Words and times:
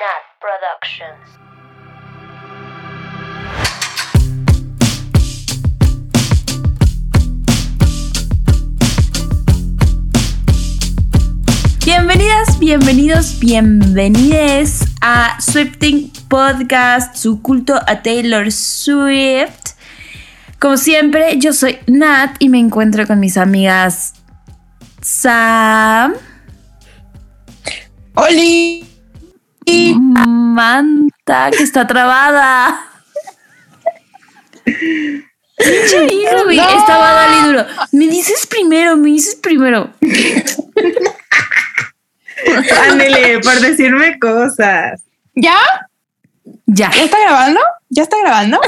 Nat 0.00 0.24
Productions. 0.40 1.28
Bienvenidas, 11.84 12.58
bienvenidos, 12.58 13.38
bienvenides 13.40 14.86
a 15.02 15.38
Swifting 15.38 16.10
Podcast, 16.28 17.16
su 17.16 17.42
culto 17.42 17.74
a 17.86 18.02
Taylor 18.02 18.50
Swift. 18.50 19.74
Como 20.58 20.78
siempre, 20.78 21.36
yo 21.36 21.52
soy 21.52 21.78
Nat 21.86 22.36
y 22.38 22.48
me 22.48 22.58
encuentro 22.58 23.06
con 23.06 23.20
mis 23.20 23.36
amigas 23.36 24.14
Sam, 25.02 26.14
¡Oli! 28.14 28.89
Manta, 29.96 31.50
que 31.56 31.62
está 31.62 31.86
trabada. 31.86 32.80
Pinche 34.64 36.06
güey, 36.44 36.56
No. 36.56 36.78
estaba 36.78 37.12
dale 37.12 37.46
duro. 37.48 37.66
Me 37.92 38.06
dices 38.08 38.46
primero, 38.46 38.96
me 38.96 39.10
dices 39.10 39.36
primero. 39.36 39.92
Ándele, 42.88 43.40
por 43.40 43.60
decirme 43.60 44.18
cosas. 44.18 45.02
¿Ya? 45.34 45.56
Ya. 46.66 46.90
¿Ya 46.90 47.04
está 47.04 47.18
grabando? 47.20 47.60
¿Ya 47.90 48.02
está 48.04 48.16
grabando? 48.22 48.60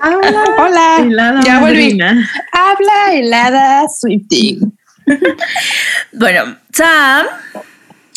Habla, 0.00 0.44
Hola. 0.58 0.96
helada 1.00 1.40
ya 1.42 1.58
volví. 1.60 1.72
madrina. 1.74 2.30
Habla 2.52 3.14
helada 3.14 3.86
Swifting. 3.88 4.76
Bueno, 6.12 6.56
Sam, 6.72 7.26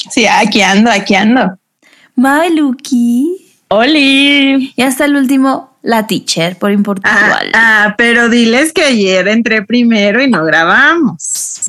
Sí, 0.09 0.25
aquí 0.27 0.61
ando, 0.61 0.89
aquí 0.91 1.15
ando. 1.15 1.57
Maluki 2.15 3.45
¡Oli! 3.69 4.73
y 4.75 4.81
hasta 4.81 5.05
el 5.05 5.15
último, 5.15 5.77
la 5.83 6.07
teacher 6.07 6.57
por 6.57 6.69
Ah, 6.69 6.73
Importual. 6.73 7.51
ah, 7.53 7.95
pero 7.97 8.29
diles 8.29 8.71
que 8.73 8.83
ayer 8.83 9.27
entré 9.27 9.61
primero 9.63 10.21
y 10.21 10.29
no 10.29 10.43
grabamos. 10.45 11.61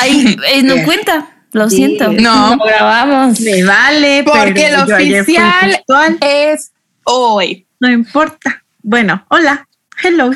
Ay, 0.00 0.36
eh, 0.52 0.62
no 0.62 0.74
cuenta, 0.84 1.28
lo 1.52 1.68
Sí. 1.68 1.76
siento. 1.76 2.12
No, 2.12 2.56
grabamos. 2.58 3.40
Me 3.40 3.64
vale, 3.64 4.22
porque 4.24 4.68
fui 4.86 5.14
oficial 5.18 5.82
es 6.20 6.72
hoy. 7.04 7.66
No 7.80 7.90
importa. 7.90 8.62
Bueno, 8.82 9.24
hola. 9.28 9.66
Hello. 10.02 10.30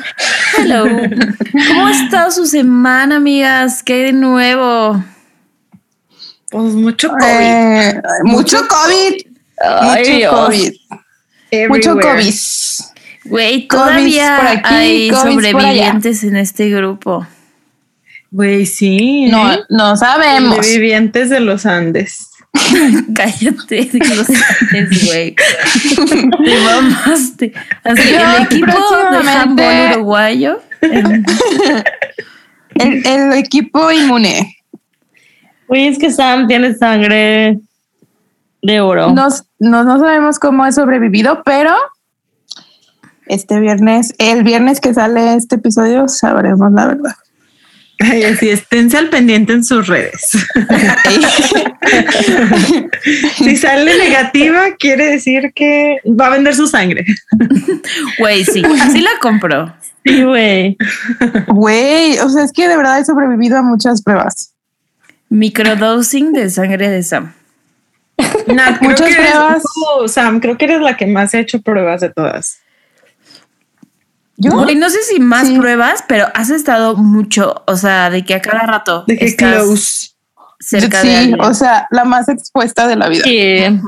Hello. 0.57 0.83
¿Cómo 1.67 1.85
ha 1.87 1.91
estado 1.91 2.31
su 2.31 2.45
semana, 2.47 3.17
amigas? 3.17 3.81
¿Qué 3.83 3.93
hay 3.93 4.01
de 4.05 4.13
nuevo? 4.13 5.03
Pues 6.51 6.73
mucho 6.73 7.09
COVID. 7.09 7.23
Eh, 7.23 8.01
mucho 8.23 8.57
COVID. 8.67 9.13
Ay, 9.63 9.99
mucho 9.99 10.17
Dios. 10.17 10.35
COVID. 10.35 10.73
Mucho. 11.69 11.97
COVID. 11.97 12.33
Güey, 13.23 13.67
todavía 13.67 14.37
por 14.37 14.47
aquí, 14.47 14.73
hay 14.73 15.09
covids 15.09 15.23
por 15.33 15.45
allá. 15.45 15.51
sobrevivientes 15.51 16.23
en 16.23 16.35
este 16.35 16.69
grupo. 16.69 17.25
Güey, 18.31 18.65
sí. 18.65 19.27
No, 19.29 19.53
¿eh? 19.53 19.59
no 19.69 19.95
sabemos. 19.95 20.55
Sobrevivientes 20.57 21.29
de 21.29 21.39
los 21.39 21.65
Andes. 21.65 22.27
Cállate, 23.15 23.89
lo 23.93 24.23
sabes, 24.25 25.05
güey. 25.05 25.35
Te 25.35 26.57
mamaste. 26.65 27.53
Así, 27.83 28.11
Yo 28.11 28.19
el 28.19 28.43
equipo 28.43 28.97
de 29.11 29.29
handball 29.29 29.91
uruguayo. 29.93 30.61
El, 32.75 33.05
el 33.05 33.33
equipo 33.33 33.91
inmune. 33.91 34.60
Güey, 35.71 35.87
es 35.87 35.97
que 35.97 36.11
Sam 36.11 36.47
tiene 36.47 36.75
sangre 36.75 37.57
de 38.61 38.81
oro. 38.81 39.13
No, 39.13 39.29
no, 39.57 39.85
no 39.85 39.99
sabemos 39.99 40.37
cómo 40.37 40.65
he 40.65 40.73
sobrevivido, 40.73 41.43
pero 41.45 41.73
este 43.25 43.57
viernes, 43.61 44.13
el 44.17 44.43
viernes 44.43 44.81
que 44.81 44.93
sale 44.93 45.33
este 45.35 45.55
episodio, 45.55 46.09
sabremos 46.09 46.73
la 46.73 46.87
verdad. 46.87 47.15
Ay, 48.01 48.23
así 48.23 48.49
esténse 48.49 48.97
al 48.97 49.09
pendiente 49.09 49.53
en 49.53 49.63
sus 49.63 49.87
redes. 49.87 50.31
si 53.37 53.55
sale 53.55 53.97
negativa, 53.97 54.75
quiere 54.77 55.05
decir 55.05 55.53
que 55.55 55.99
va 56.05 56.27
a 56.27 56.31
vender 56.31 56.53
su 56.53 56.67
sangre. 56.67 57.05
Güey, 58.19 58.43
sí, 58.43 58.61
sí 58.91 58.99
la 58.99 59.11
compró. 59.21 59.73
Sí, 60.03 60.21
güey. 60.23 60.75
Güey, 61.47 62.19
o 62.19 62.27
sea, 62.27 62.43
es 62.43 62.51
que 62.51 62.67
de 62.67 62.75
verdad 62.75 62.99
he 62.99 63.05
sobrevivido 63.05 63.57
a 63.57 63.61
muchas 63.61 64.01
pruebas. 64.01 64.50
Microdosing 65.31 66.33
de 66.33 66.49
sangre 66.49 66.89
de 66.89 67.01
Sam. 67.03 67.33
Nat, 68.47 68.77
creo 68.79 68.89
Muchas 68.91 69.07
que 69.07 69.15
pruebas. 69.15 69.63
tú, 69.63 70.07
Sam, 70.09 70.39
creo 70.41 70.57
que 70.57 70.65
eres 70.65 70.81
la 70.81 70.97
que 70.97 71.07
más 71.07 71.33
ha 71.33 71.39
hecho 71.39 71.61
pruebas 71.61 72.01
de 72.01 72.09
todas. 72.09 72.59
¿Yo? 74.37 74.51
Güey, 74.51 74.75
no 74.75 74.89
sé 74.89 75.01
si 75.03 75.19
más 75.19 75.47
Sí. 75.47 75.57
pruebas, 75.57 76.03
pero 76.07 76.27
has 76.33 76.49
estado 76.49 76.95
mucho, 76.97 77.63
o 77.67 77.75
sea, 77.77 78.09
de 78.09 78.25
que 78.25 78.33
a 78.33 78.41
cada 78.41 78.65
rato 78.65 79.03
De 79.07 79.17
que 79.17 79.25
estás 79.25 79.63
close. 79.63 80.09
cerca 80.59 81.01
sí, 81.01 81.07
de 81.07 81.15
alguien. 81.17 81.41
o 81.41 81.53
sea, 81.53 81.87
la 81.91 82.03
más 82.05 82.27
expuesta 82.27 82.87
de 82.87 82.95
la 82.95 83.07
vida. 83.07 83.23
Sí. 83.23 83.79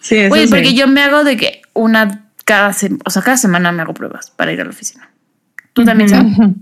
Sí, 0.00 0.16
eso 0.16 0.28
Güey, 0.30 0.44
sí. 0.46 0.50
porque 0.50 0.74
yo 0.74 0.86
me 0.86 1.02
hago 1.02 1.24
de 1.24 1.36
que 1.36 1.60
una 1.74 2.24
cada 2.46 2.72
semana, 2.72 3.02
o 3.04 3.10
sea, 3.10 3.20
cada 3.22 3.36
semana 3.36 3.70
me 3.72 3.82
hago 3.82 3.92
pruebas 3.92 4.30
para 4.30 4.50
ir 4.52 4.60
a 4.60 4.64
la 4.64 4.70
oficina. 4.70 5.10
¿Tú 5.74 5.84
también, 5.84 6.08
Sam? 6.08 6.32
Ujú. 6.32 6.54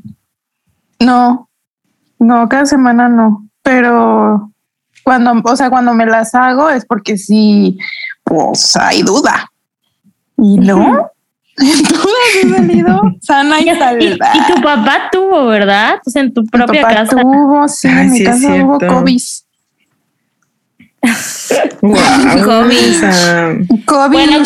No, 1.00 1.48
no, 2.18 2.48
cada 2.48 2.66
semana 2.66 3.08
no, 3.08 3.47
pero 3.68 4.50
cuando, 5.02 5.42
o 5.44 5.56
sea, 5.56 5.68
cuando 5.68 5.92
me 5.92 6.06
las 6.06 6.34
hago 6.34 6.70
es 6.70 6.86
porque 6.86 7.18
sí, 7.18 7.78
pues 8.24 8.74
hay 8.76 9.02
duda. 9.02 9.46
Y 10.38 10.56
no, 10.56 11.10
dudas 11.58 12.42
he 12.42 12.48
salido 12.48 13.02
sana 13.20 13.60
y 13.60 13.68
Y, 13.68 13.70
y- 14.38 14.54
tu 14.54 14.62
papá 14.62 15.08
tuvo, 15.12 15.46
¿verdad? 15.46 15.96
Sea, 16.06 16.22
en 16.22 16.32
tu 16.32 16.46
propia 16.46 16.80
papá 16.80 16.94
casa. 16.94 17.20
tuvo, 17.20 17.68
sí, 17.68 17.88
Ay, 17.88 18.06
en 18.06 18.10
mi 18.12 18.18
sí 18.18 18.24
casa 18.24 18.48
hubo 18.54 18.78
cierto. 18.78 18.96
COVID. 18.96 19.22
Wow, 21.80 22.44
COVID. 22.44 22.94
Sam. 23.00 23.66
COVID. 23.86 24.12
Bueno, 24.12 24.42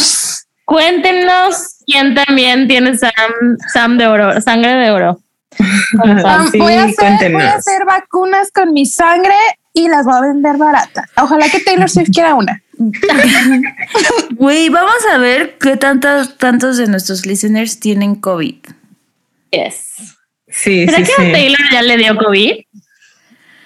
Cuéntenos 0.64 1.76
quién 1.86 2.14
también 2.14 2.68
tiene 2.68 2.96
Sam, 2.96 3.12
Sam 3.72 3.98
de 3.98 4.06
oro, 4.06 4.40
sangre 4.40 4.74
de 4.74 4.90
oro. 4.90 5.21
Ah, 6.24 6.46
Sí, 6.50 6.58
voy, 6.58 6.72
a 6.74 6.84
hacer, 6.84 6.94
cuéntenos. 6.96 7.42
voy 7.42 7.50
a 7.50 7.54
hacer 7.54 7.84
vacunas 7.84 8.50
con 8.52 8.72
mi 8.72 8.86
sangre 8.86 9.34
y 9.74 9.88
las 9.88 10.04
voy 10.04 10.14
a 10.16 10.20
vender 10.20 10.56
baratas. 10.56 11.08
Ojalá 11.16 11.48
que 11.48 11.60
Taylor 11.60 11.88
Swift 11.90 12.10
quiera 12.12 12.34
una. 12.34 12.62
Güey, 14.32 14.68
vamos 14.70 14.96
a 15.12 15.18
ver 15.18 15.56
qué 15.58 15.76
tantos, 15.76 16.36
tantos 16.38 16.76
de 16.78 16.86
nuestros 16.88 17.26
listeners 17.26 17.78
tienen 17.80 18.14
COVID. 18.16 18.56
Yes. 19.50 20.16
Sí, 20.48 20.86
¿Será 20.86 20.98
sí, 21.04 21.12
que 21.16 21.22
a. 21.28 21.32
Taylor 21.32 21.60
ya 21.70 21.82
le 21.82 21.96
dio 21.96 22.16
COVID? 22.16 22.52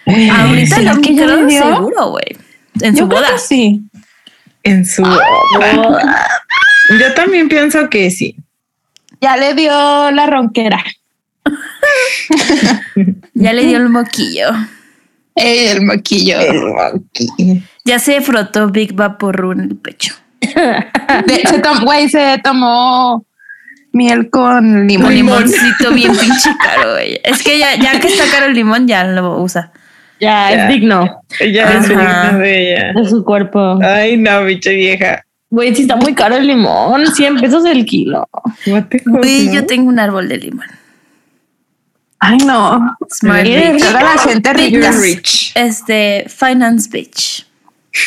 Ahorita 0.07 0.77
¿será 0.77 0.95
lo 0.95 1.01
que 1.01 1.11
le 1.13 1.47
dio? 1.47 1.63
seguro, 1.63 2.11
güey. 2.11 2.37
En 2.81 2.95
su 2.95 3.01
Yo 3.03 3.09
creo 3.09 3.21
boda. 3.21 3.33
que 3.33 3.39
sí. 3.39 3.81
En 4.63 4.85
su. 4.85 5.03
Yo 7.01 7.15
también 7.15 7.49
pienso 7.49 7.89
que 7.89 8.11
sí. 8.11 8.37
Ya 9.21 9.37
le 9.37 9.55
dio 9.55 10.11
la 10.11 10.27
ronquera. 10.27 10.85
Ya 13.35 13.53
le 13.53 13.65
dio 13.67 13.77
el 13.79 13.89
moquillo. 13.89 14.49
El 15.35 15.83
moquillo. 15.83 16.39
Ya 17.85 17.99
se 17.99 18.21
frotó 18.21 18.69
Big 18.71 18.95
Vaporru 18.95 19.53
en 19.53 19.61
el 19.61 19.77
pecho. 19.77 20.15
De- 20.41 21.43
se 21.49 21.59
tom- 21.61 21.85
güey, 21.85 22.09
se 22.09 22.39
tomó 22.43 23.25
miel 23.93 24.31
con 24.31 24.65
Un 24.83 24.87
limón. 24.87 25.15
limoncito 25.15 25.93
bien 25.93 26.13
pinche 26.21 26.51
caro, 26.63 26.93
güey. 26.93 27.21
Es 27.25 27.43
que 27.43 27.59
ya, 27.59 27.75
ya 27.77 27.99
que 28.01 28.09
está 28.09 28.25
caro 28.31 28.47
el 28.47 28.55
limón, 28.55 28.87
ya 28.89 29.05
lo 29.05 29.41
usa. 29.41 29.73
Ya, 30.21 30.51
Ya. 30.51 30.63
es 30.63 30.69
digno 30.75 31.23
Ella 31.41 31.65
es 31.75 31.77
Ajá. 31.85 31.89
digna 31.89 32.39
de 32.39 32.73
ella. 32.73 32.93
de 32.95 33.09
su 33.09 33.23
cuerpo. 33.23 33.79
Ay, 33.83 34.17
no, 34.17 34.45
bicha 34.45 34.71
vieja. 34.71 35.23
Güey, 35.51 35.75
sí 35.75 35.83
está 35.83 35.97
muy 35.97 36.15
caro 36.15 36.37
el 36.37 36.47
limón, 36.47 37.07
100 37.15 37.37
pesos 37.41 37.65
el 37.67 37.85
kilo. 37.85 38.27
Güey, 39.05 39.47
no? 39.47 39.53
yo 39.53 39.67
tengo 39.67 39.89
un 39.91 39.99
árbol 39.99 40.29
de 40.29 40.39
limón. 40.39 40.67
Ay, 42.27 42.39
no. 42.39 42.97
Smart 43.11 43.45
bitch. 43.45 43.79
Toda 43.81 44.03
la 44.03 44.19
gente 44.19 44.53
rica. 44.53 44.91
Rich. 44.93 45.53
Este, 45.55 46.27
finance 46.29 46.89
bitch. 46.91 47.47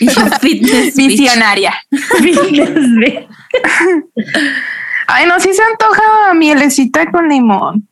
y 0.00 0.06
yo 0.06 0.26
fitness 0.40 0.94
bitch. 0.94 1.08
Visionaria. 1.08 1.74
Ay, 5.06 5.26
no, 5.26 5.40
sí 5.40 5.52
se 5.52 5.62
antoja 5.62 6.34
mielecita 6.34 7.10
con 7.10 7.28
limón. 7.28 7.86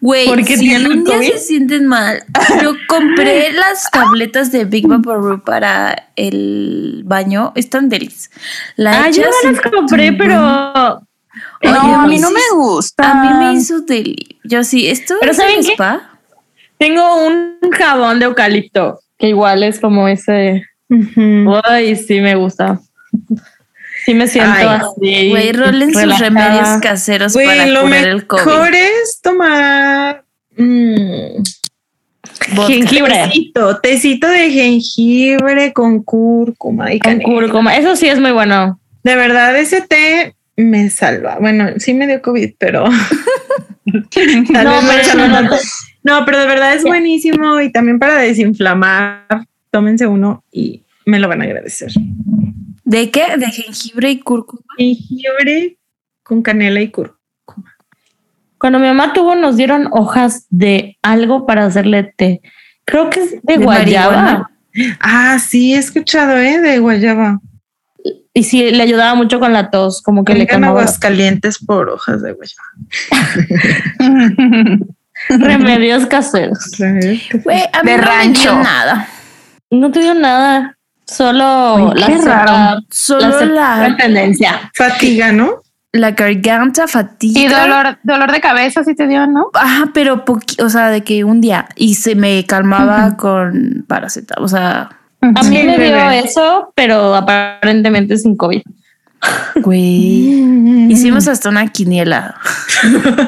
Güey, 0.00 0.26
¿Por 0.26 0.44
qué 0.44 0.58
si 0.58 0.74
un 0.76 1.04
día 1.04 1.18
se 1.22 1.38
sienten 1.38 1.86
mal, 1.86 2.22
yo 2.62 2.74
compré 2.86 3.50
las 3.54 3.90
tabletas 3.90 4.52
de 4.52 4.66
Big 4.66 4.86
Vaporru 4.86 5.42
para 5.42 6.10
el 6.16 7.02
baño. 7.06 7.52
Están 7.54 7.88
delis. 7.88 8.30
La 8.76 9.04
Ah, 9.04 9.10
yo 9.10 9.22
no 9.22 9.50
las 9.52 9.60
compré, 9.62 10.12
tu- 10.12 10.18
Oye, 11.64 11.72
no, 11.72 12.00
a 12.00 12.06
mí 12.06 12.18
no 12.18 12.30
me 12.30 12.40
gusta. 12.54 13.10
A 13.10 13.14
mí 13.24 13.44
me 13.44 13.52
hizo 13.54 13.80
deli. 13.80 14.38
Yo 14.44 14.64
sí, 14.64 14.88
esto 14.88 15.14
Pero 15.20 15.32
es 15.32 15.36
¿saben 15.38 15.62
qué? 15.64 15.72
spa. 15.72 16.18
tengo 16.78 17.26
un 17.26 17.58
jabón 17.76 18.18
de 18.18 18.26
eucalipto 18.26 19.00
que 19.18 19.28
igual 19.28 19.62
es 19.62 19.80
como 19.80 20.08
ese. 20.08 20.64
Ay, 21.64 21.96
sí 21.96 22.20
me 22.20 22.34
gusta. 22.34 22.80
Sí 24.04 24.12
me 24.14 24.26
siento 24.28 24.50
Ay, 24.52 24.66
así. 24.66 25.30
Güey, 25.30 25.52
rolen 25.52 25.92
sus 25.92 26.02
relajada. 26.02 26.28
remedios 26.28 26.68
caseros 26.82 27.32
Güey, 27.32 27.46
para 27.46 27.66
lo 27.66 27.82
curar 27.82 28.04
el 28.08 28.26
COVID. 28.26 28.44
mejor 28.44 28.74
es 28.74 29.20
tomar 29.22 30.24
mm, 30.56 31.42
Vodka. 32.54 32.66
Jengibre. 32.72 33.14
tecito, 33.28 33.78
tecito 33.80 34.26
de 34.28 34.50
jengibre 34.50 35.72
con 35.72 36.02
cúrcuma 36.02 36.92
y 36.92 36.98
Con 36.98 37.12
canela. 37.18 37.24
cúrcuma. 37.32 37.76
Eso 37.76 37.96
sí 37.96 38.08
es 38.08 38.20
muy 38.20 38.32
bueno. 38.32 38.78
De 39.02 39.16
verdad, 39.16 39.56
ese 39.58 39.80
té 39.80 40.34
me 40.56 40.90
salva. 40.90 41.38
Bueno, 41.40 41.70
sí 41.78 41.94
me 41.94 42.06
dio 42.06 42.22
COVID, 42.22 42.54
pero. 42.58 42.84
No, 43.86 44.00
pero 44.10 45.04
salva 45.04 45.28
no, 45.28 45.34
tanto. 45.34 45.56
No, 46.02 46.24
pero 46.24 46.40
de 46.40 46.46
verdad 46.46 46.74
es 46.74 46.84
buenísimo 46.84 47.60
y 47.60 47.70
también 47.70 47.98
para 47.98 48.16
desinflamar, 48.16 49.46
tómense 49.70 50.06
uno 50.06 50.42
y 50.50 50.82
me 51.04 51.18
lo 51.18 51.28
van 51.28 51.42
a 51.42 51.44
agradecer. 51.44 51.92
¿De 52.84 53.10
qué? 53.10 53.36
De 53.36 53.46
jengibre 53.46 54.10
y 54.10 54.20
cúrcuma. 54.20 54.62
Jengibre 54.78 55.76
con 56.22 56.42
canela 56.42 56.80
y 56.80 56.90
cúrcuma. 56.90 57.18
Cuando 58.58 58.78
mi 58.78 58.86
mamá 58.86 59.12
tuvo, 59.12 59.34
nos 59.34 59.56
dieron 59.56 59.88
hojas 59.92 60.46
de 60.48 60.96
algo 61.02 61.46
para 61.46 61.66
hacerle 61.66 62.14
té. 62.16 62.40
Creo 62.84 63.10
que 63.10 63.20
es 63.20 63.30
de, 63.32 63.40
¿De 63.42 63.56
guayaba. 63.58 64.16
marihuana? 64.16 64.50
Ah, 65.00 65.38
sí, 65.38 65.74
he 65.74 65.78
escuchado, 65.78 66.36
¿eh? 66.38 66.60
De 66.60 66.78
guayaba. 66.78 67.40
Y 68.36 68.42
sí, 68.42 68.70
le 68.72 68.82
ayudaba 68.82 69.14
mucho 69.14 69.38
con 69.38 69.52
la 69.52 69.70
tos, 69.70 70.02
como 70.02 70.24
que 70.24 70.34
le 70.34 70.46
calmaba. 70.48 70.80
aguas 70.80 70.98
calientes 70.98 71.58
por 71.64 71.88
hojas 71.88 72.20
de 72.20 72.32
guayaba. 72.32 72.68
Remedios 75.28 76.06
caseros. 76.06 76.58
Güey, 77.44 77.62
a 77.72 77.82
mí 77.82 77.90
De 77.90 77.96
no 77.96 78.02
me 78.02 78.08
rancho. 78.08 78.40
dio 78.52 78.62
nada. 78.62 79.08
No 79.70 79.90
te 79.90 80.00
dio 80.00 80.14
nada. 80.14 80.76
Solo 81.06 81.92
Ay, 81.94 82.00
la 82.00 82.06
qué 82.06 82.16
cepa- 82.18 82.44
raro. 82.46 82.80
Solo 82.90 83.44
la, 83.46 83.88
la, 83.88 83.96
tendencia. 83.96 84.70
Fatiga, 84.74 85.32
¿no? 85.32 85.62
la 85.92 86.10
garganta, 86.10 86.88
fatiga. 86.88 87.40
y 87.40 87.46
dolor, 87.46 87.98
dolor 88.02 88.32
de 88.32 88.40
cabeza 88.40 88.82
sí 88.82 88.96
te 88.96 89.06
dio, 89.06 89.28
¿no? 89.28 89.50
Ajá, 89.54 89.90
pero 89.94 90.24
o 90.58 90.68
sea, 90.68 90.88
de 90.90 91.04
que 91.04 91.22
un 91.22 91.40
día 91.40 91.68
y 91.76 91.94
se 91.94 92.16
me 92.16 92.44
calmaba 92.46 93.16
con 93.16 93.84
paracetamol, 93.86 94.44
o 94.44 94.48
sea, 94.48 94.90
A 95.34 95.42
mí 95.44 95.56
Sí, 95.56 95.62
me 95.64 95.78
dio 95.78 95.94
bebé. 95.96 96.18
eso, 96.20 96.72
pero 96.74 97.14
aparentemente 97.14 98.16
sin 98.18 98.36
COVID. 98.36 98.62
güey, 99.62 100.90
hicimos 100.92 101.28
hasta 101.28 101.48
una 101.48 101.66
quiniela. 101.68 102.34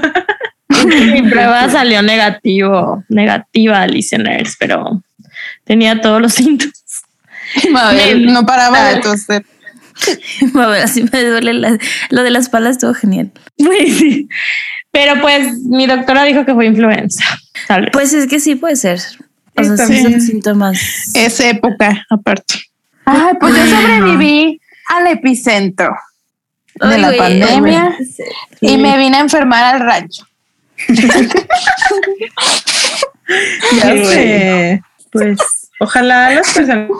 Mi 1.12 1.22
prueba 1.22 1.69
salió 1.70 2.02
negativo, 2.02 3.02
negativa, 3.08 3.87
listeners, 3.87 4.56
pero 4.58 5.02
tenía 5.64 6.00
todos 6.00 6.20
los 6.20 6.34
síntomas. 6.34 6.75
Mabel, 7.70 8.26
no 8.26 8.44
paraba 8.44 8.90
de 8.90 9.00
toser. 9.00 9.44
A 10.54 10.66
ver, 10.66 10.82
así 10.82 11.02
me 11.10 11.25
duele 11.25 11.54
la- 11.54 11.78
lo 12.10 12.22
de 12.22 12.31
la 12.31 12.38
espalda 12.40 12.70
estuvo 12.70 12.92
genial. 12.94 13.31
Sí. 13.58 14.28
Pero 14.92 15.20
pues 15.20 15.58
mi 15.60 15.87
doctora 15.87 16.25
dijo 16.25 16.44
que 16.46 16.54
fue 16.54 16.66
influenza. 16.66 17.22
Tal 17.69 17.82
vez. 17.82 17.90
Pues 17.92 18.12
es 18.14 18.26
que 18.26 18.40
sí 18.40 18.54
puede 18.54 18.76
ser. 18.76 18.99
O 19.56 19.64
sea, 19.64 19.86
sí 19.86 20.02
son 20.02 20.20
síntomas. 20.20 20.78
Es 21.14 21.40
época, 21.40 22.04
aparte. 22.10 22.54
Ay, 23.04 23.34
pues 23.38 23.54
yo 23.54 23.66
sobreviví 23.66 24.60
al 24.88 25.06
epicentro 25.08 25.94
de 26.74 26.94
Ay, 26.94 27.00
la 27.00 27.16
pandemia 27.16 27.96
y 28.60 28.76
me 28.76 28.98
vine 28.98 29.16
a 29.16 29.20
enfermar 29.20 29.74
al 29.74 29.80
rancho. 29.80 30.26
Ya 33.72 34.04
sé. 34.04 34.82
Pues 35.10 35.38
ojalá 35.80 36.30
las 36.30 36.52
personas 36.52 36.90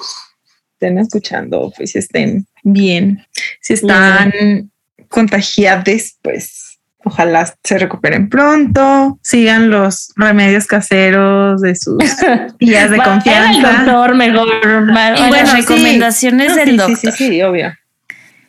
estén 0.72 0.98
escuchando, 0.98 1.72
pues 1.76 1.94
estén 1.94 2.46
bien. 2.64 3.24
Si 3.60 3.74
están 3.74 4.70
contagiadas, 5.08 6.16
pues 6.22 6.65
ojalá 7.06 7.46
se 7.62 7.78
recuperen 7.78 8.28
pronto. 8.28 9.18
Sigan 9.22 9.70
los 9.70 10.12
remedios 10.16 10.66
caseros 10.66 11.60
de 11.62 11.76
sus 11.76 11.96
tías 12.58 12.90
de 12.90 12.98
confianza. 12.98 13.72
doctor 13.84 14.14
mejor. 14.16 14.48
Y 14.62 14.92
vayan 14.92 15.30
las 15.30 15.50
sí. 15.50 15.56
recomendaciones 15.60 16.48
No, 16.50 16.56
del 16.56 16.70
sí, 16.70 16.76
doctor, 16.76 16.96
Sí, 16.96 17.10
sí, 17.12 17.28
sí, 17.28 17.42
obvio. 17.42 17.72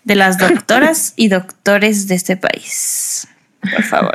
de 0.03 0.15
las 0.15 0.37
doctoras 0.37 1.13
y 1.15 1.27
doctores 1.29 2.07
de 2.07 2.15
este 2.15 2.35
país. 2.37 3.27
Por 3.61 3.83
favor. 3.83 4.13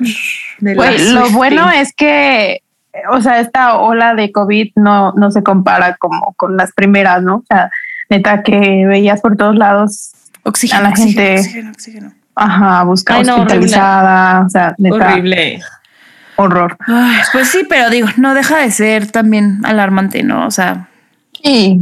Lo 0.61 1.31
bueno 1.31 1.71
es 1.71 1.93
que, 1.95 2.63
o 3.11 3.21
sea, 3.21 3.41
esta 3.41 3.77
ola 3.77 4.15
de 4.15 4.33
COVID 4.33 4.73
no, 4.77 5.13
no 5.13 5.31
se 5.31 5.43
compara 5.43 5.97
como 5.99 6.35
con 6.35 6.57
las 6.57 6.73
primeras, 6.73 7.23
¿no? 7.23 7.37
O 7.37 7.45
sea, 7.49 7.71
neta 8.11 8.43
que 8.43 8.85
veías 8.87 9.21
por 9.21 9.37
todos 9.37 9.57
lados, 9.57 10.13
Oxígeno, 10.45 10.81
A 10.81 10.83
la 10.83 10.89
oxígeno, 10.91 11.13
gente- 11.15 11.41
oxígeno, 11.41 11.71
oxígeno. 11.71 12.13
Ajá, 12.35 12.83
busca 12.85 13.15
Ay, 13.17 13.25
no, 13.25 13.37
hospitalizada, 13.37 14.47
o 14.47 14.49
sea, 14.51 14.75
neta, 14.79 14.95
horrible. 14.97 15.61
horror. 16.37 16.77
Ay, 16.87 17.17
pues 17.33 17.49
sí, 17.49 17.61
pero 17.69 17.91
digo, 17.91 18.09
no 18.17 18.35
deja 18.35 18.59
de 18.59 18.71
ser 18.71 19.11
también 19.11 19.61
alarmante, 19.65 20.23
¿no? 20.23 20.47
O 20.47 20.51
sea, 20.51 20.89
Sí, 21.43 21.79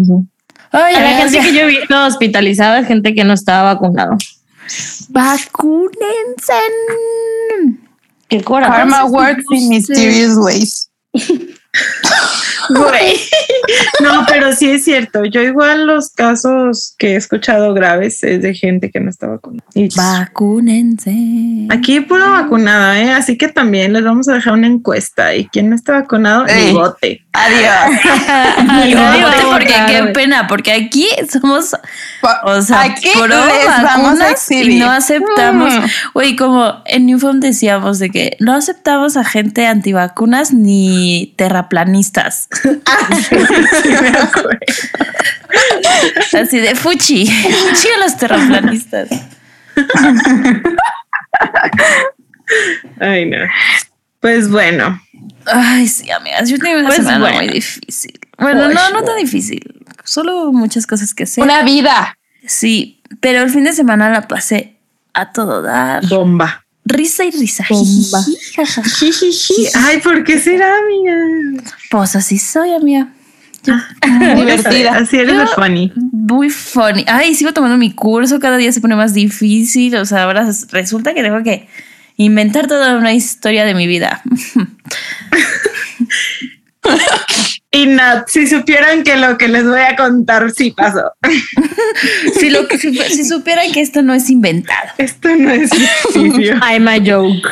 ay, 0.72 0.94
A 0.94 1.00
la 1.00 1.08
amigas, 1.10 1.32
gente 1.32 1.46
que 1.48 1.54
yo 1.54 1.60
he 1.62 1.66
visto 1.66 2.04
hospitalizada 2.06 2.84
gente 2.84 3.14
que 3.14 3.24
no 3.24 3.32
estaba 3.34 3.74
vacunado. 3.74 4.16
vacúnense. 5.08 6.52
Qué 8.28 8.42
coraje. 8.42 8.72
Karma 8.72 9.04
works 9.06 9.44
in 9.50 9.68
mysterious 9.68 10.36
ways. 10.36 10.90
Güey. 12.68 13.16
No, 14.00 14.24
pero 14.26 14.52
sí 14.52 14.70
es 14.70 14.84
cierto. 14.84 15.24
Yo 15.24 15.42
igual 15.42 15.86
los 15.86 16.10
casos 16.10 16.94
que 16.98 17.12
he 17.12 17.16
escuchado 17.16 17.74
graves 17.74 18.24
es 18.24 18.42
de 18.42 18.54
gente 18.54 18.90
que 18.90 18.98
no 18.98 19.10
está 19.10 19.26
vacunada. 19.28 19.64
Vacúnense. 19.94 21.14
Aquí 21.68 22.00
pura 22.00 22.28
vacunada, 22.30 22.98
¿eh? 23.00 23.12
Así 23.12 23.36
que 23.36 23.48
también 23.48 23.92
les 23.92 24.02
vamos 24.02 24.28
a 24.28 24.34
dejar 24.34 24.54
una 24.54 24.66
encuesta 24.66 25.34
y 25.34 25.46
quien 25.46 25.70
no 25.70 25.76
está 25.76 25.92
vacunado, 25.92 26.46
ni 26.46 26.52
Ey. 26.52 26.72
vote. 26.72 27.24
Adiós. 27.32 28.00
No, 28.90 29.50
porque 29.50 29.74
qué 29.86 30.02
pena, 30.14 30.46
porque 30.46 30.72
aquí 30.72 31.06
somos, 31.30 31.76
o 32.44 32.62
sea, 32.62 32.82
Aquí 32.82 33.08
pro 33.14 33.26
les 33.26 33.66
vamos 33.66 34.20
a 34.20 34.24
vacunas 34.28 34.50
y 34.50 34.78
no 34.78 34.90
aceptamos. 34.90 35.74
Mm. 35.74 35.84
Güey, 36.14 36.36
como 36.36 36.82
en 36.86 37.06
Newfound 37.06 37.42
decíamos 37.42 37.98
de 37.98 38.10
que 38.10 38.36
no 38.40 38.54
aceptamos 38.54 39.16
a 39.16 39.24
gente 39.24 39.66
antivacunas 39.66 40.52
ni 40.52 41.34
terraplanistas. 41.60 42.48
Así 46.40 46.58
de 46.58 46.74
fuchi, 46.74 47.26
fuchi 47.26 47.88
a 47.96 47.98
los 48.04 48.16
terraplanistas. 48.16 49.08
Ay, 53.00 53.26
no. 53.26 53.38
Pues 54.20 54.50
bueno, 54.50 55.00
Ay, 55.46 55.88
sí, 55.88 56.10
amigas, 56.10 56.48
yo 56.50 56.58
tengo 56.58 56.78
una 56.78 56.88
Pues 56.88 56.98
semana 56.98 57.18
bueno. 57.20 57.38
muy 57.38 57.48
difícil. 57.48 58.18
Bueno, 58.38 58.64
Pues 58.64 58.74
no, 58.74 58.90
no 58.90 59.02
tan 59.02 59.16
difícil. 59.16 59.82
Solo 60.04 60.52
muchas 60.52 60.86
cosas 60.86 61.14
que 61.14 61.22
hacer. 61.24 61.42
Una 61.42 61.62
vida. 61.62 62.18
Sí, 62.46 63.02
pero 63.20 63.40
el 63.42 63.50
fin 63.50 63.64
de 63.64 63.72
semana 63.72 64.10
la 64.10 64.28
pasé 64.28 64.76
a 65.14 65.32
todo 65.32 65.62
dar. 65.62 66.06
bomba. 66.06 66.59
Risa 66.84 67.24
y 67.24 67.30
risa. 67.30 67.64
Bomba. 67.68 68.24
Ay, 69.74 70.00
¿por 70.00 70.24
qué 70.24 70.38
será, 70.38 70.78
amiga? 70.78 71.62
Pues 71.90 72.16
así 72.16 72.38
soy, 72.38 72.72
amiga. 72.74 73.12
Divertida. 74.36 74.96
Así 74.96 75.18
eres 75.18 75.36
Yo- 75.36 75.46
funny. 75.48 75.92
Muy 76.12 76.50
funny. 76.50 77.04
Ay, 77.06 77.34
sigo 77.34 77.52
tomando 77.52 77.76
mi 77.76 77.92
curso, 77.92 78.40
cada 78.40 78.56
día 78.56 78.72
se 78.72 78.80
pone 78.80 78.96
más 78.96 79.14
difícil. 79.14 79.94
O 79.96 80.06
sea, 80.06 80.24
ahora 80.24 80.48
resulta 80.72 81.14
que 81.14 81.22
tengo 81.22 81.42
que 81.42 81.68
inventar 82.16 82.66
toda 82.66 82.96
una 82.96 83.12
historia 83.12 83.64
de 83.64 83.74
mi 83.74 83.86
vida. 83.86 84.22
Y 87.72 87.86
Nat, 87.86 88.28
si 88.28 88.48
supieran 88.48 89.04
que 89.04 89.16
lo 89.16 89.38
que 89.38 89.46
les 89.46 89.64
voy 89.64 89.80
a 89.80 89.94
contar 89.94 90.50
sí 90.50 90.72
pasó. 90.72 91.12
si, 92.40 92.50
lo 92.50 92.66
que, 92.66 92.78
si, 92.78 92.96
si 92.96 93.24
supieran 93.24 93.70
que 93.70 93.80
esto 93.80 94.02
no 94.02 94.12
es 94.12 94.28
inventado. 94.28 94.90
Esto 94.98 95.28
no 95.36 95.50
es 95.50 95.70
ficticio. 95.70 96.56
I'm 96.68 96.88
a 96.88 96.96
joke. 96.98 97.48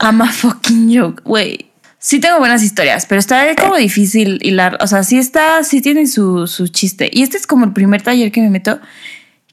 I'm 0.00 0.20
a 0.22 0.32
fucking 0.32 0.92
joke, 0.92 1.22
güey. 1.24 1.70
Sí 1.98 2.18
tengo 2.18 2.38
buenas 2.38 2.62
historias, 2.64 3.06
pero 3.06 3.20
está 3.20 3.54
como 3.54 3.76
difícil 3.76 4.40
hilar. 4.42 4.78
O 4.80 4.88
sea, 4.88 5.04
sí 5.04 5.18
está, 5.18 5.62
sí 5.62 5.80
tiene 5.80 6.06
su, 6.08 6.48
su 6.48 6.66
chiste. 6.66 7.08
Y 7.12 7.22
este 7.22 7.36
es 7.36 7.46
como 7.46 7.64
el 7.66 7.72
primer 7.72 8.02
taller 8.02 8.32
que 8.32 8.40
me 8.40 8.50
meto, 8.50 8.80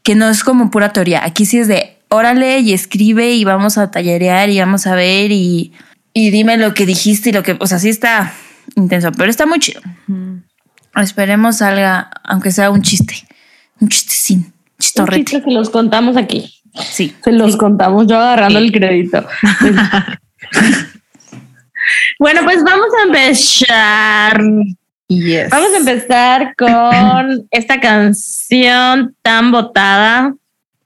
que 0.01 0.15
no 0.15 0.29
es 0.29 0.43
como 0.43 0.71
pura 0.71 0.93
teoría. 0.93 1.25
Aquí 1.25 1.45
sí 1.45 1.59
es 1.59 1.67
de 1.67 1.97
órale 2.09 2.59
y 2.59 2.74
escribe 2.74 3.33
y 3.33 3.43
vamos 3.43 3.77
a 3.77 3.91
tallerear 3.91 4.50
y 4.50 4.59
vamos 4.59 4.88
a 4.88 4.95
ver 4.95 5.31
y, 5.31 5.74
y 6.13 6.31
dime 6.31 6.57
lo 6.57 6.74
que 6.74 6.88
dijiste 6.88 7.29
y 7.29 7.33
lo 7.33 7.43
que. 7.43 7.55
O 7.59 7.67
sea, 7.67 7.77
sí 7.77 7.89
está 7.89 8.33
intenso, 8.75 9.12
pero 9.12 9.29
está 9.29 9.45
muy 9.45 9.59
chido. 9.59 9.81
Esperemos 10.95 11.57
salga, 11.57 12.09
aunque 12.24 12.51
sea 12.51 12.71
un 12.71 12.81
chiste. 12.81 13.15
Un 13.79 13.89
chistecín. 13.89 14.39
Un 14.39 14.53
Chistorrete. 14.79 15.25
chiste 15.25 15.45
que 15.45 15.51
los 15.51 15.69
contamos 15.69 16.17
aquí. 16.17 16.51
Sí. 16.91 17.15
Se 17.24 17.31
los 17.31 17.57
contamos, 17.57 18.07
yo 18.07 18.17
agarrando 18.17 18.59
el 18.59 18.71
crédito. 18.71 19.25
bueno, 22.19 22.41
pues 22.43 22.63
vamos 22.63 22.88
a 23.00 23.03
empezar. 23.07 24.41
Yes. 25.07 25.50
Vamos 25.50 25.74
a 25.74 25.77
empezar 25.77 26.53
con 26.57 27.47
esta 27.51 27.79
canción 27.79 29.15
tan 29.21 29.51
votada. 29.51 30.33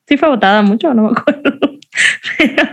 Sí 0.08 0.18
fue 0.18 0.30
votada 0.30 0.62
mucho, 0.62 0.94
no 0.94 1.04
me 1.04 1.12
acuerdo. 1.12 1.52
Pero, 2.38 2.64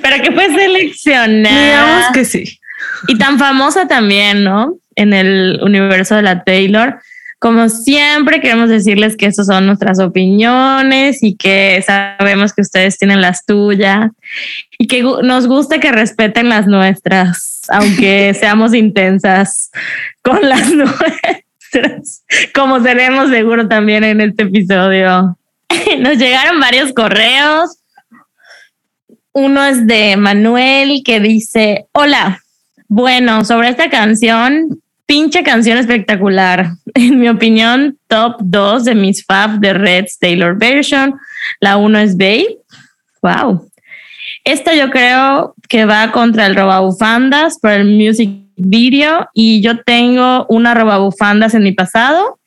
pero 0.00 0.22
que 0.22 0.32
fue 0.32 0.46
seleccionada. 0.54 1.64
Digamos 1.64 2.06
que 2.14 2.24
sí. 2.24 2.58
Y 3.06 3.18
tan 3.18 3.38
famosa 3.38 3.86
también, 3.86 4.44
¿no? 4.44 4.76
En 4.96 5.12
el 5.12 5.60
universo 5.62 6.16
de 6.16 6.22
la 6.22 6.42
Taylor. 6.44 6.98
Como 7.38 7.68
siempre, 7.68 8.40
queremos 8.40 8.68
decirles 8.68 9.16
que 9.16 9.26
estas 9.26 9.46
son 9.46 9.66
nuestras 9.66 10.00
opiniones 10.00 11.22
y 11.22 11.36
que 11.36 11.82
sabemos 11.86 12.52
que 12.52 12.62
ustedes 12.62 12.98
tienen 12.98 13.20
las 13.20 13.46
tuyas 13.46 14.10
y 14.76 14.88
que 14.88 15.02
nos 15.02 15.46
gusta 15.46 15.78
que 15.78 15.92
respeten 15.92 16.48
las 16.48 16.66
nuestras, 16.66 17.60
aunque 17.68 18.34
seamos 18.38 18.74
intensas 18.74 19.70
con 20.22 20.48
las 20.48 20.72
nuestras, 20.74 22.24
como 22.52 22.82
seremos 22.82 23.30
seguro 23.30 23.68
también 23.68 24.02
en 24.02 24.20
este 24.20 24.42
episodio. 24.42 25.38
Nos 26.00 26.18
llegaron 26.18 26.58
varios 26.58 26.92
correos. 26.92 27.78
Uno 29.32 29.64
es 29.64 29.86
de 29.86 30.16
Manuel 30.16 31.02
que 31.04 31.20
dice, 31.20 31.86
hola, 31.92 32.40
bueno, 32.88 33.44
sobre 33.44 33.68
esta 33.68 33.90
canción, 33.90 34.80
pinche 35.06 35.42
canción 35.42 35.78
espectacular. 35.78 36.70
En 36.94 37.20
mi 37.20 37.28
opinión, 37.28 37.96
top 38.08 38.36
2 38.40 38.84
de 38.84 38.94
mis 38.94 39.24
fab 39.24 39.60
de 39.60 39.72
Red's 39.72 40.18
Taylor 40.18 40.58
version. 40.58 41.14
La 41.60 41.76
uno 41.76 41.98
es 41.98 42.16
Babe. 42.16 42.58
Wow. 43.22 43.68
Esta 44.44 44.74
yo 44.74 44.90
creo 44.90 45.54
que 45.68 45.84
va 45.84 46.10
contra 46.10 46.46
el 46.46 46.56
robabufandas 46.56 47.58
por 47.60 47.70
el 47.70 47.84
music 47.96 48.30
video 48.56 49.28
y 49.32 49.60
yo 49.60 49.82
tengo 49.82 50.46
una 50.48 50.74
robabufandas 50.74 51.54
en 51.54 51.62
mi 51.62 51.72
pasado, 51.72 52.38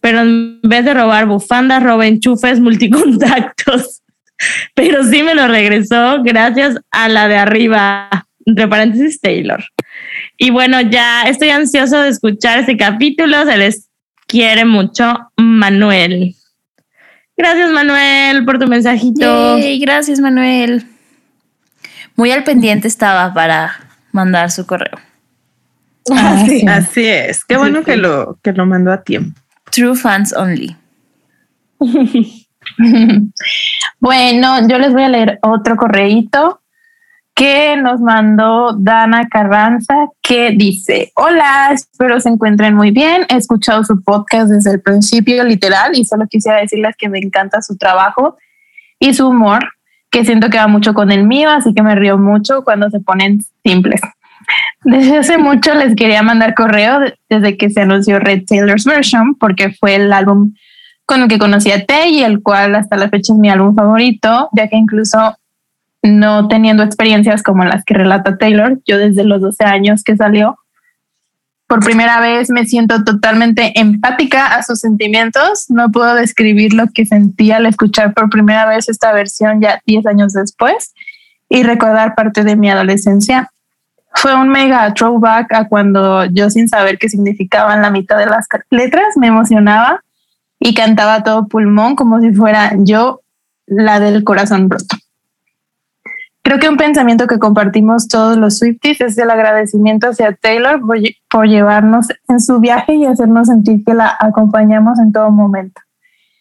pero 0.00 0.20
en 0.20 0.60
vez 0.62 0.84
de 0.84 0.94
robar 0.94 1.26
bufandas, 1.26 1.82
roba 1.82 2.06
enchufes 2.06 2.60
multicontactos. 2.60 4.02
Pero 4.74 5.04
sí 5.04 5.22
me 5.22 5.34
lo 5.34 5.48
regresó 5.48 6.22
gracias 6.22 6.76
a 6.90 7.10
la 7.10 7.28
de 7.28 7.36
arriba, 7.36 8.08
entre 8.50 8.68
paréntesis 8.68 9.20
Taylor. 9.20 9.64
Y 10.36 10.50
bueno, 10.50 10.80
ya 10.80 11.22
estoy 11.22 11.50
ansioso 11.50 12.00
de 12.00 12.10
escuchar 12.10 12.58
este 12.58 12.76
capítulo. 12.76 13.44
Se 13.44 13.56
les 13.56 13.88
quiere 14.26 14.64
mucho, 14.64 15.30
Manuel. 15.36 16.34
Gracias, 17.36 17.70
Manuel, 17.70 18.44
por 18.44 18.58
tu 18.58 18.66
mensajito. 18.66 19.58
Yay, 19.58 19.78
gracias, 19.80 20.20
Manuel. 20.20 20.84
Muy 22.16 22.30
al 22.32 22.44
pendiente 22.44 22.86
estaba 22.86 23.32
para 23.32 23.88
mandar 24.12 24.50
su 24.50 24.66
correo. 24.66 24.98
Ah, 26.10 26.44
sí. 26.46 26.64
Así 26.66 27.06
es. 27.06 27.44
Qué 27.44 27.56
bueno 27.56 27.82
que 27.82 27.96
lo, 27.96 28.38
que 28.42 28.52
lo 28.52 28.66
mandó 28.66 28.92
a 28.92 29.02
tiempo. 29.02 29.40
True 29.70 29.96
fans 29.96 30.34
only. 30.34 30.76
Bueno, 34.00 34.66
yo 34.66 34.78
les 34.78 34.92
voy 34.92 35.02
a 35.02 35.08
leer 35.08 35.38
otro 35.42 35.76
correíto 35.76 36.59
que 37.40 37.74
nos 37.78 38.02
mandó 38.02 38.74
Dana 38.78 39.26
Carranza 39.30 39.94
que 40.20 40.50
dice, 40.50 41.10
hola, 41.14 41.70
espero 41.72 42.20
se 42.20 42.28
encuentren 42.28 42.74
muy 42.74 42.90
bien. 42.90 43.22
He 43.30 43.36
escuchado 43.36 43.82
su 43.82 44.02
podcast 44.02 44.50
desde 44.50 44.72
el 44.72 44.82
principio, 44.82 45.42
literal, 45.44 45.92
y 45.94 46.04
solo 46.04 46.26
quisiera 46.28 46.58
decirles 46.58 46.96
que 46.98 47.08
me 47.08 47.18
encanta 47.18 47.62
su 47.62 47.78
trabajo 47.78 48.36
y 48.98 49.14
su 49.14 49.26
humor, 49.26 49.72
que 50.10 50.26
siento 50.26 50.50
que 50.50 50.58
va 50.58 50.66
mucho 50.66 50.92
con 50.92 51.10
el 51.10 51.26
mío, 51.26 51.48
así 51.48 51.72
que 51.72 51.82
me 51.82 51.94
río 51.94 52.18
mucho 52.18 52.62
cuando 52.62 52.90
se 52.90 53.00
ponen 53.00 53.38
simples. 53.64 54.02
Desde 54.84 55.16
hace 55.16 55.38
mucho 55.38 55.74
les 55.74 55.94
quería 55.94 56.22
mandar 56.22 56.52
correo 56.52 57.00
de- 57.00 57.14
desde 57.30 57.56
que 57.56 57.70
se 57.70 57.80
anunció 57.80 58.18
Red 58.18 58.42
Taylor's 58.46 58.84
Version, 58.84 59.34
porque 59.36 59.70
fue 59.70 59.94
el 59.94 60.12
álbum 60.12 60.52
con 61.06 61.22
el 61.22 61.28
que 61.28 61.38
conocí 61.38 61.72
a 61.72 61.86
Tay 61.86 62.18
y 62.18 62.22
el 62.22 62.42
cual 62.42 62.74
hasta 62.74 62.98
la 62.98 63.08
fecha 63.08 63.32
es 63.32 63.38
mi 63.38 63.48
álbum 63.48 63.74
favorito, 63.74 64.50
ya 64.52 64.68
que 64.68 64.76
incluso 64.76 65.36
no 66.02 66.48
teniendo 66.48 66.82
experiencias 66.82 67.42
como 67.42 67.64
las 67.64 67.84
que 67.84 67.94
relata 67.94 68.38
Taylor, 68.38 68.80
yo 68.86 68.98
desde 68.98 69.24
los 69.24 69.40
12 69.40 69.64
años 69.64 70.02
que 70.02 70.16
salió, 70.16 70.58
por 71.70 71.84
primera 71.84 72.20
vez 72.20 72.50
me 72.50 72.66
siento 72.66 73.04
totalmente 73.04 73.78
empática 73.78 74.56
a 74.56 74.62
sus 74.64 74.80
sentimientos. 74.80 75.66
No 75.68 75.92
puedo 75.92 76.16
describir 76.16 76.74
lo 76.74 76.88
que 76.88 77.06
sentí 77.06 77.52
al 77.52 77.64
escuchar 77.64 78.12
por 78.12 78.28
primera 78.28 78.66
vez 78.66 78.88
esta 78.88 79.12
versión 79.12 79.60
ya 79.60 79.80
10 79.86 80.04
años 80.06 80.32
después 80.32 80.92
y 81.48 81.62
recordar 81.62 82.16
parte 82.16 82.42
de 82.42 82.56
mi 82.56 82.68
adolescencia. 82.68 83.52
Fue 84.14 84.34
un 84.34 84.48
mega 84.48 84.92
throwback 84.94 85.52
a 85.52 85.68
cuando 85.68 86.24
yo 86.24 86.50
sin 86.50 86.68
saber 86.68 86.98
qué 86.98 87.08
significaban 87.08 87.82
la 87.82 87.92
mitad 87.92 88.18
de 88.18 88.26
las 88.26 88.48
letras 88.70 89.16
me 89.16 89.28
emocionaba 89.28 90.02
y 90.58 90.74
cantaba 90.74 91.22
todo 91.22 91.46
pulmón 91.46 91.94
como 91.94 92.20
si 92.20 92.32
fuera 92.32 92.72
yo 92.78 93.20
la 93.66 94.00
del 94.00 94.24
corazón 94.24 94.68
roto. 94.68 94.96
Creo 96.50 96.58
que 96.58 96.68
un 96.68 96.76
pensamiento 96.76 97.28
que 97.28 97.38
compartimos 97.38 98.08
todos 98.08 98.36
los 98.36 98.58
Swifties 98.58 99.00
es 99.00 99.16
el 99.18 99.30
agradecimiento 99.30 100.08
hacia 100.08 100.32
Taylor 100.32 100.80
por, 100.80 100.98
por 101.28 101.46
llevarnos 101.46 102.08
en 102.26 102.40
su 102.40 102.58
viaje 102.58 102.94
y 102.94 103.06
hacernos 103.06 103.46
sentir 103.46 103.84
que 103.86 103.94
la 103.94 104.16
acompañamos 104.18 104.98
en 104.98 105.12
todo 105.12 105.30
momento. 105.30 105.80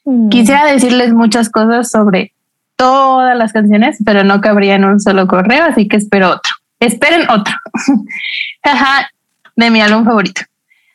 Mm. 0.05 0.29
Quisiera 0.29 0.65
decirles 0.65 1.13
muchas 1.13 1.51
cosas 1.51 1.91
sobre 1.91 2.33
todas 2.75 3.37
las 3.37 3.53
canciones, 3.53 3.99
pero 4.03 4.23
no 4.23 4.41
cabría 4.41 4.73
en 4.73 4.85
un 4.85 4.99
solo 4.99 5.27
correo, 5.27 5.63
así 5.65 5.87
que 5.87 5.97
espero 5.97 6.31
otro. 6.31 6.53
Esperen 6.79 7.29
otro. 7.29 7.53
Ajá, 8.63 9.11
de 9.55 9.69
mi 9.69 9.79
álbum 9.79 10.05
favorito. 10.05 10.41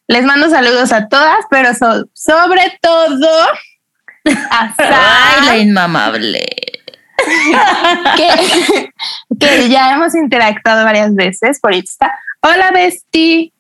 Les 0.08 0.24
mando 0.24 0.50
saludos 0.50 0.92
a 0.92 1.06
todas, 1.06 1.38
pero 1.50 1.72
so- 1.74 2.08
sobre 2.14 2.62
todo 2.82 3.28
a 4.50 4.60
Ay, 4.64 4.72
Sam, 4.76 5.46
la 5.46 5.56
inmamable. 5.58 6.44
Que, 8.16 8.90
que 9.38 9.68
ya 9.68 9.94
hemos 9.94 10.14
interactuado 10.14 10.84
varias 10.84 11.14
veces 11.14 11.60
por 11.60 11.74
Insta. 11.74 12.12
Hola, 12.42 12.70
Besti. 12.72 13.52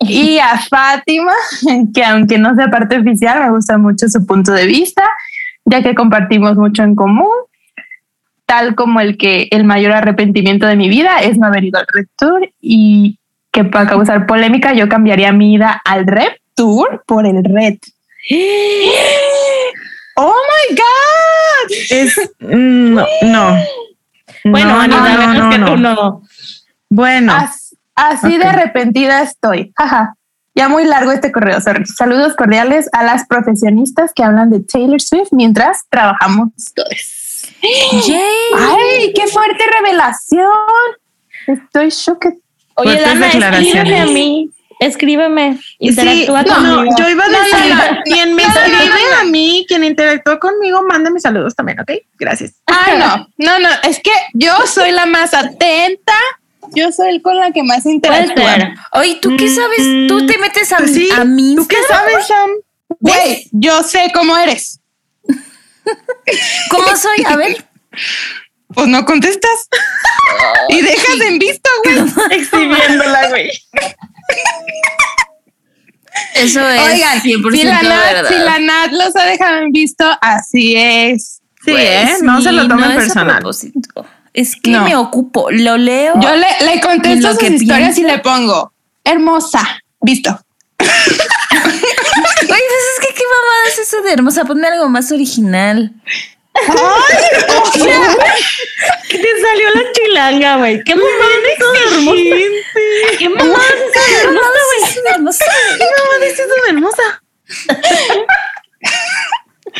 Y 0.00 0.38
a 0.38 0.58
Fátima, 0.58 1.34
que 1.94 2.04
aunque 2.04 2.38
no 2.38 2.54
sea 2.54 2.68
parte 2.68 2.98
oficial, 2.98 3.42
me 3.42 3.50
gusta 3.50 3.76
mucho 3.76 4.08
su 4.08 4.24
punto 4.24 4.52
de 4.52 4.66
vista, 4.66 5.08
ya 5.66 5.82
que 5.82 5.94
compartimos 5.94 6.56
mucho 6.56 6.82
en 6.82 6.94
común, 6.94 7.28
tal 8.46 8.74
como 8.74 9.00
el 9.00 9.18
que 9.18 9.48
el 9.50 9.64
mayor 9.64 9.92
arrepentimiento 9.92 10.66
de 10.66 10.76
mi 10.76 10.88
vida 10.88 11.20
es 11.20 11.36
no 11.36 11.46
haber 11.46 11.64
ido 11.64 11.78
al 11.78 11.86
Red 11.92 12.06
Tour 12.16 12.50
y 12.60 13.18
que 13.52 13.64
para 13.64 13.88
causar 13.88 14.26
polémica 14.26 14.72
yo 14.72 14.88
cambiaría 14.88 15.32
mi 15.32 15.54
ida 15.54 15.80
al 15.84 16.06
Red 16.06 16.32
Tour 16.54 17.04
por 17.06 17.26
el 17.26 17.44
Red. 17.44 17.76
¡Oh, 20.22 20.34
my 20.34 20.76
God! 20.76 21.76
Es 21.90 22.30
no, 22.38 23.06
no. 23.22 23.56
Bueno, 24.44 24.86
no, 24.86 24.98
no, 25.08 25.34
no, 25.34 25.50
que 25.50 25.58
no. 25.58 25.66
tú 25.66 25.76
no. 25.76 26.22
Bueno, 26.88 27.32
As- 27.34 27.76
así 27.94 28.36
de 28.38 28.44
arrepentida 28.44 29.22
estoy. 29.22 29.72
Jaja. 29.76 30.14
Ya 30.54 30.68
muy 30.68 30.84
largo 30.84 31.12
este 31.12 31.30
correo. 31.32 31.60
sorry. 31.60 31.84
Saludos 31.86 32.34
cordiales 32.34 32.88
a 32.92 33.04
las 33.04 33.26
profesionistas 33.26 34.12
que 34.14 34.24
hablan 34.24 34.50
de 34.50 34.60
Taylor 34.60 35.00
Swift 35.00 35.28
mientras 35.30 35.84
trabajamos 35.88 36.48
todos. 36.74 37.46
Yay. 38.06 38.18
¡Ay, 38.56 39.12
qué 39.14 39.26
fuerte 39.28 39.64
revelación! 39.78 40.50
Estoy 41.46 41.90
shocked. 41.90 42.34
Oye, 42.74 42.92
Fuertes 42.98 43.06
Dana, 43.14 43.26
declaraciones. 43.26 43.74
escríbeme 43.74 44.00
a 44.00 44.06
mí. 44.06 44.50
Escríbeme. 44.80 45.58
sí, 45.58 45.74
Interactúa 45.78 46.42
no, 46.42 46.54
conmigo. 46.54 46.96
yo 46.98 47.08
iba 47.10 47.24
a 47.24 47.28
decir, 47.28 48.02
quien 48.04 48.34
me 48.34 48.42
escribe 48.42 49.14
a 49.20 49.24
mí, 49.24 49.66
quien 49.68 49.84
interactuó 49.84 50.40
conmigo, 50.40 50.82
mándame 50.82 51.20
saludos 51.20 51.54
también, 51.54 51.80
¿ok? 51.80 51.92
Gracias. 52.18 52.54
Ah, 52.66 52.94
no, 52.98 53.28
no, 53.36 53.58
no. 53.58 53.68
Es 53.84 54.00
que 54.00 54.10
yo 54.32 54.54
soy 54.66 54.92
la 54.92 55.04
más 55.04 55.34
atenta. 55.34 56.14
Yo 56.74 56.90
soy 56.92 57.10
el 57.10 57.22
con 57.22 57.36
la 57.36 57.50
que 57.50 57.62
más 57.62 57.84
interactúa. 57.84 58.74
Oye, 58.92 59.18
¿tú 59.20 59.36
qué 59.36 59.48
sabes? 59.48 60.08
¿Tú 60.08 60.26
te 60.26 60.38
metes 60.38 60.72
a, 60.72 60.78
Pues 60.78 60.94
sí, 60.94 61.08
a 61.14 61.24
mi 61.24 61.56
¿Tú 61.56 61.66
qué 61.68 61.76
sabes, 61.86 62.26
Sam? 62.26 62.50
Güey, 63.00 63.48
yo 63.52 63.82
sé 63.82 64.10
cómo 64.14 64.36
eres. 64.38 64.80
¿Cómo 66.70 66.96
soy? 66.96 67.24
A 67.26 67.36
ver. 67.36 67.64
Pues 68.74 68.86
no 68.88 69.04
contestas. 69.04 69.68
y 70.68 70.80
dejas 70.82 71.20
en 71.22 71.38
visto, 71.38 71.68
güey. 71.84 71.98
Exhibiéndola, 72.40 73.28
güey. 73.28 73.50
Eso 76.34 76.68
es 76.68 76.80
Oigan, 76.80 77.20
100% 77.20 77.50
si 77.52 77.62
la, 77.64 77.82
Nat, 77.82 78.12
verdad. 78.12 78.28
si 78.30 78.38
la 78.38 78.58
Nat 78.58 78.92
los 78.92 79.14
ha 79.16 79.24
dejado 79.24 79.58
en 79.58 79.72
visto, 79.72 80.04
así 80.20 80.74
es. 80.76 81.40
Sí, 81.64 81.72
Pues 81.72 81.84
¿eh? 81.84 82.14
No 82.22 82.40
se 82.40 82.52
lo 82.52 82.66
tomen 82.68 82.88
no 82.90 82.94
personal. 82.96 83.42
Es 84.32 84.56
que 84.56 84.70
No. 84.70 84.84
me 84.84 84.96
ocupo, 84.96 85.50
lo 85.50 85.76
leo. 85.76 86.14
Yo 86.20 86.34
le, 86.34 86.46
le 86.64 86.76
¿Y 86.76 86.80
contesto 86.80 87.26
lo 87.28 87.34
sus 87.34 87.38
que 87.40 87.48
historias 87.54 87.98
y 87.98 88.02
le 88.04 88.18
pongo, 88.20 88.72
hermosa, 89.04 89.82
visto. 90.00 90.30
Oye, 90.80 90.88
pues 92.46 92.52
es 92.94 93.00
que 93.06 93.14
qué 93.14 93.22
mamada 93.24 93.68
es 93.68 93.78
eso 93.80 94.00
de 94.02 94.12
hermosa. 94.12 94.44
Ponme 94.44 94.66
algo 94.68 94.88
más 94.88 95.10
original. 95.12 95.92
¿Qué 96.52 96.60
te 99.18 99.28
salió 99.40 99.68
la 99.74 99.82
chilanga, 99.92 100.56
güey? 100.56 100.82
¿Qué 100.84 100.94
mamá 100.94 101.08
es 101.44 101.56
eso 101.56 101.72
de 101.72 101.78
hermosa? 101.96 102.36
¿Qué 103.18 103.28
mamá 103.28 103.58
es 103.68 103.74
eso 104.90 105.00
de 105.02 105.10
hermosa, 105.10 105.44
güey? 105.44 105.78
¿Qué 105.78 105.84
eso 106.26 106.42
de 106.42 106.70
hermosa? 106.70 107.22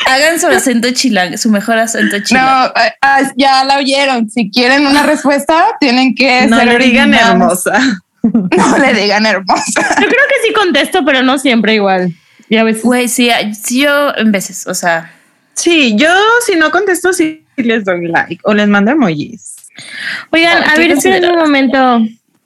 Hagan 0.07 0.41
su 0.41 0.47
acento 0.47 0.91
chilang, 0.93 1.37
su 1.37 1.51
mejor 1.51 1.77
acento 1.79 2.17
No, 2.19 2.25
chilang. 2.25 2.45
ah, 2.75 2.95
ah, 3.03 3.21
ya 3.37 3.65
la 3.65 3.79
oyeron. 3.79 4.31
Si 4.31 4.51
quieren 4.51 4.87
una 4.87 5.03
respuesta, 5.03 5.77
tienen 5.81 6.15
que 6.15 6.47
No 6.47 6.59
ser 6.59 6.69
le 6.69 6.79
digan 6.79 7.13
hermosa. 7.15 7.79
No 8.23 8.77
le 8.77 8.93
digan 8.93 9.25
hermosa. 9.25 9.81
Yo 9.99 10.07
creo 10.07 10.27
que 10.29 10.47
sí 10.47 10.53
contesto, 10.53 11.07
pero 11.07 11.23
no 11.23 11.39
siempre 11.39 11.73
igual. 11.75 12.13
Y 12.51 12.59
a 12.59 12.65
veces. 12.65 12.83
Güey, 12.83 13.09
sí, 13.09 13.31
sí, 13.65 13.81
yo 13.81 14.15
en 14.15 14.31
veces, 14.31 14.67
o 14.67 14.75
sea. 14.75 15.11
Sí, 15.61 15.95
yo 15.97 16.09
si 16.47 16.57
no 16.57 16.71
contesto, 16.71 17.13
sí 17.13 17.45
les 17.57 17.85
doy 17.85 18.09
like 18.09 18.41
o 18.45 18.55
les 18.55 18.67
mando 18.67 18.93
emojis. 18.93 19.57
Oigan, 20.31 20.63
Ah, 20.65 20.73
a 20.73 20.77
ver, 20.77 20.93
esperen 20.93 21.31
un 21.31 21.39
momento. 21.39 22.01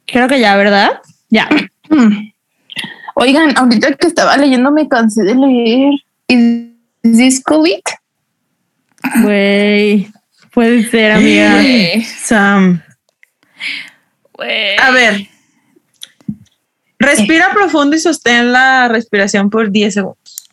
Creo 0.07 0.27
que 0.27 0.41
ya, 0.41 0.57
¿verdad? 0.57 1.01
Ya. 1.29 1.49
Oigan, 3.15 3.57
ahorita 3.57 3.95
que 3.95 4.09
estaba 4.09 4.37
leyendo 4.37 4.73
me 4.73 4.89
cansé 4.89 5.23
de 5.23 5.35
leer. 5.37 5.93
¿Is 6.27 6.73
this 7.03 7.41
COVID? 7.43 7.81
Güey. 9.23 10.09
Puede 10.53 10.83
ser, 10.91 11.13
amiga. 11.13 11.63
Sam, 12.19 12.83
güey. 14.33 14.77
a 14.77 14.91
ver. 14.91 15.29
Respira 16.99 17.53
profundo 17.53 17.95
y 17.95 18.01
sostén 18.01 18.51
la 18.51 18.89
respiración 18.89 19.51
por 19.51 19.71
10 19.71 19.95
segundos. 19.95 20.51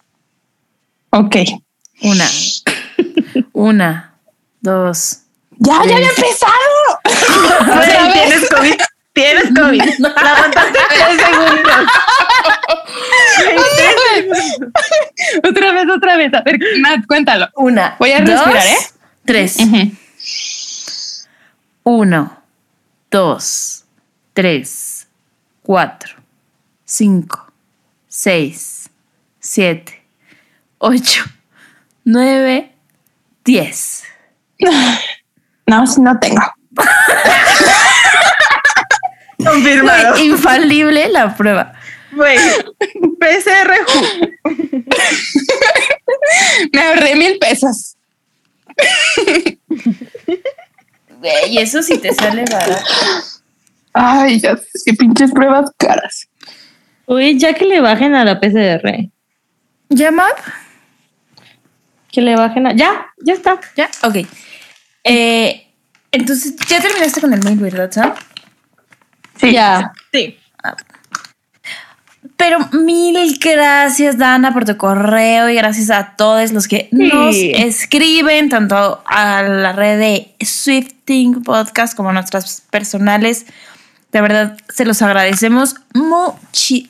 Ok. 1.11 1.37
Una. 2.01 2.25
Una. 3.53 4.13
Dos. 4.61 5.19
Ya, 5.57 5.73
ya 5.85 5.95
había 5.95 6.09
empezado. 6.09 6.51
Tienes 8.13 8.49
COVID. 8.49 8.81
Tienes 9.13 9.45
COVID. 9.55 9.83
La 9.99 10.09
aguantaste 10.09 10.79
3 10.89 11.21
segundos. 11.21 11.87
otra 15.49 15.71
vez, 15.71 15.85
otra 15.95 16.17
vez. 16.17 16.33
A 16.33 16.41
ver, 16.41 16.59
Nat, 16.79 17.05
cuéntalo. 17.07 17.49
Una. 17.55 17.95
Voy 17.99 18.11
a 18.11 18.21
dos, 18.21 18.29
respirar, 18.29 18.67
¿eh? 18.67 18.77
Tres. 19.25 19.57
Uno. 21.83 22.41
Dos. 23.11 23.85
Tres. 24.33 25.07
Cuatro. 25.61 26.15
Cinco. 26.85 27.51
Seis. 28.07 28.89
Siete. 29.39 30.03
Ocho. 30.79 31.23
Nueve. 32.03 32.71
Diez. 33.43 34.03
No, 35.67 35.85
si 35.87 36.01
no 36.01 36.19
tengo. 36.19 36.41
Confirmado. 39.37 40.09
Güey, 40.11 40.27
infalible 40.27 41.07
la 41.07 41.33
prueba. 41.33 41.71
Güey, 42.11 42.37
PCR 43.19 43.71
Who. 43.87 44.01
Me 46.73 46.81
ahorré 46.81 47.15
mil 47.15 47.39
pesos. 47.39 47.95
Güey, 51.19 51.51
y 51.51 51.59
eso 51.59 51.81
sí 51.81 51.97
te 51.99 52.13
sale 52.13 52.43
barato. 52.51 52.83
Ay, 53.93 54.41
ya 54.41 54.57
sé, 54.57 54.67
qué 54.85 54.93
pinches 54.93 55.31
pruebas 55.31 55.71
caras. 55.77 56.27
Uy, 57.05 57.39
ya 57.39 57.53
que 57.53 57.63
le 57.65 57.79
bajen 57.79 58.13
a 58.13 58.25
la 58.25 58.41
PCR. 58.41 59.09
¿Llama? 59.89 60.25
Que 62.11 62.21
le 62.21 62.35
bajen 62.35 62.67
a. 62.67 62.73
Ya, 62.73 63.07
ya 63.23 63.33
está. 63.33 63.59
¿Ya? 63.75 63.89
Ok. 64.03 64.27
Eh, 65.03 65.67
entonces, 66.11 66.55
ya 66.67 66.81
terminaste 66.81 67.21
con 67.21 67.33
el 67.33 67.43
mail, 67.43 67.57
¿verdad, 67.59 67.91
Sam? 67.91 68.13
Sí. 69.37 69.51
Ya. 69.53 69.93
Sí. 70.11 70.37
Pero 72.37 72.59
mil 72.73 73.37
gracias, 73.39 74.17
Dana, 74.17 74.51
por 74.53 74.65
tu 74.65 74.75
correo 74.75 75.47
y 75.49 75.55
gracias 75.55 75.91
a 75.91 76.15
todos 76.15 76.51
los 76.51 76.67
que 76.67 76.89
nos 76.91 77.35
escriben, 77.35 78.49
tanto 78.49 79.03
a 79.05 79.43
la 79.43 79.73
red 79.73 79.99
de 79.99 80.35
Swifting 80.43 81.43
Podcast 81.43 81.95
como 81.95 82.09
a 82.09 82.13
nuestras 82.13 82.61
personales. 82.69 83.45
De 84.11 84.21
verdad, 84.21 84.57
se 84.69 84.85
los 84.85 85.01
agradecemos 85.03 85.75
muchísimo. 85.93 86.89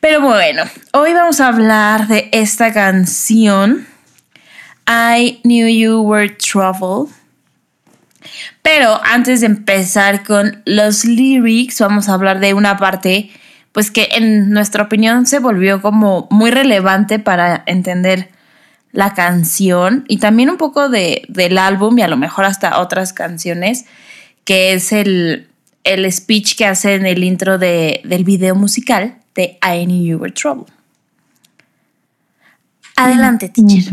Pero 0.00 0.20
bueno, 0.20 0.64
hoy 0.92 1.12
vamos 1.14 1.40
a 1.40 1.48
hablar 1.48 2.08
de 2.08 2.28
esta 2.32 2.72
canción. 2.72 3.86
I 4.86 5.40
knew 5.44 5.68
you 5.68 6.00
were 6.02 6.28
trouble. 6.28 7.12
Pero 8.62 9.00
antes 9.04 9.40
de 9.40 9.46
empezar 9.46 10.22
con 10.22 10.62
los 10.64 11.04
lyrics, 11.04 11.80
vamos 11.80 12.08
a 12.08 12.14
hablar 12.14 12.40
de 12.40 12.54
una 12.54 12.76
parte, 12.76 13.30
pues 13.72 13.90
que 13.90 14.08
en 14.12 14.50
nuestra 14.50 14.84
opinión 14.84 15.26
se 15.26 15.38
volvió 15.38 15.82
como 15.82 16.28
muy 16.30 16.50
relevante 16.50 17.18
para 17.18 17.62
entender 17.66 18.30
la 18.92 19.14
canción 19.14 20.04
y 20.06 20.18
también 20.18 20.50
un 20.50 20.58
poco 20.58 20.88
de, 20.88 21.22
del 21.28 21.58
álbum 21.58 21.98
y 21.98 22.02
a 22.02 22.08
lo 22.08 22.16
mejor 22.16 22.44
hasta 22.44 22.78
otras 22.78 23.12
canciones, 23.12 23.86
que 24.44 24.74
es 24.74 24.92
el, 24.92 25.48
el 25.82 26.10
speech 26.12 26.56
que 26.56 26.66
hace 26.66 26.94
en 26.94 27.06
el 27.06 27.24
intro 27.24 27.58
de, 27.58 28.02
del 28.04 28.24
video 28.24 28.54
musical 28.54 29.21
de 29.34 29.58
I 29.62 29.84
Knew 29.86 30.02
You 30.04 30.18
Were 30.18 30.32
Trouble. 30.32 30.66
Adelante, 32.96 33.48
teacher. 33.48 33.92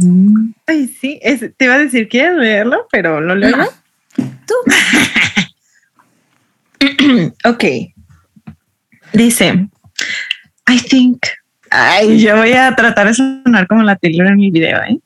Ay, 0.67 0.87
sí. 0.87 1.19
es- 1.21 1.39
te 1.57 1.65
iba 1.65 1.75
a 1.75 1.79
decir, 1.79 2.07
¿quieres 2.09 2.35
leerlo? 2.37 2.87
Pero 2.91 3.21
lo 3.21 3.33
leo. 3.35 3.55
No. 3.57 3.67
Tú. 4.45 4.53
Ok. 7.45 7.63
Dice, 9.13 9.67
I 10.67 10.79
think. 10.79 11.25
Ay, 11.71 12.19
yo 12.19 12.37
voy 12.37 12.53
a 12.53 12.73
tratar 12.75 13.07
de 13.07 13.13
sonar 13.13 13.67
como 13.67 13.83
la 13.83 13.95
Taylor 13.95 14.27
en 14.27 14.37
mi 14.37 14.49
video, 14.51 14.81
¿eh? 14.83 14.99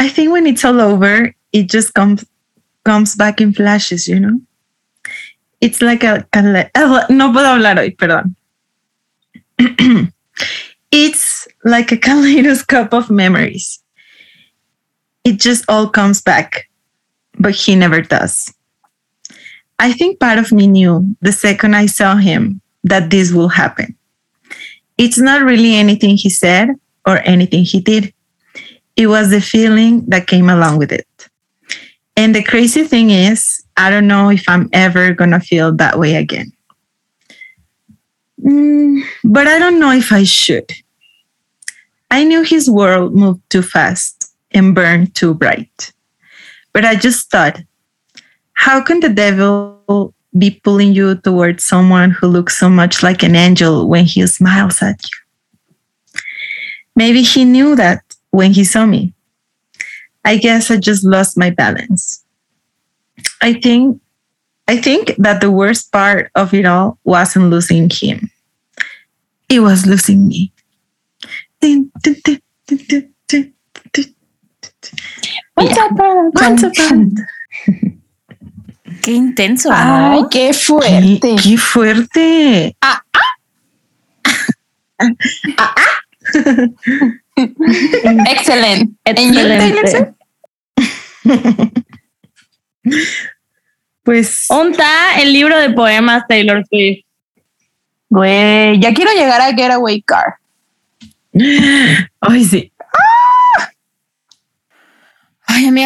I 0.00 0.08
think 0.08 0.30
when 0.32 0.46
it's 0.46 0.64
all 0.64 0.80
over, 0.80 1.34
it 1.52 1.70
just 1.72 1.92
comes 1.94 2.24
comes 2.84 3.16
back 3.16 3.40
in 3.40 3.54
flashes, 3.54 4.06
you 4.06 4.18
know? 4.20 4.38
It's 5.60 5.80
like 5.80 6.04
a, 6.06 6.26
a- 6.32 7.06
no 7.08 7.32
puedo 7.32 7.46
hablar 7.48 7.78
hoy, 7.78 7.92
perdón. 7.92 8.36
it's 10.90 11.48
like 11.64 11.92
a 11.92 11.96
kaleidoscope 12.06 12.92
of 12.92 13.10
memories. 13.10 13.80
It 15.24 15.40
just 15.40 15.64
all 15.68 15.88
comes 15.88 16.20
back, 16.20 16.68
but 17.38 17.54
he 17.54 17.74
never 17.74 18.02
does. 18.02 18.52
I 19.78 19.92
think 19.92 20.20
part 20.20 20.38
of 20.38 20.52
me 20.52 20.66
knew 20.66 21.16
the 21.20 21.32
second 21.32 21.74
I 21.74 21.86
saw 21.86 22.16
him 22.16 22.60
that 22.84 23.10
this 23.10 23.32
will 23.32 23.48
happen. 23.48 23.96
It's 24.98 25.18
not 25.18 25.42
really 25.42 25.74
anything 25.74 26.16
he 26.16 26.30
said 26.30 26.68
or 27.06 27.18
anything 27.24 27.64
he 27.64 27.80
did. 27.80 28.12
It 28.96 29.08
was 29.08 29.30
the 29.30 29.40
feeling 29.40 30.06
that 30.06 30.28
came 30.28 30.48
along 30.48 30.78
with 30.78 30.92
it. 30.92 31.06
And 32.16 32.34
the 32.34 32.44
crazy 32.44 32.84
thing 32.84 33.10
is, 33.10 33.64
I 33.76 33.90
don't 33.90 34.06
know 34.06 34.30
if 34.30 34.48
I'm 34.48 34.68
ever 34.72 35.12
going 35.12 35.32
to 35.32 35.40
feel 35.40 35.74
that 35.76 35.98
way 35.98 36.14
again. 36.14 36.53
Mm, 38.44 39.02
but 39.24 39.46
I 39.46 39.58
don't 39.58 39.80
know 39.80 39.92
if 39.92 40.12
I 40.12 40.24
should. 40.24 40.70
I 42.10 42.24
knew 42.24 42.42
his 42.42 42.70
world 42.70 43.14
moved 43.14 43.40
too 43.50 43.62
fast 43.62 44.32
and 44.52 44.74
burned 44.74 45.14
too 45.14 45.34
bright. 45.34 45.92
But 46.72 46.84
I 46.84 46.94
just 46.94 47.30
thought, 47.30 47.60
how 48.52 48.82
can 48.82 49.00
the 49.00 49.08
devil 49.08 50.14
be 50.36 50.60
pulling 50.62 50.92
you 50.92 51.16
towards 51.16 51.64
someone 51.64 52.10
who 52.10 52.26
looks 52.26 52.58
so 52.58 52.68
much 52.68 53.02
like 53.02 53.22
an 53.22 53.34
angel 53.34 53.88
when 53.88 54.04
he 54.04 54.26
smiles 54.26 54.82
at 54.82 55.00
you? 55.02 56.20
Maybe 56.96 57.22
he 57.22 57.44
knew 57.44 57.74
that 57.76 58.02
when 58.30 58.52
he 58.52 58.64
saw 58.64 58.86
me. 58.86 59.12
I 60.24 60.36
guess 60.36 60.70
I 60.70 60.76
just 60.76 61.04
lost 61.04 61.36
my 61.36 61.50
balance. 61.50 62.24
I 63.40 63.54
think 63.54 64.00
I 64.66 64.78
think 64.78 65.14
that 65.18 65.40
the 65.40 65.50
worst 65.50 65.92
part 65.92 66.30
of 66.34 66.54
it 66.54 66.64
all 66.64 66.98
wasn't 67.04 67.50
losing 67.50 67.90
him. 67.90 68.30
It 69.48 69.60
was 69.60 69.86
losing 69.86 70.26
me. 70.28 70.52
Once 75.56 75.78
upon 75.78 76.30
Once 76.34 76.62
upon- 76.64 77.14
Qué 79.02 79.12
intenso, 79.12 79.68
¿no? 79.70 79.76
Ay, 79.76 80.22
qué 80.30 80.48
¡Qué, 80.48 80.54
fuerte. 80.54 81.36
qué 81.42 81.56
fuerte! 81.58 82.76
Excelente. 87.36 88.94
And 89.04 89.18
you, 89.18 89.34
Taylor 89.34 89.88
Swift? 89.88 90.14
Excelente. 91.24 91.72
Pues 94.02 94.46
Onta 94.50 95.20
el 95.20 95.32
libro 95.32 95.58
de 95.58 95.70
poemas 95.70 96.24
Taylor 96.28 96.62
Swift. 96.68 97.03
Güey, 98.14 98.78
ya 98.78 98.94
quiero 98.94 99.10
llegar 99.10 99.40
a 99.40 99.52
Getaway 99.52 100.00
Car. 100.02 100.36
Ay, 102.20 102.44
sí. 102.44 102.70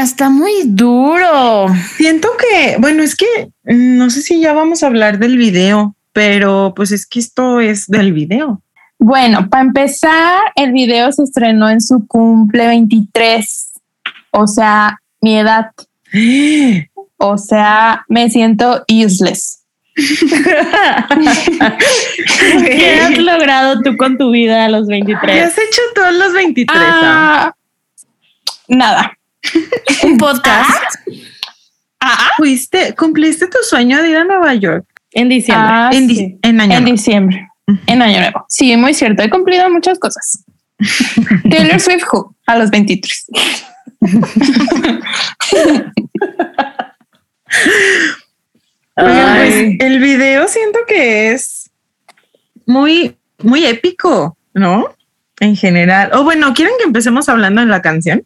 está 0.03 0.29
muy 0.29 0.53
duro. 0.67 1.69
Siento 1.97 2.29
que, 2.39 2.77
bueno, 2.81 3.03
es 3.03 3.17
que 3.17 3.51
mm, 3.65 3.97
no 3.97 4.11
sé 4.11 4.21
si 4.21 4.41
ya 4.41 4.53
vamos 4.53 4.83
a 4.83 4.89
hablar 4.89 5.19
del 5.19 5.39
video, 5.39 5.95
pero 6.13 6.75
pues 6.77 6.93
es 6.93 7.07
que 7.07 7.19
esto 7.19 7.61
es 7.61 7.87
del 7.87 8.13
video. 8.13 8.61
Bueno, 8.99 9.49
para 9.49 9.63
empezar, 9.63 10.43
el 10.55 10.73
video 10.73 11.11
se 11.13 11.23
estrenó 11.23 11.71
en 11.71 11.81
su 11.81 12.07
cumple 12.07 12.67
23, 12.67 13.73
o 14.33 14.47
sea, 14.47 15.01
mi 15.23 15.39
edad. 15.39 15.71
O 17.21 17.37
sea, 17.37 18.05
me 18.07 18.31
siento 18.31 18.85
useless. 18.89 19.58
¿Qué 22.67 23.01
has 23.01 23.19
logrado 23.19 23.81
tú 23.83 23.97
con 23.97 24.17
tu 24.17 24.31
vida 24.31 24.67
a 24.67 24.69
los 24.69 24.87
23? 24.87 25.35
¿Qué 25.35 25.41
has 25.43 25.59
hecho 25.59 25.81
todos 25.95 26.15
los 26.15 26.33
23? 26.33 26.79
Ah, 26.81 27.53
nada. 28.69 29.19
Un 30.05 30.17
podcast. 30.19 30.95
Ah, 32.01 32.31
fuiste, 32.37 32.95
cumpliste 32.95 33.49
tu 33.49 33.59
sueño 33.63 34.01
de 34.03 34.11
ir 34.11 34.17
a 34.19 34.25
Nueva 34.25 34.55
York 34.55 34.85
En 35.13 35.29
diciembre. 35.29 35.67
Ah, 35.69 35.91
en, 35.93 36.07
di- 36.07 36.17
sí. 36.17 36.39
en 36.43 36.61
año. 36.61 36.75
En 36.77 36.83
nuevo. 36.85 36.97
diciembre. 36.97 37.49
En 37.87 38.03
año 38.03 38.21
nuevo. 38.21 38.45
Sí, 38.49 38.77
muy 38.77 38.95
cierto. 38.95 39.23
He 39.23 39.31
cumplido 39.31 39.69
muchas 39.69 39.99
cosas. 39.99 40.45
Taylor 41.51 41.81
Swift 41.81 42.05
who? 42.13 42.35
a 42.47 42.57
los 42.57 42.71
23. 42.71 43.27
Oigan, 48.99 49.37
pues, 49.37 49.55
el 49.81 49.99
video 50.01 50.49
siento 50.49 50.81
que 50.87 51.31
es 51.33 51.71
muy, 52.67 53.17
muy 53.39 53.65
épico, 53.67 54.37
¿no? 54.55 54.95
En 55.41 55.57
general. 55.57 56.11
O 56.15 56.25
bueno, 56.25 56.53
¿quieren 56.55 56.75
que 56.79 56.85
empecemos 56.85 57.29
hablando 57.29 57.61
de 57.61 57.69
la 57.69 57.81
canción? 57.83 58.25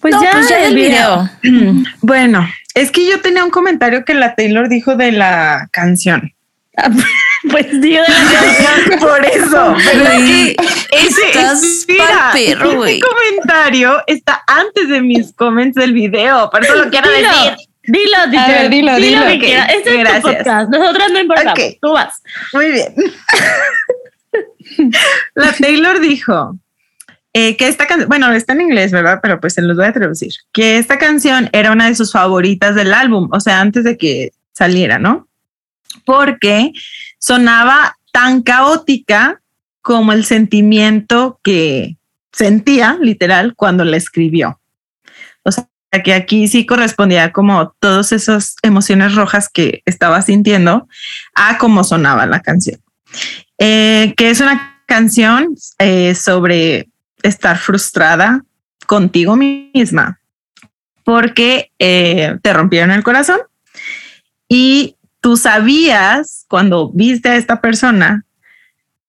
Pues 0.00 0.14
No, 0.14 0.22
ya, 0.22 0.30
pues 0.32 0.48
ya 0.48 0.64
el 0.64 0.74
video. 0.74 1.28
Bueno, 2.00 2.48
es 2.74 2.90
que 2.92 3.06
yo 3.08 3.20
tenía 3.20 3.44
un 3.44 3.50
comentario 3.50 4.04
que 4.04 4.14
la 4.14 4.34
Taylor 4.34 4.68
dijo 4.68 4.96
de 4.96 5.12
la 5.12 5.68
canción. 5.72 6.32
Pues 7.50 7.66
digo 7.80 8.02
de 8.02 8.08
la 8.08 8.32
canción. 8.40 8.98
Por 8.98 9.24
eso. 9.24 9.76
pero 9.92 10.10
estás 10.90 11.62
ese- 11.62 11.96
pa'l 11.96 12.32
perro, 12.32 12.66
ese 12.68 12.76
güey. 12.76 13.00
comentario 13.00 14.02
está 14.08 14.42
antes 14.48 14.88
de 14.88 15.00
mis 15.00 15.32
comments 15.32 15.76
del 15.76 15.92
video. 15.92 16.50
Por 16.50 16.64
eso 16.64 16.74
lo 16.74 16.90
quiero 16.90 17.08
decir. 17.08 17.56
Dilo, 17.86 18.16
A 18.18 18.30
teacher. 18.30 18.62
ver, 18.62 18.70
dilo, 18.70 18.96
dilo. 18.96 19.20
lo 19.20 19.26
que 19.26 19.38
quieras. 19.38 19.68
Este 19.72 20.00
es 20.02 20.22
tu 20.22 20.28
podcast. 20.28 20.70
Nosotras 20.70 21.10
no 21.12 21.20
importamos. 21.20 21.58
Ok. 21.58 21.78
Tú 21.80 21.92
vas. 21.92 22.22
Muy 22.52 22.70
bien. 22.70 22.94
La 25.34 25.52
Taylor 25.52 26.00
dijo 26.00 26.58
eh, 27.32 27.56
que 27.56 27.68
esta 27.68 27.86
canción, 27.86 28.08
bueno, 28.08 28.32
está 28.32 28.54
en 28.54 28.62
inglés, 28.62 28.92
¿verdad? 28.92 29.20
Pero 29.22 29.40
pues 29.40 29.54
se 29.54 29.62
los 29.62 29.76
voy 29.76 29.86
a 29.86 29.92
traducir. 29.92 30.32
Que 30.52 30.78
esta 30.78 30.98
canción 30.98 31.48
era 31.52 31.72
una 31.72 31.86
de 31.86 31.94
sus 31.94 32.12
favoritas 32.12 32.74
del 32.74 32.94
álbum, 32.94 33.28
o 33.30 33.40
sea, 33.40 33.60
antes 33.60 33.84
de 33.84 33.98
que 33.98 34.32
saliera, 34.52 34.98
¿no? 34.98 35.28
Porque 36.04 36.72
sonaba 37.18 37.96
tan 38.12 38.42
caótica 38.42 39.40
como 39.82 40.12
el 40.12 40.24
sentimiento 40.24 41.38
que 41.42 41.96
sentía, 42.32 42.96
literal, 43.00 43.54
cuando 43.54 43.84
la 43.84 43.98
escribió. 43.98 44.58
Que 46.02 46.14
aquí 46.14 46.48
sí 46.48 46.66
correspondía 46.66 47.32
como 47.32 47.74
todas 47.80 48.12
esas 48.12 48.56
emociones 48.62 49.14
rojas 49.14 49.48
que 49.48 49.82
estaba 49.84 50.22
sintiendo 50.22 50.88
a 51.34 51.58
cómo 51.58 51.84
sonaba 51.84 52.26
la 52.26 52.40
canción. 52.40 52.80
Eh, 53.58 54.14
que 54.16 54.30
es 54.30 54.40
una 54.40 54.82
canción 54.86 55.54
eh, 55.78 56.14
sobre 56.14 56.88
estar 57.22 57.58
frustrada 57.58 58.44
contigo 58.86 59.36
misma 59.36 60.20
porque 61.04 61.70
eh, 61.78 62.36
te 62.42 62.52
rompieron 62.52 62.90
el 62.90 63.04
corazón 63.04 63.38
y 64.48 64.96
tú 65.20 65.36
sabías 65.36 66.44
cuando 66.48 66.90
viste 66.92 67.28
a 67.28 67.36
esta 67.36 67.60
persona, 67.60 68.24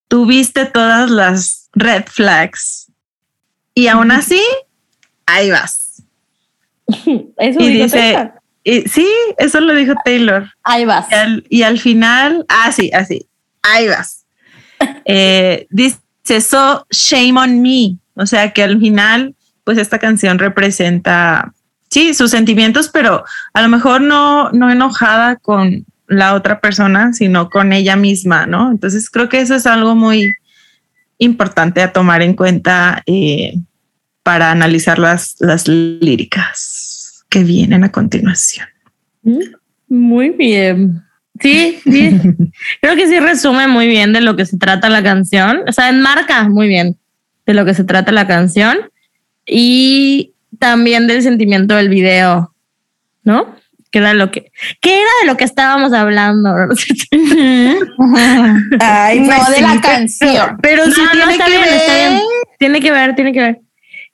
tú 0.07 0.25
viste 0.27 0.65
todas 0.65 1.09
las 1.09 1.69
red 1.73 2.05
flags 2.05 2.91
y 3.73 3.87
aún 3.87 4.11
así, 4.11 4.41
ahí 5.25 5.49
vas. 5.49 5.86
Eso 7.37 7.59
Y 7.59 7.67
dijo 7.69 7.83
dice- 7.83 7.97
Taylor. 7.97 8.33
Y 8.63 8.81
sí, 8.81 9.07
eso 9.37 9.61
lo 9.61 9.73
dijo 9.73 9.93
Taylor. 10.03 10.49
Ahí 10.63 10.83
vas. 10.83 11.09
Y 11.09 11.15
al, 11.15 11.45
y 11.49 11.61
al 11.61 11.79
final, 11.79 12.45
así, 12.49 12.91
así, 12.93 13.25
ahí 13.61 13.87
vas. 13.87 14.25
Eh, 15.05 15.67
dice, 15.69 16.41
so 16.41 16.85
shame 16.91 17.39
on 17.39 17.61
me. 17.61 17.97
O 18.15 18.25
sea 18.25 18.51
que 18.51 18.63
al 18.63 18.77
final, 18.79 19.35
pues 19.63 19.77
esta 19.77 19.99
canción 19.99 20.37
representa, 20.37 21.53
sí, 21.89 22.13
sus 22.13 22.29
sentimientos, 22.31 22.89
pero 22.89 23.23
a 23.53 23.61
lo 23.61 23.69
mejor 23.69 24.01
no, 24.01 24.51
no 24.51 24.69
enojada 24.69 25.37
con 25.37 25.85
la 26.07 26.33
otra 26.33 26.59
persona, 26.59 27.13
sino 27.13 27.49
con 27.49 27.71
ella 27.71 27.95
misma, 27.95 28.45
¿no? 28.47 28.69
Entonces 28.69 29.09
creo 29.09 29.29
que 29.29 29.39
eso 29.39 29.55
es 29.55 29.65
algo 29.65 29.95
muy 29.95 30.33
importante 31.17 31.81
a 31.81 31.93
tomar 31.93 32.21
en 32.21 32.33
cuenta 32.33 33.01
eh, 33.05 33.53
para 34.27 34.51
analizar 34.51 34.99
las, 34.99 35.37
las 35.39 35.69
líricas 35.69 37.23
que 37.29 37.45
vienen 37.45 37.85
a 37.85 37.91
continuación. 37.93 38.67
Mm, 39.23 39.39
Muy 39.87 40.31
bien. 40.31 41.01
Sí, 41.39 41.79
sí. 41.81 42.19
Creo 42.81 42.97
que 42.97 43.07
sí 43.07 43.21
resume 43.21 43.67
muy 43.69 43.87
bien 43.87 44.11
de 44.11 44.19
lo 44.19 44.35
que 44.35 44.45
se 44.45 44.57
trata 44.57 44.89
la 44.89 45.01
canción. 45.01 45.61
O 45.65 45.71
sea, 45.71 45.87
enmarca 45.87 46.43
muy 46.49 46.67
bien 46.67 46.97
de 47.45 47.53
lo 47.53 47.63
que 47.63 47.73
se 47.73 47.85
trata 47.85 48.11
la 48.11 48.27
canción 48.27 48.77
y 49.45 50.33
también 50.59 51.07
del 51.07 51.21
sentimiento 51.23 51.75
del 51.75 51.87
video, 51.87 52.53
¿no? 53.23 53.55
Que 53.91 53.99
era 53.99 54.13
lo 54.13 54.29
que, 54.29 54.51
que 54.81 54.93
era 54.93 55.09
de 55.21 55.27
lo 55.27 55.37
que 55.37 55.45
estábamos 55.45 55.93
hablando. 55.93 56.53
Ay, 58.81 59.21
no, 59.21 59.27
pues 59.27 59.47
de 59.47 59.55
sí, 59.55 59.61
la 59.61 59.79
canción. 59.79 60.57
Pero 60.61 60.83
sí 60.91 61.01
No, 61.01 61.11
tiene 61.11 61.37
que 61.37 61.49
bien, 61.49 61.61
ver. 61.61 61.73
está 61.73 61.93
bien. 61.95 62.21
Tiene 62.59 62.81
que 62.81 62.91
ver, 62.91 63.15
tiene 63.15 63.31
que 63.31 63.39
ver. 63.39 63.61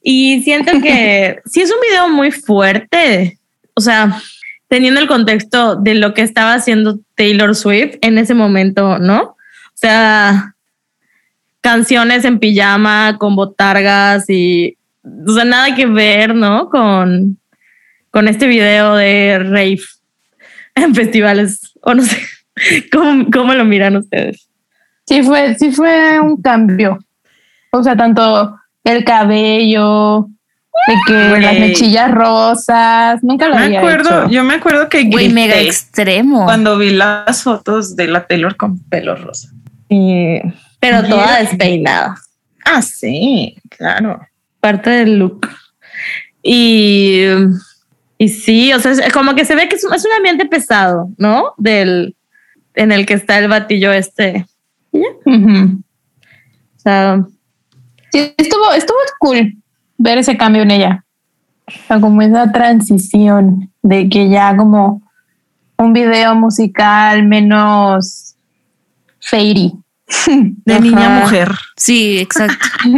Y 0.04 0.44
siento 0.44 0.74
que 0.82 1.40
sí 1.46 1.62
es 1.62 1.72
un 1.72 1.80
video 1.82 2.10
muy 2.10 2.30
fuerte. 2.30 3.40
O 3.74 3.82
sea, 3.82 4.22
teniendo 4.68 5.00
el 5.00 5.08
contexto 5.08 5.78
de 5.78 5.96
lo 5.96 6.14
que 6.14 6.22
estaba 6.22 6.54
haciendo 6.54 7.00
Taylor 7.16 7.56
Swift 7.56 7.96
en 8.02 8.18
ese 8.18 8.34
momento, 8.34 9.00
¿no? 9.00 9.22
O 9.22 9.76
sea, 9.76 10.56
canciones 11.62 12.26
en 12.26 12.40
pijama 12.40 13.18
con 13.18 13.36
botargas 13.36 14.30
y, 14.30 14.78
o 15.26 15.32
sea, 15.32 15.46
nada 15.46 15.74
que 15.76 15.86
ver, 15.86 16.36
¿no? 16.36 16.70
Con, 16.70 17.40
con 18.12 18.28
este 18.28 18.48
video 18.48 18.96
de 18.96 19.40
rave 19.40 19.82
en 20.76 20.94
festivales, 20.94 21.72
o 21.82 21.94
no 21.94 22.04
sé, 22.04 22.18
¿cómo, 22.92 23.28
cómo 23.32 23.54
lo 23.54 23.66
miran 23.66 23.96
ustedes? 23.96 24.50
Sí 25.06 25.24
fue, 25.24 25.56
sí 25.56 25.72
fue 25.72 26.20
un 26.20 26.42
cambio. 26.42 27.00
O 27.72 27.84
sea, 27.84 27.96
tanto 27.96 28.58
el 28.84 29.04
cabello, 29.04 30.28
de 30.88 30.94
que 31.08 31.40
las 31.40 31.60
mechillas 31.60 32.12
rosas, 32.12 33.24
nunca 33.24 33.48
lo 33.48 33.56
Me 33.56 33.62
había 33.66 33.80
acuerdo, 33.80 34.24
hecho. 34.24 34.32
yo 34.32 34.44
me 34.44 34.56
acuerdo 34.56 34.90
que 34.90 35.04
Güey, 35.06 35.26
grité 35.28 35.34
mega 35.34 35.60
extremo. 35.60 36.46
cuando 36.46 36.78
vi 36.78 36.90
las 36.92 37.44
fotos 37.44 37.96
de 37.96 38.08
la 38.08 38.26
Taylor 38.28 38.56
con 38.58 38.80
pelo 38.90 39.16
rosa. 39.16 39.50
pero 40.80 41.04
toda 41.08 41.40
despeinada. 41.40 42.16
Ah, 42.66 42.82
sí, 42.82 43.56
claro. 43.70 44.20
parte 44.60 44.90
del 44.90 45.20
look. 45.20 45.48
Y, 46.42 47.22
y 48.18 48.28
sí, 48.30 48.74
o 48.74 48.80
sea, 48.80 48.92
es 48.92 49.14
como 49.14 49.36
que 49.36 49.46
se 49.46 49.56
ve 49.56 49.70
que 49.70 49.76
es, 49.76 49.84
es 49.84 50.06
un 50.06 50.12
ambiente 50.18 50.46
pesado, 50.46 51.10
¿no? 51.18 51.54
Del, 51.58 52.16
en 52.76 52.92
el 52.92 53.06
que 53.06 53.14
está 53.14 53.38
el 53.40 53.48
batillo 53.48 53.94
este. 53.94 54.46
O 54.94 55.80
sea, 56.78 57.24
Sí, 58.14 58.32
estuvo, 58.38 58.72
estuvo 58.74 58.98
cool 59.20 59.58
ver 59.98 60.20
ese 60.20 60.38
cambio 60.38 60.62
en 60.62 60.70
ella. 60.70 61.04
O 61.66 61.72
sea, 61.88 62.00
como 62.00 62.22
esa 62.22 62.52
transición 62.52 63.72
de 63.82 64.08
que 64.08 64.30
ya 64.30 64.56
como 64.56 65.02
un 65.78 65.94
video 65.94 66.36
musical 66.36 67.24
menos 67.24 68.36
fairy. 69.20 69.74
De 70.28 70.74
Ajá. 70.74 70.84
niña 70.84 71.18
a 71.18 71.20
mujer. 71.22 71.52
Sí, 71.76 72.20
exacto. 72.20 72.66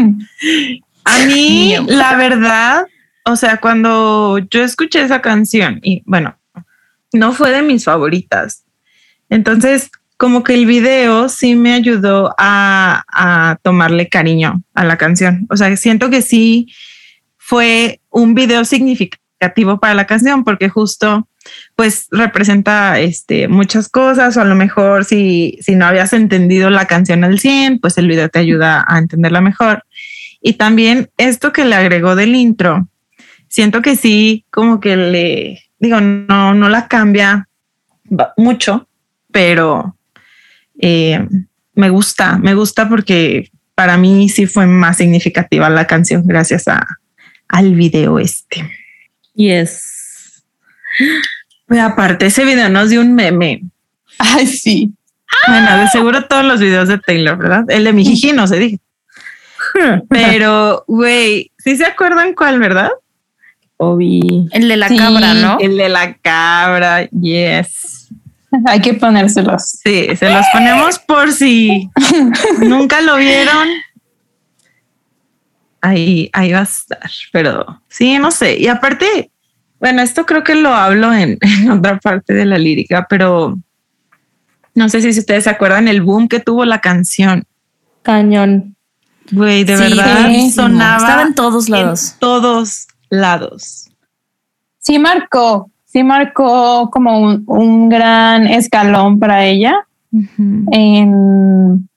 A 1.08 1.20
mí, 1.28 1.76
la 1.88 2.16
verdad, 2.16 2.88
o 3.26 3.36
sea, 3.36 3.58
cuando 3.58 4.40
yo 4.40 4.64
escuché 4.64 5.04
esa 5.04 5.22
canción 5.22 5.80
y 5.84 6.02
bueno, 6.08 6.36
no 7.14 7.32
fue 7.32 7.52
de 7.52 7.62
mis 7.62 7.86
favoritas. 7.86 8.64
Entonces, 9.30 9.92
como 10.18 10.44
que 10.44 10.54
el 10.54 10.66
video 10.66 11.30
sí 11.30 11.56
me 11.56 11.74
ayudó 11.74 12.34
a, 12.38 13.04
a 13.08 13.58
tomarle 13.62 14.08
cariño 14.10 14.64
a 14.74 14.84
la 14.86 14.98
canción. 14.98 15.46
O 15.50 15.58
sea, 15.58 15.76
siento 15.76 16.10
que 16.10 16.22
sí 16.22 16.68
fue 17.38 18.02
un 18.10 18.34
video 18.34 18.66
significativo 18.66 19.80
para 19.80 19.94
la 19.94 20.08
canción 20.08 20.44
porque 20.44 20.70
justo 20.70 21.28
pues 21.76 22.08
representa 22.12 23.00
este, 23.00 23.48
muchas 23.48 23.90
cosas 23.90 24.38
o 24.38 24.42
a 24.42 24.46
lo 24.46 24.56
mejor 24.56 25.06
si, 25.06 25.58
si 25.62 25.76
no 25.76 25.86
habías 25.86 26.14
entendido 26.14 26.70
la 26.70 26.86
canción 26.86 27.24
al 27.24 27.40
100, 27.40 27.80
pues 27.80 27.98
el 27.98 28.08
video 28.08 28.30
te 28.30 28.40
ayuda 28.40 28.84
a 28.88 28.98
entenderla 28.98 29.42
mejor. 29.42 29.84
Y 30.42 30.54
también 30.54 31.10
esto 31.18 31.54
que 31.54 31.66
le 31.66 31.76
agregó 31.76 32.16
del 32.16 32.36
intro, 32.36 32.88
siento 33.48 33.82
que 33.82 33.96
sí, 33.96 34.46
como 34.52 34.80
que 34.80 34.96
le 34.96 35.64
digo, 35.80 36.02
no, 36.02 36.54
no 36.54 36.70
la 36.70 36.88
cambia 36.88 37.48
mucho, 38.38 38.88
pero 39.32 39.96
eh, 40.80 41.28
me 41.74 41.90
gusta, 41.90 42.38
me 42.38 42.54
gusta 42.54 42.88
porque 42.90 43.52
para 43.76 43.98
mí 43.98 44.30
sí 44.30 44.46
fue 44.48 44.66
más 44.66 44.98
significativa 44.98 45.70
la 45.70 45.86
canción 45.86 46.24
gracias 46.26 46.68
a, 46.68 46.86
al 47.48 47.76
video 47.76 48.20
este. 48.20 48.70
Yes. 49.34 50.44
Y 51.70 51.78
aparte, 51.78 52.28
ese 52.28 52.46
video 52.46 52.70
nos 52.70 52.90
dio 52.90 53.02
un 53.02 53.14
meme. 53.16 53.64
Ay, 54.18 54.48
sí. 54.48 54.94
Bueno, 55.48 55.78
de 55.78 55.88
seguro 55.90 56.26
todos 56.26 56.46
los 56.46 56.60
videos 56.60 56.88
de 56.88 56.98
Taylor, 57.00 57.38
¿verdad? 57.38 57.66
El 57.70 57.84
de 57.84 57.94
mi 57.94 58.06
jiji 58.06 58.32
no 58.32 58.48
se 58.48 58.58
dijo. 58.58 58.78
Pero, 60.10 60.86
güey, 60.88 61.52
¿sí 61.58 61.76
se 61.76 61.86
acuerdan 61.86 62.34
cuál, 62.34 62.60
verdad? 62.60 62.92
Obi. 63.78 64.48
El 64.52 64.70
de 64.70 64.78
la 64.78 64.88
cabra, 64.88 65.34
¿no? 65.34 65.58
El 65.60 65.78
de 65.78 65.90
la 65.90 66.14
cabra, 66.16 67.10
yes. 67.10 68.10
Hay 68.66 68.82
que 68.82 68.94
ponérselos. 68.94 69.64
Sí, 69.84 70.08
se 70.16 70.30
los 70.30 70.46
ponemos 70.54 71.00
por 71.00 71.32
si 71.32 71.90
nunca 72.60 73.02
lo 73.02 73.18
vieron. 73.18 73.68
Ahí, 75.82 76.30
ahí 76.34 76.52
va 76.52 76.60
a 76.60 76.64
estar, 76.64 77.10
pero 77.32 77.82
sí, 77.90 78.18
no 78.18 78.32
sé. 78.32 78.58
Y 78.58 78.68
aparte, 78.68 79.30
bueno, 79.80 80.02
esto 80.02 80.26
creo 80.26 80.44
que 80.44 80.56
lo 80.56 80.74
hablo 80.74 81.14
en, 81.14 81.38
en 81.42 81.70
otra 81.72 82.00
parte 82.00 82.34
de 82.34 82.46
la 82.46 82.58
lírica, 82.58 83.06
pero 83.10 83.58
no 84.74 84.90
sé 84.90 85.02
si 85.02 85.20
ustedes 85.20 85.44
se 85.44 85.50
acuerdan 85.52 85.88
el 85.88 86.02
boom 86.02 86.28
que 86.28 86.40
tuvo 86.40 86.66
la 86.66 86.82
canción. 86.82 87.44
Cañón. 88.02 88.76
Güey, 89.32 89.64
de 89.64 89.78
Sí, 89.78 89.84
verdad 89.96 90.28
sí. 90.30 90.52
sonaba 90.52 90.98
Estaba 90.98 91.22
en 91.24 91.36
todos 91.36 91.70
lados. 91.70 92.12
en 92.14 92.20
todos 92.20 92.88
lados. 93.10 93.90
Sí 94.80 95.00
marcó, 95.00 95.72
sí 95.96 96.04
marcó 96.04 96.90
como 96.92 97.22
un, 97.22 97.44
un 97.48 97.88
gran 97.88 98.48
escalón 98.48 99.18
para 99.18 99.46
ella 99.46 99.88
en, 100.12 101.88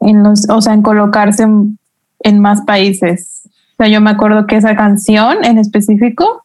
en 0.00 0.22
los, 0.22 0.48
o 0.48 0.62
sea, 0.62 0.72
en 0.72 0.80
colocarse 0.80 1.42
en, 1.42 1.78
en 2.20 2.38
más 2.38 2.62
países. 2.62 3.42
O 3.44 3.74
sea, 3.76 3.88
yo 3.88 4.00
me 4.00 4.08
acuerdo 4.08 4.46
que 4.46 4.56
esa 4.56 4.74
canción 4.76 5.44
en 5.44 5.58
específico, 5.58 6.42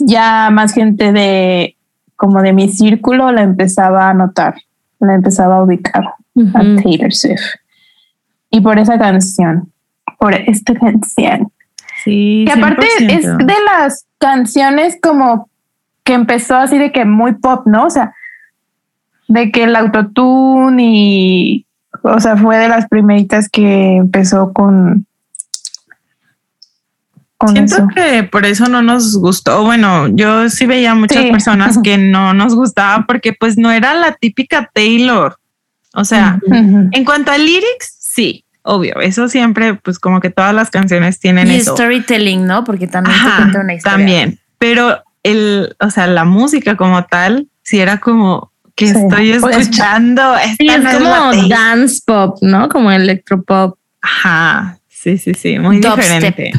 ya 0.00 0.50
más 0.52 0.74
gente 0.74 1.10
de 1.10 1.74
como 2.16 2.42
de 2.42 2.52
mi 2.52 2.68
círculo 2.68 3.32
la 3.32 3.40
empezaba 3.40 4.10
a 4.10 4.14
notar, 4.14 4.56
la 5.00 5.14
empezaba 5.14 5.56
a 5.56 5.62
ubicar 5.64 6.04
a. 6.04 6.82
Taylor 6.82 7.14
Swift. 7.14 7.54
Y 8.50 8.60
por 8.60 8.78
esa 8.78 8.98
canción, 8.98 9.72
por 10.18 10.34
esta 10.34 10.74
canción. 10.74 11.50
Sí. 12.04 12.44
Que 12.46 12.52
aparte 12.52 12.86
es 13.08 13.24
100%. 13.24 13.46
de 13.46 13.54
las 13.64 14.04
canciones 14.18 14.98
como 15.00 15.48
que 16.04 16.14
empezó 16.14 16.56
así 16.56 16.78
de 16.78 16.92
que 16.92 17.04
muy 17.04 17.34
pop, 17.34 17.66
¿no? 17.66 17.86
O 17.86 17.90
sea, 17.90 18.14
de 19.28 19.50
que 19.52 19.64
el 19.64 19.76
autotune 19.76 20.82
y, 20.84 21.66
o 22.02 22.18
sea, 22.20 22.36
fue 22.36 22.56
de 22.58 22.68
las 22.68 22.88
primeritas 22.88 23.48
que 23.48 23.96
empezó 23.96 24.52
con, 24.52 25.06
con 27.36 27.50
Siento 27.52 27.76
eso. 27.76 27.88
que 27.94 28.22
por 28.24 28.44
eso 28.46 28.66
no 28.68 28.82
nos 28.82 29.16
gustó. 29.16 29.64
Bueno, 29.64 30.08
yo 30.08 30.48
sí 30.48 30.66
veía 30.66 30.94
muchas 30.94 31.24
Sí. 31.24 31.30
personas 31.30 31.78
que 31.82 31.98
no 31.98 32.34
nos 32.34 32.54
gustaba 32.54 33.04
porque 33.06 33.32
pues 33.32 33.56
no 33.58 33.70
era 33.70 33.94
la 33.94 34.12
típica 34.12 34.70
Taylor. 34.72 35.36
O 35.94 36.04
sea, 36.04 36.38
en 36.50 37.04
cuanto 37.04 37.32
a 37.32 37.38
lyrics, 37.38 37.96
sí, 38.00 38.44
obvio. 38.62 38.98
Eso 39.00 39.28
siempre, 39.28 39.74
pues 39.74 39.98
como 39.98 40.20
que 40.20 40.30
todas 40.30 40.54
las 40.54 40.70
canciones 40.70 41.20
tienen 41.20 41.48
Y 41.48 41.56
eso. 41.56 41.74
storytelling, 41.74 42.46
¿no? 42.46 42.64
Porque 42.64 42.86
también 42.86 43.14
te 43.18 43.26
Ajá, 43.26 43.36
cuenta 43.36 43.60
una 43.60 43.74
historia. 43.74 43.96
también. 43.98 44.38
Pero 44.56 45.02
el, 45.22 45.76
o 45.80 45.90
sea, 45.90 46.06
la 46.06 46.24
música 46.24 46.76
como 46.76 47.04
tal, 47.04 47.48
sí 47.62 47.78
era 47.80 47.98
como 48.00 48.50
que 48.74 48.88
Sí. 48.88 48.98
estoy 48.98 49.38
Pues, 49.38 49.56
escuchando. 49.58 50.22
Sí, 50.58 50.66
es 50.68 50.82
no 50.82 50.92
como 50.92 51.48
dance 51.48 52.00
pop, 52.06 52.38
¿no? 52.42 52.68
Como 52.68 52.90
electropop 52.90 53.78
Ajá, 54.00 54.78
sí, 54.88 55.16
sí, 55.18 55.32
sí, 55.34 55.58
muy 55.58 55.78
Dubstep. 55.78 55.96
diferente. 56.00 56.52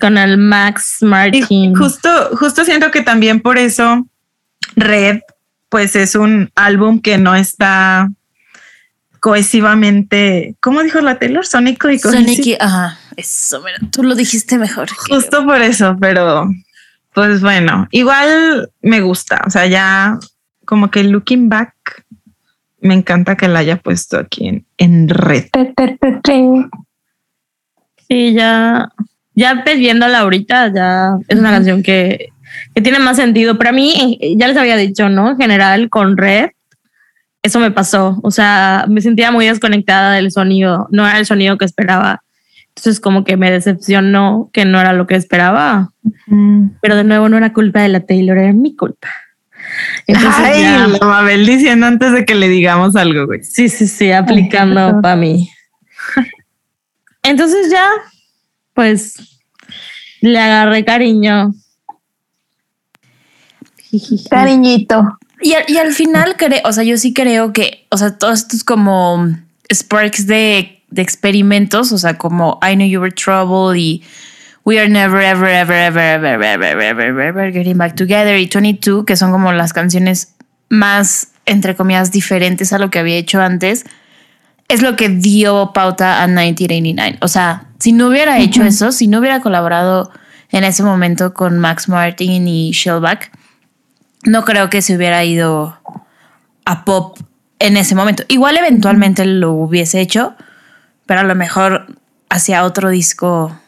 con 0.00 0.18
el 0.18 0.36
Max 0.38 0.96
Y 1.00 1.04
Martin. 1.06 1.74
justo, 1.76 2.08
justo 2.36 2.64
siento 2.64 2.90
que 2.90 3.00
también 3.00 3.40
por 3.40 3.56
eso 3.58 4.06
Red, 4.76 5.20
pues 5.68 5.94
es 5.96 6.14
un 6.16 6.50
álbum 6.56 7.00
que 7.00 7.16
no 7.16 7.34
está 7.34 8.08
cohesivamente, 9.20 10.56
¿cómo 10.60 10.82
dijo 10.82 11.00
la 11.00 11.18
Taylor? 11.18 11.46
Sónico 11.46 11.88
y 11.88 11.98
cohesivo. 12.00 12.22
Sonic, 12.24 12.46
y- 12.46 12.56
ajá, 12.60 12.98
eso, 13.16 13.62
mira, 13.62 13.78
tú 13.90 14.02
lo 14.02 14.14
dijiste 14.14 14.58
mejor. 14.58 14.88
Justo 14.90 15.44
por 15.44 15.62
eso, 15.62 15.96
pero 16.00 16.50
pues 17.14 17.40
bueno, 17.40 17.86
igual 17.92 18.70
me 18.82 19.00
gusta, 19.00 19.42
o 19.46 19.50
sea, 19.50 19.66
ya 19.66 20.18
como 20.64 20.90
que 20.90 21.04
looking 21.04 21.48
back, 21.48 22.04
me 22.80 22.94
encanta 22.94 23.36
que 23.36 23.48
la 23.48 23.60
haya 23.60 23.76
puesto 23.76 24.18
aquí 24.18 24.48
en, 24.48 24.66
en 24.76 25.08
red. 25.08 25.44
Sí, 28.08 28.34
ya, 28.34 28.90
ya 29.34 29.62
ves 29.64 29.78
viéndola 29.78 30.20
ahorita, 30.20 30.72
ya 30.74 31.12
es 31.28 31.38
una 31.38 31.50
canción 31.50 31.82
que, 31.82 32.30
que 32.74 32.82
tiene 32.82 32.98
más 32.98 33.16
sentido. 33.16 33.56
Para 33.58 33.72
mí, 33.72 34.18
eh, 34.20 34.34
ya 34.36 34.48
les 34.48 34.56
había 34.56 34.76
dicho, 34.76 35.08
¿no? 35.08 35.30
En 35.30 35.36
general, 35.38 35.88
con 35.88 36.16
Red, 36.16 36.50
eso 37.42 37.60
me 37.60 37.70
pasó. 37.70 38.18
O 38.22 38.30
sea, 38.30 38.86
me 38.88 39.00
sentía 39.00 39.30
muy 39.30 39.46
desconectada 39.46 40.12
del 40.12 40.32
sonido. 40.32 40.88
No 40.90 41.06
era 41.06 41.18
el 41.18 41.26
sonido 41.26 41.56
que 41.58 41.64
esperaba. 41.64 42.23
Entonces, 42.76 42.98
como 43.00 43.24
que 43.24 43.36
me 43.36 43.50
decepcionó 43.50 44.50
que 44.52 44.64
no 44.64 44.80
era 44.80 44.92
lo 44.92 45.06
que 45.06 45.14
esperaba. 45.14 45.92
Pero 46.80 46.96
de 46.96 47.04
nuevo, 47.04 47.28
no 47.28 47.36
era 47.36 47.52
culpa 47.52 47.80
de 47.82 47.88
la 47.88 48.00
Taylor, 48.00 48.36
era 48.36 48.52
mi 48.52 48.74
culpa. 48.74 49.08
Entonces, 50.06 50.32
Ay, 50.44 50.62
ya- 50.62 50.86
la 50.88 51.06
Mabel 51.06 51.46
diciendo 51.46 51.86
antes 51.86 52.12
de 52.12 52.24
que 52.24 52.34
le 52.34 52.48
digamos 52.48 52.96
algo, 52.96 53.26
güey. 53.26 53.42
Sí, 53.44 53.68
sí, 53.68 53.86
sí, 53.86 54.10
aplicando 54.12 55.00
para 55.00 55.16
mí. 55.16 55.48
Entonces 57.22 57.70
ya, 57.70 57.88
pues, 58.74 59.14
le 60.20 60.38
agarré 60.38 60.84
cariño. 60.84 61.54
Cariñito. 64.28 65.18
Y, 65.40 65.52
al- 65.54 65.64
y 65.68 65.76
al 65.78 65.92
final, 65.92 66.36
creo, 66.36 66.60
o 66.64 66.72
sea, 66.72 66.84
yo 66.84 66.96
sí 66.96 67.12
creo 67.14 67.52
que, 67.52 67.86
o 67.90 67.96
sea, 67.96 68.18
todos 68.18 68.40
estos 68.40 68.64
como 68.64 69.28
sparks 69.72 70.26
de, 70.26 70.82
de 70.94 71.02
experimentos, 71.02 71.92
o 71.92 71.98
sea, 71.98 72.16
como 72.16 72.58
I 72.62 72.76
Know 72.76 72.86
You 72.86 73.00
Were 73.00 73.12
Trouble 73.12 73.78
y 73.78 74.02
We 74.64 74.78
Are 74.78 74.88
Never, 74.88 75.22
Ever, 75.22 75.50
Ever, 75.50 75.76
Ever, 75.76 76.44
Ever, 76.44 76.44
Ever, 76.44 76.80
Ever, 76.80 77.20
Ever, 77.20 77.52
Getting 77.52 77.76
Back 77.76 77.96
Together 77.96 78.38
y 78.38 78.46
22, 78.46 79.04
que 79.04 79.16
son 79.16 79.32
como 79.32 79.52
las 79.52 79.72
canciones 79.72 80.34
más, 80.68 81.32
entre 81.46 81.74
comillas, 81.74 82.12
diferentes 82.12 82.72
a 82.72 82.78
lo 82.78 82.90
que 82.90 83.00
había 83.00 83.16
hecho 83.16 83.42
antes, 83.42 83.84
es 84.68 84.80
lo 84.80 84.96
que 84.96 85.08
dio 85.08 85.72
pauta 85.74 86.22
a 86.22 86.26
1989. 86.28 87.18
O 87.20 87.28
sea, 87.28 87.66
si 87.78 87.92
no 87.92 88.08
hubiera 88.08 88.38
hecho 88.38 88.62
eso, 88.62 88.92
si 88.92 89.08
no 89.08 89.18
hubiera 89.18 89.40
colaborado 89.40 90.10
en 90.50 90.64
ese 90.64 90.84
momento 90.84 91.34
con 91.34 91.58
Max 91.58 91.88
Martin 91.88 92.46
y 92.46 92.70
Shellback, 92.70 93.36
no 94.24 94.44
creo 94.44 94.70
que 94.70 94.80
se 94.80 94.96
hubiera 94.96 95.24
ido 95.24 95.76
a 96.64 96.84
pop 96.84 97.18
en 97.58 97.76
ese 97.76 97.94
momento. 97.94 98.22
Igual 98.28 98.56
eventualmente 98.56 99.26
lo 99.26 99.52
hubiese 99.52 100.00
hecho, 100.00 100.34
pero 101.06 101.20
a 101.20 101.24
lo 101.24 101.34
mejor 101.34 101.86
hacia 102.28 102.64
otro 102.64 102.90
disco 102.90 103.58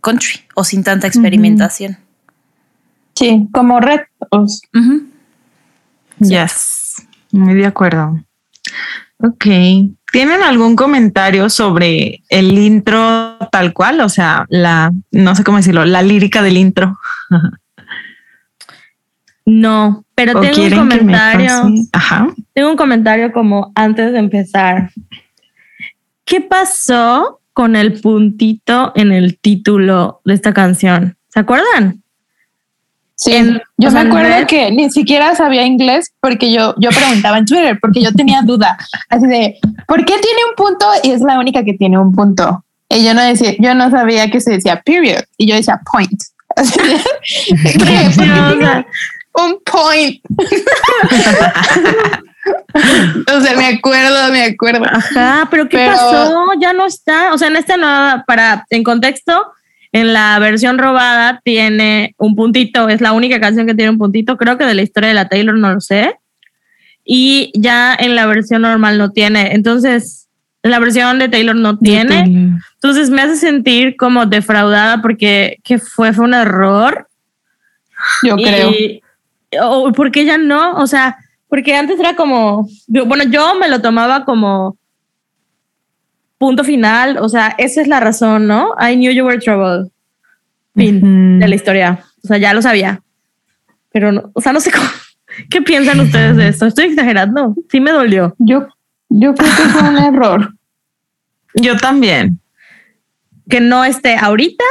country 0.00 0.40
o 0.54 0.64
sin 0.64 0.84
tanta 0.84 1.06
experimentación. 1.06 1.98
Sí, 3.14 3.48
como 3.52 3.80
red. 3.80 4.00
pues, 4.30 4.60
Ujú. 4.74 5.06
Yes, 6.20 7.06
muy 7.32 7.54
de 7.54 7.66
acuerdo. 7.66 8.22
Ok. 9.18 9.46
¿Tienen 10.12 10.42
algún 10.42 10.76
comentario 10.76 11.50
sobre 11.50 12.22
el 12.28 12.56
intro 12.58 13.38
tal 13.50 13.72
cual? 13.72 14.00
O 14.00 14.08
sea, 14.08 14.46
la, 14.48 14.92
no 15.10 15.34
sé 15.34 15.44
cómo 15.44 15.58
decirlo, 15.58 15.84
la 15.84 16.02
lírica 16.02 16.42
del 16.42 16.56
intro. 16.56 16.98
No, 19.48 20.04
pero 20.16 20.36
¿O 20.36 20.40
tengo 20.40 20.60
un 20.60 20.88
comentario. 20.88 21.72
Ajá. 21.92 22.26
Tengo 22.52 22.70
un 22.70 22.76
comentario 22.76 23.30
como 23.30 23.70
antes 23.76 24.12
de 24.12 24.18
empezar. 24.18 24.90
¿Qué 26.26 26.40
pasó 26.42 27.40
con 27.54 27.74
el 27.76 28.00
puntito 28.00 28.92
en 28.96 29.12
el 29.12 29.38
título 29.38 30.20
de 30.24 30.34
esta 30.34 30.52
canción? 30.52 31.16
¿Se 31.28 31.40
acuerdan? 31.40 32.02
Sí, 33.14 33.32
En- 33.32 33.62
yo 33.78 33.90
me 33.92 34.00
acuerdo 34.00 34.46
que 34.46 34.70
ni 34.72 34.90
siquiera 34.90 35.34
sabía 35.34 35.64
inglés 35.64 36.12
porque 36.20 36.52
yo, 36.52 36.74
yo 36.78 36.90
preguntaba 36.90 37.38
en 37.38 37.46
Twitter 37.46 37.78
porque 37.80 38.02
yo 38.02 38.12
tenía 38.12 38.42
duda 38.42 38.76
así 39.08 39.26
de 39.26 39.56
¿por 39.86 40.04
qué 40.04 40.18
tiene 40.18 40.40
un 40.50 40.54
punto? 40.54 40.84
Y 41.02 41.12
es 41.12 41.22
la 41.22 41.38
única 41.38 41.64
que 41.64 41.72
tiene 41.72 41.96
un 41.98 42.12
punto. 42.14 42.62
Y 42.90 43.04
yo 43.04 43.14
no 43.14 43.22
decía, 43.22 43.54
yo 43.58 43.74
no 43.74 43.90
sabía 43.90 44.30
que 44.30 44.40
se 44.40 44.50
decía 44.52 44.82
period 44.84 45.22
y 45.38 45.46
yo 45.48 45.54
decía 45.54 45.80
point. 45.90 46.20
Así 46.56 46.78
de, 46.78 46.96
¿qué? 47.72 47.78
¿Por 47.78 47.86
qué 47.86 48.10
tiene 48.16 48.86
un 49.34 49.58
point? 49.64 50.20
o 53.36 53.40
sea, 53.40 53.56
me 53.56 53.66
acuerdo, 53.66 54.32
me 54.32 54.42
acuerdo. 54.44 54.84
Ajá, 54.84 55.48
pero 55.50 55.68
¿qué 55.68 55.78
Pero- 55.78 55.92
pasó? 55.92 56.48
Ya 56.60 56.72
no 56.72 56.86
está. 56.86 57.32
O 57.32 57.38
sea, 57.38 57.48
en 57.48 57.56
esta 57.56 57.76
nueva, 57.76 58.24
para, 58.26 58.64
en 58.70 58.84
contexto, 58.84 59.52
en 59.92 60.12
la 60.12 60.38
versión 60.38 60.78
robada 60.78 61.40
tiene 61.44 62.14
un 62.18 62.36
puntito, 62.36 62.88
es 62.88 63.00
la 63.00 63.12
única 63.12 63.40
canción 63.40 63.66
que 63.66 63.74
tiene 63.74 63.90
un 63.90 63.98
puntito, 63.98 64.36
creo 64.36 64.58
que 64.58 64.64
de 64.66 64.74
la 64.74 64.82
historia 64.82 65.08
de 65.08 65.14
la 65.14 65.28
Taylor 65.28 65.56
no 65.56 65.72
lo 65.72 65.80
sé. 65.80 66.16
Y 67.04 67.52
ya 67.54 67.94
en 67.98 68.16
la 68.16 68.26
versión 68.26 68.62
normal 68.62 68.98
no 68.98 69.12
tiene. 69.12 69.54
Entonces, 69.54 70.28
la 70.62 70.80
versión 70.80 71.18
de 71.18 71.28
Taylor 71.28 71.54
no 71.54 71.78
tiene. 71.78 72.58
Entonces 72.74 73.10
me 73.10 73.22
hace 73.22 73.36
sentir 73.36 73.96
como 73.96 74.26
defraudada 74.26 75.00
porque 75.00 75.58
que 75.62 75.78
fue, 75.78 76.12
fue 76.12 76.24
un 76.24 76.34
error. 76.34 77.08
Yo 78.22 78.36
creo. 78.36 78.70
Y, 78.72 79.00
o 79.62 79.92
porque 79.92 80.22
ella 80.22 80.38
no, 80.38 80.74
o 80.74 80.86
sea, 80.86 81.16
porque 81.48 81.74
antes 81.74 81.98
era 82.00 82.16
como, 82.16 82.68
yo- 82.86 83.06
bueno, 83.06 83.24
yo 83.24 83.54
me 83.58 83.68
lo 83.68 83.80
tomaba 83.80 84.24
como 84.24 84.76
punto 86.38 86.64
final, 86.64 87.18
o 87.18 87.28
sea, 87.28 87.54
esa 87.58 87.80
es 87.80 87.88
la 87.88 88.00
razón, 88.00 88.46
¿no? 88.46 88.74
I 88.80 88.94
knew 88.96 89.10
you 89.12 89.24
were 89.24 89.38
trouble. 89.38 89.90
Fin 90.74 91.38
de 91.38 91.48
la 91.48 91.54
historia. 91.54 92.00
O 92.22 92.26
sea, 92.28 92.36
ya 92.36 92.52
lo 92.52 92.60
sabía. 92.60 93.00
Pero, 93.92 94.12
no, 94.12 94.30
o 94.34 94.40
sea, 94.42 94.52
no 94.52 94.60
sé 94.60 94.70
cómo. 94.70 94.84
¿Qué 95.50 95.62
piensan 95.62 96.00
ustedes 96.00 96.36
de 96.36 96.48
esto? 96.48 96.66
Estoy 96.66 96.86
exagerando. 96.86 97.54
Sí 97.70 97.80
me 97.80 97.92
dolió. 97.92 98.34
Yo, 98.38 98.66
yo 99.08 99.34
creo 99.34 99.50
que 99.56 99.62
fue 99.62 99.88
un 99.88 99.96
error. 99.96 100.54
Yo 101.54 101.76
también. 101.78 102.40
Que 103.48 103.60
no 103.60 103.84
esté 103.84 104.16
ahorita. 104.16 104.64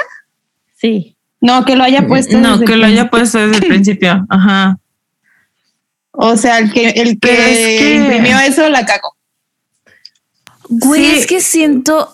Sí. 0.76 1.16
No, 1.42 1.66
que 1.66 1.76
lo 1.76 1.84
haya 1.84 2.06
puesto. 2.08 2.38
No, 2.40 2.54
desde 2.54 2.66
que 2.66 2.74
el 2.74 2.82
lo 2.82 2.86
haya 2.86 3.10
puesto 3.10 3.40
desde 3.40 3.64
el 3.66 3.68
principio. 3.74 4.26
Ajá. 4.30 4.78
O 6.18 6.36
sea, 6.38 6.60
el 6.60 6.72
que, 6.72 6.90
el 6.90 7.20
que, 7.20 7.28
Pero 7.28 7.42
es 7.44 7.58
que- 7.58 7.96
imprimió 7.96 8.40
eso 8.40 8.68
la 8.70 8.86
cagó. 8.86 9.16
Güey, 10.70 11.06
Sí. 11.06 11.16
es 11.20 11.28
que 11.28 11.42
siento. 11.42 12.10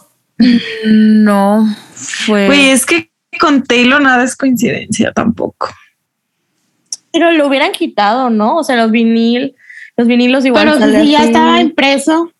No 0.86 1.68
fue. 1.94 2.48
Güey, 2.48 2.70
es 2.70 2.86
que 2.86 3.12
con 3.40 3.64
Taylor 3.64 4.02
nada 4.02 4.24
es 4.24 4.36
coincidencia 4.36 5.12
tampoco. 5.14 5.70
Pero 7.14 7.32
lo 7.32 7.48
hubieran 7.48 7.72
quitado, 7.72 8.30
¿no? 8.30 8.58
O 8.58 8.64
sea, 8.64 8.76
los 8.78 8.92
vinil, 8.92 9.56
los 9.98 10.08
vinilos 10.08 10.46
igual. 10.46 10.72
Pero 10.80 11.04
si 11.04 11.12
ya 11.12 11.26
estaba 11.26 11.60
impreso, 11.62 12.32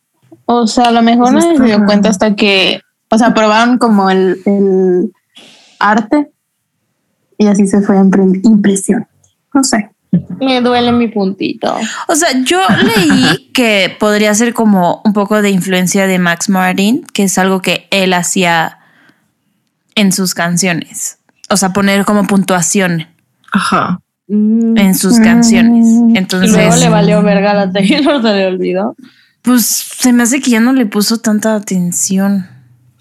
o 0.46 0.68
sea, 0.68 0.86
a 0.86 0.92
lo 0.92 1.02
mejor 1.02 1.32
no 1.34 1.40
Eso 1.40 1.58
se 1.58 1.64
dio 1.64 1.86
cuenta 1.86 2.10
hasta 2.10 2.36
que, 2.36 2.82
o 3.10 3.18
sea, 3.18 3.34
probaron 3.34 3.78
como 3.78 4.10
el, 4.10 4.42
el 4.46 5.12
arte 5.80 6.32
y 7.38 7.48
así 7.48 7.68
se 7.68 7.82
fue 7.82 7.98
a 7.98 8.02
imprim- 8.02 8.42
impresión. 8.44 9.08
No 9.54 9.64
sé. 9.64 9.90
Me 10.40 10.60
duele 10.62 10.92
mi 10.92 11.08
puntito. 11.08 11.74
O 12.08 12.16
sea, 12.16 12.30
yo 12.44 12.60
leí 12.84 13.50
que 13.54 13.96
podría 14.00 14.34
ser 14.34 14.54
como 14.54 15.02
un 15.06 15.14
poco 15.14 15.42
de 15.42 15.50
influencia 15.52 16.06
de 16.08 16.20
Max 16.20 16.50
Martin, 16.50 17.04
que 17.14 17.24
es 17.24 17.38
algo 17.38 17.62
que 17.62 17.88
él 17.92 18.14
hacía 18.14 18.80
en 19.96 20.12
sus 20.12 20.34
canciones. 20.34 21.20
O 21.50 21.58
sea, 21.58 21.74
poner 21.74 22.04
como 22.06 22.26
puntuación 22.26 23.08
Ajá. 23.54 24.00
Mm. 24.28 24.78
en 24.78 24.96
sus 24.96 25.20
Mm. 25.20 25.24
canciones. 25.24 25.86
Y 26.14 26.18
Entonces, 26.18 26.52
luego 26.54 26.76
le 26.76 26.90
valió 26.90 27.22
verga 27.22 27.52
a 27.52 27.54
la 27.66 27.72
Taylor, 27.72 28.22
se 28.22 28.34
le 28.34 28.46
olvidó. 28.48 28.96
pues 29.44 29.66
se 29.66 30.12
me 30.14 30.24
hace 30.24 30.42
que 30.42 30.52
ya 30.52 30.60
no 30.60 30.74
le 30.74 30.86
puso 30.86 31.18
tanta 31.20 31.56
atención. 31.56 32.48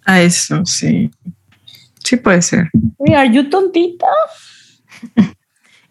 A 0.05 0.21
eso, 0.21 0.65
sí. 0.65 1.11
Sí 2.05 2.17
puede 2.17 2.43
ser. 2.43 2.71
¿are 3.17 3.33
you 3.33 3.49
tontita? 3.51 4.07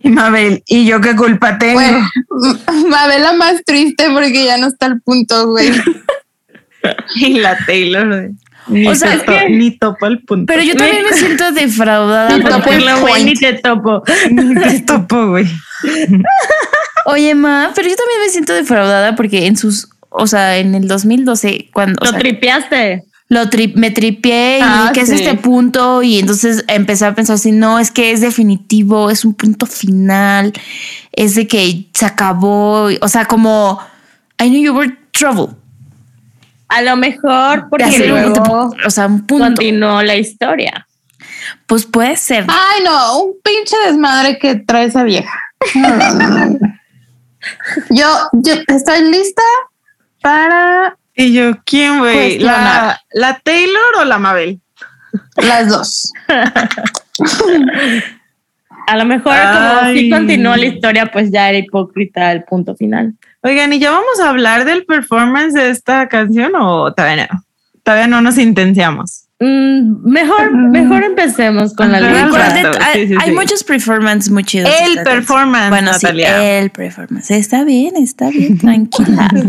Y 0.09 0.11
Mabel, 0.11 0.63
¿y 0.65 0.85
yo 0.87 0.99
qué 1.01 1.15
culpa 1.15 1.59
tengo? 1.59 1.79
Mabela 2.89 3.33
más 3.33 3.63
triste 3.63 4.09
porque 4.11 4.43
ya 4.45 4.57
no 4.57 4.65
está 4.67 4.87
al 4.87 5.01
punto, 5.01 5.47
güey. 5.49 5.69
Y 7.15 7.33
la 7.39 7.57
Taylor. 7.65 8.31
Ni, 8.67 8.87
O 8.87 8.95
sea, 8.95 9.11
se 9.11 9.17
es 9.17 9.23
que- 9.23 9.49
ni 9.49 9.77
topa 9.77 10.07
el 10.07 10.23
punto. 10.23 10.45
Pero 10.47 10.63
yo 10.63 10.75
también 10.75 11.03
me 11.03 11.15
siento 11.15 11.51
defraudada. 11.51 12.37
Ni 12.37 12.43
topo 12.43 12.71
el 12.71 12.99
güey, 13.01 13.23
ni 13.25 13.33
te 13.33 13.53
topo. 13.53 14.01
Ni 14.31 14.55
te 14.55 14.79
topo, 14.79 15.27
güey. 15.27 15.45
Oye, 17.05 17.35
ma, 17.35 17.71
pero 17.75 17.87
yo 17.89 17.95
también 17.95 18.21
me 18.21 18.29
siento 18.29 18.53
defraudada 18.53 19.15
porque 19.15 19.45
en 19.45 19.57
sus, 19.57 19.89
o 20.09 20.25
sea, 20.25 20.57
en 20.57 20.73
el 20.73 20.87
2012, 20.87 21.69
cuando 21.73 21.99
o 22.01 22.05
Lo 22.05 22.11
sea, 22.11 22.19
tripeaste. 22.19 23.03
Lo 23.29 23.45
tri- 23.49 23.73
me 23.75 23.91
tripié 23.91 24.57
y 24.59 24.61
Ah, 24.63 24.91
¿qué 24.93 25.01
es 25.01 25.09
este 25.09 25.35
punto? 25.35 26.01
Y 26.03 26.19
entonces 26.19 26.65
empecé 26.67 27.05
a 27.05 27.13
pensar 27.15 27.35
así, 27.35 27.51
no, 27.51 27.79
es 27.79 27.91
que 27.91 28.11
es 28.11 28.21
definitivo, 28.21 29.09
es 29.09 29.23
un 29.23 29.33
punto 29.35 29.65
final, 29.65 30.51
es 31.11 31.35
de 31.35 31.47
que 31.47 31.87
se 31.93 32.05
acabó, 32.05 32.89
o 33.01 33.07
sea, 33.07 33.25
como 33.25 33.79
I 34.41 34.49
knew 34.49 34.61
you 34.63 34.73
were 34.75 34.97
trouble. 35.11 35.55
A 36.69 36.81
lo 36.81 36.95
mejor 36.97 37.67
porque 37.69 37.85
hacer 37.85 38.11
un 38.13 38.19
luego 38.21 38.33
punto- 38.43 38.75
o 38.85 38.89
sea, 38.89 39.07
un 39.07 39.25
punto. 39.25 39.45
continuó 39.45 40.01
la 40.03 40.15
historia. 40.15 40.87
Pues 41.65 41.85
puede 41.85 42.15
ser. 42.17 42.45
Ay, 42.47 42.83
no, 42.83 43.19
un 43.23 43.33
pinche 43.43 43.75
desmadre 43.87 44.37
que 44.39 44.55
trae 44.55 44.85
esa 44.85 45.03
vieja. 45.03 45.33
No, 45.75 45.89
no, 45.95 46.13
no, 46.13 46.45
no. 46.45 46.59
Yo, 47.89 48.05
yo 48.33 48.53
estoy 48.67 49.09
lista 49.09 49.41
para 50.21 50.97
Y 51.19 51.33
yo, 51.33 51.51
¿quién, 51.65 51.99
güey? 51.99 52.39
¿La, 52.39 52.53
Cuestionar. 52.53 52.97
¿La 53.11 53.39
Taylor 53.39 53.95
o 53.99 54.05
la 54.05 54.19
Mabel? 54.19 54.61
las 55.35 55.67
dos. 55.67 56.13
A 58.87 58.95
lo 58.95 59.03
mejor 59.03 59.35
como 59.35 59.91
si 59.93 60.09
continuó 60.09 60.55
la 60.55 60.65
historia, 60.65 61.07
pues 61.07 61.29
ya 61.29 61.49
era 61.49 61.57
hipócrita 61.57 62.31
el 62.31 62.45
punto 62.45 62.73
final. 62.73 63.15
Oigan, 63.41 63.73
¿y 63.73 63.79
ya 63.79 63.91
vamos 63.91 64.17
a 64.23 64.29
hablar 64.29 64.63
del 64.63 64.85
performance 64.85 65.53
de 65.53 65.71
esta 65.71 66.07
canción 66.07 66.53
o 66.55 66.93
todavía 66.93 67.27
no? 67.29 67.43
Todavía 67.83 68.07
no 68.07 68.21
nos 68.21 68.37
intenciamos. 68.37 69.25
Mm, 69.41 70.09
mejor, 70.09 70.51
mejor 70.53 71.03
empecemos 71.03 71.73
con 71.73 71.93
la 71.93 71.99
rato, 72.01 72.35
hay, 72.81 73.01
sí, 73.01 73.07
sí, 73.07 73.15
hay 73.21 73.29
sí. 73.29 73.35
muchos 73.35 73.63
performances 73.63 74.29
muy 74.29 74.43
chidos. 74.43 74.69
El 74.81 75.01
performance, 75.01 75.69
Bueno, 75.69 75.91
Natalia. 75.93 76.39
sí, 76.39 76.45
el 76.45 76.69
performance. 76.71 77.31
Está 77.31 77.63
bien, 77.63 77.95
está 77.95 78.29
bien, 78.29 78.57
tranquila. 78.57 79.29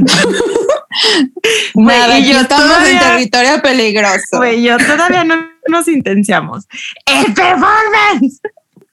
Güey, 1.74 1.86
Nada, 1.98 2.18
y 2.18 2.32
yo 2.32 2.40
estamos 2.40 2.88
en 2.88 2.98
territorio 2.98 3.62
peligroso. 3.62 4.38
Güey, 4.38 4.62
yo 4.62 4.76
todavía 4.76 5.22
no 5.24 5.36
nos 5.68 5.86
intenciamos. 5.88 6.66
¡El 7.06 7.32
performance! 7.32 8.40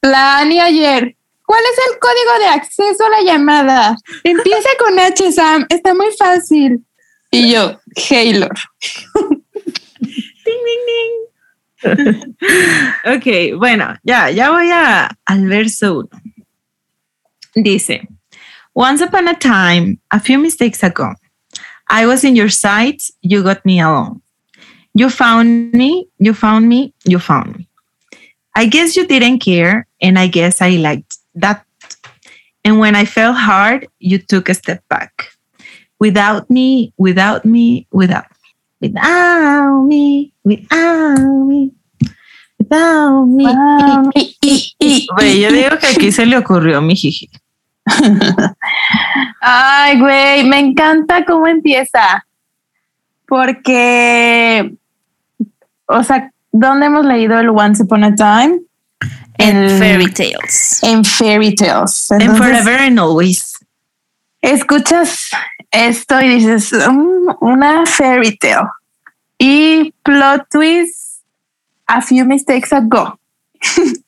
La 0.02 0.38
Ani 0.38 0.60
ayer. 0.60 1.16
¿Cuál 1.44 1.60
es 1.72 1.78
el 1.92 1.98
código 1.98 2.38
de 2.40 2.46
acceso 2.46 3.04
a 3.04 3.08
la 3.10 3.22
llamada? 3.22 3.96
Empieza 4.22 4.68
con 4.78 4.98
H, 4.98 5.32
Sam. 5.32 5.66
Está 5.68 5.92
muy 5.94 6.08
fácil. 6.16 6.84
Y 7.30 7.52
yo, 7.52 7.80
Haylor. 8.10 8.54
Ok, 13.04 13.56
bueno, 13.56 13.96
ya, 14.02 14.30
ya 14.30 14.50
voy 14.50 14.70
a, 14.70 15.08
al 15.26 15.46
verso 15.46 16.00
uno. 16.00 16.08
Dice, 17.54 18.08
Once 18.74 19.00
upon 19.00 19.28
a 19.28 19.34
time, 19.34 19.98
a 20.10 20.20
few 20.20 20.38
mistakes 20.38 20.82
ago, 20.82 21.14
I 21.88 22.06
was 22.06 22.22
in 22.22 22.36
your 22.36 22.48
sights, 22.48 23.10
you 23.22 23.42
got 23.42 23.64
me 23.64 23.80
alone. 23.80 24.22
You 24.94 25.10
found 25.10 25.72
me, 25.72 26.08
you 26.18 26.34
found 26.34 26.68
me, 26.68 26.92
you 27.04 27.18
found 27.18 27.56
me. 27.56 27.68
I 28.54 28.66
guess 28.66 28.96
you 28.96 29.06
didn't 29.06 29.38
care, 29.40 29.86
and 30.00 30.18
I 30.18 30.26
guess 30.26 30.60
I 30.60 30.70
liked 30.70 31.16
that. 31.34 31.64
And 32.64 32.78
when 32.78 32.94
I 32.94 33.04
fell 33.04 33.32
hard, 33.32 33.88
you 33.98 34.18
took 34.18 34.48
a 34.48 34.54
step 34.54 34.82
back. 34.88 35.30
Without 35.98 36.50
me, 36.50 36.92
without 36.98 37.44
me, 37.44 37.86
without. 37.90 38.26
Without 38.80 39.84
me, 39.88 40.32
without 40.44 41.18
me, 41.18 41.70
without 42.58 43.26
me. 43.26 43.44
Güey, 45.16 45.40
yo 45.40 45.50
digo 45.52 45.78
que 45.80 45.86
aquí 45.88 46.12
se 46.12 46.24
le 46.26 46.36
ocurrió 46.38 46.80
mi 46.80 46.94
jiji. 46.94 47.28
Ay, 49.40 49.98
güey, 49.98 50.44
me 50.44 50.58
encanta 50.60 51.24
cómo 51.24 51.46
empieza. 51.48 52.24
Porque, 53.26 54.74
o 55.86 56.02
sea, 56.04 56.30
¿dónde 56.52 56.86
hemos 56.86 57.04
leído 57.04 57.38
el 57.38 57.48
Once 57.50 57.82
Upon 57.82 58.04
a 58.04 58.14
Time? 58.14 58.60
En 59.38 59.56
El- 59.56 59.78
Fairy 59.78 60.12
Tales. 60.12 60.80
En 60.82 61.04
Fairy 61.04 61.54
Tales. 61.54 62.10
Entonces, 62.10 62.38
forever 62.38 62.80
and 62.80 62.98
always. 62.98 63.54
escuchas 64.40 65.28
esto 65.70 66.20
y 66.20 66.28
dices, 66.28 66.72
"Mm, 66.72 67.36
una 67.40 67.84
fairy 67.86 68.36
tale. 68.38 68.68
Y 69.38 69.92
plot 70.02 70.48
twist, 70.50 71.22
a 71.86 72.00
few 72.02 72.24
mistakes 72.26 72.72
ago. 72.72 73.18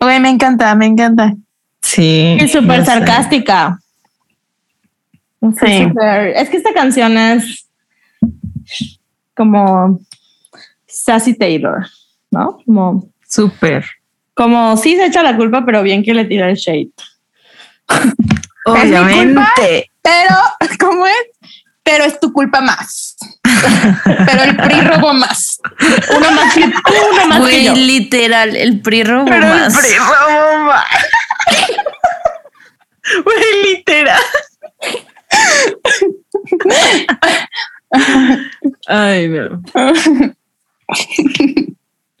Güey, 0.00 0.18
me 0.18 0.30
encanta, 0.30 0.74
me 0.74 0.86
encanta. 0.86 1.32
Sí. 1.80 2.36
Es 2.40 2.50
súper 2.50 2.80
sé. 2.80 2.86
sarcástica. 2.86 3.78
Sí. 5.60 5.86
Es 6.34 6.48
que 6.48 6.56
esta 6.56 6.72
canción 6.74 7.16
es 7.16 7.68
como 9.36 10.00
Sassy 10.86 11.34
Taylor, 11.34 11.86
¿no? 12.32 12.58
Como, 12.66 13.08
Súper. 13.28 13.84
como 14.34 14.76
sí 14.76 14.96
se 14.96 15.06
echa 15.06 15.22
la 15.22 15.36
culpa, 15.36 15.64
pero 15.64 15.82
bien 15.84 16.02
que 16.02 16.14
le 16.14 16.24
tira 16.24 16.50
el 16.50 16.56
shade. 16.56 16.90
Obviamente. 18.64 19.90
Pero, 20.02 20.34
¿cómo 20.80 21.06
es? 21.06 21.14
Pero 21.84 22.04
es 22.04 22.20
tu 22.20 22.32
culpa 22.32 22.60
más. 22.60 23.16
Pero 24.04 24.42
el 24.44 24.56
PRI 24.56 24.80
robó 24.82 25.12
más. 25.14 25.60
Uno 26.16 26.30
más 26.30 26.54
que 26.54 26.62
uno 26.64 27.26
más 27.28 27.48
que 27.48 27.64
yo. 27.64 27.74
literal, 27.74 28.54
el 28.54 28.80
PRI 28.80 29.02
robó 29.02 29.24
Pero 29.24 29.48
más. 29.48 29.74
el 29.74 29.80
PRI 29.80 29.98
robó 29.98 30.58
más. 30.64 30.84
Güey, 33.24 33.74
literal. 33.74 34.22
Ay, 38.86 39.28
no. 39.28 39.60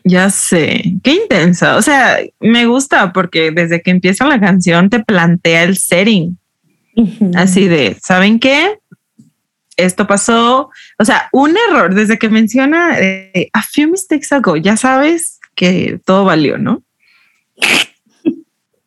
Ya 0.04 0.30
sé, 0.30 0.96
qué 1.02 1.14
intensa. 1.14 1.76
O 1.76 1.82
sea, 1.82 2.18
me 2.40 2.66
gusta 2.66 3.12
porque 3.12 3.50
desde 3.50 3.82
que 3.82 3.90
empieza 3.90 4.26
la 4.26 4.40
canción 4.40 4.90
te 4.90 5.00
plantea 5.00 5.62
el 5.62 5.76
setting. 5.76 6.38
Así 7.34 7.68
de, 7.68 7.96
¿saben 8.02 8.38
qué? 8.38 8.78
Esto 9.76 10.06
pasó. 10.06 10.70
O 10.98 11.04
sea, 11.04 11.28
un 11.32 11.56
error 11.68 11.94
desde 11.94 12.18
que 12.18 12.28
menciona 12.28 12.98
eh, 12.98 13.48
a 13.52 13.62
few 13.62 13.90
mistakes 13.90 14.34
ago, 14.34 14.56
ya 14.56 14.76
sabes 14.76 15.40
que 15.54 16.00
todo 16.04 16.24
valió, 16.24 16.58
¿no? 16.58 16.82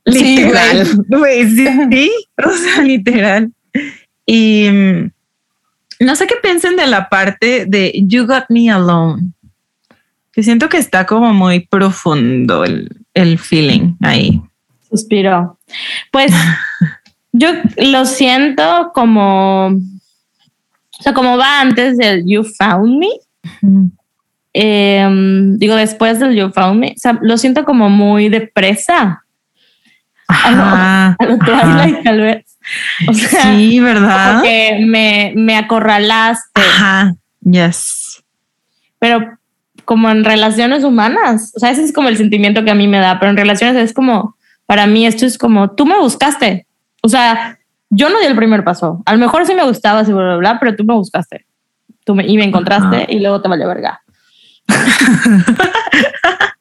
Sí, 0.07 0.37
literal. 0.37 1.03
Güey, 1.07 1.49
sí, 1.55 1.67
sí, 1.91 2.11
o 2.37 2.51
sea, 2.51 2.83
literal. 2.83 3.51
Y 4.23 4.69
mm, 4.69 5.11
no 6.01 6.15
sé 6.15 6.27
qué 6.27 6.35
piensen 6.41 6.75
de 6.75 6.87
la 6.87 7.09
parte 7.09 7.65
de 7.65 7.91
You 7.95 8.27
Got 8.27 8.45
Me 8.49 8.69
Alone. 8.69 9.31
Que 10.35 10.43
siento 10.43 10.67
que 10.69 10.77
está 10.77 11.05
como 11.05 11.33
muy 11.33 11.61
profundo 11.61 12.65
el, 12.65 12.89
el 13.13 13.39
feeling 13.39 13.95
ahí. 14.01 14.41
Suspiro. 14.89 15.57
Pues 16.11 16.33
yo 17.31 17.49
lo 17.77 18.05
siento 18.05 18.91
como, 18.93 19.67
o 19.67 21.01
sea, 21.01 21.13
como 21.13 21.37
va 21.37 21.61
antes 21.61 21.97
del 21.97 22.25
You 22.27 22.43
Found 22.43 22.99
Me. 22.99 23.07
Em, 24.53 25.57
digo, 25.57 25.75
después 25.75 26.19
del 26.19 26.35
You 26.35 26.51
Found 26.51 26.79
Me, 26.79 26.87
o 26.89 26.93
sea, 26.97 27.17
lo 27.21 27.37
siento 27.37 27.63
como 27.65 27.89
muy 27.89 28.29
depresa. 28.29 29.21
Ajá, 30.27 31.15
A 31.19 31.25
lo 31.25 31.33
ajá. 31.35 31.45
Twilight, 31.45 32.03
tal 32.03 32.21
vez. 32.21 32.57
O 33.07 33.13
sea, 33.13 33.43
Sí, 33.55 33.79
¿verdad? 33.79 34.31
como 34.31 34.43
que 34.43 34.79
me, 34.85 35.33
me 35.35 35.55
acorralaste, 35.55 36.61
Ajá, 36.61 37.13
yes. 37.41 38.23
pero 38.97 39.37
como 39.85 40.09
en 40.09 40.23
relaciones 40.23 40.83
humanas. 40.83 41.53
O 41.55 41.59
sea, 41.59 41.71
ese 41.71 41.83
es 41.83 41.93
como 41.93 42.09
el 42.09 42.17
sentimiento 42.17 42.63
que 42.63 42.71
a 42.71 42.75
mí 42.75 42.87
me 42.87 42.99
da, 42.99 43.19
pero 43.19 43.31
en 43.31 43.37
relaciones 43.37 43.75
es 43.77 43.93
como, 43.93 44.35
para 44.65 44.87
mí 44.87 45.05
esto 45.05 45.25
es 45.25 45.37
como, 45.37 45.71
tú 45.71 45.85
me 45.85 45.97
buscaste. 45.97 46.67
O 47.01 47.07
sea, 47.07 47.59
yo 47.89 48.09
no 48.09 48.19
di 48.19 48.25
el 48.25 48.35
primer 48.35 48.63
paso. 48.63 49.01
A 49.05 49.13
lo 49.13 49.19
mejor 49.19 49.45
sí 49.45 49.53
me 49.53 49.63
gustabas 49.63 50.09
y 50.09 50.13
bla, 50.13 50.23
bla, 50.23 50.37
bla, 50.37 50.59
pero 50.59 50.75
tú 50.75 50.83
me 50.83 50.95
buscaste. 50.95 51.45
Tú 52.03 52.15
me, 52.15 52.27
y 52.27 52.37
me 52.37 52.43
encontraste 52.43 52.95
Ajá. 53.03 53.05
y 53.07 53.19
luego 53.19 53.41
te 53.41 53.47
valió 53.47 53.67
verga. 53.67 54.01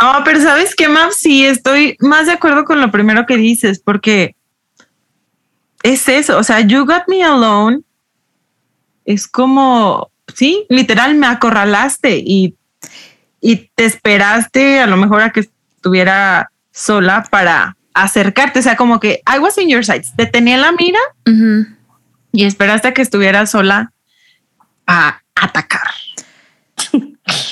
No, 0.00 0.22
pero 0.24 0.40
¿sabes 0.40 0.74
qué, 0.74 0.88
Mav? 0.88 1.12
Sí, 1.12 1.46
estoy 1.46 1.96
más 2.00 2.26
de 2.26 2.32
acuerdo 2.32 2.64
con 2.64 2.80
lo 2.80 2.90
primero 2.90 3.26
que 3.26 3.36
dices, 3.36 3.80
porque 3.80 4.36
es 5.82 6.08
eso, 6.08 6.38
o 6.38 6.42
sea, 6.42 6.60
You 6.60 6.84
Got 6.84 7.04
Me 7.08 7.22
Alone 7.24 7.80
es 9.04 9.26
como, 9.26 10.10
sí, 10.36 10.66
literal, 10.68 11.14
me 11.14 11.26
acorralaste 11.26 12.18
y, 12.18 12.54
y 13.40 13.70
te 13.74 13.86
esperaste 13.86 14.80
a 14.80 14.86
lo 14.86 14.98
mejor 14.98 15.22
a 15.22 15.30
que 15.30 15.40
estuviera 15.40 16.50
sola 16.72 17.24
para 17.30 17.76
acercarte, 17.94 18.58
o 18.58 18.62
sea, 18.62 18.76
como 18.76 19.00
que 19.00 19.22
I 19.26 19.38
was 19.38 19.56
in 19.56 19.68
your 19.68 19.84
sights, 19.84 20.12
te 20.14 20.26
tenía 20.26 20.56
en 20.56 20.60
la 20.60 20.72
mira 20.72 20.98
y 22.32 22.44
esperaste 22.44 22.88
a 22.88 22.94
que 22.94 23.00
estuviera 23.00 23.46
sola 23.46 23.92
a 24.86 25.22
atacar. 25.34 25.90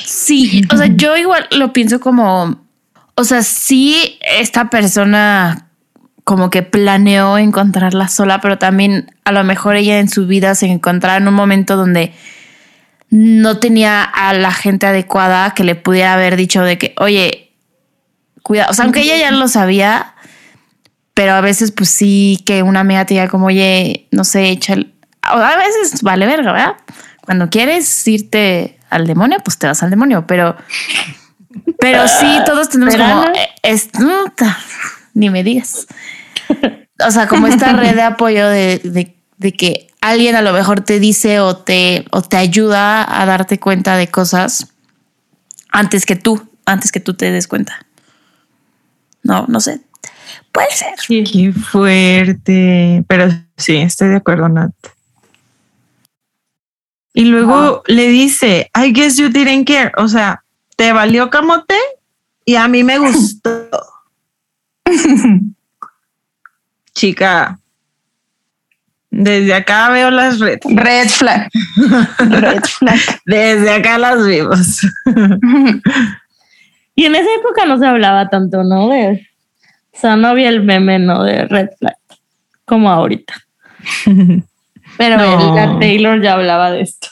Sí, 0.05 0.63
o 0.71 0.77
sea, 0.77 0.87
yo 0.87 1.17
igual 1.17 1.49
lo 1.51 1.73
pienso 1.73 2.01
como, 2.01 2.63
o 3.15 3.25
sea, 3.25 3.43
sí, 3.43 4.19
esta 4.21 4.69
persona 4.69 5.69
como 6.25 6.51
que 6.51 6.63
planeó 6.63 7.39
encontrarla 7.39 8.09
sola, 8.09 8.41
pero 8.41 8.59
también 8.59 9.11
a 9.25 9.33
lo 9.33 9.43
mejor 9.45 9.77
ella 9.77 9.99
en 9.99 10.09
su 10.09 10.27
vida 10.27 10.55
se 10.55 10.67
encontraba 10.67 11.17
en 11.17 11.29
un 11.29 11.35
momento 11.35 11.77
donde 11.77 12.13
no 13.11 13.59
tenía 13.59 14.03
a 14.03 14.33
la 14.35 14.53
gente 14.53 14.87
adecuada 14.87 15.53
que 15.55 15.65
le 15.65 15.75
pudiera 15.75 16.15
haber 16.15 16.37
dicho 16.37 16.63
de 16.63 16.79
que, 16.79 16.95
oye, 16.99 17.53
cuidado, 18.43 18.71
o 18.71 18.75
sea, 18.75 18.85
aunque 18.85 19.03
ella 19.03 19.17
ya 19.17 19.31
lo 19.31 19.47
sabía, 19.49 20.15
pero 21.15 21.33
a 21.35 21.41
veces 21.41 21.71
pues 21.71 21.91
sí 21.91 22.43
que 22.45 22.63
una 22.63 22.81
amiga 22.81 23.05
te 23.07 23.15
diga 23.15 23.29
como, 23.29 23.47
oye, 23.47 24.09
no 24.11 24.25
sé, 24.25 24.49
echa 24.49 24.73
el- 24.75 24.93
a 25.23 25.57
veces 25.57 26.03
vale 26.03 26.27
verga, 26.27 26.53
¿verdad? 26.53 26.75
Cuando 27.23 27.49
quieres 27.49 28.07
irte 28.09 28.79
al 28.91 29.07
demonio, 29.07 29.39
pues 29.45 29.59
te 29.59 29.67
vas 29.67 29.83
al 29.83 29.91
demonio, 29.91 30.27
pero 30.27 30.57
pero 31.79 32.07
sí, 32.09 32.27
todos 32.45 32.69
tenemos 32.69 32.95
eh, 33.37 33.49
es, 33.63 33.89
ni 35.15 35.31
me 35.31 35.43
digas. 35.45 35.87
O 37.07 37.11
sea, 37.11 37.27
como 37.29 37.47
esta 37.47 37.73
red 37.73 37.95
de 37.95 38.03
apoyo 38.03 38.49
de, 38.49 38.81
de- 38.85 39.17
de 39.39 39.53
que 39.53 39.89
alguien 40.05 40.37
a 40.37 40.43
lo 40.43 40.53
mejor 40.53 40.83
te 40.83 41.01
dice 41.01 41.41
o 41.41 41.57
te, 41.57 42.05
o 42.11 42.21
te 42.21 42.37
ayuda 42.37 43.23
a 43.23 43.25
darte 43.25 43.59
cuenta 43.59 43.97
de 43.97 44.09
cosas 44.09 44.75
antes 45.71 46.05
que 46.05 46.15
tú, 46.15 46.47
antes 46.67 46.93
que 46.93 47.01
tú 47.01 47.15
te 47.15 47.31
des 47.31 47.49
cuenta. 47.49 47.87
No, 49.23 49.47
no 49.49 49.61
sé. 49.61 49.81
Puede 50.53 50.71
ser. 50.73 50.99
Sí. 50.99 51.25
Qué 51.25 51.53
fuerte. 51.53 53.03
Pero 53.09 53.29
sí, 53.57 53.77
estoy 53.77 54.09
de 54.09 54.17
acuerdo, 54.17 54.49
Nat. 54.51 54.73
Y 57.15 57.25
luego 57.25 57.83
le 57.87 58.09
dice, 58.09 58.71
I 58.77 58.93
guess 58.93 59.17
you 59.17 59.31
didn't 59.31 59.67
care. 59.67 59.93
O 59.97 60.09
sea, 60.09 60.45
te 60.77 60.93
valió 60.93 61.31
camote 61.31 61.79
y 62.45 62.57
a 62.57 62.69
mí 62.69 62.85
me 62.85 62.99
gustó. 62.99 63.71
Chica, 66.95 67.59
desde 69.17 69.55
acá 69.55 69.89
veo 69.91 70.11
las 70.11 70.39
red. 70.41 70.59
Red 70.65 71.09
flag. 71.09 71.49
Red 72.19 72.63
flag. 72.65 72.99
Desde 73.27 73.71
acá 73.73 73.99
las 73.99 74.27
vimos. 74.27 74.81
Y 76.97 77.07
en 77.07 77.17
esa 77.17 77.29
época 77.41 77.67
no 77.67 77.77
se 77.77 77.87
hablaba 77.87 78.31
tanto, 78.31 78.63
¿no? 78.63 78.89
De, 78.89 79.29
o 79.93 79.99
sea, 79.99 80.15
no 80.15 80.29
había 80.29 80.49
el 80.49 80.63
meme, 80.63 81.01
¿no? 81.01 81.25
De 81.25 81.45
Red 81.47 81.71
Flag, 81.77 81.97
como 82.65 82.89
ahorita. 82.89 83.35
Pero 84.97 85.17
No. 85.17 85.41
el- 85.41 85.55
la 85.57 85.79
Taylor 85.81 86.23
ya 86.23 86.35
hablaba 86.35 86.71
de 86.71 86.83
esto. 86.83 87.09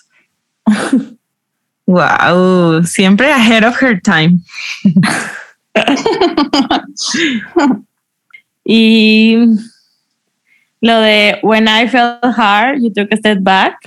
Wow, 1.87 2.85
siempre 2.85 3.33
ahead 3.33 3.65
of 3.67 3.83
her 3.83 4.01
time. 4.01 4.39
Y 8.65 9.37
lo 10.83 11.01
de 11.01 11.39
When 11.43 11.69
I 11.69 11.89
felt 11.89 12.23
hard, 12.37 12.83
you 12.83 12.93
took 12.93 13.11
a 13.13 13.17
step 13.17 13.39
back. 13.41 13.79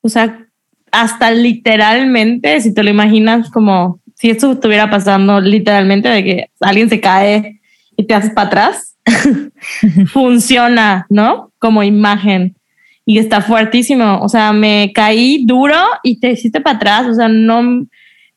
O 0.00 0.08
sea, 0.08 0.46
hasta 0.90 1.30
literalmente, 1.30 2.60
si 2.60 2.72
te 2.72 2.82
lo 2.82 2.90
imaginas 2.90 3.50
como 3.50 4.00
si 4.14 4.30
esto 4.30 4.52
estuviera 4.52 4.90
pasando 4.90 5.40
literalmente, 5.40 6.08
de 6.08 6.24
que 6.24 6.50
alguien 6.60 6.88
se 6.88 6.98
cae 7.00 7.60
y 7.96 8.04
te 8.04 8.14
haces 8.14 8.30
para 8.30 8.46
atrás, 8.46 8.96
funciona, 10.06 11.06
¿no? 11.10 11.52
Como 11.58 11.82
imagen. 11.82 12.56
Y 13.04 13.18
está 13.18 13.42
fuertísimo. 13.42 14.20
O 14.22 14.30
sea, 14.30 14.54
me 14.54 14.92
caí 14.94 15.44
duro 15.44 15.76
y 16.02 16.20
te 16.20 16.32
hiciste 16.32 16.62
para 16.62 16.76
atrás. 16.76 17.06
O 17.08 17.14
sea, 17.14 17.28
no, 17.28 17.86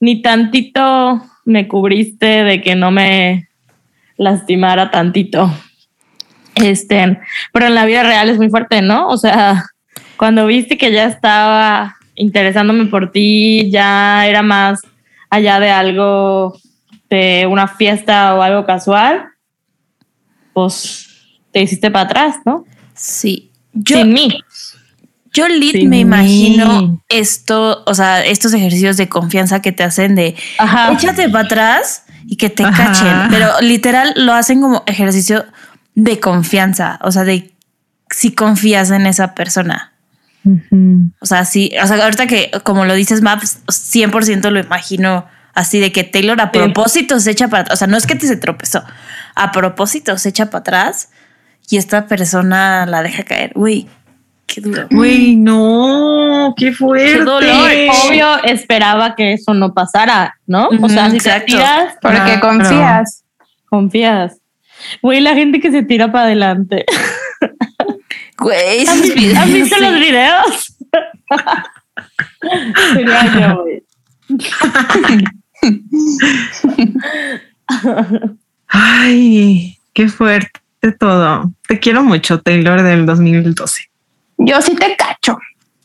ni 0.01 0.22
tantito 0.22 1.22
me 1.45 1.70
cubriste 1.70 2.43
de 2.43 2.62
que 2.62 2.76
no 2.76 2.91
me 2.91 3.47
lastimara 4.18 4.91
tantito. 4.91 5.49
Este, 6.58 7.20
pero 7.53 7.68
en 7.68 7.76
la 7.76 7.86
vida 7.86 8.03
real 8.03 8.30
es 8.30 8.38
muy 8.38 8.49
fuerte, 8.49 8.82
¿no? 8.82 9.08
O 9.08 9.18
sea, 9.18 9.66
cuando 10.18 10.45
viste 10.45 10.78
que 10.78 10.91
ya 10.91 11.05
estaba 11.05 11.95
interesándome 12.16 12.86
por 12.86 13.12
ti, 13.12 13.70
ya 13.72 14.26
era 14.28 14.41
más 14.41 14.82
allá 15.30 15.60
de 15.60 15.70
algo, 15.70 16.58
de 17.10 17.47
una 17.49 17.68
fiesta 17.68 18.36
o 18.36 18.41
algo 18.41 18.66
casual, 18.66 19.26
pues 20.53 21.08
te 21.51 21.62
hiciste 21.62 21.91
para 21.91 22.05
atrás, 22.05 22.36
¿no? 22.45 22.66
Sí. 22.93 23.51
Yo, 23.74 23.97
Sin 23.97 24.14
mí. 24.14 24.39
Yo 25.34 25.45
Sin 25.45 25.89
me 25.89 25.97
mí. 25.97 25.99
imagino 26.01 26.99
esto, 27.10 27.84
o 27.86 27.93
sea, 27.93 28.26
estos 28.26 28.53
ejercicios 28.53 28.97
de 28.97 29.08
confianza 29.08 29.62
que 29.62 29.72
te 29.72 29.84
hacen 29.84 30.16
de 30.16 30.36
Ajá. 30.58 30.91
échate 30.93 31.30
para 31.30 31.45
atrás 31.45 32.05
y 32.26 32.38
que 32.38 32.49
te 32.49 32.64
Ajá. 32.64 32.86
cachen, 32.91 33.30
pero 33.30 33.49
literal 33.62 34.14
lo 34.16 34.34
hacen 34.34 34.62
como 34.62 34.84
ejercicio 34.88 35.45
de 36.00 36.20
confianza, 36.20 37.00
o 37.02 37.12
sea, 37.12 37.24
de 37.24 37.52
si 38.12 38.32
confías 38.32 38.91
en 38.91 39.08
esa 39.08 39.34
persona. 39.34 39.93
O 41.20 41.26
sea, 41.26 41.43
sí, 41.43 41.72
o 41.84 41.88
sea, 41.88 42.02
ahorita 42.04 42.28
que 42.28 42.52
como 42.64 42.86
lo 42.86 42.93
dices, 42.93 43.22
Maps, 43.24 43.62
100% 43.68 44.52
lo 44.52 44.60
imagino 44.60 45.26
así 45.56 45.80
de 45.80 45.91
que 45.91 46.04
Taylor 46.04 46.39
a 46.39 46.52
Sí. 46.54 46.60
propósito 46.60 47.20
se 47.20 47.32
echa 47.32 47.48
para 47.48 47.62
atrás, 47.64 47.74
o 47.76 47.78
sea, 47.80 47.88
no 47.88 47.98
es 47.98 48.06
que 48.06 48.14
te 48.16 48.28
se 48.28 48.38
tropezó, 48.38 48.84
a 49.36 49.52
propósito 49.52 50.18
se 50.20 50.30
echa 50.30 50.45
para 50.52 50.60
atrás 50.60 51.10
y 51.68 51.78
esta 51.78 52.06
persona 52.06 52.86
la 52.86 53.02
deja 53.02 53.24
caer. 53.24 53.52
Uy, 53.56 53.89
qué 54.45 54.62
duro. 54.62 54.88
Güey, 54.91 55.36
no, 55.36 56.54
qué 56.56 56.72
fuerte. 56.74 57.14
Qué 57.14 57.24
dolor. 57.24 57.72
Obvio, 58.08 58.43
esperaba 58.43 59.16
que 59.16 59.34
eso 59.34 59.54
no 59.56 59.74
pasara, 59.74 60.36
¿no? 60.45 60.70
o 60.70 60.89
sea, 60.89 61.10
si 61.10 61.18
te 61.18 61.41
tiras, 61.41 61.95
Porque 62.02 62.39
confías. 62.39 63.24
confías. 63.68 64.38
Güey, 65.01 65.21
la 65.21 65.34
gente 65.36 65.59
que 65.59 65.71
se 65.71 65.84
tira 65.84 66.11
para 66.11 66.25
adelante. 66.25 66.86
Güey, 68.38 68.88
¿Han, 68.88 68.97
esos 68.99 69.13
vi- 69.15 69.21
videos, 69.21 69.38
han 69.38 69.53
visto 69.53 69.75
sí. 69.75 69.82
los 69.82 69.93
videos? 69.99 70.78
Sería 72.93 73.55
yo, 73.55 73.61
güey. 73.63 73.84
Ay, 78.67 79.78
qué 79.93 80.07
fuerte 80.09 80.51
todo. 80.99 81.51
Te 81.67 81.80
quiero 81.80 82.03
mucho, 82.03 82.39
Taylor 82.41 82.82
del 82.84 83.05
2012. 83.05 83.84
Yo 84.39 84.61
sí 84.61 84.75
te 84.75 84.95
cacho. 84.95 85.38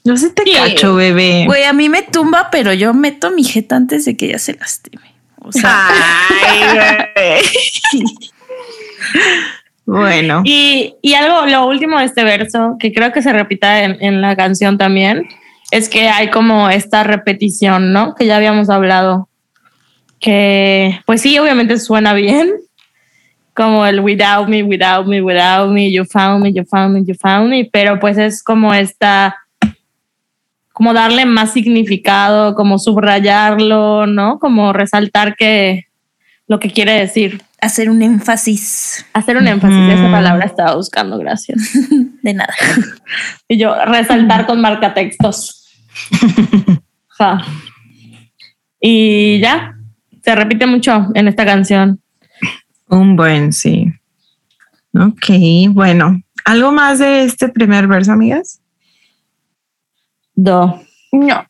Yo 0.04 0.16
sí 0.16 0.30
te 0.34 0.42
Sí. 0.44 0.52
cacho, 0.54 0.94
bebé. 0.96 1.44
Güey, 1.46 1.64
a 1.64 1.72
mí 1.72 1.88
me 1.88 2.02
tumba, 2.02 2.48
pero 2.50 2.72
yo 2.72 2.92
meto 2.92 3.30
mi 3.30 3.44
jeta 3.44 3.76
antes 3.76 4.04
de 4.04 4.16
que 4.16 4.26
ella 4.26 4.38
se 4.38 4.54
lastime. 4.54 5.14
O 5.38 5.52
sea, 5.52 5.88
Ay, 5.88 6.60
bebé. 6.76 7.42
bueno, 9.84 10.42
Y, 10.44 10.94
y 11.02 11.14
algo, 11.14 11.46
lo 11.46 11.66
último 11.66 11.98
de 11.98 12.06
este 12.06 12.24
verso, 12.24 12.76
que 12.78 12.92
creo 12.92 13.12
que 13.12 13.22
se 13.22 13.32
repita 13.32 13.84
en, 13.84 13.96
en 14.00 14.20
la 14.20 14.36
canción 14.36 14.78
también, 14.78 15.28
es 15.72 15.88
que 15.88 16.08
hay 16.08 16.28
como 16.28 16.68
esta 16.68 17.02
repetición, 17.02 17.92
¿no? 17.92 18.14
Que 18.14 18.26
ya 18.26 18.36
habíamos 18.36 18.68
hablado. 18.68 19.28
Que, 20.20 21.00
pues 21.06 21.22
sí, 21.22 21.38
obviamente 21.38 21.78
suena 21.78 22.12
bien. 22.12 22.52
Como 23.54 23.86
el 23.86 24.00
without 24.00 24.48
me, 24.48 24.62
without 24.62 25.06
me, 25.06 25.22
without 25.22 25.70
me, 25.70 25.90
you 25.90 26.04
found 26.04 26.42
me, 26.42 26.52
you 26.52 26.64
found 26.64 26.94
me, 26.94 27.04
you 27.04 27.14
found 27.14 27.48
me. 27.48 27.68
Pero 27.72 27.98
pues 27.98 28.18
es 28.18 28.42
como 28.42 28.74
esta, 28.74 29.34
como 30.74 30.92
darle 30.92 31.24
más 31.24 31.54
significado, 31.54 32.54
como 32.54 32.78
subrayarlo, 32.78 34.06
¿no? 34.06 34.38
Como 34.38 34.74
resaltar 34.74 35.36
que 35.36 35.86
lo 36.46 36.60
que 36.60 36.70
quiere 36.70 36.92
decir. 36.92 37.40
Hacer 37.62 37.88
un 37.88 38.02
énfasis 38.02 39.06
Hacer 39.14 39.36
un 39.38 39.46
énfasis, 39.46 39.78
esa 39.88 40.02
Ujú. 40.02 40.10
palabra 40.10 40.44
estaba 40.44 40.74
buscando, 40.74 41.16
gracias. 41.18 41.58
de 42.22 42.34
nada. 42.34 42.52
Y 43.48 43.58
yo, 43.58 43.74
resaltar 43.86 44.46
con 44.46 44.60
marcatextos. 44.60 45.58
Ja. 47.18 47.44
Y 48.80 49.38
ya, 49.40 49.76
se 50.24 50.34
repite 50.34 50.66
mucho 50.66 51.08
en 51.14 51.28
esta 51.28 51.44
canción. 51.44 52.00
un 52.88 53.16
buen 53.16 53.52
sí. 53.52 53.92
Ok, 54.94 55.68
bueno. 55.70 56.22
¿Algo 56.46 56.72
más 56.72 56.98
de 56.98 57.22
este 57.24 57.48
primer 57.50 57.86
verso, 57.86 58.12
amigas? 58.12 58.60
Do. 60.34 60.80
No. 61.12 61.46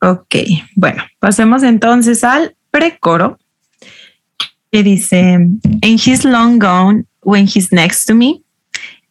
Ok, 0.00 0.36
bueno, 0.76 1.02
pasemos 1.18 1.64
entonces 1.64 2.24
al 2.24 2.56
precoro 2.70 3.39
que 4.72 4.82
dice, 4.82 5.34
And 5.34 6.00
he's 6.00 6.24
long 6.24 6.58
gone 6.58 7.06
when 7.22 7.46
he's 7.46 7.72
next 7.72 8.06
to 8.06 8.14
me, 8.14 8.42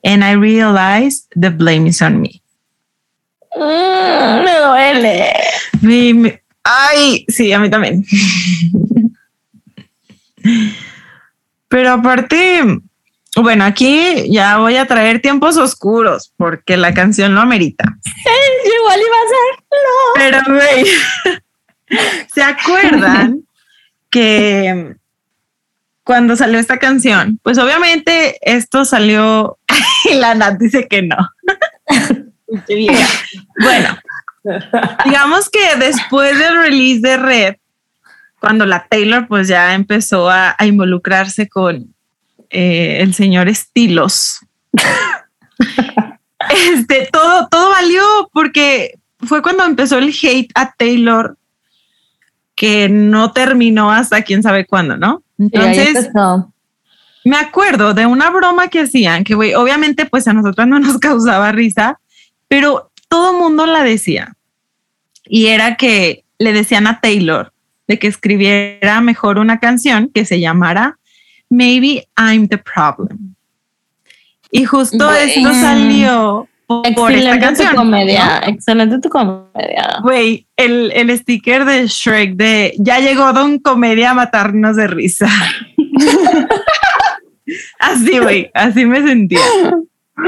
and 0.03 0.23
I 0.23 0.33
realize 0.33 1.27
the 1.35 1.51
blame 1.51 1.87
is 1.87 2.01
on 2.01 2.21
me. 2.21 2.41
Mm, 3.55 4.43
me 4.45 4.51
duele. 4.51 5.33
Me- 5.81 6.41
ay, 6.63 7.25
sí, 7.27 7.51
a 7.51 7.59
mí 7.59 7.69
también. 7.69 8.05
Pero 11.67 11.91
aparte, 11.91 12.61
bueno, 13.35 13.63
aquí 13.63 14.31
ya 14.31 14.57
voy 14.57 14.75
a 14.77 14.85
traer 14.85 15.21
tiempos 15.21 15.57
oscuros 15.57 16.33
porque 16.37 16.77
la 16.77 16.93
canción 16.93 17.35
lo 17.35 17.41
amerita. 17.41 17.83
Igual 18.65 18.99
iba 18.99 19.15
a 19.15 19.27
ser. 19.29 19.55
Pero, 20.15 20.39
güey, 20.55 20.85
¿se 22.33 22.41
acuerdan 22.41 23.43
que 24.09 24.95
cuando 26.09 26.35
salió 26.35 26.57
esta 26.57 26.79
canción? 26.79 27.39
Pues 27.43 27.59
obviamente 27.59 28.39
esto 28.41 28.83
salió 28.83 29.59
y 30.11 30.15
la 30.15 30.33
Nat 30.33 30.57
dice 30.57 30.87
que 30.87 31.03
no. 31.03 31.15
Bueno, 33.61 33.95
digamos 35.05 35.51
que 35.51 35.75
después 35.77 36.39
del 36.39 36.63
release 36.63 37.01
de 37.01 37.17
Red, 37.17 37.55
cuando 38.39 38.65
la 38.65 38.87
Taylor 38.89 39.27
pues 39.27 39.47
ya 39.47 39.75
empezó 39.75 40.31
a, 40.31 40.55
a 40.57 40.65
involucrarse 40.65 41.47
con 41.47 41.93
eh, 42.49 42.97
el 43.01 43.13
señor 43.13 43.47
Estilos. 43.47 44.39
este, 46.73 47.07
todo, 47.11 47.47
todo 47.49 47.69
valió 47.69 48.03
porque 48.33 48.95
fue 49.19 49.43
cuando 49.43 49.63
empezó 49.63 49.99
el 49.99 50.09
hate 50.09 50.51
a 50.55 50.73
Taylor 50.73 51.37
que 52.55 52.89
no 52.89 53.31
terminó 53.31 53.91
hasta 53.91 54.23
quién 54.23 54.41
sabe 54.41 54.65
cuándo, 54.65 54.97
¿no? 54.97 55.23
Entonces, 55.39 56.09
me 57.23 57.37
acuerdo 57.37 57.93
de 57.93 58.05
una 58.05 58.29
broma 58.29 58.67
que 58.67 58.81
hacían, 58.81 59.23
que 59.23 59.35
güey, 59.35 59.53
obviamente 59.55 60.05
pues 60.05 60.27
a 60.27 60.33
nosotros 60.33 60.67
no 60.67 60.79
nos 60.79 60.97
causaba 60.99 61.51
risa, 61.51 61.99
pero 62.47 62.91
todo 63.07 63.33
mundo 63.33 63.65
la 63.65 63.83
decía. 63.83 64.35
Y 65.25 65.47
era 65.47 65.75
que 65.75 66.25
le 66.37 66.53
decían 66.53 66.87
a 66.87 66.99
Taylor 66.99 67.53
de 67.87 67.97
que 67.97 68.07
escribiera 68.07 69.01
mejor 69.01 69.39
una 69.39 69.59
canción 69.59 70.11
que 70.13 70.25
se 70.25 70.39
llamara 70.39 70.99
Maybe 71.49 72.07
I'm 72.17 72.47
the 72.47 72.57
Problem. 72.57 73.35
Y 74.51 74.65
justo 74.65 75.07
Güey. 75.07 75.29
esto 75.29 75.53
salió 75.53 76.48
por 76.69 76.85
esta 76.85 77.01
Excelente 77.33 77.39
tu 77.39 77.45
canción. 77.45 77.75
comedia. 77.75 78.41
Excelente 78.45 78.99
tu 78.99 79.09
comedia. 79.09 79.97
Güey, 80.03 80.45
el, 80.55 80.91
el 80.93 81.17
sticker 81.17 81.65
de 81.65 81.87
Shrek 81.87 82.35
de 82.35 82.75
ya 82.77 82.99
llegó 82.99 83.33
Don 83.33 83.57
Comedia 83.57 84.11
a 84.11 84.13
matarnos 84.13 84.75
de 84.75 84.85
risa. 84.87 85.27
así, 87.79 88.19
güey, 88.19 88.51
así 88.53 88.85
me 88.85 89.01
sentía. 89.05 89.39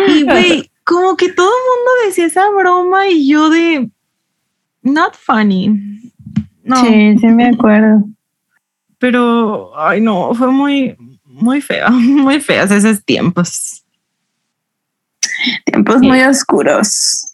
Y, 0.08 0.24
güey, 0.24 0.72
como 0.84 1.16
que 1.16 1.32
todo 1.32 1.48
el 1.48 1.64
mundo 1.70 1.92
decía 2.08 2.26
esa 2.26 2.50
broma 2.50 3.08
y 3.08 3.28
yo 3.28 3.50
de 3.50 3.90
not 4.82 5.16
funny. 5.16 5.70
No, 6.64 6.76
Sí, 6.86 7.18
sí 7.20 7.28
me 7.28 7.48
acuerdo. 7.50 8.04
pero, 8.98 9.72
ay, 9.80 10.02
no, 10.02 10.34
fue 10.34 10.52
muy, 10.52 10.96
muy 11.24 11.62
feo, 11.62 11.90
muy 11.92 12.40
feos 12.40 12.72
esos 12.72 13.04
tiempos. 13.04 13.81
Tiempos 15.66 15.98
Sí. 16.00 16.08
muy 16.08 16.22
oscuros. 16.22 17.28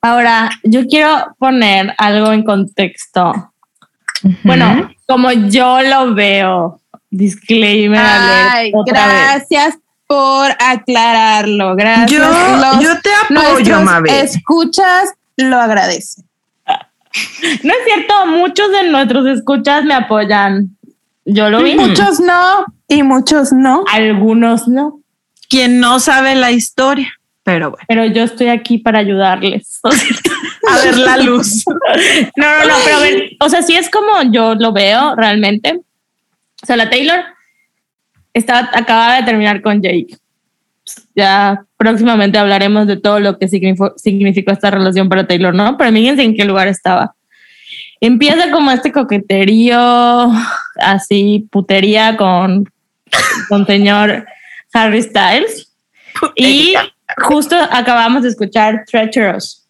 Ahora, 0.00 0.50
yo 0.62 0.86
quiero 0.86 1.34
poner 1.38 1.94
algo 1.98 2.32
en 2.32 2.42
contexto. 2.44 3.52
Bueno, 4.42 4.90
como 5.06 5.30
yo 5.32 5.80
lo 5.82 6.14
veo. 6.14 6.80
Disclaimer 7.10 8.00
Ay, 8.00 8.70
alert 8.70 8.74
otra 8.74 9.06
vez. 9.06 9.16
gracias 9.48 9.78
por 10.06 10.50
aclararlo. 10.58 11.76
Gracias. 11.76 12.10
yo, 12.10 12.18
Los- 12.18 12.80
yo 12.82 13.00
te 13.00 13.10
apoyo, 13.36 13.80
Mabel. 13.82 14.12
escuchas 14.14 15.10
lo 15.36 15.60
agradecen. 15.60 16.24
No 17.62 17.72
es 17.72 17.78
cierto, 17.86 18.26
muchos 18.26 18.70
de 18.72 18.90
nuestros 18.90 19.26
escuchas 19.28 19.84
me 19.84 19.94
apoyan. 19.94 20.76
Yo 21.24 21.48
lo 21.48 21.62
vi. 21.62 21.76
Muchos 21.76 22.18
no 22.20 22.64
y 22.88 23.02
muchos 23.04 23.52
no. 23.52 23.84
Algunos 23.92 24.66
no. 24.66 24.98
Quien 25.48 25.78
no 25.78 26.00
sabe 26.00 26.34
la 26.34 26.50
historia, 26.50 27.12
pero 27.44 27.70
bueno, 27.70 27.84
Pero 27.86 28.06
yo 28.06 28.24
estoy 28.24 28.48
aquí 28.48 28.78
para 28.78 28.98
ayudarles. 28.98 29.80
O 30.66 30.72
sea, 30.72 30.80
a 30.80 30.84
ver 30.86 30.96
la 30.96 31.16
luz. 31.18 31.62
No, 32.36 32.46
no, 32.46 32.64
no, 32.64 32.74
pero 32.84 32.96
a 32.96 33.00
ver, 33.00 33.32
o 33.38 33.48
sea, 33.50 33.60
sí 33.62 33.76
es 33.76 33.90
como 33.90 34.22
yo 34.32 34.54
lo 34.54 34.72
veo 34.72 35.14
realmente. 35.14 35.78
O 36.62 36.66
sea, 36.66 36.76
la 36.76 36.88
Taylor 36.88 37.22
estaba, 38.32 38.70
acaba 38.72 39.16
de 39.16 39.24
terminar 39.24 39.60
con 39.60 39.82
Jake. 39.82 40.16
Ya 41.14 41.64
próximamente 41.76 42.38
hablaremos 42.38 42.86
de 42.86 42.96
todo 42.96 43.20
lo 43.20 43.38
que 43.38 43.46
significó, 43.46 43.92
significó 43.96 44.52
esta 44.52 44.70
relación 44.70 45.10
para 45.10 45.26
Taylor, 45.26 45.54
¿no? 45.54 45.76
Pero 45.76 45.92
fíjense 45.92 46.22
en 46.22 46.34
qué 46.34 46.46
lugar 46.46 46.66
estaba. 46.68 47.14
Empieza 48.00 48.50
como 48.50 48.70
este 48.70 48.90
coqueterío, 48.90 50.32
así, 50.76 51.46
putería 51.50 52.16
con, 52.16 52.70
con 53.50 53.66
señor 53.66 54.26
Harry 54.72 55.02
Styles. 55.02 55.70
Y 56.36 56.74
justo 57.16 57.56
acabamos 57.70 58.22
de 58.22 58.28
escuchar 58.30 58.84
Treacherous. 58.86 59.68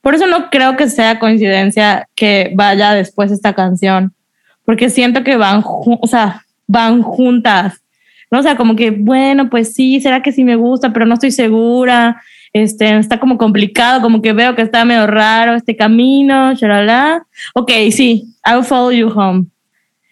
Por 0.00 0.14
eso 0.14 0.26
no 0.26 0.50
creo 0.50 0.76
que 0.76 0.88
sea 0.88 1.18
coincidencia 1.18 2.08
que 2.14 2.52
vaya 2.54 2.92
después 2.92 3.30
esta 3.30 3.54
canción, 3.54 4.14
porque 4.64 4.90
siento 4.90 5.24
que 5.24 5.36
van, 5.36 5.62
o 5.64 6.06
sea, 6.06 6.42
van 6.66 7.02
juntas. 7.02 7.82
¿no? 8.30 8.40
O 8.40 8.42
sea, 8.42 8.56
como 8.56 8.76
que, 8.76 8.90
bueno, 8.90 9.48
pues 9.48 9.74
sí, 9.74 10.00
será 10.00 10.22
que 10.22 10.32
sí 10.32 10.44
me 10.44 10.56
gusta, 10.56 10.92
pero 10.92 11.06
no 11.06 11.14
estoy 11.14 11.30
segura. 11.30 12.20
Este, 12.52 12.96
está 12.96 13.18
como 13.18 13.36
complicado, 13.36 14.00
como 14.00 14.22
que 14.22 14.32
veo 14.32 14.54
que 14.54 14.62
está 14.62 14.84
medio 14.84 15.06
raro 15.06 15.54
este 15.54 15.76
camino, 15.76 16.54
shalala. 16.54 17.26
Ok, 17.54 17.70
sí, 17.90 18.24
I'll 18.46 18.62
follow 18.62 18.92
you 18.92 19.08
home. 19.08 19.46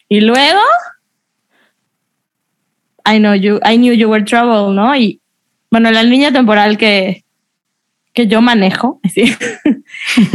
Y 0.08 0.20
luego, 0.20 0.60
I 3.06 3.18
know 3.18 3.34
you, 3.34 3.60
I 3.64 3.76
knew 3.76 3.94
you 3.94 4.08
were 4.08 4.24
trouble, 4.24 4.74
¿no? 4.74 4.94
Y 4.96 5.21
bueno, 5.72 5.90
la 5.90 6.02
línea 6.04 6.30
temporal 6.30 6.78
que, 6.78 7.24
que 8.12 8.28
yo 8.28 8.40
manejo 8.42 9.00
sí, 9.12 9.34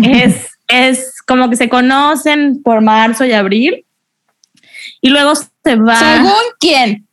es, 0.03 0.47
es 0.67 1.21
como 1.25 1.49
que 1.49 1.55
se 1.55 1.69
conocen 1.69 2.61
por 2.63 2.81
marzo 2.81 3.23
y 3.23 3.31
abril. 3.31 3.85
Y 4.99 5.09
luego 5.09 5.33
se 5.35 5.75
va. 5.75 5.95
¿Según 5.99 6.43
quién? 6.59 7.07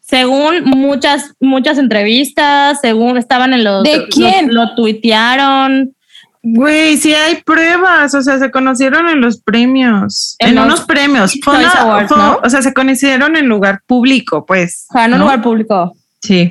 Según 0.00 0.64
muchas, 0.64 1.32
muchas 1.40 1.78
entrevistas, 1.78 2.78
según 2.82 3.16
estaban 3.16 3.54
en 3.54 3.64
los. 3.64 3.82
¿De 3.84 4.06
quién? 4.08 4.54
Lo, 4.54 4.66
lo 4.66 4.74
tuitearon. 4.74 5.94
Güey, 6.42 6.98
sí 6.98 7.14
hay 7.14 7.36
pruebas, 7.36 8.14
o 8.14 8.20
sea, 8.20 8.38
se 8.38 8.50
conocieron 8.50 9.08
en 9.08 9.22
los 9.22 9.40
premios, 9.40 10.36
En 10.38 10.50
en, 10.50 10.54
los 10.56 10.66
unos 10.66 10.80
premios. 10.82 11.32
Fue 11.42 11.56
una- 11.56 11.70
Awards, 11.70 12.08
fue- 12.08 12.18
¿no? 12.18 12.38
O 12.44 12.50
sea, 12.50 12.60
se 12.60 12.74
conocieron 12.74 13.34
en 13.34 13.46
lugar 13.46 13.80
público, 13.86 14.44
pues. 14.44 14.84
O 14.90 14.92
sea, 14.92 15.06
en 15.06 15.14
un 15.14 15.18
¿no? 15.20 15.24
lugar 15.24 15.40
público. 15.40 15.96
Sí, 16.20 16.50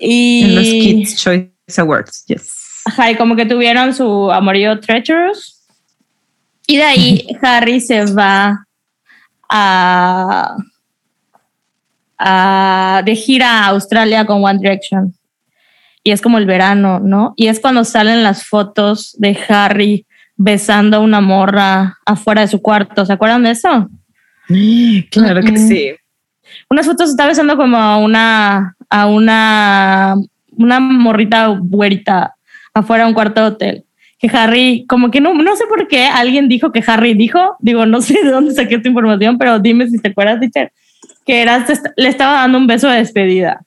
Y. 0.00 0.42
en 0.44 0.54
los 0.54 0.64
Kids 0.64 1.16
Choice 1.22 1.52
Awards, 1.80 2.24
yes. 2.26 2.82
Ajá, 2.86 3.10
y 3.10 3.16
como 3.16 3.36
que 3.36 3.44
tuvieron 3.46 3.94
su 3.94 4.30
amorío 4.32 4.80
treacherous. 4.80 5.66
Y 6.66 6.76
de 6.78 6.82
ahí 6.84 7.26
Harry 7.42 7.80
se 7.80 8.04
va 8.06 8.66
a, 9.48 10.56
a- 12.18 13.02
de 13.04 13.14
gira 13.16 13.64
a 13.64 13.66
Australia 13.68 14.24
con 14.26 14.44
One 14.44 14.58
Direction. 14.60 15.14
Y 16.02 16.12
es 16.12 16.22
como 16.22 16.38
el 16.38 16.46
verano, 16.46 16.98
¿no? 17.00 17.34
Y 17.36 17.48
es 17.48 17.60
cuando 17.60 17.84
salen 17.84 18.22
las 18.22 18.46
fotos 18.46 19.14
de 19.18 19.38
Harry 19.48 20.06
besando 20.36 20.96
a 20.96 21.00
una 21.00 21.20
morra 21.20 21.98
afuera 22.06 22.40
de 22.40 22.48
su 22.48 22.62
cuarto. 22.62 23.04
¿Se 23.04 23.12
acuerdan 23.12 23.42
de 23.44 23.50
eso? 23.50 23.88
Claro 25.10 25.42
que 25.42 25.56
sí. 25.58 25.92
Unas 26.68 26.86
fotos 26.86 27.10
está 27.10 27.26
besando 27.26 27.56
como 27.56 27.76
a 27.76 27.98
una, 27.98 28.74
a 28.90 29.06
una, 29.06 30.16
una 30.56 30.80
morrita 30.80 31.46
güerita 31.46 32.34
afuera 32.74 33.04
de 33.04 33.08
un 33.08 33.14
cuarto 33.14 33.40
de 33.40 33.46
hotel. 33.46 33.84
Que 34.18 34.28
Harry, 34.36 34.84
como 34.86 35.10
que 35.10 35.20
no, 35.20 35.32
no 35.32 35.56
sé 35.56 35.64
por 35.66 35.88
qué 35.88 36.04
alguien 36.04 36.48
dijo 36.48 36.72
que 36.72 36.84
Harry 36.86 37.14
dijo, 37.14 37.56
digo, 37.60 37.86
no 37.86 38.02
sé 38.02 38.20
de 38.24 38.30
dónde 38.30 38.52
saqué 38.52 38.74
esta 38.74 38.88
información, 38.88 39.38
pero 39.38 39.58
dime 39.58 39.88
si 39.88 39.98
te 39.98 40.10
acuerdas, 40.10 40.40
teacher, 40.40 40.72
que 41.24 41.40
era, 41.40 41.64
le 41.96 42.08
estaba 42.08 42.40
dando 42.40 42.58
un 42.58 42.66
beso 42.66 42.88
de 42.88 42.98
despedida. 42.98 43.62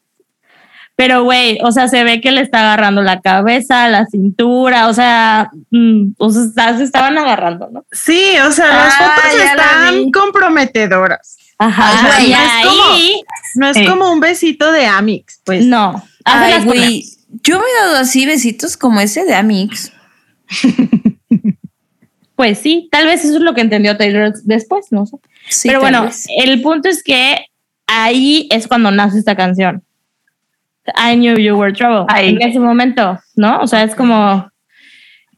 Pero, 0.96 1.24
güey, 1.24 1.58
o 1.64 1.72
sea, 1.72 1.88
se 1.88 2.04
ve 2.04 2.22
que 2.22 2.32
le 2.32 2.42
está 2.42 2.60
agarrando 2.60 3.02
la 3.02 3.20
cabeza, 3.20 3.90
la 3.90 4.06
cintura, 4.06 4.88
o 4.88 4.94
sea, 4.94 5.50
mm, 5.72 6.12
o 6.20 6.30
sea, 6.30 6.78
se 6.78 6.84
estaban 6.84 7.18
agarrando, 7.18 7.68
¿no? 7.72 7.84
Sí, 7.92 8.36
o 8.48 8.52
sea, 8.52 8.68
las 8.68 8.94
Ah, 9.00 9.16
fotos 9.16 9.40
la 9.40 9.46
están 9.46 10.12
comprometedoras. 10.12 11.38
Ajá, 11.66 12.22
y 12.22 12.30
no 12.32 12.38
es 12.38 12.52
ahí, 12.52 13.24
No 13.56 13.68
es 13.70 13.90
como 13.90 14.12
un 14.12 14.20
besito 14.20 14.72
de 14.72 14.86
Amix, 14.86 15.42
pues. 15.44 15.66
no. 15.66 16.04
Hace 16.26 16.46
Ay, 16.46 16.52
las 16.54 16.66
güey. 16.66 17.04
Yo 17.44 17.60
me 17.60 17.66
he 17.66 17.86
dado 17.86 17.98
así 17.98 18.26
besitos 18.26 18.78
como 18.78 19.00
ese 19.02 19.26
de 19.26 19.34
Amix. 19.36 19.92
Pues 22.36 22.58
sí, 22.60 22.90
tal 22.92 23.06
vez 23.06 23.24
eso 23.24 23.38
es 23.38 23.42
lo 23.42 23.54
que 23.54 23.62
entendió 23.62 23.96
Taylor 23.96 24.34
después, 24.44 24.88
no 24.92 25.06
sé. 25.06 25.18
Sí, 25.50 25.68
Pero 25.68 25.80
bueno, 25.80 26.06
vez. 26.06 26.26
el 26.36 26.62
punto 26.62 26.90
es 26.90 27.04
que 27.04 27.46
ahí 27.86 28.48
es 28.52 28.68
cuando 28.68 28.90
nace 28.92 29.20
esta 29.20 29.36
canción. 29.36 29.84
I 30.88 31.16
knew 31.16 31.38
you 31.38 31.56
were 31.56 31.72
trouble. 31.72 32.06
Ahí. 32.10 32.30
En 32.30 32.42
ese 32.42 32.60
momento, 32.60 33.20
¿no? 33.36 33.60
O 33.62 33.68
sea, 33.68 33.84
es 33.84 33.96
como. 33.96 34.50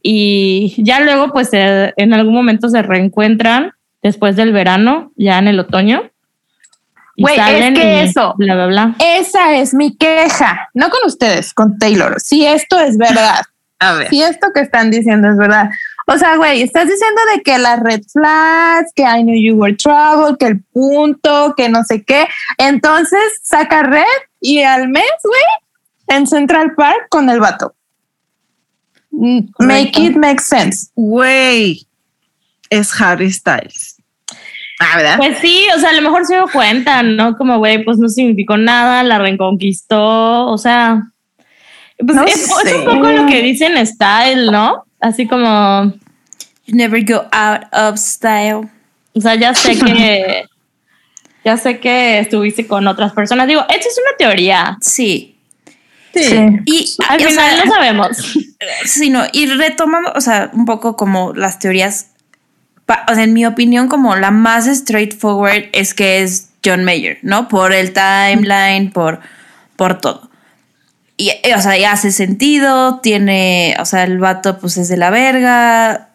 Y 0.02 0.74
ya 0.82 1.00
luego, 1.00 1.32
pues 1.32 1.50
eh, 1.52 1.92
en 1.96 2.14
algún 2.14 2.34
momento 2.34 2.68
se 2.68 2.82
reencuentran 2.82 3.72
después 4.02 4.34
del 4.36 4.52
verano, 4.52 5.12
ya 5.16 5.38
en 5.38 5.48
el 5.48 5.60
otoño. 5.60 6.10
Güey, 7.16 7.38
es 7.38 7.78
que 7.78 8.02
eso. 8.02 8.34
Bla, 8.36 8.54
bla, 8.54 8.66
bla. 8.66 8.94
Esa 8.98 9.56
es 9.56 9.72
mi 9.72 9.96
queja. 9.96 10.68
No 10.74 10.90
con 10.90 11.00
ustedes, 11.06 11.54
con 11.54 11.78
Taylor. 11.78 12.20
Si 12.20 12.46
esto 12.46 12.78
es 12.78 12.96
verdad. 12.98 13.42
A 13.78 13.92
ver. 13.92 14.08
si 14.08 14.22
esto 14.22 14.52
que 14.54 14.60
están 14.60 14.90
diciendo 14.90 15.30
es 15.30 15.36
verdad. 15.36 15.68
O 16.06 16.16
sea, 16.16 16.36
güey, 16.36 16.62
estás 16.62 16.88
diciendo 16.88 17.20
de 17.34 17.42
que 17.42 17.58
las 17.58 17.80
red 17.80 18.00
flags, 18.10 18.90
que 18.94 19.02
I 19.02 19.22
knew 19.22 19.34
you 19.36 19.54
were 19.54 19.74
trouble, 19.74 20.36
que 20.38 20.46
el 20.46 20.62
punto, 20.72 21.52
que 21.56 21.68
no 21.68 21.84
sé 21.84 22.02
qué. 22.02 22.26
Entonces 22.58 23.20
saca 23.42 23.82
red 23.82 24.04
y 24.40 24.62
al 24.62 24.88
mes, 24.88 25.04
güey, 25.22 26.16
en 26.18 26.26
Central 26.26 26.74
Park 26.74 27.08
con 27.10 27.28
el 27.28 27.40
vato. 27.40 27.74
Mm, 29.10 29.40
Make 29.58 29.92
it 29.96 30.16
make 30.16 30.40
sense. 30.40 30.90
Güey, 30.94 31.86
es 32.70 32.98
Harry 33.00 33.32
Styles. 33.32 33.95
Ah, 34.78 34.96
¿verdad? 34.96 35.16
Pues 35.16 35.38
sí, 35.38 35.66
o 35.74 35.78
sea, 35.78 35.90
a 35.90 35.94
lo 35.94 36.02
mejor 36.02 36.26
se 36.26 36.34
dio 36.34 36.46
cuenta, 36.52 37.02
¿no? 37.02 37.36
Como, 37.36 37.58
güey, 37.58 37.82
pues 37.84 37.98
no 37.98 38.08
significó 38.08 38.56
nada, 38.56 39.02
la 39.02 39.18
reconquistó, 39.18 40.46
o 40.46 40.58
sea, 40.58 41.12
pues 41.98 42.14
No 42.14 42.24
es, 42.24 42.50
un 42.76 42.84
poco 42.84 43.08
lo 43.08 43.26
que 43.26 43.40
dicen 43.42 43.84
style, 43.86 44.50
¿no? 44.50 44.84
Así 45.00 45.26
como, 45.26 45.92
You 46.66 46.74
never 46.74 47.02
go 47.04 47.24
out 47.32 47.62
of 47.72 47.98
style. 47.98 48.68
o 49.14 49.20
sea, 49.20 49.34
ya 49.36 49.54
sé 49.54 49.78
que, 49.78 50.44
ya 51.44 51.56
sé 51.56 51.78
que 51.78 52.18
estuviste 52.18 52.66
con 52.66 52.86
otras 52.86 53.12
personas. 53.12 53.46
Digo, 53.46 53.62
esto 53.68 53.88
es 53.88 53.98
una 53.98 54.16
teoría. 54.18 54.76
Sí. 54.80 55.38
Sí. 56.12 56.34
Y 56.64 56.96
Al 57.08 57.20
y, 57.20 57.24
o 57.24 57.28
final 57.28 57.56
sea, 57.56 57.64
no 57.64 57.72
sabemos. 57.72 58.38
Sí, 58.84 59.10
no, 59.10 59.24
y 59.32 59.46
retomando, 59.46 60.12
o 60.14 60.20
sea, 60.20 60.50
un 60.54 60.64
poco 60.64 60.96
como 60.96 61.34
las 61.34 61.58
teorías, 61.58 62.12
o 63.08 63.14
sea, 63.14 63.24
en 63.24 63.32
mi 63.32 63.44
opinión, 63.46 63.88
como 63.88 64.14
la 64.16 64.30
más 64.30 64.66
straightforward 64.66 65.64
es 65.72 65.94
que 65.94 66.22
es 66.22 66.50
John 66.64 66.84
Mayer, 66.84 67.18
¿no? 67.22 67.48
Por 67.48 67.72
el 67.72 67.92
timeline, 67.92 68.90
por, 68.92 69.20
por 69.76 69.98
todo. 70.00 70.30
Y, 71.16 71.30
o 71.56 71.60
sea, 71.60 71.78
y 71.78 71.84
hace 71.84 72.12
sentido, 72.12 73.00
tiene, 73.00 73.74
o 73.80 73.84
sea, 73.86 74.04
el 74.04 74.18
vato 74.18 74.58
pues 74.58 74.76
es 74.76 74.88
de 74.88 74.96
la 74.98 75.10
verga. 75.10 76.08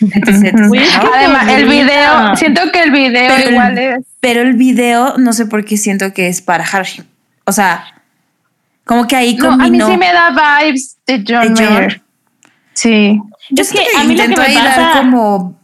etc, 0.00 0.28
es 0.28 0.52
¿no? 0.52 0.72
Además, 1.14 1.48
el 1.48 1.66
video, 1.68 2.36
siento 2.36 2.70
que 2.72 2.82
el 2.82 2.90
video 2.90 3.34
Pero 3.34 3.46
el- 3.48 3.52
igual 3.54 3.78
es. 3.78 4.04
Pero 4.20 4.42
el 4.42 4.54
video, 4.54 5.14
no 5.18 5.32
sé 5.32 5.46
por 5.46 5.64
qué 5.64 5.76
siento 5.76 6.12
que 6.12 6.28
es 6.28 6.42
para 6.42 6.64
Harry. 6.64 7.04
O 7.44 7.52
sea, 7.52 7.84
como 8.84 9.06
que 9.06 9.16
ahí 9.16 9.36
No, 9.36 9.52
a 9.52 9.56
mí 9.56 9.62
combinó. 9.64 9.88
sí 9.90 9.96
me 9.96 10.12
da 10.12 10.30
vibes 10.60 10.96
de 11.06 11.24
John, 11.26 11.54
¿De 11.54 11.64
John? 11.64 11.74
Mayer. 11.74 12.02
Sí. 12.74 13.20
Yo 13.50 13.62
Es 13.62 13.70
que 13.72 13.78
que 13.78 13.96
a 13.98 14.04
mí 14.04 14.14
lo 14.16 14.22
que 14.24 14.28
me 14.36 14.42
ahí 14.42 14.54
dar 14.54 14.66
pasa- 14.76 14.92
como 14.98 15.57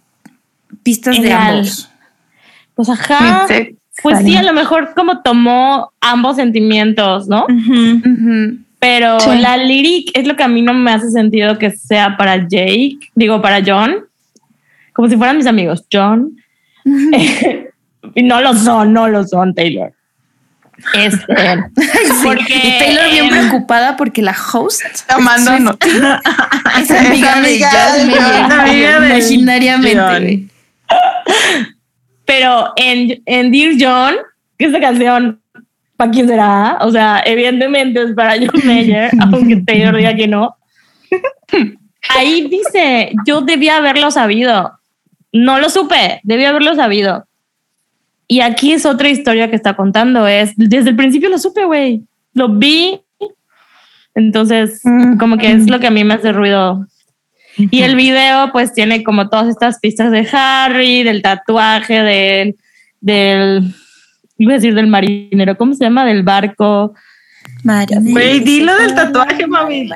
pistas 0.85 1.17
En 1.17 1.23
de 1.23 1.33
ambos. 1.33 1.91
Pues 2.77 2.89
ajá. 2.89 3.47
Sí, 3.49 3.77
Pues 4.03 4.19
sí, 4.25 4.37
a 4.37 4.43
lo 4.43 4.53
mejor 4.53 4.93
como 4.95 5.23
tomó 5.23 5.93
ambos 6.01 6.37
sentimientos, 6.37 7.27
¿no? 7.29 7.47
Pero 8.81 9.19
Sí. 9.21 9.31
la 9.39 9.57
lyric 9.57 10.11
es 10.15 10.27
lo 10.27 10.37
que 10.37 10.43
a 10.43 10.49
mí 10.49 10.61
no 10.63 10.75
me 10.75 10.91
hace 10.93 11.11
sentido 11.11 11.59
que 11.59 11.71
sea 11.71 12.17
para 12.17 12.37
Jake, 12.49 12.99
digo 13.15 13.41
para 13.41 13.63
John, 13.65 14.05
como 14.93 15.09
si 15.09 15.17
fueran 15.17 15.37
mis 15.39 15.47
amigos, 15.47 15.85
John. 15.93 16.37
y 18.15 18.23
no 18.23 18.41
lo 18.43 18.55
son, 18.55 18.93
no 18.93 19.09
lo 19.09 19.27
son, 19.27 19.55
Taylor. 19.55 19.93
Este, 20.93 21.25
porque 22.25 22.57
Y 22.57 22.79
Taylor 22.81 23.11
bien 23.11 23.29
preocupada 23.31 23.97
porque 23.97 24.21
la 24.23 24.37
host 24.53 24.83
Tomando 25.09 25.59
no- 25.61 25.79
es 25.81 26.91
amiga 26.91 27.41
de 27.41 27.49
amiga 27.49 27.71
John 27.71 27.99
de 27.99 28.05
Mayer, 28.07 28.43
John, 28.43 28.53
amiga 28.53 29.01
de 29.01 29.09
imaginariamente. 29.09 30.49
Pero 32.27 32.73
en, 32.77 33.23
en 33.27 33.51
Dear 33.53 33.73
John, 33.79 34.15
que 34.59 34.67
esta 34.67 34.81
canción, 34.81 35.41
¿para 35.97 36.11
quién 36.11 36.27
será? 36.27 36.79
O 36.81 36.91
sea, 36.91 37.23
evidentemente 37.27 38.03
es 38.03 38.13
para 38.13 38.37
John 38.37 38.61
Mayer, 38.67 39.11
aunque 39.33 39.57
Taylor 39.57 39.97
diga 39.97 40.15
que 40.15 40.27
no. 40.27 40.57
Ahí 42.17 42.49
dice, 42.49 43.13
yo 43.27 43.41
debía 43.43 43.77
haberlo 43.77 44.11
sabido. 44.11 44.73
No 45.33 45.59
lo 45.59 45.69
supe, 45.69 46.21
debía 46.23 46.51
haberlo 46.51 46.75
sabido. 46.75 47.27
Y 48.27 48.41
aquí 48.41 48.73
es 48.73 48.87
otra 48.87 49.09
historia 49.09 49.51
que 49.51 49.57
está 49.57 49.75
contando. 49.77 50.27
Es 50.27 50.53
desde 50.57 50.91
el 50.91 50.97
principio 50.97 51.29
lo 51.29 51.39
supe, 51.39 51.65
güey. 51.65 52.03
Lo 52.33 52.49
vi. 52.49 53.01
Entonces, 54.15 54.81
Mm. 54.85 55.19
como 55.19 55.37
que 55.39 55.51
es 55.51 55.69
lo 55.69 55.79
que 55.81 55.89
a 55.89 55.91
mí 55.91 56.05
me 56.05 56.15
hace 56.15 56.33
ruido 56.33 56.87
y 57.57 57.83
el 57.83 57.97
video 57.97 58.51
pues 58.53 58.73
tiene 58.73 59.05
como 59.05 59.29
todas 59.29 59.49
estas 59.49 59.79
pistas 59.79 60.11
de 60.11 60.29
Harry, 60.33 61.03
del 61.03 61.23
tatuaje, 61.23 62.03
del, 62.03 62.57
del, 63.01 63.75
iba 64.39 64.53
a 64.53 64.57
decir 64.57 64.75
del 64.75 64.87
marinero, 64.87 65.57
¿cómo 65.57 65.75
se 65.75 65.85
llama? 65.85 66.05
Del 66.05 66.23
barco. 66.23 66.95
Marinero. 67.63 68.13
Güey, 68.13 68.41
dilo 68.41 68.77
del 68.77 68.95
tatuaje, 68.95 69.47
mami. 69.47 69.89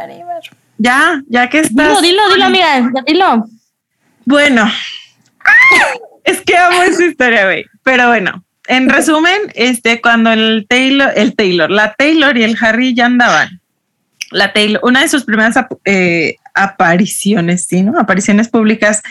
Ya, 0.79 1.23
ya 1.29 1.49
que 1.49 1.61
estás. 1.61 2.01
Dilo, 2.01 2.01
dilo, 2.01 2.35
dilo, 2.35 2.45
amiga, 2.45 2.91
ya 2.95 3.03
dilo. 3.07 3.45
Bueno, 4.25 4.71
es 6.25 6.41
que 6.43 6.57
amo 6.57 6.83
esa 6.83 7.05
historia, 7.05 7.47
güey. 7.47 7.65
Pero 7.83 8.09
bueno, 8.09 8.45
en 8.69 8.89
resumen, 8.89 9.39
este, 9.55 10.01
cuando 10.01 10.31
el 10.31 10.67
Taylor, 10.69 11.11
el 11.17 11.35
Taylor, 11.35 11.71
la 11.71 11.95
Taylor 11.95 12.37
y 12.37 12.43
el 12.43 12.57
Harry 12.61 12.95
ya 12.95 13.07
andaban. 13.07 13.61
La 14.31 14.53
Taylor, 14.53 14.81
una 14.85 15.01
de 15.01 15.09
sus 15.09 15.25
primeras 15.25 15.57
eh, 15.87 16.37
apariciones, 16.59 17.65
sí, 17.65 17.83
¿no? 17.83 17.99
Apariciones 17.99 18.49
públicas 18.49 19.03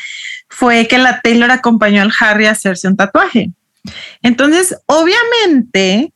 fue 0.50 0.88
que 0.88 0.98
la 0.98 1.22
Taylor 1.22 1.52
acompañó 1.52 2.02
al 2.02 2.14
Harry 2.20 2.46
a 2.46 2.52
hacerse 2.52 2.88
un 2.88 2.98
tatuaje. 2.98 3.52
Entonces, 4.22 4.78
obviamente, 4.86 6.14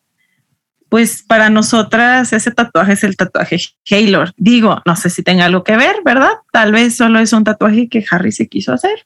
pues 0.90 1.24
para 1.24 1.50
nosotras 1.50 2.34
ese 2.34 2.52
tatuaje 2.52 2.94
es 2.94 3.04
el 3.04 3.16
tatuaje 3.16 3.58
Haylor. 3.90 4.34
Digo, 4.36 4.82
no 4.86 4.96
sé 4.96 5.10
si 5.10 5.24
tenga 5.24 5.46
algo 5.46 5.64
que 5.64 5.78
ver, 5.78 5.96
¿verdad? 6.04 6.32
Tal 6.52 6.74
vez 6.74 6.98
solo 6.98 7.20
es 7.20 7.32
un 7.32 7.46
tatuaje 7.46 7.88
que 7.88 8.04
Harry 8.12 8.32
se 8.32 8.48
quiso 8.48 8.74
hacer. 8.74 9.06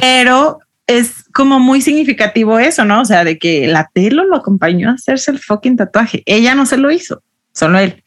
Pero 0.00 0.58
es 0.86 1.24
como 1.32 1.58
muy 1.58 1.80
significativo 1.80 2.58
eso, 2.58 2.84
¿no? 2.84 3.00
O 3.00 3.04
sea, 3.04 3.24
de 3.24 3.38
que 3.38 3.66
la 3.66 3.90
Taylor 3.92 4.26
lo 4.26 4.36
acompañó 4.36 4.90
a 4.90 4.94
hacerse 4.94 5.30
el 5.30 5.38
fucking 5.38 5.76
tatuaje. 5.76 6.22
Ella 6.26 6.54
no 6.54 6.66
se 6.66 6.76
lo 6.76 6.90
hizo, 6.90 7.22
solo 7.52 7.78
él. 7.78 8.04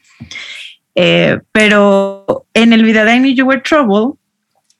Eh, 0.95 1.39
pero 1.51 2.45
en 2.53 2.73
el 2.73 2.83
video 2.83 3.05
de 3.05 3.15
I 3.15 3.19
Knew 3.19 3.33
You 3.33 3.45
Were 3.45 3.61
Trouble, 3.61 4.17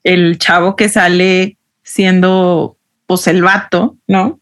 el 0.04 0.38
chavo 0.38 0.76
que 0.76 0.88
sale 0.88 1.56
siendo 1.82 2.76
pues 3.06 3.26
el 3.26 3.42
vato, 3.42 3.96
¿no? 4.06 4.40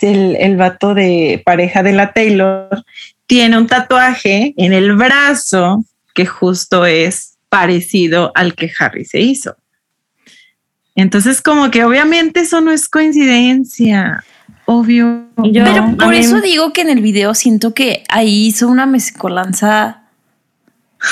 El, 0.00 0.36
el 0.36 0.56
vato 0.56 0.94
de 0.94 1.42
pareja 1.44 1.82
de 1.82 1.92
la 1.92 2.12
Taylor 2.12 2.84
tiene 3.26 3.58
un 3.58 3.66
tatuaje 3.66 4.54
en 4.56 4.72
el 4.72 4.94
brazo 4.94 5.84
que 6.14 6.26
justo 6.26 6.86
es 6.86 7.38
parecido 7.48 8.32
al 8.34 8.54
que 8.54 8.70
Harry 8.78 9.04
se 9.04 9.20
hizo. 9.20 9.56
Entonces, 10.94 11.40
como 11.40 11.70
que 11.70 11.84
obviamente 11.84 12.40
eso 12.40 12.60
no 12.60 12.72
es 12.72 12.88
coincidencia. 12.88 14.24
Obvio. 14.64 15.28
Pero 15.36 15.96
por 15.96 16.12
eso 16.12 16.40
digo 16.40 16.72
que 16.72 16.80
en 16.80 16.90
el 16.90 17.00
video 17.00 17.34
siento 17.34 17.72
que 17.72 18.02
ahí 18.08 18.48
hizo 18.48 18.68
una 18.68 18.84
mezcolanza 18.84 20.07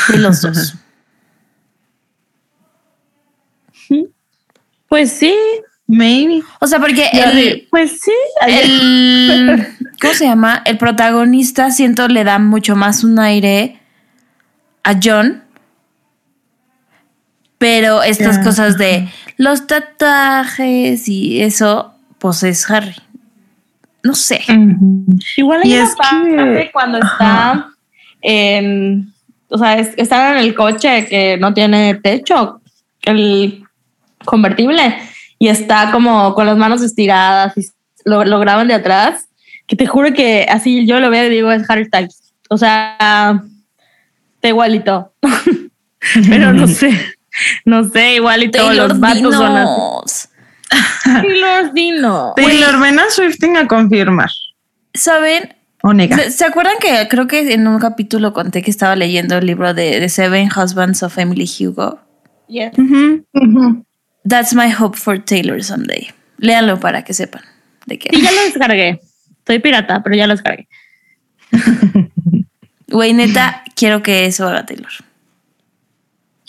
de 0.09 0.19
los 0.19 0.41
dos. 0.41 0.75
Pues 4.89 5.11
sí, 5.13 5.35
maybe. 5.89 6.43
O 6.61 6.67
sea, 6.69 6.79
porque 6.79 7.09
el, 7.13 7.67
pues 7.71 8.01
sí, 8.01 8.13
el 8.47 9.67
¿cómo 10.01 10.15
se 10.15 10.25
llama? 10.25 10.63
El 10.65 10.79
protagonista 10.79 11.71
siento 11.71 12.09
le 12.09 12.25
da 12.25 12.39
mucho 12.39 12.77
más 12.77 13.03
un 13.03 13.19
aire 13.19 13.81
a 14.85 14.99
John. 15.03 15.43
Pero 17.59 18.03
estas 18.03 18.39
cosas 18.39 18.77
de 18.77 19.09
los 19.39 19.67
tatuajes 19.67 21.09
y 21.09 21.43
eso, 21.43 21.95
pues 22.19 22.43
es 22.43 22.71
Harry. 22.71 22.95
No 24.03 24.15
sé. 24.15 24.43
Igual 25.37 25.63
hay 25.65 25.79
una 25.79 25.95
parte 25.95 26.71
cuando 26.73 26.99
está 26.99 27.71
en, 28.21 29.13
o 29.49 29.59
sea, 29.59 29.79
es- 29.79 29.95
están 29.97 30.37
en 30.37 30.45
el 30.45 30.55
coche 30.55 31.07
que 31.07 31.37
no 31.39 31.55
tiene 31.55 31.95
techo, 31.97 32.61
el 33.03 33.65
convertible, 34.25 34.97
y 35.39 35.49
está 35.49 35.91
como 35.93 36.35
con 36.35 36.47
las 36.47 36.57
manos 36.57 36.83
estiradas 36.83 37.57
y 37.57 37.67
lo, 38.05 38.25
lo 38.25 38.39
graban 38.41 38.69
de 38.69 38.75
atrás, 38.75 39.29
que 39.67 39.77
te 39.77 39.87
juro 39.87 40.13
que 40.15 40.47
así 40.49 40.87
yo 40.87 41.01
lo 41.01 41.11
veo 41.11 41.27
y 41.27 41.31
digo 41.31 41.51
es 41.53 41.69
Harry 41.69 41.85
Styles. 41.85 42.33
O 42.49 42.57
sea, 42.57 43.43
está 44.37 44.49
igualito. 44.49 45.13
Pero 46.29 46.53
no 46.53 46.69
sé, 46.69 46.91
no 47.65 47.83
sé, 47.89 48.15
igualito 48.15 48.59
Taylor 48.59 48.89
los 48.89 49.01
vatos 49.01 49.35
son 49.35 49.57
así. 49.57 49.71
Dinos. 49.71 50.29
Taylor 51.05 51.73
Dino. 51.73 52.33
Taylor, 52.37 52.81
ven 52.81 52.99
a 52.99 53.09
Swifting 53.11 53.57
a 53.57 53.67
confirmar 53.69 54.31
¿Saben? 54.95 55.55
O 55.87 55.95
negar. 55.95 56.31
¿Se, 56.33 56.45
acuerdan 56.45 56.75
que 56.81 57.07
creo 57.09 57.29
que 57.29 57.53
en 57.53 57.67
un 57.69 57.79
capítulo 57.79 58.33
conté 58.33 58.61
que 58.61 58.71
estaba 58.71 58.97
leyendo 58.97 59.39
el 59.39 59.47
libro 59.47 59.73
de 59.73 60.01
The 60.01 60.09
Seven 60.09 60.49
Husbands 60.49 61.03
of 61.05 61.17
Emily 61.17 61.49
Hugo? 61.49 62.01
Yes. 62.49 62.73
Ujú. 62.77 63.85
That's 64.29 64.53
my 64.53 64.73
hope 64.73 64.99
for 64.99 65.19
Taylor 65.19 65.63
someday. 65.63 66.09
Léanlo 66.39 66.81
para 66.81 67.05
que 67.05 67.15
sepan 67.15 67.43
de 67.87 67.99
qué. 67.99 68.11
Sí, 68.13 68.21
ya 68.21 68.33
lo 68.33 68.41
descargué. 68.43 69.01
Soy 69.47 69.61
pirata, 69.61 70.03
pero 70.03 70.17
ya 70.17 70.27
lo 70.27 70.35
descargué. 70.35 70.69
Güey, 72.89 73.13
neta, 73.13 73.63
quiero 73.75 74.03
que 74.03 74.27
eso 74.27 74.47
haga 74.49 74.67
Taylor. 74.67 74.91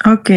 Ok. 0.06 0.30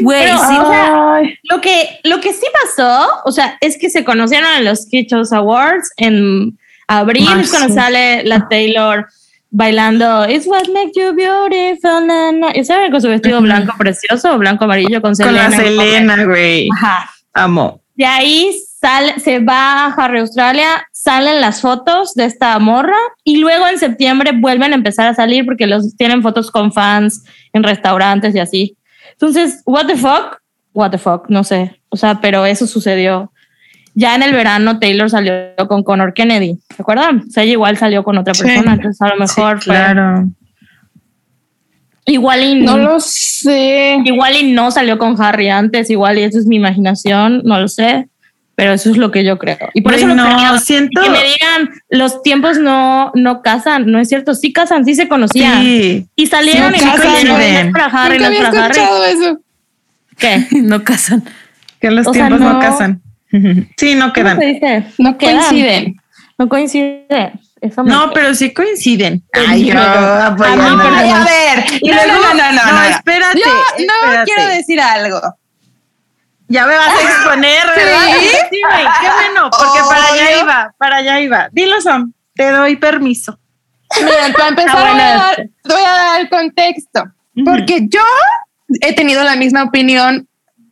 Güey, 0.00 0.24
Pero, 0.24 0.38
sí. 0.38 0.56
o 0.58 0.68
sea, 0.68 1.20
Lo 1.44 1.60
que, 1.60 2.00
lo 2.04 2.20
que 2.20 2.32
sí 2.32 2.46
pasó, 2.62 3.08
o 3.24 3.32
sea, 3.32 3.56
es 3.60 3.78
que 3.78 3.90
se 3.90 4.04
conocieron 4.04 4.48
en 4.58 4.64
los 4.64 4.86
Kitschos 4.86 5.32
Awards 5.32 5.90
en 5.96 6.58
abril, 6.88 7.22
es 7.24 7.30
Marzo. 7.30 7.50
cuando 7.56 7.74
sale 7.74 8.24
la 8.24 8.48
Taylor 8.48 9.06
bailando 9.50 10.28
It's 10.28 10.46
what 10.46 10.68
makes 10.74 10.92
you 10.94 11.14
beautiful. 11.14 12.06
Na, 12.06 12.32
na. 12.32 12.50
Y 12.54 12.64
saben 12.64 12.90
con 12.90 13.00
su 13.00 13.08
vestido 13.08 13.40
blanco 13.40 13.74
precioso, 13.78 14.36
blanco 14.38 14.64
amarillo 14.64 15.00
con 15.00 15.10
Con 15.10 15.16
Selena. 15.16 15.48
la 15.48 15.56
Selena, 15.56 16.24
güey. 16.24 16.68
Ajá. 16.74 17.10
Amo. 17.34 17.80
De 17.94 18.04
ahí 18.06 18.52
sale, 18.80 19.18
se 19.18 19.40
va 19.40 19.86
a 19.86 19.94
Harry 19.94 20.20
Australia, 20.20 20.86
salen 20.92 21.40
las 21.40 21.60
fotos 21.60 22.14
de 22.14 22.26
esta 22.26 22.56
morra 22.60 22.96
y 23.24 23.38
luego 23.38 23.66
en 23.66 23.78
septiembre 23.78 24.30
vuelven 24.34 24.72
a 24.72 24.76
empezar 24.76 25.08
a 25.08 25.14
salir 25.14 25.44
porque 25.44 25.66
los 25.66 25.96
tienen 25.96 26.22
fotos 26.22 26.50
con 26.50 26.72
fans 26.72 27.24
en 27.52 27.64
restaurantes 27.64 28.34
y 28.34 28.38
así. 28.38 28.76
Entonces, 29.12 29.62
what 29.66 29.86
the 29.86 29.96
fuck? 29.96 30.38
What 30.74 30.90
the 30.90 30.98
fuck, 30.98 31.28
no 31.28 31.42
sé. 31.42 31.80
O 31.88 31.96
sea, 31.96 32.20
pero 32.20 32.46
eso 32.46 32.68
sucedió. 32.68 33.32
Ya 33.98 34.14
en 34.14 34.22
el 34.22 34.32
verano 34.32 34.78
Taylor 34.78 35.10
salió 35.10 35.32
con 35.68 35.82
Connor 35.82 36.14
Kennedy, 36.14 36.58
¿se 36.76 36.82
acuerdan? 36.82 37.24
O 37.26 37.30
sea, 37.30 37.42
ella 37.42 37.52
igual 37.52 37.76
salió 37.76 38.04
con 38.04 38.16
otra 38.16 38.32
Sí. 38.34 38.42
persona, 38.44 38.74
entonces 38.74 39.02
a 39.02 39.08
lo 39.08 39.16
mejor 39.16 39.58
Sí, 39.58 39.64
fue 39.66 39.74
claro. 39.74 40.28
igual 42.06 42.42
y 42.42 42.54
no 42.62 42.78
lo 42.78 43.00
sé. 43.00 43.98
Igual 44.04 44.36
y 44.36 44.52
no 44.52 44.70
salió 44.70 44.98
con 44.98 45.20
Harry 45.20 45.48
antes, 45.48 45.90
igual 45.90 46.18
y 46.18 46.22
eso 46.22 46.38
es 46.38 46.46
mi 46.46 46.56
imaginación, 46.56 47.42
no 47.44 47.60
lo 47.60 47.68
sé, 47.68 48.08
pero 48.54 48.72
eso 48.72 48.90
es 48.90 48.96
lo 48.96 49.10
que 49.10 49.24
yo 49.24 49.36
creo. 49.38 49.58
Y 49.74 49.82
por 49.82 49.94
eso 49.94 50.06
lo 50.06 50.14
no, 50.14 50.24
creo. 50.36 50.58
siento. 50.58 51.02
Que 51.02 51.10
me 51.10 51.18
digan, 51.18 51.70
los 51.90 52.22
tiempos 52.22 52.58
no, 52.58 53.10
no 53.14 53.42
casan, 53.42 53.90
no 53.90 53.98
es 53.98 54.08
cierto, 54.08 54.34
sí 54.34 54.52
casan, 54.52 54.84
sí 54.84 54.94
se 54.94 55.08
conocían. 55.08 55.62
Sí. 55.62 56.06
Y 56.16 56.26
salieron 56.28 56.72
Sí 56.74 56.80
y 56.80 56.84
no 56.84 56.92
casan, 56.92 57.12
salieron, 57.14 57.36
güey. 57.36 57.52
no 57.52 57.58
es 57.58 57.72
para 57.72 57.84
Harry, 57.86 58.18
Nunca 58.18 58.30
no 58.30 58.34
es 58.36 58.48
para 58.50 58.64
Harry. 58.66 58.80
eso. 59.12 59.38
¿Qué? 60.16 60.46
No 60.62 60.82
casan. 60.84 61.24
Que 61.80 61.90
los 61.90 62.06
O 62.06 62.12
sea, 62.14 62.26
tiempos 62.28 62.46
no, 62.46 62.54
no- 62.54 62.60
casan. 62.60 63.02
Sí, 63.76 63.94
no 63.94 64.06
¿Cómo 64.06 64.12
quedan. 64.12 64.38
se 64.38 64.44
dice? 64.46 64.84
No 64.98 65.18
Quedan. 65.18 65.36
coinciden. 65.38 65.96
No 66.38 66.48
coincide. 66.48 67.32
Eso 67.60 67.82
me- 67.84 67.90
No, 67.90 68.10
pero 68.12 68.34
sí 68.34 68.54
coinciden. 68.54 69.22
Ay, 69.32 69.66
yo 69.66 69.78
apoyando. 69.78 70.84
Ay, 70.94 71.10
a 71.10 71.18
ver. 71.24 71.64
Y 71.80 71.88
no, 71.90 71.94
luego- 71.94 72.12
no, 72.22 72.34
no, 72.34 72.52
no, 72.52 72.64
no, 72.64 72.72
no. 72.72 72.84
espérate. 72.84 73.40
Yo 73.40 73.52
no 73.86 73.94
espérate. 74.06 74.24
quiero 74.32 74.46
decir 74.54 74.80
algo. 74.80 75.20
Ya 76.50 76.66
me 76.66 76.76
vas 76.76 76.88
a 76.88 77.02
exponer, 77.02 77.66
¿verdad? 77.76 78.00
Sí. 78.20 78.26
Sí, 78.50 78.60
güey, 78.66 78.84
qué 79.00 79.08
bueno, 79.14 79.50
porque 79.50 79.80
para 79.88 80.06
allá 80.12 80.40
iba, 80.42 80.74
para 80.78 80.96
allá 80.96 81.20
iba. 81.20 81.48
Dilo, 81.52 81.80
Sam, 81.80 82.12
te 82.34 82.50
doy 82.50 82.76
permiso. 82.76 83.38
Miren, 84.00 84.32
para 84.32 84.48
empezar, 84.48 84.76
Ah, 84.76 84.80
bueno, 84.80 84.94
voy, 84.94 85.02
a 85.02 85.16
dar, 85.16 85.40
este. 85.40 85.52
voy 85.64 85.82
a 85.82 85.90
dar 85.92 86.20
el 86.20 86.28
contexto. 86.30 87.04
Porque 87.44 87.86
yo 87.88 88.00
he 88.80 88.92
tenido 88.94 89.22
la 89.24 89.36
misma 89.36 89.64
opinión 89.64 90.26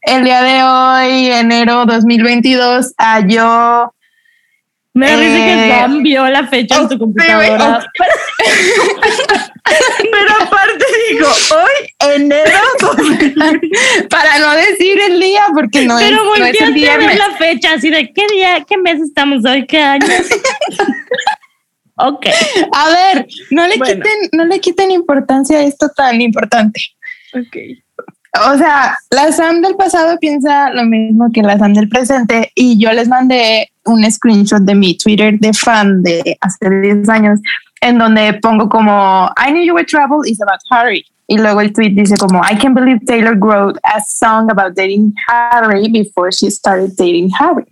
el 0.07 0.25
día 0.25 0.43
de 0.43 0.63
hoy, 0.63 1.31
enero 1.33 1.85
2022, 1.85 2.95
a 2.97 3.27
yo. 3.27 3.93
Me 4.95 5.13
Eh, 5.13 5.19
que 5.19 5.69
Sam 5.69 6.03
vio 6.03 6.27
la 6.29 6.47
fecha 6.47 6.77
en 6.77 6.89
su 6.89 6.95
oh, 6.95 6.99
computadora. 6.99 7.87
Pero 9.65 10.35
aparte 10.41 10.85
digo, 11.11 11.29
hoy 11.29 12.15
enero. 12.15 12.59
Para 14.11 14.39
no 14.39 14.53
decir 14.53 14.99
el 15.11 15.21
día, 15.21 15.47
porque 15.53 15.85
no, 15.85 15.99
Pero 15.99 16.17
es, 16.35 16.39
no 16.39 16.47
es 16.47 16.61
el 16.61 16.63
a 16.63 16.67
ver 16.69 16.75
viernes. 16.75 17.19
la 17.19 17.37
fecha, 17.37 17.75
así 17.75 17.91
de 17.91 18.11
qué 18.13 18.27
día, 18.33 18.65
qué 18.67 18.79
mes 18.79 19.01
estamos 19.01 19.45
hoy, 19.45 19.67
qué 19.67 19.81
año. 19.81 20.07
ok. 21.97 22.27
A 22.73 22.89
ver, 22.91 23.27
no 23.51 23.67
le, 23.67 23.77
Bueno. 23.77 24.03
quiten, 24.03 24.29
no 24.33 24.45
le 24.47 24.61
quiten 24.61 24.91
importancia 24.93 25.59
a 25.59 25.63
esto 25.63 25.91
tan 25.95 26.23
importante. 26.23 26.81
ok. 27.35 27.57
O 28.53 28.59
sea, 28.59 28.97
la 29.11 29.33
Sam 29.33 29.63
del 29.63 29.75
pasado 29.77 30.19
piensa 30.19 30.71
lo 30.71 30.85
mismo 30.85 31.31
que 31.33 31.43
la 31.43 31.59
Sam 31.59 31.73
del 31.75 31.89
presente 31.89 32.53
y 32.55 32.79
yo 32.79 32.93
les 32.93 33.09
mandé 33.09 33.71
un 33.85 34.09
screenshot 34.11 34.63
de 34.63 34.75
mi 34.75 34.97
Twitter 34.97 35.39
de 35.39 35.53
fan 35.53 36.03
de 36.03 36.37
hace 36.41 36.69
10 36.69 37.09
años 37.09 37.41
en 37.81 37.99
donde 37.99 38.35
pongo 38.35 38.69
como 38.69 39.31
I 39.37 39.51
knew 39.53 39.63
you 39.65 39.75
were 39.75 39.85
trouble 39.87 40.29
is 40.29 40.41
about 40.41 40.61
Harry 40.71 41.05
y 41.29 41.39
luego 41.39 41.61
el 41.61 41.73
tweet 41.73 41.91
dice 41.91 42.17
como 42.17 42.41
I 42.45 42.57
can't 42.57 42.75
believe 42.75 43.01
Taylor 43.07 43.37
wrote 43.37 43.79
a 43.83 44.01
song 44.01 44.51
about 44.51 44.75
dating 44.77 45.15
Harry 45.29 45.89
before 45.89 46.31
she 46.31 46.51
started 46.51 46.93
dating 46.97 47.31
Harry. 47.39 47.65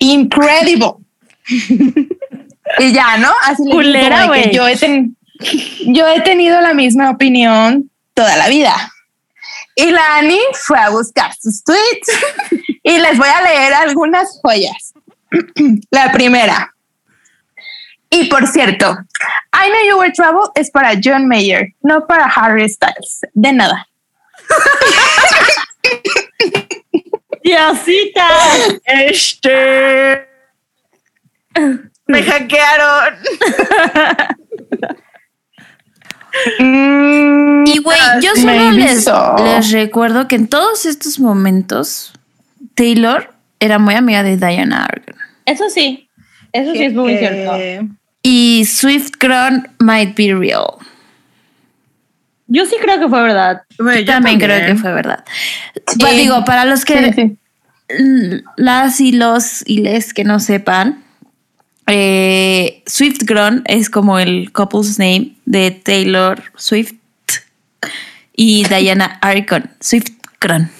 Incredible. 0.00 0.96
y 1.48 2.92
ya, 2.92 3.16
¿no? 3.18 3.28
Así 3.44 3.62
le 3.64 3.70
digo 3.70 3.76
Culera, 3.76 4.30
que 4.32 4.50
yo 4.52 4.66
he, 4.66 4.76
ten- 4.76 5.16
yo 5.86 6.06
he 6.08 6.20
tenido 6.22 6.60
la 6.60 6.74
misma 6.74 7.10
opinión 7.10 7.90
toda 8.14 8.36
la 8.36 8.48
vida. 8.48 8.74
Y 9.78 9.90
la 9.90 10.16
Ani 10.16 10.40
fue 10.54 10.78
a 10.78 10.88
buscar 10.88 11.34
sus 11.38 11.62
tweets 11.62 12.08
y 12.82 12.98
les 12.98 13.18
voy 13.18 13.28
a 13.28 13.42
leer 13.42 13.74
algunas 13.74 14.40
joyas. 14.42 14.94
la 15.90 16.10
primera. 16.12 16.74
Y 18.08 18.24
por 18.24 18.46
cierto, 18.46 18.96
I 19.52 19.68
Know 19.68 19.86
You 19.86 19.98
Were 19.98 20.12
Trouble 20.12 20.50
es 20.54 20.70
para 20.70 20.92
John 21.02 21.28
Mayer, 21.28 21.74
no 21.82 22.06
para 22.06 22.24
Harry 22.24 22.66
Styles. 22.68 23.20
De 23.34 23.52
nada. 23.52 23.86
Diosita. 27.44 28.28
Este. 28.84 30.26
Me 32.06 32.22
hackearon. 32.22 33.14
Y 36.58 37.78
güey, 37.78 37.98
yo 38.22 38.34
solo 38.36 38.70
les, 38.72 39.06
les 39.44 39.70
recuerdo 39.72 40.28
que 40.28 40.36
en 40.36 40.48
todos 40.48 40.86
estos 40.86 41.18
momentos 41.18 42.12
Taylor 42.74 43.32
era 43.60 43.78
muy 43.78 43.94
amiga 43.94 44.22
de 44.22 44.36
Diana 44.36 44.84
Argon. 44.84 45.16
Eso 45.44 45.70
sí, 45.70 46.08
eso 46.52 46.72
sí 46.72 46.84
es 46.84 46.94
muy 46.94 47.16
cierto. 47.18 47.56
Y 48.22 48.64
Swift 48.66 49.12
Crown 49.18 49.68
might 49.78 50.16
be 50.16 50.34
real. 50.34 50.78
Yo 52.48 52.64
sí 52.66 52.76
creo 52.80 52.98
que 52.98 53.08
fue 53.08 53.22
verdad. 53.22 53.62
Yo 53.78 54.04
también, 54.04 54.38
creo 54.38 54.66
que 54.66 54.76
fue 54.76 54.92
verdad. 54.92 55.24
Pues 55.98 56.16
digo, 56.16 56.44
para 56.44 56.64
los 56.64 56.84
que 56.84 57.36
las 58.56 59.00
y 59.00 59.12
los 59.12 59.66
y 59.66 59.78
les 59.78 60.12
que 60.14 60.24
no 60.24 60.40
sepan, 60.40 61.04
eh, 61.86 62.82
Swift 62.86 63.22
Gron 63.24 63.62
es 63.66 63.90
como 63.90 64.18
el 64.18 64.52
couple's 64.52 64.98
name 64.98 65.36
de 65.44 65.70
Taylor 65.70 66.42
Swift 66.56 66.94
y 68.34 68.64
Diana 68.64 69.18
Arcon. 69.22 69.70
Swift 69.80 70.10
Gron. 70.40 70.70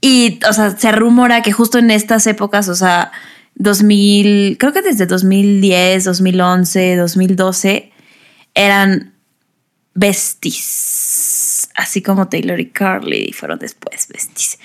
Y, 0.00 0.38
o 0.48 0.52
sea, 0.52 0.76
se 0.76 0.92
rumora 0.92 1.42
que 1.42 1.52
justo 1.52 1.78
en 1.78 1.90
estas 1.90 2.26
épocas, 2.26 2.68
o 2.68 2.74
sea, 2.74 3.10
2000, 3.56 4.56
creo 4.58 4.72
que 4.72 4.82
desde 4.82 5.06
2010, 5.06 6.04
2011, 6.04 6.96
2012, 6.96 7.92
eran 8.54 9.14
besties. 9.94 11.68
Así 11.74 12.02
como 12.02 12.28
Taylor 12.28 12.60
y 12.60 12.70
Carly 12.70 13.32
fueron 13.32 13.58
después 13.58 14.06
besties. 14.08 14.58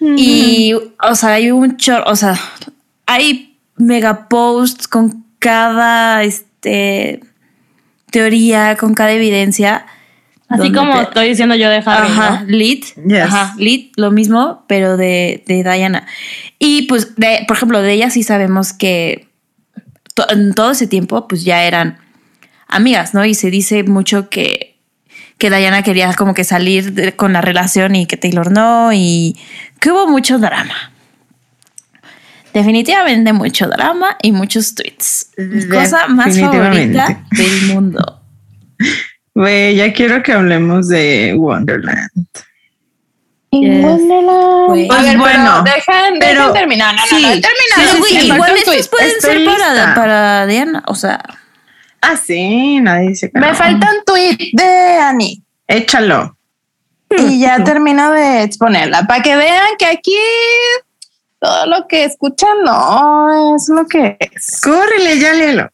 Y, 0.00 0.74
o 0.74 1.14
sea, 1.14 1.34
hay 1.34 1.50
un 1.50 1.76
chorro, 1.76 2.04
o 2.06 2.16
sea, 2.16 2.38
hay 3.10 3.58
mega 3.76 4.28
posts 4.28 4.86
con 4.86 5.24
cada 5.40 6.22
este, 6.22 7.20
teoría, 8.12 8.76
con 8.76 8.94
cada 8.94 9.10
evidencia. 9.10 9.84
Así 10.48 10.70
como 10.70 11.00
estoy 11.00 11.30
diciendo 11.30 11.56
yo 11.56 11.70
de 11.70 11.82
Harry. 11.84 12.08
Ajá, 12.08 12.44
Lit. 12.46 12.84
Ajá, 13.20 13.54
Lit, 13.58 13.92
lo 13.96 14.12
mismo, 14.12 14.64
pero 14.68 14.96
de, 14.96 15.42
de 15.48 15.64
Diana. 15.64 16.06
Y 16.60 16.82
pues, 16.82 17.16
de, 17.16 17.44
por 17.48 17.56
ejemplo, 17.56 17.82
de 17.82 17.92
ella 17.94 18.10
sí 18.10 18.22
sabemos 18.22 18.72
que 18.72 19.28
en 20.28 20.54
todo 20.54 20.70
ese 20.70 20.86
tiempo, 20.86 21.26
pues 21.26 21.42
ya 21.42 21.64
eran 21.64 21.98
amigas, 22.68 23.12
¿no? 23.12 23.24
Y 23.24 23.34
se 23.34 23.50
dice 23.50 23.82
mucho 23.82 24.28
que, 24.28 24.76
que 25.36 25.50
Diana 25.50 25.82
quería 25.82 26.12
como 26.14 26.34
que 26.34 26.44
salir 26.44 27.16
con 27.16 27.32
la 27.32 27.40
relación 27.40 27.96
y 27.96 28.06
que 28.06 28.16
Taylor 28.16 28.52
no, 28.52 28.92
y 28.92 29.36
que 29.80 29.90
hubo 29.90 30.06
mucho 30.06 30.38
drama. 30.38 30.92
Definitivamente 32.52 33.32
mucho 33.32 33.68
drama 33.68 34.16
y 34.22 34.32
muchos 34.32 34.74
tweets. 34.74 35.30
Cosa 35.70 36.08
más 36.08 36.38
favorita 36.38 37.24
del 37.30 37.74
mundo. 37.74 38.22
Güey, 39.34 39.76
ya 39.76 39.92
quiero 39.92 40.22
que 40.22 40.32
hablemos 40.32 40.88
de 40.88 41.34
Wonderland. 41.36 42.10
Wonderland. 43.52 44.66
Pues 44.66 45.16
bueno, 45.16 45.62
dejan, 45.62 46.14
pero, 46.18 46.52
terminar. 46.52 46.94
No, 46.94 47.18
no, 47.18 47.34
no, 47.34 47.40
terminar. 47.40 48.24
igual 48.24 48.56
estos 48.56 48.88
pueden 48.88 49.20
ser 49.20 49.44
para, 49.44 49.94
para, 49.94 50.46
Diana, 50.46 50.82
o 50.86 50.94
sea. 50.94 51.20
Ah, 52.00 52.16
sí, 52.16 52.80
nadie 52.80 53.10
dice 53.10 53.30
que 53.30 53.38
Me 53.38 53.54
falta 53.54 53.90
un 53.92 54.04
tweet 54.04 54.50
de 54.52 54.98
Annie. 55.00 55.42
Échalo. 55.66 56.36
Y 57.10 57.40
ya 57.40 57.62
termino 57.64 58.12
de 58.12 58.42
exponerla 58.42 59.06
para 59.06 59.22
que 59.22 59.36
vean 59.36 59.76
que 59.78 59.86
aquí 59.86 60.16
todo 61.40 61.66
lo 61.66 61.88
que 61.88 62.04
escuchan 62.04 62.62
no 62.64 63.56
es 63.56 63.68
lo 63.68 63.86
que 63.86 64.16
es. 64.20 64.60
Córrele, 64.62 65.18
ya 65.18 65.32
léelo. 65.32 65.68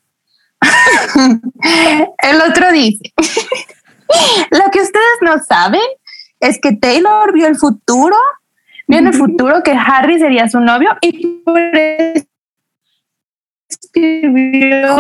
El 2.18 2.40
otro 2.40 2.72
dice, 2.72 3.12
lo 4.50 4.70
que 4.70 4.80
ustedes 4.80 5.18
no 5.20 5.38
saben 5.42 5.82
es 6.40 6.58
que 6.60 6.72
Taylor 6.72 7.32
vio 7.32 7.46
el 7.46 7.56
futuro, 7.56 8.16
vio 8.86 8.98
en 8.98 9.08
el 9.08 9.14
futuro 9.14 9.62
que 9.62 9.72
Harry 9.72 10.18
sería 10.18 10.48
su 10.48 10.60
novio 10.60 10.96
y 11.00 11.42
por 11.44 11.58
eso 11.58 12.26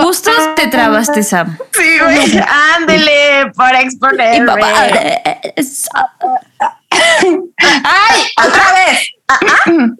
Justo 0.02 0.30
te 0.56 0.68
trabaste, 0.68 1.22
Sam. 1.22 1.56
Sí, 1.72 1.98
güey. 2.02 2.42
Ándele 2.76 3.52
para 3.54 3.80
exponer. 3.80 4.46
¡Ay! 7.84 8.22
¡Otra 8.46 8.72
vez! 8.72 9.15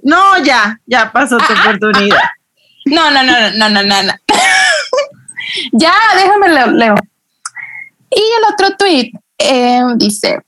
No, 0.03 0.39
ya, 0.43 0.81
ya 0.87 1.13
pasó 1.13 1.39
tu 1.39 1.53
oportunidad. 1.53 2.23
No, 2.87 3.11
no, 3.11 3.23
no, 3.25 3.51
no, 3.51 3.69
no, 3.69 3.83
no, 3.83 4.03
no. 4.03 4.13
ya, 5.73 5.93
déjame 6.15 6.49
leo, 6.49 6.67
leo. 6.69 6.95
Y 8.11 8.21
el 8.21 8.53
otro 8.53 8.77
tweet 8.77 9.13
eh, 9.39 9.83
dice: 9.97 10.41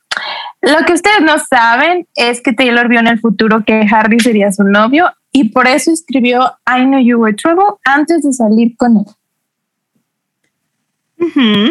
Lo 0.62 0.84
que 0.84 0.92
ustedes 0.92 1.20
no 1.22 1.38
saben 1.38 2.06
es 2.14 2.40
que 2.40 2.52
Taylor 2.52 2.88
vio 2.88 3.00
en 3.00 3.08
el 3.08 3.18
futuro 3.18 3.64
que 3.64 3.86
Harry 3.90 4.20
sería 4.20 4.52
su 4.52 4.62
novio 4.62 5.12
y 5.32 5.50
por 5.50 5.66
eso 5.66 5.90
escribió 5.92 6.56
I 6.66 6.84
Know 6.84 7.00
You 7.00 7.18
Were 7.18 7.34
Trouble 7.34 7.78
antes 7.84 8.22
de 8.22 8.32
salir 8.32 8.76
con 8.76 8.98
él. 8.98 9.04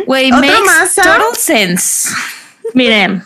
Güey, 0.05 0.31
uh 0.31 0.35
-huh. 0.35 0.41
makes 0.41 0.95
total 0.95 1.35
sense. 1.35 2.09
Miren, 2.73 3.23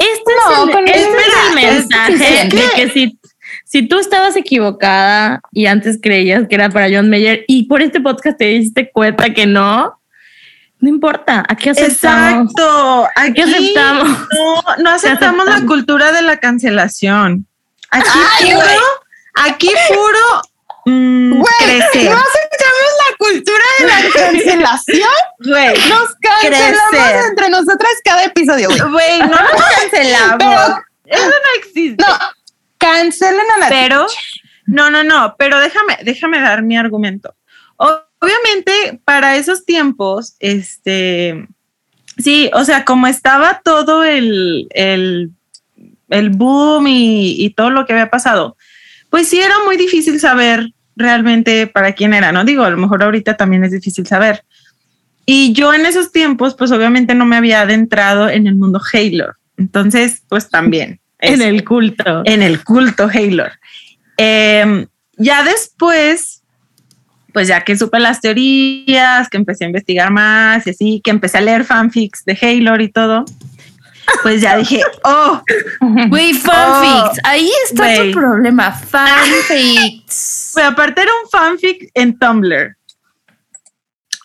este, 0.00 0.32
es, 0.32 0.68
el, 0.68 0.88
este 0.88 1.00
es, 1.00 1.08
el, 1.46 1.54
mensaje 1.54 2.48
de 2.48 2.70
que 2.74 2.90
si, 2.90 3.18
si 3.64 3.86
tú 3.86 3.98
estabas 3.98 4.34
equivocada 4.36 5.40
y 5.52 5.66
antes 5.66 5.98
creías 6.02 6.48
que 6.48 6.54
era 6.54 6.70
para 6.70 6.88
John 6.90 7.10
Mayer 7.10 7.44
y 7.46 7.64
por 7.64 7.82
este 7.82 8.00
podcast 8.00 8.38
te 8.38 8.46
diste 8.46 8.90
cuenta 8.90 9.30
que 9.34 9.46
no, 9.46 10.00
no 10.80 10.88
importa, 10.88 11.44
aquí 11.46 11.68
aceptamos. 11.68 12.50
Exacto, 12.50 13.08
aquí 13.14 13.40
aceptamos. 13.42 14.08
No, 14.08 14.76
no 14.82 14.90
aceptamos, 14.90 15.46
la 15.46 15.66
cultura 15.66 16.10
de 16.10 16.22
la 16.22 16.38
cancelación. 16.38 17.46
Aquí 17.90 18.08
puro, 18.52 18.80
aquí 19.34 19.70
puro 19.88 20.42
mm. 20.86 21.38
No 21.38 21.44
aceptamos 21.44 22.08
la 22.08 22.49
cultura 23.20 23.64
de 23.78 23.86
la 23.86 24.00
cancelación. 24.14 25.10
Güey, 25.38 25.74
nos 25.88 26.14
cancelamos 26.20 27.26
entre 27.28 27.50
nosotras 27.50 27.92
cada 28.02 28.24
episodio. 28.24 28.68
Güey, 28.90 29.18
no 29.20 29.28
nos 29.28 29.62
cancelamos. 29.80 30.80
eso 31.04 31.26
no 31.26 31.62
existe. 31.62 32.02
No, 32.02 32.18
cancelen 32.78 33.46
a 33.56 33.58
la 33.58 33.68
Pero, 33.68 34.06
no, 34.66 34.90
no, 34.90 35.04
no, 35.04 35.36
pero 35.38 35.60
déjame, 35.60 35.98
déjame 36.02 36.40
dar 36.40 36.62
mi 36.62 36.76
argumento. 36.76 37.34
Obviamente, 37.76 39.00
para 39.04 39.36
esos 39.36 39.64
tiempos, 39.64 40.34
este, 40.40 41.46
sí, 42.18 42.50
o 42.52 42.64
sea, 42.64 42.84
como 42.84 43.06
estaba 43.06 43.60
todo 43.64 44.04
el, 44.04 44.66
el, 44.70 45.30
el 46.08 46.30
boom 46.30 46.86
y, 46.86 47.36
y 47.38 47.50
todo 47.50 47.70
lo 47.70 47.86
que 47.86 47.94
había 47.94 48.10
pasado, 48.10 48.56
pues 49.08 49.28
sí 49.28 49.40
era 49.40 49.54
muy 49.64 49.76
difícil 49.76 50.20
saber 50.20 50.72
realmente 51.00 51.66
para 51.66 51.92
quién 51.92 52.14
era, 52.14 52.32
¿no? 52.32 52.44
Digo, 52.44 52.64
a 52.64 52.70
lo 52.70 52.76
mejor 52.76 53.02
ahorita 53.02 53.36
también 53.36 53.64
es 53.64 53.72
difícil 53.72 54.06
saber. 54.06 54.44
Y 55.26 55.52
yo 55.52 55.72
en 55.74 55.86
esos 55.86 56.12
tiempos, 56.12 56.54
pues 56.54 56.72
obviamente 56.72 57.14
no 57.14 57.24
me 57.24 57.36
había 57.36 57.62
adentrado 57.62 58.28
en 58.28 58.46
el 58.46 58.56
mundo 58.56 58.80
Halo. 58.92 59.34
Entonces, 59.56 60.22
pues 60.28 60.48
también. 60.48 61.00
en 61.20 61.42
el 61.42 61.64
culto. 61.64 62.22
En 62.24 62.42
el 62.42 62.64
culto 62.64 63.08
Halo. 63.12 63.44
Em, 64.16 64.86
ya 65.16 65.44
después, 65.44 66.42
pues 67.32 67.48
ya 67.48 67.62
que 67.62 67.76
supe 67.76 68.00
las 68.00 68.20
teorías, 68.20 69.28
que 69.28 69.36
empecé 69.36 69.64
a 69.64 69.68
investigar 69.68 70.10
más 70.10 70.66
y 70.66 70.70
así, 70.70 71.00
que 71.02 71.10
empecé 71.10 71.38
a 71.38 71.42
leer 71.42 71.64
fanfics 71.64 72.24
de 72.24 72.38
Halo 72.40 72.80
y 72.82 72.90
todo, 72.90 73.24
pues 74.22 74.40
ya 74.40 74.56
dije, 74.56 74.82
oh, 75.04 75.42
güey, 76.08 76.34
fanfics. 76.34 77.18
Oh, 77.18 77.28
Ahí 77.28 77.50
está 77.64 77.96
tu 77.96 78.12
problema, 78.12 78.72
fanfics. 78.72 80.50
Pues 80.52 80.66
aparte 80.66 81.02
era 81.02 81.12
un 81.22 81.30
fanfic 81.30 81.90
en 81.94 82.18
Tumblr. 82.18 82.76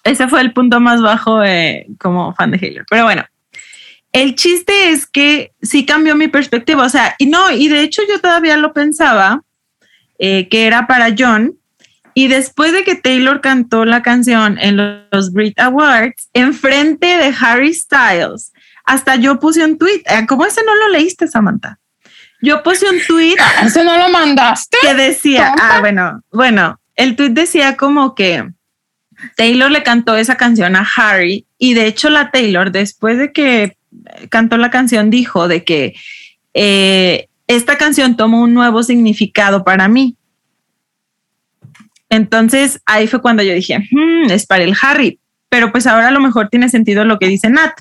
Ese 0.04 0.28
fue 0.28 0.42
el 0.42 0.54
punto 0.54 0.80
más 0.80 1.02
bajo 1.02 1.40
como 2.00 2.34
fan 2.34 2.52
de 2.52 2.58
Halo. 2.58 2.84
Pero 2.90 3.04
bueno, 3.04 3.24
el 4.12 4.36
chiste 4.36 4.92
es 4.92 5.06
que 5.06 5.52
sí 5.62 5.86
cambió 5.86 6.16
mi 6.16 6.28
perspectiva. 6.28 6.86
O 6.86 6.90
sea, 6.90 7.16
y 7.18 7.26
no, 7.26 7.52
y 7.52 7.68
de 7.68 7.82
hecho 7.82 8.02
yo 8.08 8.22
todavía 8.22 8.56
lo 8.56 8.72
pensaba 8.72 9.44
eh, 10.20 10.48
que 10.48 10.68
era 10.68 10.88
para 10.88 11.14
John. 11.18 11.56
Y 12.14 12.30
después 12.30 12.72
de 12.72 12.86
que 12.86 12.96
Taylor 12.96 13.42
cantó 13.42 13.84
la 13.84 14.02
canción 14.02 14.58
en 14.58 14.78
los 15.12 15.34
Brit 15.34 15.60
Awards, 15.60 16.30
enfrente 16.34 17.08
de 17.08 17.36
Harry 17.38 17.74
Styles, 17.74 18.54
hasta 18.86 19.16
yo 19.16 19.40
puse 19.40 19.64
un 19.64 19.78
tweet. 19.78 20.04
Eh, 20.06 20.26
¿Cómo 20.28 20.46
ese 20.46 20.62
no 20.64 20.76
lo 20.76 20.90
leíste, 20.90 21.28
Samantha? 21.28 21.80
Yo 22.42 22.62
puse 22.64 22.88
un 22.90 23.00
tweet. 23.08 23.36
Ese 23.64 23.84
no 23.84 23.98
lo 23.98 24.10
mandaste. 24.10 24.78
Que 24.82 24.94
decía, 24.94 25.56
ah, 25.60 25.80
bueno, 25.80 26.22
bueno, 26.32 26.80
el 26.96 27.16
tweet 27.16 27.30
decía 27.30 27.76
como 27.76 28.14
que 28.14 28.52
Taylor 29.36 29.72
le 29.72 29.84
cantó 29.84 30.16
esa 30.16 30.36
canción 30.38 30.76
a 30.76 30.88
Harry 30.96 31.48
y 31.58 31.74
de 31.74 31.88
hecho 31.88 32.10
la 32.10 32.32
Taylor, 32.32 32.72
después 32.72 33.18
de 33.18 33.32
que 33.32 33.78
cantó 34.30 34.58
la 34.58 34.70
canción, 34.70 35.10
dijo 35.10 35.48
de 35.48 35.64
que 35.64 35.96
eh, 36.54 37.28
esta 37.48 37.78
canción 37.78 38.16
tomó 38.18 38.42
un 38.42 38.54
nuevo 38.54 38.84
significado 38.84 39.64
para 39.64 39.88
mí. 39.88 40.16
Entonces 42.10 42.82
ahí 42.86 43.08
fue 43.08 43.22
cuando 43.22 43.44
yo 43.44 43.54
dije, 43.54 43.80
"Hmm, 43.92 44.30
es 44.30 44.46
para 44.46 44.64
el 44.64 44.76
Harry, 44.82 45.20
pero 45.50 45.72
pues 45.72 45.88
ahora 45.88 46.10
a 46.10 46.12
lo 46.12 46.20
mejor 46.20 46.50
tiene 46.50 46.70
sentido 46.70 47.06
lo 47.06 47.18
que 47.18 47.28
dice 47.28 47.50
Nat. 47.50 47.74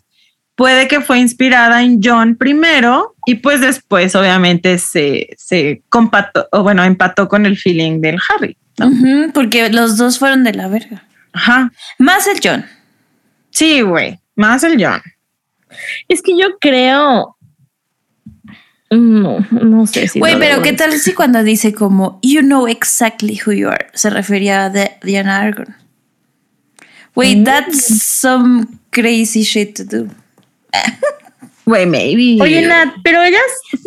Puede 0.57 0.86
que 0.86 1.00
fue 1.00 1.18
inspirada 1.18 1.82
en 1.82 2.00
John 2.02 2.36
primero 2.36 3.14
y 3.26 3.36
pues 3.36 3.61
después 3.61 4.14
obviamente 4.14 4.78
se, 4.78 5.30
se 5.36 5.82
compató, 5.88 6.46
o 6.52 6.62
bueno, 6.62 6.84
empató 6.84 7.28
con 7.28 7.44
el 7.46 7.57
feeling 7.59 8.00
del 8.00 8.18
Harry. 8.28 8.57
¿no? 8.78 8.90
Porque 9.32 9.68
los 9.70 9.96
dos 9.96 10.18
fueron 10.18 10.44
de 10.44 10.52
la 10.55 10.68
verga. 10.68 11.05
Ajá. 11.32 11.72
Más 11.98 12.26
el 12.28 12.38
John. 12.42 12.64
Sí, 13.50 13.80
güey, 13.82 14.20
más 14.36 14.62
el 14.64 14.82
John. 14.84 15.00
Es 16.09 16.22
que 16.22 16.36
yo 16.38 16.59
creo. 16.61 17.36
No, 18.90 19.38
no 19.50 19.86
sé 19.88 20.07
si. 20.07 20.20
Güey, 20.20 20.38
pero 20.38 20.62
¿qué 20.62 20.72
tal 20.72 20.92
si 20.92 21.14
cuando 21.14 21.42
dice 21.42 21.72
como 21.74 22.20
You 22.22 22.42
know 22.42 22.68
exactly 22.68 23.40
who 23.44 23.52
you 23.52 23.68
are? 23.68 23.88
Se 23.94 24.09
refería 24.09 24.66
a 24.66 24.70
de- 24.70 24.92
Diana 25.02 25.40
Argon. 25.40 25.74
Güey, 27.14 27.36
Mm. 27.36 27.44
that's 27.44 28.02
some 28.05 28.66
crazy 28.90 29.42
shit 29.42 29.76
to 29.76 29.84
do. 29.84 30.09
Güey, 31.66 31.87
maybe. 31.87 32.43
Oye, 32.43 32.66
Nat, 32.66 32.95
pero 33.03 33.22
ellas 33.22 33.41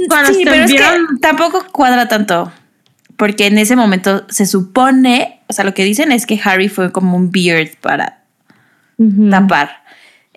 cuando 0.07 0.33
sí, 0.33 0.39
se 0.43 0.49
pero 0.49 0.63
es 0.65 0.71
que 0.71 0.77
vieron- 0.77 1.19
tampoco 1.21 1.65
cuadra 1.71 2.07
tanto. 2.07 2.51
Porque 3.17 3.47
en 3.47 3.57
ese 3.57 3.75
momento 3.75 4.25
se 4.29 4.45
supone, 4.45 5.41
o 5.47 5.53
sea, 5.53 5.63
lo 5.65 5.73
que 5.73 5.83
dicen 5.83 6.11
es 6.11 6.25
que 6.25 6.39
Harry 6.43 6.69
fue 6.69 6.91
como 6.91 7.15
un 7.17 7.31
beard 7.31 7.69
para 7.81 8.23
Ujú. 8.97 9.29
tapar 9.29 9.83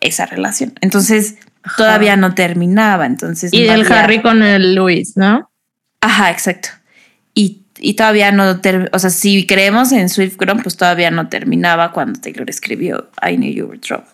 esa 0.01 0.25
relación. 0.27 0.73
Entonces, 0.81 1.37
todavía 1.77 2.17
no 2.17 2.35
terminaba. 2.35 3.05
Entonces, 3.07 3.53
Y 3.53 3.67
no 3.67 3.73
del 3.73 3.83
había- 3.85 4.01
Harry 4.05 4.23
con 4.23 4.43
el 4.43 4.75
Luis, 4.75 5.17
¿no? 5.17 5.51
Ajá, 6.01 6.31
exacto. 6.31 6.71
Y, 7.35 7.63
y 7.79 7.95
todavía 7.95 8.33
no, 8.33 8.61
ter- 8.61 8.89
o 8.95 8.99
sea, 8.99 9.11
si 9.11 9.47
creemos 9.47 9.93
en 9.93 10.09
Swiftgrown, 10.09 10.63
pues 10.63 10.77
todavía 10.79 11.11
no 11.11 11.29
terminaba 11.29 11.93
cuando 11.93 12.19
Taylor 12.21 12.49
escribió 12.49 13.11
I 13.23 13.37
Knew 13.37 13.53
You 13.53 13.67
Were 13.67 13.79
Trouble. 13.79 14.07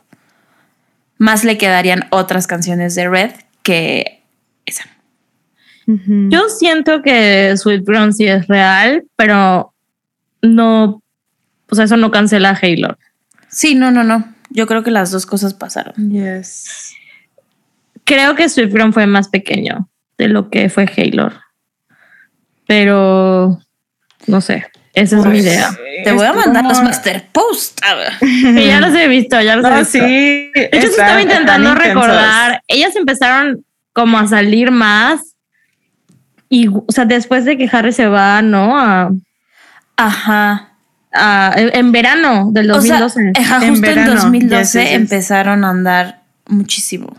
Más 1.18 1.44
le 1.44 1.58
quedarían 1.58 2.06
otras 2.10 2.46
canciones 2.46 2.94
de 2.94 3.08
Red 3.08 3.30
que 3.62 4.22
esa. 4.66 4.84
Yo 5.86 6.48
siento 6.48 7.00
que 7.00 7.56
Sweet 7.56 7.84
Brown 7.84 8.12
sí 8.12 8.26
es 8.26 8.48
real, 8.48 9.04
pero 9.14 9.72
no. 10.42 11.02
O 11.70 11.74
sea, 11.74 11.84
eso 11.84 11.96
no 11.96 12.10
cancela 12.10 12.50
a 12.50 12.58
Halo. 12.60 12.98
Sí, 13.48 13.74
no, 13.76 13.90
no, 13.92 14.02
no. 14.02 14.34
Yo 14.50 14.66
creo 14.66 14.82
que 14.82 14.90
las 14.90 15.10
dos 15.12 15.26
cosas 15.26 15.54
pasaron. 15.54 15.94
Yes. 16.10 16.92
Creo 18.04 18.34
que 18.34 18.48
Sweet 18.48 18.72
Brown 18.72 18.92
fue 18.92 19.06
más 19.06 19.28
pequeño 19.28 19.88
de 20.18 20.28
lo 20.28 20.50
que 20.50 20.68
fue 20.68 20.86
Halo. 20.96 21.30
Pero 22.66 23.60
no 24.26 24.40
sé. 24.40 24.66
Esa 24.96 25.18
es 25.18 25.26
mi 25.26 25.38
idea. 25.38 25.70
Te 26.04 26.10
voy 26.12 26.26
a 26.26 26.32
mandar 26.32 26.62
como- 26.62 26.70
los 26.70 26.82
master 26.82 27.28
post. 27.30 27.78
A 27.84 27.94
ver. 27.94 28.12
Que 28.18 28.66
ya 28.66 28.80
los 28.80 28.94
he 28.94 29.06
visto, 29.08 29.40
ya 29.40 29.54
los 29.56 29.64
he 29.66 29.70
No, 29.70 29.76
visto. 29.78 29.92
sí. 29.92 30.00
De 30.00 30.50
hecho, 30.72 30.80
sí 30.80 30.86
están- 30.88 31.04
estaba 31.06 31.22
intentando 31.22 31.74
recordar. 31.74 32.62
Ellas 32.66 32.96
empezaron 32.96 33.64
como 33.92 34.18
a 34.18 34.26
salir 34.26 34.70
más. 34.70 35.34
Y, 36.48 36.68
o 36.68 36.84
sea, 36.88 37.04
después 37.04 37.44
de 37.44 37.58
que 37.58 37.68
Harry 37.70 37.92
se 37.92 38.06
va, 38.06 38.40
¿no? 38.40 38.78
A, 38.78 39.10
Ajá. 39.96 40.72
a- 41.12 41.52
en 41.56 41.92
verano 41.92 42.48
del 42.52 42.70
O 42.70 42.80
sea, 42.80 42.98
2012. 43.00 43.32
ajá, 43.38 43.56
En 43.66 43.70
justo 43.70 43.86
en 43.86 43.94
verano. 43.96 44.14
2012 44.14 44.56
Yes, 44.62 44.72
yes, 44.72 44.82
yes. 44.84 44.92
empezaron 44.92 45.64
a 45.64 45.70
andar 45.70 46.22
muchísimo. 46.46 47.14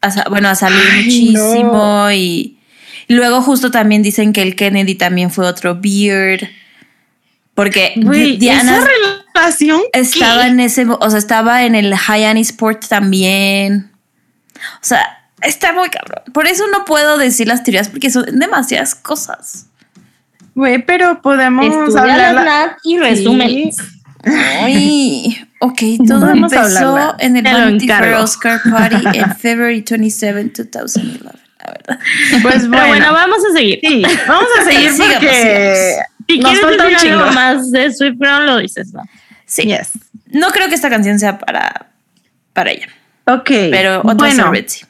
A 0.00 0.28
bueno, 0.28 0.48
a 0.48 0.54
salir 0.54 0.78
Ay, 0.92 1.04
muchísimo 1.04 1.72
no. 1.72 2.12
y 2.12 2.53
luego 3.08 3.42
justo 3.42 3.70
también 3.70 4.02
dicen 4.02 4.32
que 4.32 4.42
el 4.42 4.56
Kennedy 4.56 4.94
también 4.94 5.30
fue 5.30 5.46
otro 5.46 5.78
beard. 5.80 6.48
Porque 7.54 7.94
Diana 7.96 8.78
esa 8.78 8.88
relación. 9.34 9.80
estaba 9.92 10.42
¿qué? 10.42 10.48
en 10.48 10.60
ese, 10.60 10.86
o 10.88 11.10
sea, 11.10 11.18
estaba 11.18 11.64
en 11.64 11.74
el 11.74 11.94
Hyannis 11.94 12.50
Sport 12.50 12.86
también. 12.88 13.92
O 14.56 14.84
sea, 14.84 15.28
está 15.40 15.72
muy 15.72 15.88
cabrón. 15.88 16.22
Por 16.32 16.46
eso 16.46 16.64
no 16.72 16.84
puedo 16.84 17.16
decir 17.16 17.46
las 17.46 17.62
teorías 17.62 17.88
porque 17.88 18.10
son 18.10 18.24
demasiadas 18.38 18.94
cosas. 18.94 19.66
Güey, 20.54 20.84
pero 20.84 21.20
podemos 21.22 21.66
Estudia 21.66 22.30
hablar. 22.30 22.76
Y 22.84 22.98
resumen. 22.98 23.70
Ay, 24.24 25.46
ok, 25.60 25.80
todo 26.06 26.30
empezó 26.30 27.14
en 27.18 27.36
el 27.36 27.42
Vanity 27.42 27.86
Fair. 27.86 28.14
Oscar 28.14 28.60
Party 28.62 29.18
en 29.18 29.36
February 29.38 29.84
27, 29.88 30.64
2011, 30.64 31.43
la 31.64 31.72
verdad. 31.72 31.98
Pues 32.42 32.68
bueno, 32.68 32.86
bueno, 32.88 33.12
vamos 33.12 33.38
a 33.50 33.52
seguir. 33.52 33.80
sí, 33.82 34.02
vamos 34.28 34.48
a 34.60 34.64
seguir 34.64 34.90
Sigamos, 34.92 35.12
porque 35.14 35.96
Si 36.28 36.38
nos 36.38 36.50
quieres 36.52 36.60
falta 36.60 36.86
un 36.86 36.92
decir 36.92 37.10
algo 37.12 37.24
chingo. 37.24 37.34
más 37.34 37.70
de 37.70 37.92
Sweet 37.92 38.14
Brown, 38.16 38.46
lo 38.46 38.58
dices, 38.58 38.92
¿no? 38.92 39.02
Sí, 39.46 39.62
Yes. 39.62 39.90
no 40.26 40.50
creo 40.50 40.68
que 40.68 40.74
esta 40.74 40.90
canción 40.90 41.18
sea 41.18 41.38
para, 41.38 41.90
para 42.52 42.70
ella, 42.72 42.88
Ok. 43.26 43.50
pero 43.70 43.98
otra 44.00 44.14
bueno, 44.14 44.52
sí. 44.66 44.84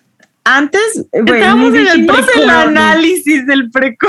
antes, 0.45 0.81
güey, 1.13 1.41
Estábamos 1.41 1.75
en 1.75 1.87
el 2.43 2.51
análisis 2.51 3.47
del 3.47 3.71
preco. 3.71 4.07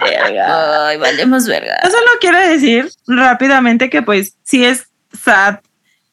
Ay, 0.00 0.96
valemos 0.98 1.46
verga. 1.46 1.76
Yo 1.84 1.90
solo 1.90 2.06
quiero 2.20 2.38
decir 2.38 2.88
rápidamente 3.06 3.88
que 3.90 4.02
pues 4.02 4.36
sí 4.42 4.64
es 4.64 4.86
sad 5.24 5.56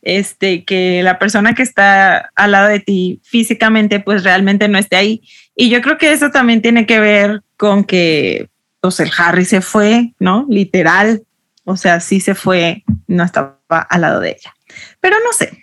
este 0.02 0.64
que 0.64 1.04
la 1.04 1.20
persona 1.20 1.54
que 1.54 1.64
está 1.64 2.32
al 2.36 2.52
lado 2.52 2.70
de 2.70 2.80
ti 2.80 3.20
físicamente 3.24 4.00
pues 4.00 4.24
realmente 4.24 4.68
no 4.68 4.78
esté 4.78 4.96
ahí 4.96 5.22
y 5.56 5.70
yo 5.70 5.82
creo 5.82 5.98
que 5.98 6.12
eso 6.12 6.32
también 6.32 6.62
tiene 6.62 6.86
que 6.86 7.00
ver 7.00 7.42
con 7.58 7.84
que 7.84 8.50
pues 8.82 9.00
el 9.00 9.12
Harry 9.18 9.46
se 9.46 9.62
fue, 9.62 10.14
¿no? 10.20 10.46
Literal, 10.50 11.22
o 11.64 11.78
sea, 11.78 12.00
sí 12.00 12.20
se 12.20 12.34
fue, 12.34 12.84
no 13.08 13.24
estaba 13.24 13.60
al 13.68 14.02
lado 14.02 14.20
de 14.20 14.32
ella. 14.32 14.54
Pero 15.00 15.18
no 15.24 15.32
sé. 15.34 15.58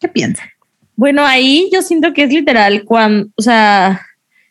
¿Qué 0.00 0.08
piensan? 0.08 0.48
Bueno, 0.96 1.24
ahí 1.24 1.68
yo 1.72 1.82
siento 1.82 2.12
que 2.14 2.24
es 2.24 2.32
literal 2.32 2.84
cuando, 2.84 3.28
o 3.36 3.42
sea, 3.42 4.07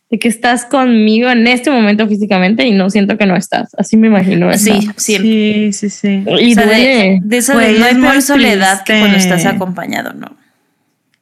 de 0.10 0.20
que 0.20 0.28
estás 0.30 0.66
conmigo 0.66 1.30
en 1.30 1.48
este 1.48 1.70
momento 1.70 2.08
físicamente 2.08 2.66
y 2.66 2.72
no 2.72 2.90
siento 2.90 3.18
que 3.18 3.26
no 3.26 3.36
estás. 3.36 3.76
Así 3.78 3.98
me 3.98 4.08
imagino. 4.08 4.52
Sí, 4.58 4.90
siempre. 4.96 5.72
Sí, 5.72 5.74
sí, 5.74 5.90
sí. 5.90 6.24
Y 6.40 6.52
O 6.52 6.56
sea, 6.56 6.66
duele. 6.66 6.86
de, 6.86 7.20
de 7.24 7.38
eso 7.38 7.52
de 7.58 7.58
Güey, 7.74 7.80
no 7.80 7.86
hay 7.86 7.92
es 7.92 7.98
peor 7.98 8.22
soledad 8.22 8.84
que 8.84 9.00
cuando 9.00 9.18
estás 9.18 9.46
acompañado, 9.46 10.14
¿no? 10.14 10.38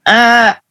Ah, 0.05 0.61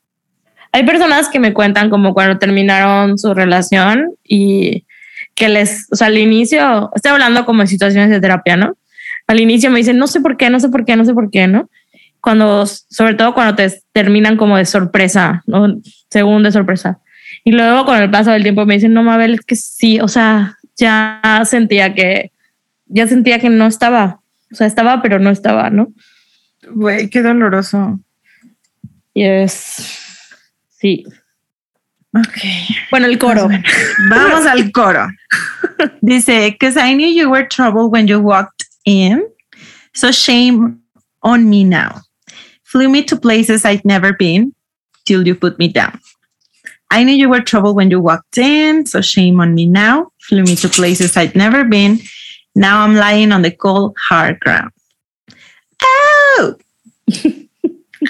Hay 0.71 0.85
personas 0.85 1.29
que 1.29 1.41
me 1.41 1.53
cuentan 1.53 1.91
como 1.91 2.15
cuando 2.15 2.39
terminaron 2.39 3.19
su 3.19 3.35
relación 3.35 4.13
y 4.23 4.85
que 5.35 5.49
les, 5.49 5.89
o 5.91 5.97
sea, 5.97 6.07
al 6.07 6.19
inicio, 6.19 6.91
estoy 6.95 7.11
hablando 7.13 7.45
como 7.45 7.63
de 7.63 7.67
situaciones 7.67 8.11
de 8.11 8.21
terapia, 8.21 8.57
¿no? 8.57 8.77
Al 9.27 9.41
inicio 9.41 9.71
me 9.71 9.79
dicen, 9.79 9.99
no 9.99 10.07
sé 10.07 10.21
por 10.21 10.37
qué, 10.37 10.51
no 10.51 10.61
sé 10.61 10.69
por 10.69 10.85
qué, 10.85 10.95
no 10.95 11.05
sé 11.05 11.15
por 11.15 11.31
qué, 11.31 11.49
¿no? 11.49 11.69
Cuando, 12.21 12.65
sobre 12.67 13.15
todo 13.15 13.35
cuando 13.35 13.57
te 13.57 13.73
terminan 13.93 14.37
como 14.37 14.57
de 14.57 14.65
sorpresa, 14.65 15.43
¿no? 15.47 15.81
Según 16.11 16.45
de 16.45 16.53
sorpresa. 16.53 17.01
Y 17.45 17.53
luego 17.53 17.85
con 17.85 17.99
el 17.99 18.11
paso 18.11 18.31
del 18.31 18.43
tiempo 18.43 18.65
me 18.65 18.75
dicen, 18.75 18.95
no, 18.95 19.03
Mabel, 19.03 19.35
es 19.35 19.41
que 19.43 19.55
sí, 19.55 20.01
o 20.01 20.09
sea, 20.09 20.59
ya 20.77 21.43
sentía 21.45 21.95
que, 21.95 22.33
ya 22.87 23.07
sentía 23.07 23.39
que 23.39 23.51
no 23.51 23.67
estaba, 23.67 24.21
o 24.51 24.55
sea, 24.55 24.67
estaba, 24.67 25.03
pero 25.03 25.19
no 25.19 25.31
estaba, 25.31 25.71
¿no? 25.71 25.93
güey, 26.71 27.09
qué 27.09 27.23
doloroso. 27.23 28.01
Y 29.13 29.25
es, 29.25 29.99
sí. 30.79 31.05
Ok. 32.15 32.39
Bueno, 32.91 33.07
el 33.07 33.19
coro. 33.19 33.49
Vamos 34.09 34.47
al 34.47 34.71
coro. 34.73 35.09
Dice, 36.01 36.51
because 36.51 36.77
I 36.77 36.95
knew 36.95 37.09
you 37.09 37.31
were 37.31 37.47
trouble 37.47 37.91
when 37.91 38.07
you 38.07 38.21
walked 38.21 38.67
in, 38.85 39.23
so 39.95 40.13
shame 40.13 40.81
on 41.23 41.49
me 41.49 41.65
now. 41.65 42.03
Flew 42.63 42.89
me 42.89 43.03
to 43.05 43.17
places 43.17 43.65
I'd 43.65 43.85
never 43.85 44.13
been 44.13 44.55
till 45.05 45.27
you 45.27 45.35
put 45.35 45.59
me 45.59 45.69
down. 45.69 45.99
I 46.95 47.03
knew 47.03 47.13
you 47.13 47.29
were 47.29 47.41
trouble 47.41 47.75
when 47.75 47.91
you 47.91 48.01
walked 48.01 48.39
in, 48.39 48.87
so 48.87 49.01
shame 49.01 49.41
on 49.41 49.53
me 49.53 49.67
now. 49.67 50.13
Flew 50.21 50.45
me 50.45 50.55
to 50.57 50.69
places 50.69 51.17
I'd 51.17 51.35
never 51.35 51.65
been. 51.65 51.99
Now 52.55 52.85
I'm 52.85 52.95
lying 52.95 53.33
on 53.33 53.43
the 53.43 53.51
cold, 53.51 53.97
hard 53.99 54.39
ground. 54.39 54.71
Oh! 55.83 56.55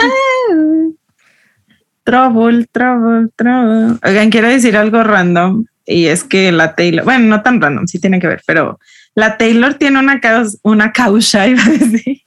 oh. 0.01 0.95
Trouble, 2.05 2.67
trouble, 2.67 3.31
trouble. 3.39 3.99
Oigan, 4.05 4.31
quiero 4.31 4.49
decir 4.49 4.77
algo 4.77 5.03
random. 5.03 5.65
Y 5.87 6.05
es 6.09 6.23
que 6.23 6.53
la 6.53 6.75
Taylor, 6.75 7.03
bueno, 7.03 7.25
no 7.25 7.43
tan 7.43 7.63
random, 7.63 7.87
sí 7.87 7.99
tiene 7.99 8.21
que 8.21 8.27
ver, 8.27 8.43
pero 8.47 8.79
la 9.15 9.39
Taylor 9.39 9.73
tiene 9.75 9.99
una, 9.99 10.21
caus- 10.21 10.59
una 10.63 10.93
causa, 10.93 11.47
iba 11.49 11.63
a 11.65 11.71
decir. 11.71 12.21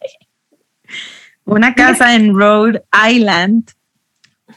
Una 1.46 1.76
casa 1.76 2.16
en 2.16 2.34
Rhode 2.36 2.82
Island. 2.92 3.70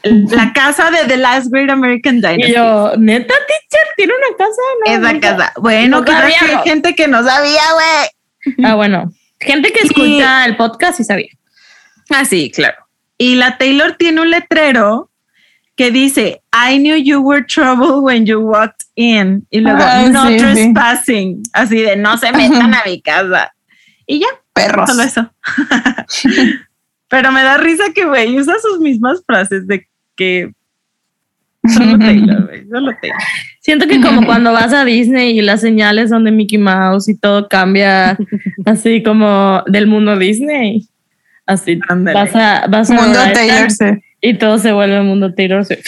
La 0.03 0.51
casa 0.53 0.89
de 0.91 1.05
The 1.07 1.17
Last 1.17 1.51
Great 1.51 1.69
American 1.69 2.17
Y 2.17 2.21
Dynasty. 2.21 2.53
yo, 2.53 2.93
neta, 2.97 3.33
teacher, 3.47 3.87
tiene 3.97 4.13
una 4.13 4.37
casa. 4.37 4.61
No, 4.85 4.91
Esa 4.93 5.13
neta. 5.13 5.37
casa. 5.37 5.53
Bueno, 5.59 5.99
No 5.99 6.05
que 6.05 6.11
hay 6.11 6.33
gente 6.63 6.95
que 6.95 7.07
no 7.07 7.23
sabía, 7.23 7.61
güey. 7.73 8.65
Ah, 8.65 8.75
bueno. 8.75 9.11
Gente 9.39 9.71
que 9.71 9.81
Y- 9.83 9.87
escucha 9.87 10.45
el 10.45 10.55
podcast 10.57 10.99
y 10.99 11.03
sabía. 11.03 11.29
Ah, 12.09 12.25
sí, 12.25 12.51
claro. 12.51 12.77
Y 13.17 13.35
la 13.35 13.57
Taylor 13.57 13.93
tiene 13.97 14.21
un 14.21 14.31
letrero 14.31 15.09
que 15.75 15.91
dice, 15.91 16.41
I 16.51 16.77
knew 16.79 16.95
you 16.97 17.21
were 17.21 17.43
trouble 17.45 18.01
when 18.01 18.25
you 18.25 18.39
walked 18.39 18.85
in. 18.95 19.45
Y 19.51 19.59
luego, 19.61 19.79
Ah, 19.81 20.03
no 20.11 20.25
sí, 20.27 20.33
sí. 20.39 20.45
trespassing. 20.45 21.43
Así 21.53 21.79
de, 21.81 21.95
no 21.95 22.17
se 22.17 22.31
metan 22.31 22.73
a 22.75 22.83
mi 22.85 23.01
casa. 23.01 23.53
Y 24.07 24.19
ya, 24.19 24.27
Perros. 24.53 24.89
solo 24.89 25.03
eso. 25.03 25.31
Pero 27.07 27.31
me 27.31 27.43
da 27.43 27.57
risa 27.57 27.85
que, 27.93 28.05
güey, 28.05 28.37
usa 28.39 28.55
sus 28.61 28.79
mismas 28.79 29.21
frases 29.25 29.67
de 29.67 29.87
que 30.21 30.51
solo 31.67 31.97
Taylor, 31.97 32.45
güey, 32.45 32.67
solo 32.69 32.91
Taylor. 33.01 33.17
Siento 33.59 33.87
que 33.87 34.01
como 34.01 34.25
cuando 34.25 34.53
vas 34.53 34.73
a 34.73 34.85
Disney 34.85 35.37
y 35.37 35.41
las 35.41 35.61
señales 35.61 36.09
son 36.09 36.23
de 36.23 36.31
Mickey 36.31 36.57
Mouse 36.57 37.09
y 37.09 37.17
todo 37.17 37.47
cambia 37.47 38.17
así 38.65 39.01
como 39.03 39.63
del 39.67 39.87
mundo 39.87 40.17
Disney. 40.17 40.87
Así 41.45 41.79
Ándale. 41.87 42.19
vas 42.19 42.35
a, 42.35 42.67
vas 42.67 42.91
a 42.91 42.93
Mundo 42.93 43.19
Taylor 43.33 43.71
Swift. 43.71 43.99
y 44.21 44.35
todo 44.35 44.57
se 44.59 44.71
vuelve 44.71 45.01
mundo 45.01 45.33
Taylor 45.33 45.65
Swift. 45.65 45.87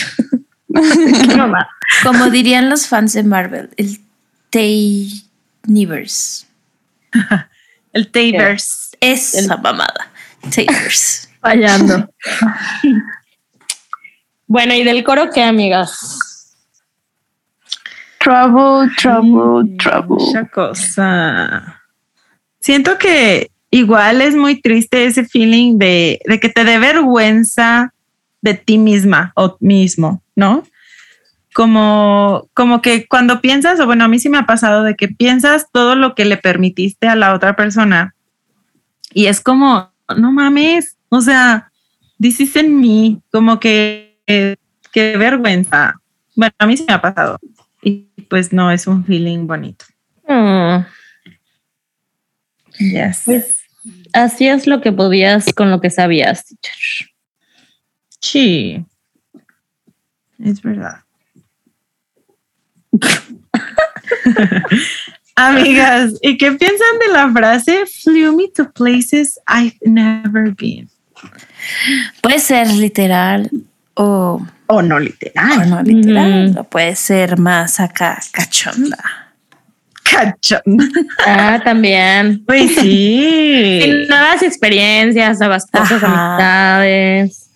Como 2.03 2.31
dirían 2.31 2.71
los 2.71 2.87
fans 2.87 3.13
de 3.13 3.21
Marvel, 3.21 3.69
el 3.77 3.99
Tayniverse. 4.49 6.47
El 7.93 8.07
Tavers. 8.07 8.97
Esa 8.99 9.57
mamada. 9.57 10.09
Taylors. 10.53 11.29
Fallando. 11.39 12.09
Bueno, 14.47 14.73
¿y 14.73 14.83
del 14.83 15.03
coro 15.03 15.29
qué, 15.33 15.43
amigas? 15.43 16.55
Trouble, 18.19 18.89
trouble, 18.97 19.75
trouble. 19.77 20.25
Mucha 20.25 20.45
cosa. 20.45 21.81
Siento 22.59 22.97
que 22.97 23.51
igual 23.69 24.21
es 24.21 24.35
muy 24.35 24.61
triste 24.61 25.05
ese 25.05 25.25
feeling 25.25 25.77
de, 25.77 26.21
de 26.25 26.39
que 26.39 26.49
te 26.49 26.63
dé 26.63 26.79
vergüenza 26.79 27.93
de 28.41 28.53
ti 28.53 28.77
misma 28.77 29.33
o 29.35 29.57
mismo, 29.59 30.21
¿no? 30.35 30.63
Como, 31.53 32.49
como 32.53 32.81
que 32.81 33.07
cuando 33.07 33.41
piensas, 33.41 33.79
o 33.79 33.85
bueno, 33.85 34.05
a 34.05 34.07
mí 34.07 34.19
sí 34.19 34.29
me 34.29 34.37
ha 34.37 34.45
pasado 34.45 34.83
de 34.83 34.95
que 34.95 35.07
piensas 35.07 35.67
todo 35.71 35.95
lo 35.95 36.15
que 36.15 36.25
le 36.25 36.37
permitiste 36.37 37.07
a 37.07 37.15
la 37.15 37.33
otra 37.33 37.55
persona 37.55 38.15
y 39.13 39.27
es 39.27 39.39
como, 39.39 39.91
no 40.17 40.31
mames, 40.31 40.97
o 41.09 41.21
sea, 41.21 41.71
this 42.19 42.39
is 42.39 42.55
en 42.55 42.79
mí, 42.79 43.21
como 43.31 43.59
que, 43.59 44.12
qué 44.25 45.17
vergüenza. 45.17 45.95
Bueno, 46.35 46.53
a 46.57 46.65
mí 46.65 46.77
sí 46.77 46.85
me 46.87 46.93
ha 46.93 47.01
pasado 47.01 47.37
y 47.81 48.07
pues 48.29 48.53
no 48.53 48.71
es 48.71 48.87
un 48.87 49.05
feeling 49.05 49.45
bonito. 49.47 49.85
Mm, 50.27 50.85
Yes. 52.79 53.21
pues 53.25 53.55
así 54.13 54.47
es 54.47 54.65
lo 54.65 54.81
que 54.81 54.91
podías 54.91 55.53
con 55.53 55.69
lo 55.69 55.79
que 55.79 55.91
sabías, 55.91 56.45
teacher. 56.45 57.09
Sí. 58.19 58.83
Es 60.43 60.61
verdad. 60.61 61.01
Amigas, 65.35 66.13
¿y 66.21 66.37
qué 66.37 66.51
piensan 66.51 66.99
de 67.05 67.11
la 67.11 67.31
frase 67.31 67.85
flew 67.85 68.35
me 68.35 68.47
to 68.49 68.71
places 68.71 69.39
I've 69.47 69.77
never 69.81 70.53
been? 70.55 70.89
Puede 72.21 72.39
ser 72.39 72.67
literal 72.67 73.49
o, 73.95 74.45
O 74.67 74.81
no 74.81 74.95
o 74.95 74.99
literal. 74.99 75.69
no 75.69 75.81
literal. 75.83 76.55
O 76.57 76.63
puede 76.63 76.95
ser 76.95 77.37
más 77.37 77.79
acá 77.79 78.19
cachonda. 78.31 78.97
Cachón. 80.03 80.61
Ah, 81.25 81.59
también. 81.63 82.43
Pues 82.45 82.75
sí. 82.75 83.81
Nuevas 84.09 84.43
experiencias, 84.43 85.39
nuevas 85.39 85.65
cosas, 85.71 86.03
Ajá. 86.03 86.35
amistades, 86.35 87.49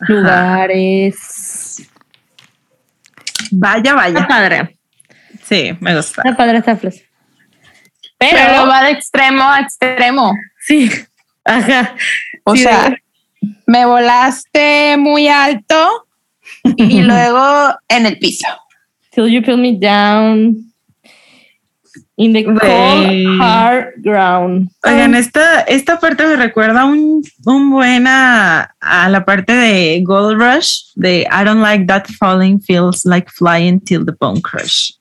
lugares. 0.00 1.82
Vaya, 3.50 3.78
Está 3.90 3.94
vaya. 3.94 4.28
padre. 4.28 4.78
Sí, 5.44 5.76
me 5.80 5.96
gusta. 5.96 6.22
Está 6.24 6.36
padre 6.36 6.58
esta 6.58 6.76
frase. 6.76 7.06
Pero, 8.18 8.36
Pero 8.36 8.66
va 8.68 8.82
de 8.84 8.90
extremo 8.92 9.42
a 9.42 9.60
extremo. 9.60 10.34
sí, 10.60 10.90
ajá. 11.44 11.94
O 12.44 12.54
Sí, 12.54 12.62
sea, 12.62 12.94
me 13.66 13.86
volaste 13.86 14.96
muy 14.98 15.28
alto 15.28 16.06
y 16.76 17.02
luego 17.02 17.74
en 17.88 18.06
el 18.06 18.18
piso. 18.18 18.46
Till 19.10 19.28
you 19.28 19.42
put 19.42 19.58
me 19.58 19.78
down 19.78 20.70
in 22.16 22.32
the 22.32 22.44
cold 22.44 23.40
hard 23.40 24.02
ground. 24.02 24.70
Oigan, 24.84 25.14
esta, 25.14 25.62
esta 25.62 25.98
parte 25.98 26.26
me 26.26 26.36
recuerda 26.36 26.84
un, 26.84 27.22
un 27.46 27.70
buena 27.70 28.74
a 28.80 29.08
la 29.08 29.24
parte 29.24 29.52
de 29.52 30.02
Gold 30.04 30.38
Rush, 30.38 30.92
de 30.94 31.26
I 31.30 31.44
don't 31.44 31.62
like 31.62 31.86
that 31.86 32.06
falling 32.18 32.60
feels 32.60 33.04
like 33.04 33.30
flying 33.30 33.80
till 33.80 34.04
the 34.04 34.12
bone 34.12 34.42
crush. 34.42 34.92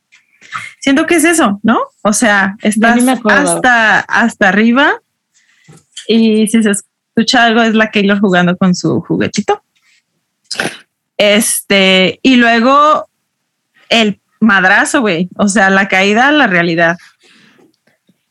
Siento 0.79 1.05
que 1.05 1.15
es 1.15 1.25
eso, 1.25 1.59
¿no? 1.61 1.79
O 2.03 2.13
sea, 2.13 2.55
estás 2.61 3.05
hasta, 3.25 3.99
hasta 3.99 4.49
arriba 4.49 4.93
y 6.07 6.47
si 6.47 6.63
se 6.63 6.71
escucha 7.19 7.43
algo 7.43 7.61
es 7.61 7.75
la 7.75 7.91
Keylor 7.91 8.19
jugando 8.19 8.55
con 8.57 8.73
su 8.73 9.01
juguetito. 9.01 9.61
Este, 11.17 12.19
y 12.23 12.37
luego 12.37 13.09
el 13.89 14.21
madrazo, 14.39 15.01
güey. 15.01 15.29
O 15.37 15.49
sea, 15.49 15.69
la 15.69 15.89
caída 15.89 16.29
a 16.29 16.31
la 16.31 16.47
realidad. 16.47 16.97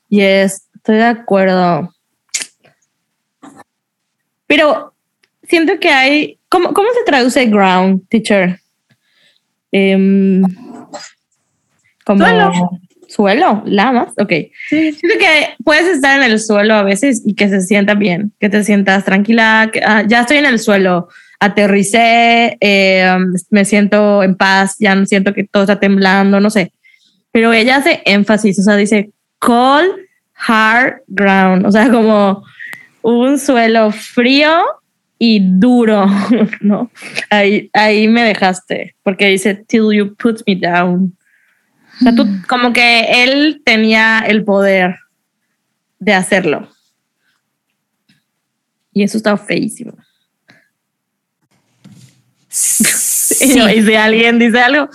Yes, 0.09 0.69
estoy 0.75 0.97
de 0.97 1.05
acuerdo. 1.05 1.95
Pero 4.47 4.95
siento 5.43 5.79
que 5.79 5.91
hay. 5.91 6.39
¿Cómo, 6.49 6.73
cómo 6.73 6.89
se 6.95 7.05
traduce 7.05 7.45
ground, 7.45 8.09
teacher? 8.09 8.59
Em, 9.71 10.43
como 12.07 12.25
Suelo. 12.25 12.53
Suelo, 13.09 13.63
lamas. 13.67 14.13
Ok. 14.19 14.33
Siento 14.69 15.19
que 15.19 15.55
puedes 15.65 15.89
estar 15.89 16.21
en 16.21 16.31
el 16.31 16.39
suelo 16.39 16.75
a 16.75 16.83
veces 16.83 17.23
y 17.27 17.35
que 17.35 17.49
se 17.49 17.61
sienta 17.63 17.95
bien, 17.95 18.33
que 18.39 18.49
te 18.49 18.63
sientas 18.63 19.05
tranquila. 19.05 19.71
que, 19.73 19.81
ah, 19.85 20.05
ya 20.07 20.21
estoy 20.21 20.37
en 20.37 20.47
el 20.47 20.59
suelo, 20.59 21.09
aterricé, 21.41 22.57
eh, 22.61 23.17
me 23.51 23.65
siento 23.65 24.23
en 24.23 24.37
paz, 24.37 24.77
ya 24.79 24.95
no 24.95 25.07
siento 25.07 25.33
que 25.33 25.45
todo 25.45 25.65
está 25.65 25.81
temblando, 25.81 26.41
no 26.41 26.51
sé. 26.51 26.73
Pero 27.33 27.53
ella 27.53 27.77
hace 27.77 28.03
énfasis, 28.05 28.59
o 28.59 28.63
sea, 28.63 28.77
dice 28.77 29.11
cold, 29.39 29.91
hard 30.35 31.03
ground, 31.07 31.67
o 31.67 31.73
sea, 31.73 31.91
como 31.91 32.45
un 33.03 33.39
suelo 33.39 33.91
frío 33.91 34.65
y 35.19 35.41
duro, 35.43 36.07
¿no? 36.61 36.91
Ahí, 37.31 37.71
ahí 37.73 38.09
me 38.09 38.23
dejaste, 38.23 38.95
porque 39.03 39.27
dice 39.27 39.55
till 39.55 39.93
you 39.93 40.15
put 40.17 40.43
me 40.47 40.57
down. 40.57 41.18
O 42.01 42.05
sea, 42.05 42.15
tú, 42.15 42.27
como 42.49 42.73
que 42.73 43.23
él 43.25 43.63
tenía 43.65 44.21
el 44.21 44.45
poder 44.45 44.97
de 45.99 46.15
hacerlo. 46.15 46.69
Y 48.93 49.03
eso 49.03 49.17
está 49.17 49.37
feísimo. 49.37 49.93
Sí, 52.49 52.85
Y 53.75 53.83
si 53.83 53.95
alguien 53.95 54.39
dice 54.39 54.61
algo, 54.61 54.89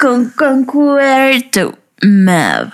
con 0.00 0.30
concuerdo, 0.30 1.78
Mav. 2.02 2.72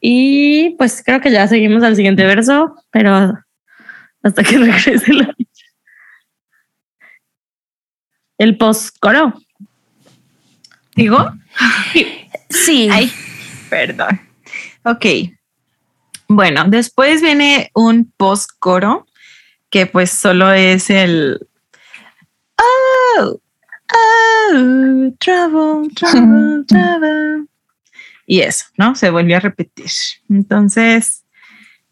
Y 0.00 0.70
pues 0.76 1.02
creo 1.04 1.20
que 1.20 1.30
ya 1.30 1.48
seguimos 1.48 1.82
al 1.82 1.96
siguiente 1.96 2.24
verso, 2.24 2.76
pero 2.90 3.38
hasta 4.22 4.42
que 4.42 4.58
regrese 4.58 5.12
la 5.14 5.34
El 8.38 8.56
post-coro. 8.56 9.34
¿Digo? 10.94 11.32
Sí. 12.50 12.88
Ay, 12.90 13.12
perdón. 13.68 14.20
Ok. 14.84 15.06
Bueno, 16.28 16.64
después 16.68 17.20
viene 17.20 17.70
un 17.74 18.12
post 18.16 18.50
coro 18.58 19.06
que 19.70 19.86
pues 19.86 20.10
solo 20.10 20.52
es 20.52 20.88
el 20.90 21.40
Oh, 22.56 23.40
oh, 23.92 25.12
trouble, 25.18 25.88
trouble, 25.94 26.64
trouble. 26.68 27.46
Y 28.26 28.40
eso, 28.40 28.66
¿no? 28.78 28.94
Se 28.94 29.10
volvió 29.10 29.36
a 29.36 29.40
repetir. 29.40 29.90
Entonces, 30.30 31.24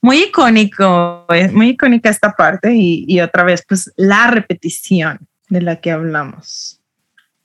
muy 0.01 0.24
icónico, 0.24 1.27
es 1.31 1.52
muy 1.52 1.70
icónica 1.70 2.09
esta 2.09 2.32
parte 2.32 2.73
y, 2.74 3.05
y 3.06 3.20
otra 3.20 3.44
vez, 3.44 3.64
pues 3.69 3.93
la 3.97 4.28
repetición 4.28 5.28
de 5.53 5.61
la 5.61 5.77
que 5.81 5.91
hablamos. 5.91 6.81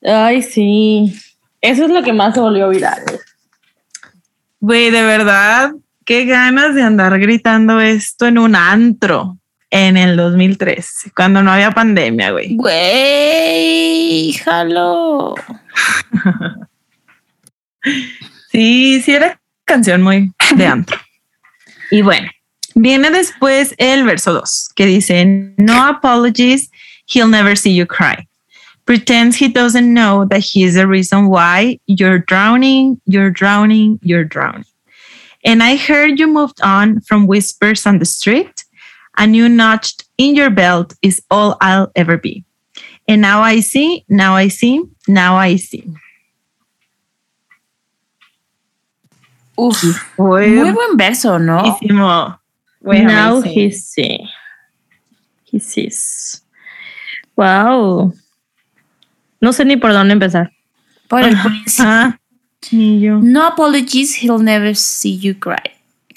Ay, 0.02 0.42
sí. 0.42 1.14
Eso 1.60 1.86
es 1.86 1.92
lo 1.92 2.02
que 2.04 2.14
más 2.14 2.34
se 2.34 2.40
volvió 2.40 2.70
viral. 2.70 3.04
Güey, 4.62 4.90
de 4.92 5.02
verdad, 5.04 5.72
qué 6.06 6.26
ganas 6.26 6.74
de 6.74 6.84
andar 6.84 7.20
gritando 7.20 7.82
esto 7.82 8.26
en 8.26 8.38
un 8.38 8.56
antro 8.56 9.38
en 9.70 9.98
el 9.98 10.16
2003, 10.16 11.12
cuando 11.14 11.44
no 11.44 11.52
había 11.52 11.72
pandemia, 11.72 12.32
güey. 12.32 12.56
Güey, 12.56 14.34
jalo. 14.34 15.36
Sí, 18.50 19.02
sí 19.02 19.14
era 19.14 19.40
canción 19.64 20.02
muy 20.02 20.34
de 20.56 20.66
antro. 20.66 20.98
Y 21.92 22.02
bueno, 22.02 22.28
Viene 22.80 23.10
después 23.10 23.74
el 23.80 24.04
verso 24.04 24.34
2, 24.34 24.70
que 24.76 24.86
dice, 24.86 25.26
no 25.58 25.84
apologies, 25.84 26.70
he'll 27.08 27.28
never 27.28 27.56
see 27.56 27.72
you 27.72 27.86
cry. 27.86 28.28
Pretends 28.86 29.36
he 29.36 29.50
doesn't 29.50 29.94
know 29.94 30.26
that 30.26 30.40
he 30.40 30.64
is 30.64 30.76
the 30.76 30.88
reason 30.88 31.28
why 31.28 31.80
you're 31.88 32.20
drowning, 32.20 33.02
you're 33.06 33.32
drowning, 33.32 34.00
you're 34.02 34.24
drowning. 34.24 34.66
And 35.44 35.62
I 35.62 35.76
heard 35.76 36.20
you 36.20 36.28
moved 36.28 36.62
on 36.62 37.02
from 37.02 37.28
whispers 37.28 37.86
on 37.86 38.00
the 38.00 38.06
street. 38.06 38.64
A 39.18 39.26
new 39.26 39.50
notch 39.50 39.94
in 40.18 40.36
your 40.36 40.50
belt 40.50 40.94
is 41.02 41.22
all 41.32 41.58
I'll 41.60 41.92
ever 41.96 42.18
be. 42.18 42.46
And 43.08 43.22
now 43.22 43.42
I 43.42 43.62
see, 43.62 44.06
now 44.08 44.36
I 44.36 44.48
see, 44.50 44.84
now 45.08 45.36
I 45.36 45.56
see. 45.56 45.84
Uf, 49.58 49.84
muy 50.20 50.72
buen 50.72 50.98
verso, 50.98 51.38
¿no? 51.40 51.64
Now 52.82 53.42
he 53.42 53.72
see. 53.72 54.30
He 55.46 55.60
sees. 55.60 56.42
Wow. 57.38 58.14
No 59.40 59.54
sé 59.54 59.64
ni 59.64 59.78
por 59.78 59.94
dónde 59.94 60.14
empezar. 60.14 60.52
Por 61.08 61.22
el 61.24 61.38
principio. 61.40 61.86
Ah, 61.90 62.20
ni 62.72 63.00
yo. 63.00 63.20
No 63.22 63.46
apologies, 63.46 64.22
he'll 64.22 64.44
never 64.44 64.76
see 64.76 65.18
you 65.20 65.40
cry. 65.40 65.56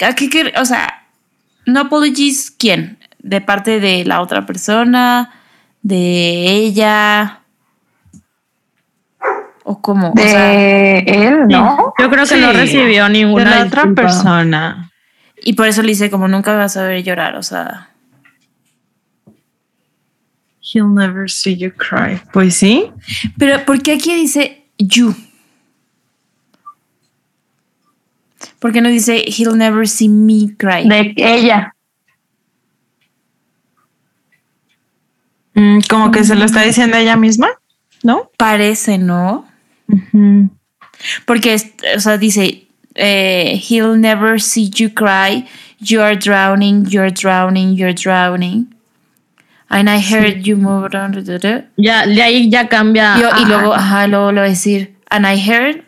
¿A 0.05 0.13
qué 0.15 0.29
quer- 0.29 0.59
o 0.59 0.65
sea, 0.65 1.05
no 1.65 1.81
apologies, 1.81 2.51
¿quién? 2.51 2.97
¿De 3.19 3.39
parte 3.39 3.79
de 3.79 4.03
la 4.03 4.19
otra 4.21 4.45
persona? 4.47 5.31
¿De 5.83 6.47
ella? 6.49 7.41
¿O 9.63 9.79
cómo? 9.81 10.11
De 10.15 10.23
o 10.23 10.27
sea, 10.27 10.99
él, 10.99 11.47
¿no? 11.47 11.93
Yo 11.99 12.09
creo 12.09 12.25
que 12.25 12.37
no 12.37 12.51
recibió 12.51 13.03
De 13.05 13.09
ninguna 13.11 13.43
la 13.59 13.65
otra 13.67 13.83
disculpa. 13.83 14.01
persona. 14.01 14.91
y 15.43 15.53
por 15.53 15.67
eso 15.67 15.81
le 15.83 15.89
dice 15.89 16.09
como 16.09 16.27
nunca 16.27 16.55
vas 16.55 16.75
a 16.77 16.83
ver 16.83 17.03
llorar, 17.03 17.35
o 17.35 17.43
sea. 17.43 17.90
He'll 20.61 20.87
never 20.87 21.27
see 21.27 21.55
you 21.55 21.71
cry. 21.71 22.21
Pues 22.31 22.57
sí. 22.57 22.91
Pero 23.37 23.65
¿por 23.65 23.81
qué 23.81 23.93
aquí 23.93 24.13
dice 24.15 24.63
you? 24.77 25.15
¿Por 28.59 28.71
qué 28.71 28.79
no 28.81 28.89
dice 28.89 29.23
he'll 29.27 29.57
never 29.57 29.87
see 29.87 30.07
me 30.07 30.55
cry? 30.55 30.87
De 30.87 31.13
ella. 31.17 31.73
Mm, 35.55 35.79
como 35.89 36.11
que 36.11 36.23
se 36.23 36.35
lo 36.35 36.45
está 36.45 36.61
diciendo 36.61 36.95
ella 36.95 37.17
misma, 37.17 37.49
¿no? 38.03 38.29
Parece, 38.37 38.97
¿no? 38.97 39.47
Porque, 41.25 41.57
o 41.95 41.99
sea, 41.99 42.17
dice, 42.17 42.67
eh, 42.95 43.61
he'll 43.67 43.99
never 43.99 44.39
see 44.39 44.69
you 44.69 44.93
cry. 44.93 45.47
You 45.79 46.01
are 46.01 46.15
drowning, 46.15 46.85
you're 46.85 47.11
drowning, 47.11 47.75
you're 47.75 47.93
drowning. 47.93 48.70
And 49.73 49.89
I 49.89 49.99
heard 50.01 50.43
you 50.45 50.57
move 50.57 50.93
on. 50.93 51.13
Ya, 51.77 52.05
de 52.05 52.21
ahí 52.21 52.49
ya 52.49 52.67
cambia. 52.67 53.15
Yo- 53.17 53.29
y 53.39 53.43
a- 53.43 53.47
luego, 53.47 53.73
ajá, 53.73 54.05
luego 54.07 54.31
lo 54.33 54.41
decir, 54.41 54.97
and 55.09 55.25
I 55.25 55.37
heard 55.39 55.83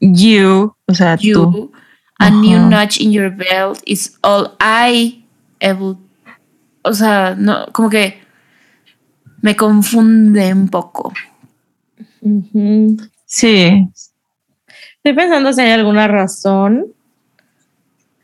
You, 0.00 0.74
o 0.86 0.94
sea, 0.94 1.16
tú. 1.16 1.22
you, 1.22 1.72
a 2.20 2.30
new 2.30 2.58
notch 2.70 3.00
in 3.00 3.10
your 3.12 3.30
belt 3.30 3.82
is 3.84 4.16
all 4.22 4.56
I 4.60 5.24
ever. 5.58 5.96
O 6.82 6.92
sea, 6.94 7.34
no, 7.36 7.66
como 7.72 7.90
que 7.90 8.18
me 9.42 9.56
confunde 9.56 10.52
un 10.54 10.68
poco. 10.68 11.12
Sí. 13.26 13.88
Estoy 15.02 15.14
pensando 15.14 15.52
si 15.52 15.60
hay 15.62 15.70
alguna 15.72 16.06
razón 16.08 16.86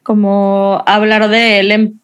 como 0.03 0.83
hablar 0.87 1.29
de 1.29 1.61
él 1.61 1.73
en 1.73 2.01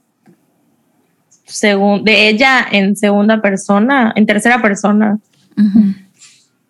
segun- 1.52 2.04
de 2.04 2.28
ella 2.28 2.66
en 2.70 2.96
segunda 2.96 3.40
persona, 3.40 4.12
en 4.16 4.26
tercera 4.26 4.60
persona 4.62 5.18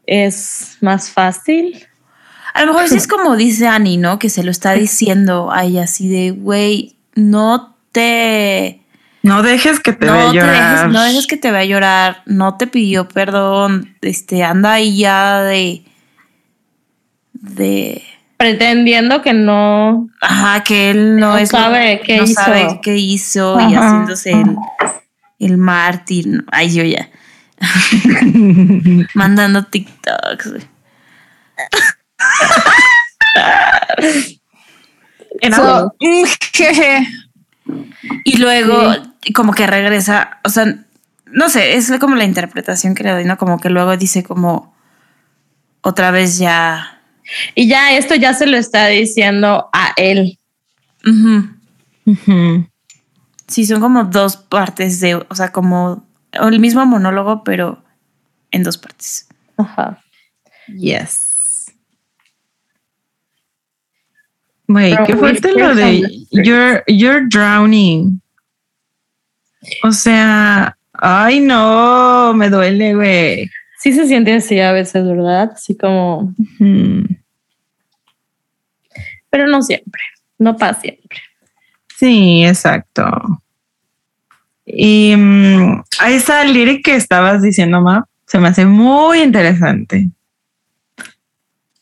es 0.07 0.77
más 0.81 1.11
fácil. 1.11 1.87
A 2.55 2.63
lo 2.63 2.73
mejor 2.73 2.89
sí 2.89 2.97
es 2.97 3.07
como 3.09 3.37
dice 3.37 3.67
Annie, 3.67 3.97
¿no? 3.99 4.19
Que 4.19 4.29
se 4.29 4.43
lo 4.45 4.51
está 4.51 4.73
diciendo 4.75 5.51
a 5.53 5.65
ella 5.65 5.85
así 5.85 6.09
de, 6.09 6.31
güey, 6.33 6.97
no 7.15 7.77
te... 7.93 8.81
No 9.23 9.43
dejes 9.45 9.79
que 9.79 9.93
te 9.93 10.07
no, 10.07 10.15
vea 10.15 10.31
te 10.31 10.37
llorar. 10.37 10.77
dejes, 10.79 10.93
no 10.93 11.03
dejes 11.05 11.27
que 11.29 11.37
te 11.37 11.53
vea 11.53 11.61
a 11.61 11.65
llorar, 11.65 12.23
no 12.27 12.57
te 12.57 12.67
pidió 12.67 13.07
perdón, 13.09 13.95
este, 14.01 14.43
anda 14.43 14.73
ahí 14.73 14.99
ya 14.99 15.43
de... 15.43 15.85
De... 17.33 18.03
Pretendiendo 18.43 19.23
que 19.23 19.33
no. 19.35 20.09
Ajá, 20.21 20.65
que 20.65 20.91
él 20.91 21.17
no, 21.21 21.29
No 21.35 21.39
es... 21.39 21.51
sabe 21.51 22.01
qué 22.05 22.17
no 22.17 22.25
hizo. 22.25 22.35
sabe 22.43 22.81
qué 22.83 22.97
hizo 22.97 23.61
y 23.61 23.75
haciéndose 23.75 24.33
el, 24.33 24.57
el 25.39 25.59
mártir. 25.59 26.45
Ay, 26.51 26.75
yo 26.75 26.83
ya. 26.83 27.09
Mandando 29.15 29.65
TikToks, 29.67 30.55
So, 35.55 35.95
jeje. 36.53 37.07
Y 38.25 38.39
luego, 38.39 38.93
como 39.35 39.53
que 39.55 39.69
regresa, 39.69 40.41
o 40.43 40.49
sea, 40.49 40.67
no 41.27 41.49
sé, 41.49 41.77
es 41.77 41.93
como 42.01 42.17
la 42.17 42.25
interpretación 42.25 42.97
que 42.97 43.05
le 43.05 43.13
doy, 43.13 43.25
¿no? 43.25 43.39
Como 43.39 43.61
que 43.61 43.71
luego 43.71 43.97
dice 43.97 44.25
como 44.25 44.75
otra 45.81 46.11
vez 46.11 46.39
ya. 46.39 47.02
Y 47.55 47.69
ya 47.69 47.97
esto 47.97 48.15
ya 48.15 48.35
se 48.35 48.47
lo 48.47 48.57
está 48.57 48.87
diciendo 48.87 49.69
a 49.73 49.93
él. 49.97 50.39
Ujú. 51.05 51.49
Ujú. 52.07 52.69
Sí, 53.47 53.67
son 53.67 53.81
como 53.81 54.05
dos 54.05 54.37
partes 54.37 55.01
de, 55.01 55.15
o 55.17 55.35
sea, 55.35 55.53
como 55.53 56.07
el 56.33 56.59
mismo 56.59 56.85
monólogo, 56.87 57.45
pero 57.45 57.83
en 58.51 58.63
dos 58.63 58.79
partes. 58.79 59.29
Ajá. 59.57 60.03
Yes. 60.69 61.73
Güey, 64.69 64.97
qué 65.07 65.17
fuerte 65.17 65.49
whispers 65.49 65.57
lo 65.57 65.75
de 65.75 66.27
you're, 66.31 66.83
you're 66.87 67.27
drowning. 67.29 68.23
O 69.83 69.93
sea, 69.93 70.77
ay 70.95 71.41
no, 71.41 72.33
me 72.35 72.49
duele, 72.49 72.95
güey. 72.95 73.51
Sí 73.81 73.93
se 73.93 74.07
siente 74.07 74.33
así 74.33 74.61
a 74.61 74.73
veces, 74.73 75.05
¿verdad? 75.05 75.51
Así 75.55 75.77
como. 75.77 76.35
Pero 79.33 79.47
no 79.47 79.63
siempre, 79.63 80.03
no 80.39 80.59
para 80.59 80.79
siempre. 80.79 81.19
Sí, 81.97 82.45
exacto. 82.45 83.03
Y 84.67 85.17
mm, 85.17 85.85
esa 86.07 86.45
lyric 86.45 86.85
que 86.85 86.97
estabas 86.97 87.41
diciendo, 87.41 87.81
Ma, 87.81 88.07
se 88.27 88.39
me 88.39 88.49
hace 88.49 88.67
muy 88.67 89.23
interesante. 89.23 90.11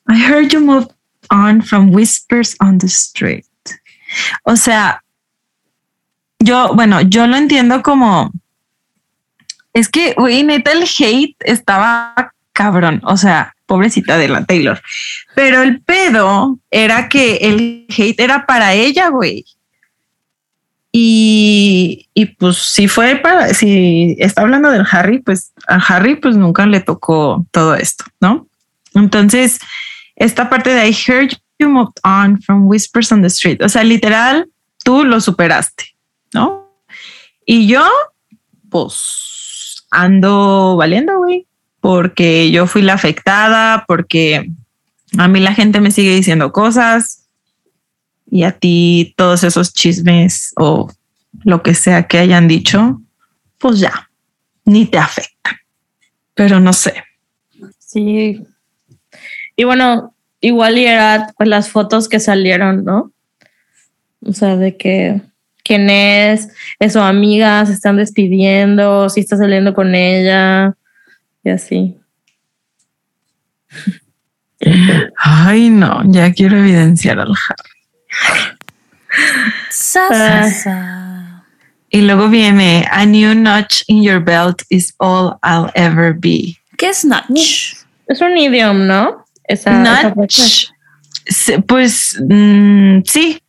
I 0.06 0.14
heard 0.14 0.52
you 0.52 0.60
moved 0.60 0.92
on 1.28 1.60
from 1.60 1.92
whispers 1.92 2.56
on 2.60 2.78
the 2.78 2.86
street. 2.86 3.46
O 4.44 4.54
sea, 4.54 5.02
yo, 6.38 6.72
bueno, 6.74 7.00
yo 7.00 7.26
lo 7.26 7.36
entiendo 7.36 7.82
como. 7.82 8.30
Es 9.72 9.88
que, 9.88 10.14
güey, 10.14 10.44
neta, 10.44 10.70
el 10.70 10.84
hate 10.84 11.36
estaba 11.40 12.32
cabrón. 12.52 13.00
O 13.04 13.16
sea, 13.16 13.54
pobrecita 13.70 14.18
de 14.18 14.26
la 14.26 14.44
Taylor. 14.44 14.82
Pero 15.36 15.62
el 15.62 15.80
pedo 15.80 16.58
era 16.72 17.08
que 17.08 17.36
el 17.36 17.86
hate 17.88 18.18
era 18.18 18.44
para 18.44 18.74
ella, 18.74 19.10
güey. 19.10 19.44
Y, 20.90 22.08
y 22.12 22.26
pues 22.26 22.56
si 22.56 22.88
fue 22.88 23.14
para, 23.14 23.54
si 23.54 24.16
está 24.18 24.42
hablando 24.42 24.72
del 24.72 24.84
Harry, 24.90 25.20
pues 25.20 25.52
a 25.68 25.76
Harry 25.76 26.16
pues 26.16 26.34
nunca 26.36 26.66
le 26.66 26.80
tocó 26.80 27.46
todo 27.52 27.76
esto, 27.76 28.04
¿no? 28.20 28.48
Entonces, 28.94 29.60
esta 30.16 30.50
parte 30.50 30.70
de 30.70 30.88
I 30.88 30.96
heard 31.06 31.30
you 31.60 31.68
moved 31.68 32.00
on 32.02 32.42
from 32.42 32.66
whispers 32.66 33.12
on 33.12 33.22
the 33.22 33.28
street, 33.28 33.62
o 33.62 33.68
sea, 33.68 33.84
literal, 33.84 34.48
tú 34.82 35.04
lo 35.04 35.20
superaste, 35.20 35.94
¿no? 36.34 36.72
Y 37.46 37.68
yo, 37.68 37.88
pues, 38.68 39.86
ando 39.92 40.74
valiendo, 40.76 41.18
güey, 41.18 41.46
porque 41.80 42.50
yo 42.50 42.66
fui 42.66 42.82
la 42.82 42.94
afectada, 42.94 43.84
porque 43.88 44.50
a 45.18 45.28
mí 45.28 45.40
la 45.40 45.54
gente 45.54 45.80
me 45.80 45.90
sigue 45.90 46.14
diciendo 46.14 46.52
cosas, 46.52 47.26
y 48.30 48.44
a 48.44 48.52
ti 48.52 49.14
todos 49.16 49.42
esos 49.42 49.74
chismes 49.74 50.52
o 50.56 50.90
lo 51.42 51.62
que 51.62 51.74
sea 51.74 52.06
que 52.06 52.18
hayan 52.18 52.46
dicho, 52.46 53.00
pues 53.58 53.80
ya, 53.80 54.08
ni 54.64 54.86
te 54.86 54.98
afecta. 54.98 55.60
Pero 56.34 56.60
no 56.60 56.72
sé. 56.72 57.02
Sí. 57.78 58.40
Y 59.56 59.64
bueno, 59.64 60.14
igual 60.40 60.78
y 60.78 60.86
era 60.86 61.32
pues 61.36 61.48
las 61.48 61.70
fotos 61.70 62.08
que 62.08 62.20
salieron, 62.20 62.84
¿no? 62.84 63.10
O 64.24 64.32
sea, 64.32 64.56
de 64.56 64.76
que 64.76 65.20
quién 65.64 65.90
es, 65.90 66.50
es 66.78 66.92
su 66.92 67.00
amiga, 67.00 67.64
se 67.66 67.72
están 67.72 67.96
despidiendo, 67.96 69.08
si 69.08 69.20
está 69.20 69.36
saliendo 69.36 69.74
con 69.74 69.94
ella 69.94 70.76
y 71.44 71.50
así. 71.50 72.00
Ay, 75.16 75.70
no, 75.70 76.02
ya 76.06 76.32
quiero 76.32 76.58
evidenciar 76.58 77.18
al 77.18 77.32
Harry. 77.48 78.56
Y 81.92 82.02
luego 82.02 82.28
viene 82.28 82.86
A 82.90 83.04
new 83.04 83.34
notch 83.34 83.82
in 83.88 84.02
your 84.02 84.20
belt 84.20 84.62
is 84.68 84.94
all 84.98 85.38
I'll 85.42 85.70
ever 85.74 86.12
be. 86.12 86.56
¿Qué 86.76 86.90
es 86.90 87.04
notch? 87.04 87.74
Es 88.06 88.20
un 88.20 88.36
idiom, 88.36 88.86
¿no? 88.86 89.24
Esa. 89.44 89.72
Notch. 89.72 90.70
sí, 91.26 91.58
Pues 91.66 92.20
mm, 92.28 93.00
sí. 93.04 93.42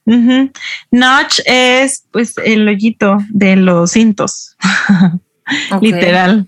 Notch 0.91 1.39
es 1.45 2.05
pues 2.11 2.35
el 2.43 2.67
hoyito 2.67 3.17
de 3.29 3.55
los 3.55 3.91
cintos. 3.91 4.57
Literal. 5.81 6.47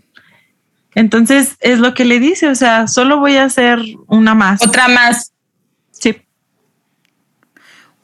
Entonces 0.96 1.58
es 1.60 1.80
lo 1.80 1.94
que 1.94 2.06
le 2.06 2.20
dice. 2.20 2.48
O 2.48 2.56
sea, 2.56 2.88
solo 2.88 3.20
voy 3.20 3.36
a 3.38 3.46
hacer 3.46 3.80
una 4.08 4.34
más. 4.36 4.66
Otra 4.66 4.88
más. 4.88 5.34
Sí. 5.92 6.16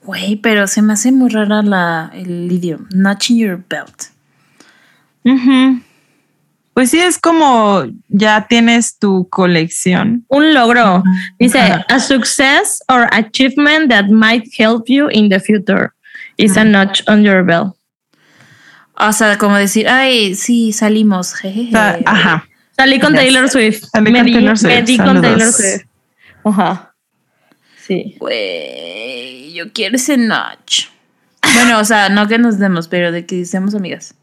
Güey, 0.03 0.37
pero 0.37 0.67
se 0.67 0.81
me 0.81 0.93
hace 0.93 1.11
muy 1.11 1.29
rara 1.29 1.61
la, 1.61 2.11
el 2.13 2.51
idioma. 2.51 2.87
Notch 2.93 3.31
in 3.31 3.37
your 3.37 3.63
belt. 3.69 4.05
Ujú. 5.23 5.81
Pues 6.73 6.91
sí, 6.91 6.99
es 6.99 7.17
como 7.17 7.83
ya 8.07 8.47
tienes 8.47 8.97
tu 8.97 9.27
colección. 9.29 10.23
Un 10.29 10.53
logro. 10.53 11.03
Dice, 11.37 11.59
a 11.59 11.99
success 11.99 12.81
or 12.87 13.07
achievement 13.11 13.89
that 13.89 14.05
might 14.05 14.45
help 14.57 14.85
you 14.87 15.09
in 15.09 15.27
the 15.27 15.39
future 15.41 15.91
is 16.37 16.55
a 16.55 16.63
notch 16.63 17.01
on 17.07 17.23
your 17.23 17.43
belt. 17.43 17.75
O 18.95 19.11
sea, 19.11 19.37
como 19.37 19.55
decir, 19.55 19.87
ay, 19.87 20.35
sí, 20.35 20.71
salimos. 20.71 21.33
jejeje. 21.33 21.75
Ajá. 22.05 22.48
Salí 22.79 22.99
con 22.99 23.11
Yes. 23.13 23.21
Taylor 23.21 23.49
Swift. 23.49 23.83
Salí 23.91 24.11
me 24.11 24.19
con 24.19 24.25
di, 24.27 24.33
Taylor 24.33 24.57
Swift. 24.57 24.73
me 24.73 24.81
di 24.83 24.97
con. 24.97 25.21
Taylor 25.21 25.51
Swift. 25.51 25.85
Ajá. 26.45 26.95
Sí. 27.85 28.15
Güey, 28.19 29.51
yo 29.53 29.73
quiero 29.73 29.95
ese 29.97 30.15
notch. 30.17 30.85
Bueno, 31.55 31.79
o 31.79 31.83
sea, 31.83 32.09
no 32.09 32.27
que 32.27 32.37
nos 32.37 32.57
demos, 32.59 32.87
pero 32.87 33.11
de 33.11 33.25
que 33.25 33.43
seamos 33.45 33.75
amigas. 33.75 34.15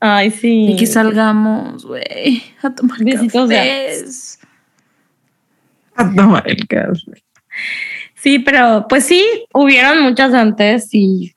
Ay, 0.00 0.30
sí. 0.30 0.66
Y 0.70 0.76
que 0.76 0.86
salgamos, 0.86 1.84
güey, 1.86 2.42
a 2.62 2.70
tomar 2.74 2.98
Besitos 3.04 3.48
cafés. 3.48 4.38
A 5.96 6.12
tomar 6.12 6.42
el 6.50 6.66
café. 6.66 7.22
Sí, 8.16 8.38
pero 8.40 8.86
pues 8.88 9.04
sí, 9.04 9.24
hubieron 9.52 10.02
muchas 10.02 10.34
antes 10.34 10.88
y 10.92 11.34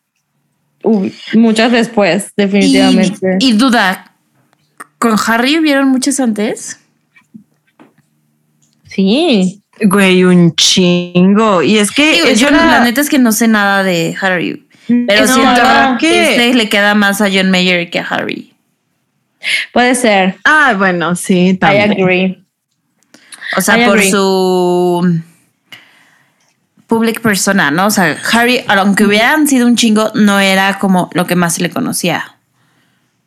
muchas 1.34 1.72
después, 1.72 2.30
Y, 2.38 2.42
definitivamente. 2.42 3.38
y 3.40 3.54
duda, 3.54 4.14
¿con 5.00 5.16
Harry 5.28 5.58
hubieron 5.58 5.90
muchas 5.90 6.20
antes? 6.20 6.80
sí. 8.86 9.62
Güey, 9.80 10.24
un 10.24 10.56
chingo. 10.56 11.62
Y 11.62 11.78
es 11.78 11.92
que 11.92 12.14
Digo, 12.14 12.30
yo 12.32 12.48
una- 12.48 12.66
la 12.80 12.84
neta 12.84 13.00
es 13.00 13.10
que 13.10 13.20
no 13.20 13.32
sé 13.32 13.48
nada 13.48 13.84
de 13.84 14.16
Harry, 14.20 14.66
pero 14.88 15.28
No, 15.28 15.34
siento 15.36 15.52
¿verdad 15.52 15.98
que 16.00 16.32
este 16.32 16.54
le 16.56 16.68
queda 16.68 16.96
más 16.96 17.22
a 17.22 17.28
John 17.32 17.52
Mayer 17.52 17.92
que 17.92 18.00
a 18.00 18.04
Harry. 18.04 18.56
Puede 19.74 19.94
ser. 19.94 20.38
Ah, 20.46 20.74
bueno, 20.76 21.16
sí, 21.16 21.50
I 21.50 21.58
también. 21.58 21.92
agree. 21.92 22.44
O 23.56 23.62
sea, 23.62 23.78
I 23.78 23.86
por 23.86 23.98
agree. 24.00 24.10
su 24.10 25.22
public 26.88 27.22
persona, 27.22 27.70
¿no? 27.70 27.86
O 27.86 27.92
sea, 27.92 28.18
Harry, 28.34 28.64
aunque 28.68 29.06
hubieran 29.06 29.48
sido 29.48 29.68
un 29.68 29.76
chingo, 29.76 30.12
no 30.16 30.40
era 30.40 30.80
como 30.80 31.12
lo 31.14 31.28
que 31.28 31.36
más 31.36 31.54
se 31.54 31.62
le 31.62 31.70
conocía. 31.70 32.36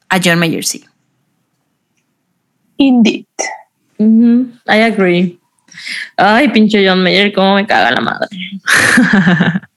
A 0.08 0.18
John 0.22 0.40
Mayer 0.40 0.64
sí. 0.64 0.84
Indeed. 2.80 3.26
Ujú, 3.98 4.48
I 4.66 4.80
agree. 4.80 5.38
Ay, 6.16 6.48
pinche 6.48 6.86
John 6.86 7.02
Mayer, 7.02 7.30
cómo 7.32 7.56
me 7.56 7.66
caga 7.66 7.90
la 7.90 8.00
madre. 8.00 8.28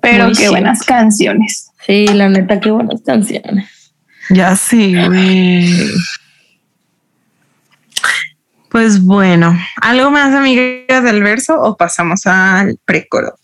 Pero 0.00 0.24
Muy 0.24 0.32
qué 0.32 0.36
cierto. 0.36 0.52
buenas 0.52 0.82
canciones. 0.82 1.70
Sí, 1.86 2.08
la 2.08 2.30
neta, 2.30 2.58
qué 2.60 2.70
buenas 2.70 3.02
canciones. 3.02 3.92
Ya 4.30 4.56
sí, 4.56 4.94
güey. 4.94 5.90
Pues 8.70 9.02
bueno, 9.02 9.54
¿algo 9.82 10.10
más, 10.10 10.34
amigas 10.34 11.04
del 11.04 11.22
verso 11.22 11.60
o 11.60 11.76
pasamos 11.76 12.26
al 12.26 12.78
precoro? 12.84 13.34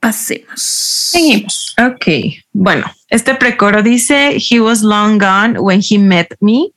Pasemos. 0.00 0.60
Seguimos. 0.60 1.76
Ok, 1.78 2.06
bueno, 2.52 2.86
este 3.08 3.34
precoro 3.34 3.82
dice, 3.82 4.38
He 4.38 4.58
was 4.58 4.82
long 4.82 5.18
gone 5.18 5.58
when 5.60 5.80
he 5.88 5.98
met 5.98 6.34
me, 6.40 6.72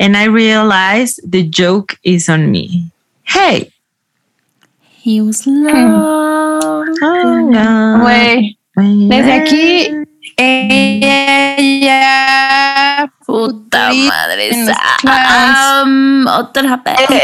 and 0.00 0.16
I 0.16 0.24
realized 0.24 1.20
the 1.22 1.42
joke 1.44 1.94
is 2.02 2.28
on 2.28 2.50
me. 2.50 2.90
Hey, 3.24 3.70
He 5.02 5.20
was 5.22 5.46
long. 5.46 6.88
long 7.00 7.52
gone 7.52 8.00
Güey, 8.02 8.56
when- 8.76 9.08
desde 9.08 9.32
aquí 9.32 9.88
ella 10.36 11.56
ya 11.56 13.08
Puta 13.24 13.88
Futurista 13.88 14.08
madre. 14.08 14.48
en 14.50 14.66
los 14.66 14.76
sa- 14.76 14.96
clowns. 15.00 15.84
um, 15.84 16.26
otra 16.26 16.76
vez. 16.84 16.98
Eh, 17.00 17.14
eh, 17.14 17.20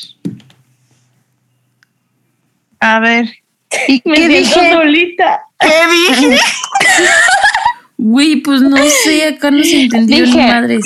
A 2.81 3.01
ver. 3.01 3.29
¿Y 3.89 4.03
Me 4.05 4.17
qué 4.17 4.29
dije? 4.29 4.73
solita. 4.73 5.41
¿Qué 5.61 5.69
dije? 5.91 6.39
Güey, 8.01 8.37
pues 8.37 8.63
no 8.63 8.77
sé, 9.05 9.27
acá 9.27 9.51
no 9.51 9.61
se 9.65 9.83
entendió 9.83 10.19
ni 10.25 10.27
Dije. 10.31 10.47
madres. 10.47 10.85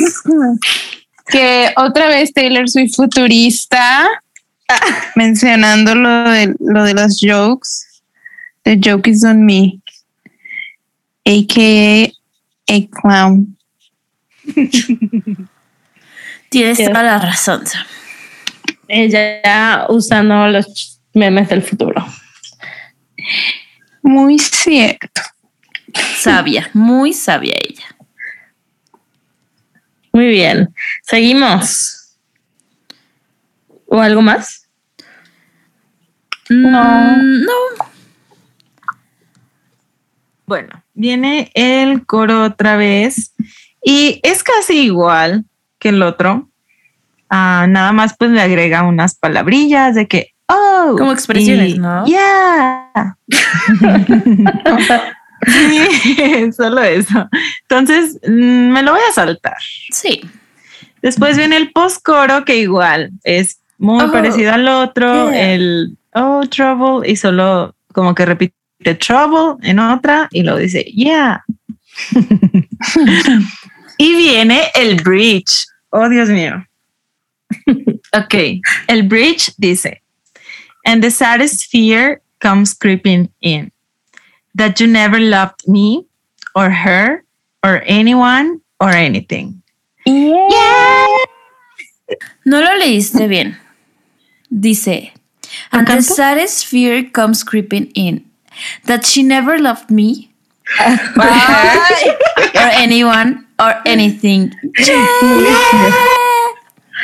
Que 1.27 1.71
otra 1.77 2.09
vez 2.09 2.33
Taylor 2.33 2.67
Swift 2.71 2.95
futurista 2.97 4.09
mencionando 5.15 5.95
lo 5.95 6.31
de, 6.31 6.55
lo 6.59 6.85
de 6.85 6.95
los 6.95 7.21
jokes. 7.21 8.01
The 8.63 8.79
joke 8.83 9.11
is 9.11 9.25
on 9.25 9.45
me. 9.45 9.79
AKA 11.27 12.13
a 12.69 12.87
clown. 12.91 13.52
Tienes 16.51 16.79
toda 16.79 17.03
la 17.03 17.19
razón. 17.19 17.65
Ella 18.89 19.41
ya 19.43 19.87
usando 19.89 20.49
los 20.49 21.01
memes 21.15 21.49
del 21.49 21.63
futuro. 21.63 22.05
Muy 24.03 24.39
cierto. 24.39 25.23
Sabia, 26.17 26.69
muy 26.75 27.13
sabia 27.13 27.55
ella. 27.57 27.87
Muy 30.13 30.29
bien. 30.29 30.75
Seguimos. 31.03 32.19
¿O 33.87 34.01
algo 34.01 34.23
más? 34.23 34.69
No. 36.49 37.17
No. 37.17 37.53
Bueno, 40.47 40.85
viene 40.93 41.51
el 41.55 42.05
coro 42.05 42.45
otra 42.45 42.77
vez 42.77 43.33
y 43.83 44.21
es 44.23 44.43
casi 44.43 44.83
igual 44.85 45.45
que 45.79 45.91
el 45.91 46.03
otro. 46.03 46.49
Ah, 47.29 47.67
nada 47.69 47.93
más 47.93 48.15
pues 48.19 48.31
le 48.31 48.41
agrega 48.41 48.83
unas 48.83 49.15
palabrillas 49.17 49.95
de 49.95 50.07
que, 50.07 50.33
oh. 50.47 50.95
Como 50.99 51.13
expresiones, 51.13 51.75
y 51.75 51.79
¿no? 51.79 52.05
Yeah. 52.05 53.17
Sí, 55.47 56.53
solo 56.57 56.83
eso. 56.83 57.29
Entonces, 57.63 58.19
mm, 58.27 58.71
me 58.71 58.83
lo 58.83 58.93
voy 58.93 59.01
a 59.09 59.13
saltar. 59.13 59.57
Sí. 59.91 60.21
Después 61.03 61.37
viene 61.37 61.57
el 61.57 61.73
post-coro 61.73 62.45
que 62.45 62.57
igual 62.57 63.11
es 63.25 63.61
muy 63.79 64.05
Oh, 64.05 64.13
parecido 64.13 64.53
al 64.53 64.69
otro, 64.69 65.31
yeah. 65.31 65.53
el 65.53 65.99
oh, 66.15 66.43
trouble, 66.49 67.11
y 67.11 67.17
solo 67.17 67.75
como 67.93 68.15
que 68.15 68.25
repite 68.25 68.55
trouble 69.01 69.57
en 69.69 69.81
otra 69.81 70.29
y 70.31 70.43
luego 70.43 70.59
dice 70.59 70.85
yeah. 70.85 71.45
y 74.03 74.15
viene 74.17 74.71
el 74.75 74.97
bridge. 74.97 75.67
Oh, 75.91 76.09
Dios 76.09 76.29
mío. 76.29 76.67
ok, 78.13 78.61
el 78.89 79.03
bridge 79.03 79.53
dice, 79.59 80.01
and 80.85 81.03
the 81.03 81.11
saddest 81.11 81.67
fear 81.67 82.21
comes 82.41 82.75
creeping 82.75 83.31
in, 83.41 83.71
that 84.55 84.81
you 84.81 84.87
never 84.89 85.21
loved 85.21 85.69
me 85.69 86.05
or 86.55 86.71
her 86.71 87.25
or 87.63 87.83
anyone 87.87 88.61
or 88.81 88.91
anything. 88.91 89.63
No 92.45 92.61
lo 92.61 92.71
leíste 92.79 93.29
bien. 93.29 93.57
Dice, 94.51 95.13
and 95.71 95.87
the 95.87 96.03
saddest 96.03 96.67
fear 96.67 97.05
comes 97.05 97.45
creeping 97.45 97.93
in, 97.95 98.25
that 98.87 99.07
she 99.07 99.23
never 99.23 99.59
loved 99.59 99.91
me, 99.91 100.33
or 100.81 101.23
anyone, 102.55 103.47
or 103.63 103.77
anything. 103.87 104.51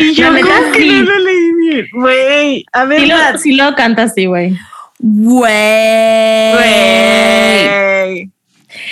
Y 0.00 0.14
La 0.14 0.30
neta, 0.30 0.46
¿cómo 0.46 0.72
que 0.72 0.80
sí. 0.80 0.88
no 0.90 1.02
lo 1.02 1.18
leí 1.18 1.52
bien? 1.54 1.86
Güey, 1.92 2.64
a 2.72 2.84
ver, 2.84 3.00
Sí 3.00 3.06
lo, 3.06 3.16
sí 3.38 3.52
lo 3.56 3.74
canta 3.74 4.04
así, 4.04 4.26
güey. 4.26 4.56
Güey. 5.00 6.52
Güey. 6.52 8.30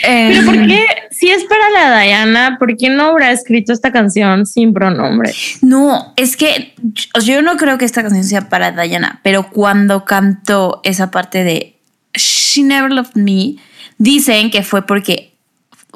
Pero 0.02 0.47
¿por 0.47 0.66
qué, 0.66 0.86
si 1.10 1.30
es 1.30 1.44
para 1.44 1.70
la 1.70 2.01
Diana, 2.01 2.56
¿por 2.59 2.76
qué 2.76 2.88
no 2.88 3.05
habrá 3.05 3.30
escrito 3.30 3.72
esta 3.72 3.93
canción 3.93 4.47
sin 4.47 4.72
pronombre? 4.72 5.32
No, 5.62 6.12
es 6.16 6.36
que 6.36 6.74
yo 7.22 7.43
no 7.43 7.56
creo 7.56 7.78
que 7.78 7.84
esta 7.84 8.02
canción 8.02 8.24
sea 8.24 8.48
para 8.48 8.72
Diana, 8.72 9.20
pero 9.22 9.48
cuando 9.51 10.05
cantó 10.05 10.80
esa 10.82 11.10
parte 11.10 11.44
de 11.44 11.76
She 12.14 12.62
Never 12.62 12.90
Loved 12.90 13.14
Me, 13.14 13.56
dicen 13.98 14.51
que 14.51 14.62
fue 14.62 14.86
porque 14.86 15.35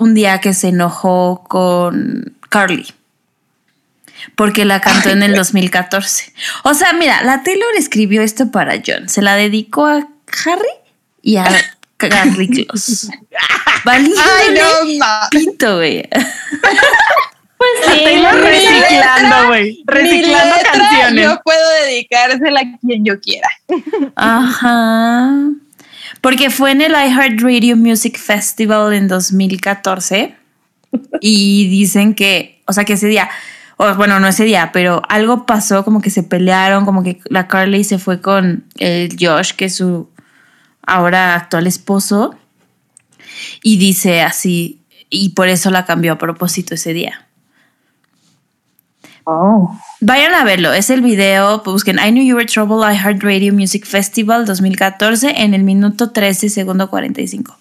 un 0.01 0.15
día 0.15 0.41
que 0.41 0.55
se 0.55 0.69
enojó 0.69 1.45
con 1.47 2.35
Carly. 2.49 2.87
Porque 4.35 4.65
la 4.65 4.81
cantó 4.81 5.11
en 5.11 5.23
el 5.23 5.35
2014. 5.35 6.33
O 6.65 6.75
sea, 6.75 6.93
mira, 6.93 7.23
la 7.23 7.43
Taylor 7.43 7.69
escribió 7.77 8.23
esto 8.23 8.51
para 8.51 8.81
John. 8.85 9.09
Se 9.09 9.23
la 9.23 9.37
dedicó 9.37 9.87
a 9.87 10.09
Harry 10.45 10.75
y 11.23 11.37
a 11.37 11.47
Carly 11.97 12.49
Close. 12.49 13.09
Valiéndole 13.85 14.61
pito, 15.31 15.77
güey. 15.77 16.09
Pues 17.57 17.71
sí, 17.85 18.05
Taylor 18.05 18.35
reciclando, 18.35 19.49
güey. 19.49 19.83
Reciclando 19.87 20.57
letra, 20.57 20.73
canciones. 20.73 21.25
yo 21.25 21.41
puedo 21.45 21.71
dedicársela 21.85 22.61
a 22.61 22.79
quien 22.79 23.05
yo 23.05 23.21
quiera. 23.21 23.49
Ajá. 24.17 25.31
Porque 26.21 26.51
fue 26.51 26.73
en 26.73 26.81
el 26.81 26.93
iHeartRadio 26.93 27.77
Music 27.77 28.19
Festival 28.19 28.93
en 28.93 29.09
2014 29.09 30.35
y 31.21 31.69
dicen 31.69 32.15
que, 32.15 32.63
o 32.67 32.73
sea, 32.73 32.85
que 32.85 32.95
ese 32.95 33.07
día, 33.07 33.31
o 33.77 33.95
bueno, 33.95 34.21
no 34.21 34.29
ese 34.29 34.45
día, 34.45 34.71
pero 34.73 35.03
algo 35.09 35.47
pasó, 35.47 35.85
como 35.85 36.01
que 36.01 36.11
se 36.11 36.23
pelearon, 36.23 36.85
como 36.85 37.03
que 37.03 37.21
la 37.27 37.49
Carly 37.49 37.85
se 37.85 37.99
fue 37.99 38.21
con 38.21 38.65
el 38.79 39.17
Josh, 39.19 39.53
que 39.53 39.67
es 39.67 39.77
su 39.77 40.11
ahora 40.87 41.35
actual 41.35 41.67
esposo, 41.67 42.35
y 43.63 43.79
dice 43.79 44.23
así, 44.23 44.83
y 45.09 45.31
por 45.31 45.49
eso 45.49 45.71
la 45.71 45.85
cambió 45.85 46.13
a 46.13 46.19
propósito 46.19 46.75
ese 46.75 46.93
día. 46.93 47.27
Oh. 49.33 49.79
Vayan 50.01 50.35
a 50.35 50.43
verlo, 50.45 50.73
es 50.73 50.91
el 50.91 51.03
video, 51.03 51.63
busquen 51.63 51.99
I 52.05 52.11
Knew 52.11 52.25
You 52.25 52.35
Were 52.37 52.47
Trouble 52.47 52.79
iHeartRadio 52.93 53.53
Music 53.53 53.87
Festival 53.87 54.45
2014 54.45 55.35
en 55.43 55.55
el 55.55 55.63
minuto 55.63 56.11
13, 56.11 56.49
segundo 56.49 56.91
45. 56.91 57.57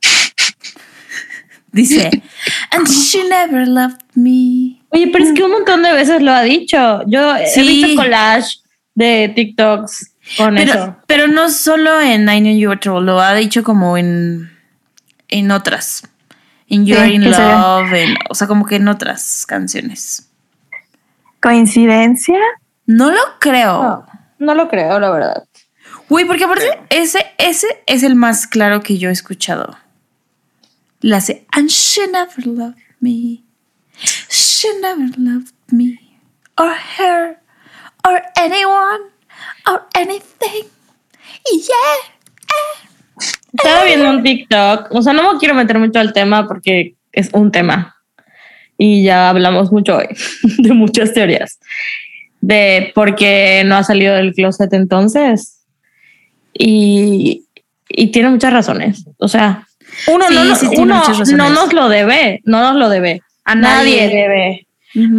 Dice, 1.72 2.10
and 2.72 2.88
she 2.88 3.28
never 3.28 3.66
loved 3.68 4.00
me. 4.14 4.80
Oye, 4.90 5.08
pero 5.12 5.24
es 5.24 5.32
que 5.32 5.42
un 5.44 5.52
montón 5.52 5.82
de 5.82 5.92
veces 5.92 6.20
lo 6.22 6.32
ha 6.32 6.42
dicho. 6.42 7.02
Yo 7.06 7.34
Sí. 7.52 7.60
he 7.60 7.62
visto 7.62 8.02
collage 8.02 8.58
de 8.94 9.32
TikToks 9.36 10.12
con 10.36 10.58
eso. 10.58 10.72
Pero, 10.72 10.96
pero 11.06 11.28
no 11.28 11.48
solo 11.50 12.00
en 12.00 12.28
I 12.28 12.40
Knew 12.40 12.56
You 12.58 12.68
Were 12.70 12.80
Trouble, 12.80 13.04
lo 13.06 13.20
ha 13.20 13.34
dicho 13.34 13.62
como 13.62 13.96
en, 13.96 14.50
en 15.28 15.50
otras. 15.52 16.02
En 16.70 16.86
You're 16.86 17.04
Sí, 17.06 17.14
in 17.14 17.22
que 17.24 17.34
se- 17.34 17.42
Love, 17.42 17.92
en- 17.92 18.16
o 18.30 18.34
sea, 18.34 18.46
como 18.46 18.64
que 18.64 18.76
en 18.76 18.88
otras 18.88 19.44
canciones. 19.46 20.28
¿Coincidencia? 21.42 22.38
No 22.86 23.10
lo 23.10 23.20
creo. 23.40 23.82
No, 23.82 24.06
no 24.38 24.54
lo 24.54 24.68
creo, 24.68 24.98
la 25.00 25.10
verdad. 25.10 25.44
Uy, 26.08 26.24
porque 26.24 26.44
aparte 26.44 26.80
ese, 26.90 27.24
ese 27.38 27.82
es 27.86 28.02
el 28.02 28.14
más 28.16 28.46
claro 28.46 28.82
que 28.82 28.98
yo 28.98 29.08
he 29.10 29.12
escuchado. 29.12 29.78
La 31.00 31.18
hace 31.18 31.46
And 31.52 31.68
she 31.68 32.06
never 32.08 32.46
loved 32.46 32.76
me. 33.00 33.44
She 34.28 34.68
never 34.80 35.08
loved 35.18 35.52
me. 35.68 36.18
Or 36.56 36.74
her. 36.98 37.38
Or 38.04 38.22
anyone. 38.36 39.00
Or 39.66 39.86
anything. 39.94 40.66
Yeah. 41.52 42.89
Estaba 43.64 43.84
viendo 43.84 44.10
un 44.10 44.22
TikTok, 44.22 44.88
o 44.90 45.02
sea, 45.02 45.12
no 45.12 45.32
me 45.32 45.38
quiero 45.38 45.54
meter 45.54 45.78
mucho 45.78 45.98
al 46.00 46.12
tema 46.12 46.46
porque 46.46 46.94
es 47.12 47.30
un 47.32 47.50
tema 47.52 47.96
y 48.78 49.02
ya 49.02 49.28
hablamos 49.28 49.70
mucho 49.72 49.96
hoy 49.98 50.06
de 50.58 50.72
muchas 50.72 51.12
teorías 51.12 51.58
de 52.40 52.92
por 52.94 53.14
qué 53.16 53.62
no 53.66 53.76
ha 53.76 53.82
salido 53.84 54.14
del 54.14 54.32
closet 54.32 54.72
entonces 54.72 55.66
y, 56.54 57.44
y 57.88 58.06
tiene 58.08 58.30
muchas 58.30 58.52
razones. 58.52 59.04
O 59.18 59.28
sea, 59.28 59.66
uno, 60.06 60.24
Sí, 60.28 60.34
no, 60.34 60.44
no- 60.44 60.54
sí 60.56 60.66
uno 60.76 61.02
no 61.36 61.50
nos 61.50 61.72
lo 61.72 61.88
debe, 61.88 62.40
no 62.44 62.60
nos 62.62 62.76
lo 62.76 62.88
debe. 62.88 63.22
A 63.44 63.54
Nadie, 63.54 64.02
nadie. 64.06 64.08
debe. 64.16 64.66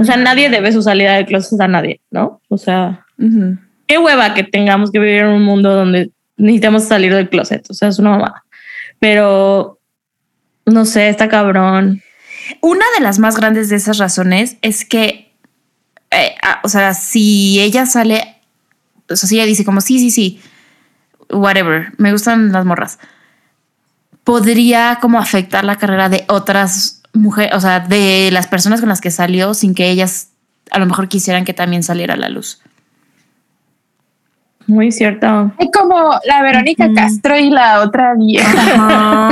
O 0.01 0.03
sea, 0.03 0.17
nadie 0.17 0.49
debe 0.49 0.71
su 0.71 0.81
salida 0.81 1.15
del 1.15 1.25
closet 1.25 1.59
a 1.61 1.67
nadie, 1.67 2.01
¿no? 2.11 2.41
O 2.49 2.57
sea, 2.57 3.05
Ujú. 3.17 3.57
qué 3.87 3.97
hueva 3.97 4.33
que 4.33 4.43
tengamos 4.43 4.91
que 4.91 4.99
vivir 4.99 5.19
en 5.19 5.27
un 5.27 5.43
mundo 5.43 5.73
donde 5.73 6.09
necesitamos 6.41 6.83
salir 6.83 7.13
del 7.13 7.29
closet. 7.29 7.65
O 7.69 7.73
sea, 7.73 7.89
es 7.89 7.99
una 7.99 8.11
mamada. 8.11 8.43
Pero 8.99 9.79
no 10.65 10.85
sé, 10.85 11.09
está 11.09 11.29
cabrón. 11.29 12.01
Una 12.61 12.85
de 12.97 13.03
las 13.03 13.19
más 13.19 13.37
grandes 13.37 13.69
de 13.69 13.75
esas 13.75 13.97
razones 13.97 14.57
es 14.61 14.85
que, 14.85 15.33
eh, 16.11 16.35
ah, 16.43 16.59
o 16.63 16.69
sea, 16.69 16.93
si 16.93 17.59
ella 17.59 17.85
sale, 17.85 18.35
o 19.09 19.15
sea, 19.15 19.29
si 19.29 19.35
ella 19.35 19.45
dice 19.45 19.63
como, 19.63 19.81
sí, 19.81 19.99
sí, 19.99 20.11
sí, 20.11 20.41
whatever, 21.29 21.93
me 21.97 22.11
gustan 22.11 22.51
las 22.51 22.65
morras, 22.65 22.99
podría 24.23 24.99
como 25.01 25.19
afectar 25.19 25.63
la 25.63 25.77
carrera 25.77 26.09
de 26.09 26.25
otras 26.27 27.01
mujeres, 27.13 27.53
o 27.55 27.61
sea, 27.61 27.79
de 27.79 28.29
las 28.31 28.47
personas 28.47 28.79
con 28.79 28.89
las 28.89 29.01
que 29.01 29.11
salió 29.11 29.53
sin 29.53 29.73
que 29.73 29.89
ellas 29.89 30.29
a 30.71 30.79
lo 30.79 30.85
mejor 30.85 31.07
quisieran 31.07 31.45
que 31.45 31.53
también 31.53 31.83
saliera 31.83 32.13
a 32.13 32.17
la 32.17 32.29
luz. 32.29 32.61
Muy 34.67 34.91
cierto. 34.91 35.51
Es 35.59 35.67
como 35.77 36.13
la 36.25 36.41
Verónica. 36.41 36.87
Castro 36.95 37.37
y 37.37 37.49
la 37.49 37.81
otra 37.81 38.13
vieja. 38.15 39.31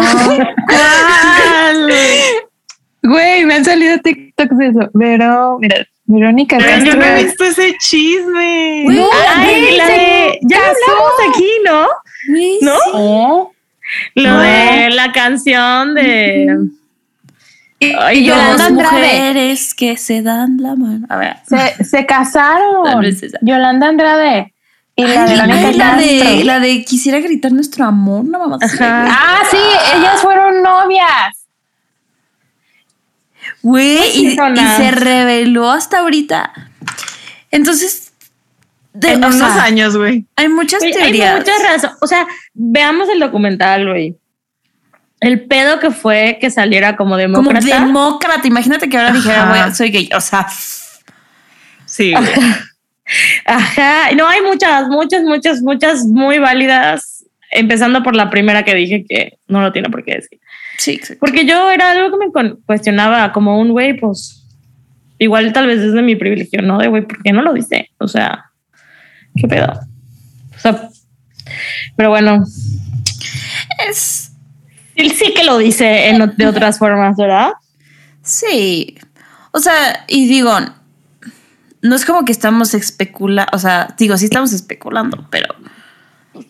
Güey, 3.02 3.46
me 3.46 3.56
han 3.56 3.66
salido 3.66 3.98
TikToks 4.00 4.58
de 4.58 4.68
eso. 4.68 4.80
Pero, 4.98 5.58
mira, 5.60 5.86
Verónica 6.06 6.58
Pero 6.58 6.70
Castro. 6.70 6.92
yo 6.92 6.98
no 6.98 7.06
he 7.06 7.24
visto 7.24 7.44
ese 7.46 7.74
chisme. 7.80 8.82
Güey, 8.86 9.00
Ay, 9.38 9.78
la 9.78 9.86
de. 9.88 10.40
Ya 10.42 10.58
hablamos 10.58 11.14
aquí, 11.30 11.50
¿no? 11.66 11.88
¿No? 12.62 13.52
Sí. 13.54 13.56
Lo 14.16 14.30
No. 14.34 14.40
de 14.42 14.90
la 14.92 15.12
canción 15.12 15.96
de. 15.96 16.58
Ay, 17.98 18.20
Y 18.20 18.26
Yolanda 18.26 18.52
Dos 18.52 18.62
Andrade. 18.62 18.92
mujeres 18.98 19.74
que 19.74 19.96
se 19.96 20.22
dan 20.22 20.58
la 20.62 20.76
mano. 20.76 21.06
A 21.10 21.16
ver. 21.18 21.38
Se, 21.48 21.84
se 21.86 22.06
casaron. 22.06 22.84
Yolanda 23.42 23.88
Andrade 23.88 24.54
y 25.00 25.08
la 25.08 25.24
Ay, 25.24 25.30
Verónica 25.36 25.68
ay, 25.68 25.74
la, 25.76 25.96
de, 25.96 26.44
la 26.44 26.60
de 26.60 26.86
quisiera 26.86 27.20
gritar 27.20 27.52
nuestro 27.52 27.86
amor, 27.86 28.26
no 28.26 28.40
mamá. 28.40 28.58
Ah, 28.82 29.42
sí, 29.50 29.58
ellas 29.96 30.22
fueron 30.22 30.62
novias. 30.62 31.36
Güey, 33.62 34.26
y, 34.26 34.36
se 34.78 34.92
reveló 34.92 35.70
hasta 35.72 36.00
ahorita. 36.00 36.54
Entonces, 37.52 38.14
de, 38.94 39.14
En 39.14 39.24
unos 39.26 39.36
sea, 39.36 39.64
años, 39.64 39.98
güey. 39.98 40.26
hay 40.36 40.48
muchas 40.50 40.80
Güey, 40.80 40.94
hay 40.94 41.00
teorías. 41.02 41.40
muchas 41.40 41.64
razones. 41.64 41.98
O 42.02 42.08
sea, 42.08 42.28
veamos 42.54 43.10
el 43.10 43.20
documental, 43.20 43.88
güey. 43.90 44.16
El 45.20 45.46
pedo 45.48 45.80
que 45.80 45.92
fue 45.92 46.38
que 46.40 46.50
saliera 46.50 46.96
como 46.96 47.12
Como 47.12 47.18
demócrata. 47.18 47.66
demócrata. 47.66 48.48
Imagínate 48.48 48.88
que 48.88 48.98
ahora 48.98 49.12
dijera, 49.12 49.50
güey, 49.50 49.76
soy 49.76 49.90
gay. 49.92 50.10
O 50.16 50.22
sea, 50.22 50.48
Sí, 51.86 52.14
güey. 52.14 52.26
Ajá, 53.46 54.12
no 54.16 54.28
hay 54.28 54.42
muchas, 54.42 54.88
muchas, 54.88 55.24
muchas, 55.24 55.62
muchas 55.62 56.06
muy 56.06 56.40
válidas, 56.40 57.26
empezando 57.52 58.04
por 58.04 58.16
la 58.16 58.30
primera 58.30 58.64
que 58.64 58.76
dije 58.76 59.06
que 59.08 59.40
no 59.48 59.62
lo 59.62 59.72
tiene 59.72 59.90
por 59.90 60.04
qué 60.04 60.16
decir. 60.16 60.40
sí. 60.78 61.00
Porque 61.20 61.46
yo 61.46 61.72
era 61.72 61.92
algo 61.92 62.18
que 62.18 62.26
me 62.26 62.56
cuestionaba 62.66 63.32
como 63.32 63.60
un 63.60 63.72
güey, 63.72 63.98
pues 64.00 64.46
igual 65.18 65.52
tal 65.54 65.68
vez 65.68 65.80
es 65.80 65.94
de 65.94 66.02
mi 66.02 66.16
privilegio, 66.16 66.62
¿no? 66.62 66.78
De 66.78 66.88
güey, 66.88 67.06
¿por 67.06 67.22
qué 67.24 67.34
no 67.34 67.42
lo 67.42 67.54
dice? 67.54 67.90
O 67.98 68.08
sea, 68.08 68.46
¿qué 69.36 69.48
pedo? 69.48 69.74
O 70.56 70.60
sea, 70.60 70.90
pero 71.96 72.10
bueno, 72.10 72.44
Es, 73.88 74.32
él 74.96 75.12
sí 75.12 75.34
que 75.34 75.44
lo 75.44 75.58
dice 75.58 76.10
en, 76.10 76.34
de 76.36 76.48
otras 76.48 76.78
formas, 76.78 77.16
¿verdad? 77.18 77.52
sí. 78.22 78.98
O 79.52 79.60
sea, 79.60 80.06
y 80.08 80.28
digo, 80.28 80.52
no 81.82 81.96
es 81.96 82.06
como 82.06 82.26
que 82.26 82.32
estamos 82.32 82.74
especulando, 82.74 83.52
o 83.54 83.60
sea, 83.60 83.96
digo, 83.98 84.18
sí 84.18 84.26
estamos 84.26 84.54
especulando, 84.54 85.28
pero 85.30 85.56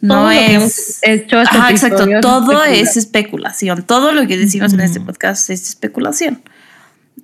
no 0.02 0.16
Todo 0.16 0.32
es. 0.32 0.50
hemos 0.50 1.00
hecho 1.04 1.42
este 1.42 1.58
Ajá, 1.58 1.72
exacto. 1.72 2.04
es 2.04 2.22
Todo 2.22 2.64
es 2.64 2.98
especulación. 2.98 3.84
Todo 3.84 4.12
lo 4.12 4.28
que 4.28 4.38
decimos 4.38 4.74
en 4.74 4.82
este 4.82 5.00
podcast 5.00 5.50
es 5.50 5.68
especulación. 5.70 6.42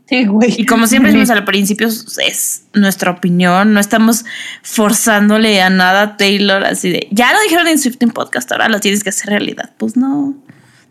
Sí, 0.07 0.25
güey. 0.25 0.53
Y 0.57 0.65
como 0.65 0.87
siempre 0.87 1.11
decimos 1.11 1.29
al 1.31 1.45
principio, 1.45 1.87
es 1.87 2.65
nuestra 2.73 3.11
opinión. 3.11 3.73
No 3.73 3.79
estamos 3.79 4.25
forzándole 4.61 5.61
a 5.61 5.69
nada 5.69 6.01
a 6.01 6.17
Taylor 6.17 6.63
así 6.63 6.89
de 6.89 7.07
ya 7.11 7.33
lo 7.33 7.41
dijeron 7.41 7.67
en 7.67 7.79
Swifting 7.79 8.11
Podcast, 8.11 8.51
ahora 8.51 8.69
lo 8.69 8.79
tienes 8.79 9.03
que 9.03 9.09
hacer 9.09 9.29
realidad. 9.29 9.71
Pues 9.77 9.97
no. 9.97 10.35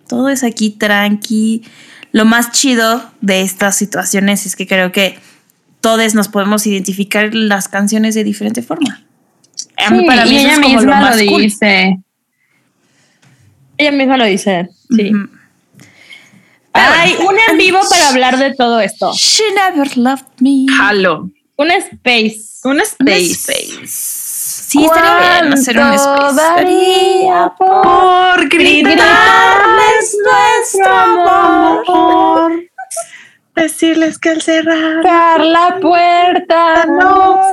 Todo 0.09 0.29
es 0.29 0.43
aquí 0.43 0.71
tranqui. 0.71 1.63
Lo 2.13 2.25
más 2.25 2.53
chido 2.53 3.11
de 3.21 3.43
estas 3.43 3.77
situaciones 3.77 4.47
es 4.47 4.57
que 4.57 4.67
creo 4.67 4.93
que 4.93 5.19
todos 5.85 6.15
nos 6.15 6.29
podemos 6.29 6.67
identificar 6.67 7.35
las 7.35 7.69
canciones 7.69 8.15
de 8.15 8.25
diferente 8.25 8.63
forma. 8.63 9.05
A 9.77 9.91
mí- 9.91 10.01
Sí, 10.01 10.07
para 10.07 10.25
mí 10.25 10.31
y 10.33 10.37
eso 10.37 10.45
ella 10.47 10.53
es 10.55 10.61
como 10.61 10.69
lo 10.75 10.81
misma 10.81 11.01
lo, 11.01 11.07
más 11.07 11.23
cool. 11.29 11.43
dice. 11.43 11.99
Ella 13.77 13.93
misma 13.93 14.17
lo 14.17 14.25
dice, 14.25 14.69
sí. 14.91 15.11
Ujú. 15.15 15.29
Ay, 16.73 17.15
un 17.29 17.37
en 17.51 17.59
vivo 17.59 17.79
para 17.91 18.09
hablar 18.09 18.39
de 18.39 18.55
todo 18.55 18.81
esto. 18.81 19.13
She 19.15 19.45
never 19.55 19.97
loved 19.97 20.27
me. 20.41 20.67
Halo. 20.81 21.31
Un 21.57 21.71
space. 21.71 22.41
Un 22.65 22.73
Un 22.77 22.81
space. 22.81 23.33
space. 23.33 23.87
Sí, 23.87 24.85
estaría 24.85 25.41
bien 25.43 25.53
hacer 25.53 25.79
un 25.79 25.93
space. 25.93 26.35
daría 26.35 27.53
por 27.59 27.83
Por 27.83 28.49
gritarles 28.49 30.17
nuestro 30.25 30.91
amor. 30.97 32.53
Decirles 33.55 34.19
que 34.19 34.31
al 34.31 34.43
cerrar 34.43 35.41
la 35.41 35.79
puerta 35.81 36.85
nos 36.87 37.47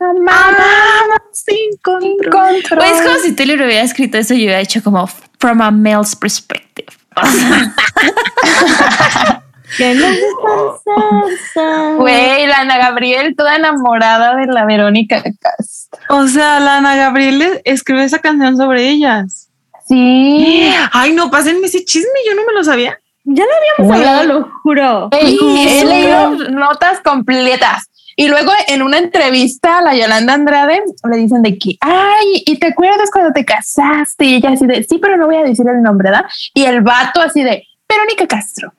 amamos 0.00 1.20
sin 1.32 1.76
control. 1.82 2.30
control. 2.30 2.78
Pues 2.78 2.92
es 2.92 3.02
como 3.02 3.18
si 3.18 3.32
Taylor 3.32 3.58
hubiera 3.58 3.82
escrito 3.82 4.18
eso 4.18 4.34
y 4.34 4.44
hubiera 4.44 4.60
hecho 4.60 4.82
como 4.82 5.06
from 5.38 5.60
a 5.60 5.70
male's 5.70 6.16
perspective. 6.16 6.88
Que 9.76 9.94
descansa. 9.94 11.94
Güey, 11.96 12.46
la 12.46 12.60
Ana 12.60 12.78
Gabriel 12.78 13.34
toda 13.34 13.56
enamorada 13.56 14.36
de 14.36 14.46
la 14.46 14.66
Verónica 14.66 15.22
Castro. 15.22 15.98
O 16.10 16.26
sea, 16.26 16.60
la 16.60 16.78
Ana 16.78 16.96
Gabriel 16.96 17.60
escribe 17.64 18.04
esa 18.04 18.18
canción 18.18 18.56
sobre 18.56 18.90
ellas. 18.90 19.48
Sí. 19.88 20.72
Ay, 20.92 21.14
no, 21.14 21.30
pásenme 21.30 21.66
ese 21.66 21.84
chisme, 21.84 22.10
yo 22.26 22.34
no 22.34 22.44
me 22.44 22.52
lo 22.52 22.64
sabía. 22.64 22.98
Ya 23.24 23.44
lo 23.44 23.82
habíamos 23.82 23.96
hablado, 23.96 24.24
lo 24.24 24.50
juro. 24.62 25.10
Uy, 25.22 25.68
he 25.68 25.84
leído 25.84 26.30
notas 26.50 27.00
completas. 27.00 27.88
Y 28.16 28.28
luego 28.28 28.52
en 28.68 28.82
una 28.82 28.98
entrevista 28.98 29.78
a 29.78 29.82
la 29.82 29.94
Yolanda 29.94 30.34
Andrade 30.34 30.82
le 31.10 31.16
dicen 31.16 31.42
de 31.42 31.56
que, 31.56 31.76
ay, 31.80 32.42
¿y 32.44 32.58
te 32.58 32.68
acuerdas 32.68 33.10
cuando 33.10 33.32
te 33.32 33.44
casaste? 33.44 34.26
Y 34.26 34.34
ella 34.34 34.50
así 34.50 34.66
de, 34.66 34.84
sí, 34.84 34.98
pero 34.98 35.16
no 35.16 35.26
voy 35.26 35.36
a 35.36 35.42
decir 35.42 35.66
el 35.66 35.82
nombre, 35.82 36.10
¿verdad? 36.10 36.26
Y 36.52 36.64
el 36.64 36.82
vato 36.82 37.20
así 37.20 37.42
de, 37.42 37.66
Verónica 37.88 38.26
Castro. 38.26 38.72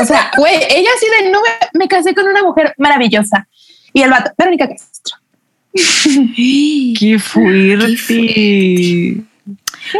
o 0.00 0.04
sea, 0.04 0.30
güey, 0.36 0.54
ella 0.54 0.90
así 0.96 1.24
de, 1.24 1.30
no, 1.30 1.40
me, 1.42 1.48
me 1.74 1.88
casé 1.88 2.14
con 2.14 2.26
una 2.26 2.42
mujer 2.42 2.74
maravillosa. 2.78 3.46
Y 3.92 4.02
el 4.02 4.10
vato, 4.10 4.32
Verónica 4.36 4.68
Castro. 4.68 5.18
Qué 6.36 7.18
fuerte. 7.20 9.22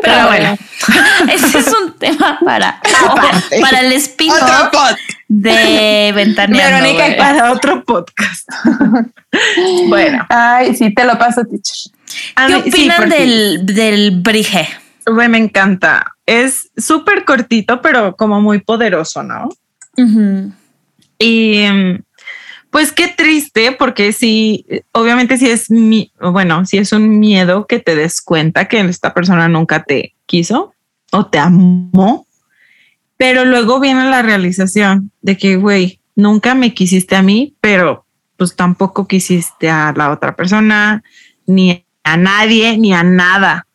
Pero 0.02 0.26
bueno, 0.26 0.56
ese 1.32 1.58
es 1.58 1.68
un 1.68 1.92
tema 1.98 2.38
para, 2.44 2.80
Aparte. 3.08 3.58
para 3.60 3.80
el 3.80 3.92
podcast. 3.92 4.98
de 5.28 6.12
Ventaneando. 6.14 6.76
Verónica, 6.76 7.04
güey. 7.06 7.16
para 7.18 7.52
otro 7.52 7.84
podcast. 7.84 8.48
bueno, 9.88 10.26
Ay, 10.28 10.74
sí, 10.74 10.92
te 10.94 11.04
lo 11.04 11.18
paso, 11.18 11.42
teacher. 11.44 11.92
a 12.34 12.46
¿Qué 12.46 12.54
mí- 12.54 12.60
opinan 12.68 13.08
del, 13.08 13.66
del 13.66 14.20
brige? 14.20 14.68
Güey, 15.06 15.28
me 15.28 15.38
encanta. 15.38 16.12
Es 16.26 16.70
súper 16.76 17.24
cortito, 17.24 17.80
pero 17.80 18.16
como 18.16 18.40
muy 18.40 18.58
poderoso, 18.60 19.22
¿no? 19.22 19.48
Y 21.18 21.64
mm, 21.70 22.02
pues 22.76 22.92
qué 22.92 23.08
triste, 23.08 23.72
porque 23.72 24.12
sí, 24.12 24.66
obviamente 24.92 25.38
sí 25.38 25.48
es 25.48 25.70
mi, 25.70 26.12
bueno, 26.20 26.66
sí 26.66 26.76
es 26.76 26.92
un 26.92 27.18
miedo 27.18 27.66
que 27.66 27.78
te 27.78 27.96
des 27.96 28.20
cuenta 28.20 28.68
que 28.68 28.78
esta 28.80 29.14
persona 29.14 29.48
nunca 29.48 29.84
te 29.84 30.14
quiso 30.26 30.74
o 31.10 31.24
te 31.24 31.38
amó, 31.38 32.26
pero 33.16 33.46
luego 33.46 33.80
viene 33.80 34.10
la 34.10 34.20
realización 34.20 35.10
de 35.22 35.38
que, 35.38 35.56
güey, 35.56 36.00
nunca 36.16 36.54
me 36.54 36.74
quisiste 36.74 37.16
a 37.16 37.22
mí, 37.22 37.54
pero 37.62 38.04
pues 38.36 38.54
tampoco 38.54 39.08
quisiste 39.08 39.70
a 39.70 39.94
la 39.96 40.10
otra 40.10 40.36
persona, 40.36 41.02
ni 41.46 41.82
a 42.04 42.18
nadie, 42.18 42.76
ni 42.76 42.92
a 42.92 43.02
nada. 43.02 43.66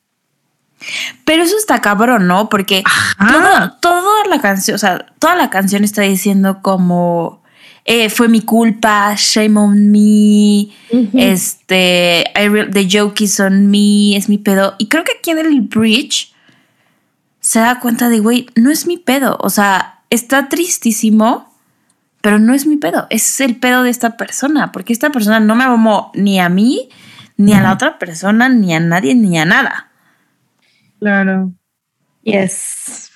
Pero 1.26 1.42
eso 1.42 1.58
está 1.58 1.82
cabrón, 1.82 2.28
¿no? 2.28 2.50
Porque 2.50 2.84
todo, 3.18 3.78
toda 3.82 4.28
la 4.30 4.40
canción, 4.40 4.76
o 4.76 4.78
sea, 4.78 5.08
toda 5.18 5.36
la 5.36 5.50
canción 5.50 5.84
está 5.84 6.04
diciendo 6.04 6.60
como 6.62 7.41
eh, 7.86 8.10
fue 8.10 8.28
mi 8.28 8.42
culpa, 8.42 9.14
shame 9.18 9.58
on 9.60 9.92
me, 9.92 10.70
este, 11.14 12.24
I 12.36 12.48
re- 12.48 12.68
the 12.72 12.88
joke 12.90 13.24
is 13.24 13.40
on 13.40 13.68
me, 13.70 14.16
es 14.16 14.30
mi 14.30 14.38
pedo. 14.38 14.76
Y 14.78 14.88
creo 14.88 15.04
que 15.04 15.14
aquí 15.20 15.32
en 15.32 15.40
el 15.40 15.62
bridge 15.62 16.34
se 17.40 17.60
da 17.60 17.80
cuenta 17.80 18.10
de, 18.10 18.20
güey, 18.20 18.48
no 18.56 18.70
es 18.70 18.86
mi 18.86 18.98
pedo. 18.98 19.38
O 19.42 19.50
sea, 19.50 20.02
está 20.10 20.48
tristísimo, 20.50 21.52
pero 22.22 22.38
no 22.40 22.54
es 22.54 22.68
mi 22.68 22.78
pedo. 22.78 23.08
Es 23.10 23.42
el 23.42 23.56
pedo 23.56 23.84
de 23.84 23.90
esta 23.90 24.16
persona, 24.18 24.72
porque 24.72 24.94
esta 24.94 25.10
persona 25.10 25.40
no 25.40 25.56
me 25.56 25.64
amó 25.64 26.12
ni 26.14 26.40
a 26.40 26.50
mí, 26.50 26.90
ni 27.38 27.54
a 27.54 27.62
la 27.62 27.74
otra 27.74 27.98
persona, 27.98 28.48
ni 28.50 28.74
a 28.76 28.80
nadie, 28.80 29.16
ni 29.16 29.40
a 29.40 29.46
nada. 29.46 29.90
Claro. 31.00 31.52
Yes. 32.24 33.11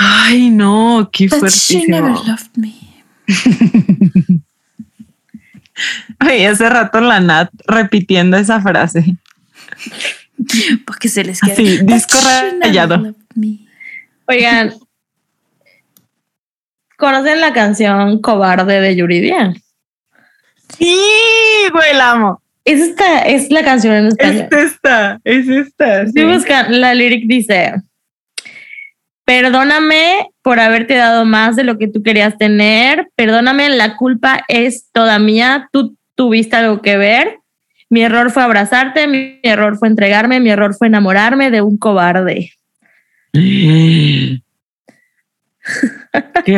Ay, 0.00 0.50
no, 0.50 1.10
qué 1.12 1.26
But 1.28 1.50
she 1.50 1.86
never 1.88 2.12
fuertísimo. 2.14 2.24
loved 2.26 2.56
me. 2.56 2.74
Ay, 6.18 6.44
hace 6.44 6.68
rato 6.68 7.00
la 7.00 7.20
Nat 7.20 7.50
repitiendo 7.66 8.36
esa 8.36 8.60
frase. 8.60 9.16
Porque 10.86 11.08
se 11.08 11.24
les 11.24 11.40
queda. 11.40 11.52
Así, 11.52 11.78
disco 11.84 12.18
rayado. 12.60 13.14
Oigan, 14.26 14.74
¿conocen 16.96 17.40
la 17.40 17.52
canción 17.52 18.20
Cobarde 18.20 18.80
de 18.80 18.96
Yuridia? 18.96 19.54
Sí, 20.78 20.96
güey, 21.72 21.94
la 21.96 22.12
amo. 22.12 22.42
Es 22.64 22.80
esta, 22.80 23.22
es 23.22 23.50
la 23.50 23.64
canción 23.64 23.94
en 23.94 24.06
Es 24.08 24.12
español. 24.14 24.48
esta, 24.50 25.20
es 25.24 25.48
esta. 25.48 26.06
Si 26.06 26.12
sí. 26.12 26.24
buscan, 26.24 26.80
la 26.80 26.94
lyric 26.94 27.26
dice: 27.26 27.72
Perdóname 29.28 30.30
por 30.40 30.58
haberte 30.58 30.94
dado 30.94 31.26
más 31.26 31.54
de 31.54 31.62
lo 31.62 31.76
que 31.76 31.86
tú 31.86 32.02
querías 32.02 32.38
tener. 32.38 33.10
Perdóname, 33.14 33.68
la 33.68 33.94
culpa 33.94 34.42
es 34.48 34.88
toda 34.90 35.18
mía. 35.18 35.68
Tú 35.70 35.98
tuviste 36.14 36.56
algo 36.56 36.80
que 36.80 36.96
ver. 36.96 37.36
Mi 37.90 38.00
error 38.00 38.30
fue 38.30 38.42
abrazarte, 38.42 39.06
mi 39.06 39.38
error 39.42 39.76
fue 39.76 39.88
entregarme, 39.88 40.40
mi 40.40 40.48
error 40.48 40.74
fue 40.74 40.86
enamorarme 40.86 41.50
de 41.50 41.60
un 41.60 41.76
cobarde. 41.76 42.52
Qué 43.34 44.40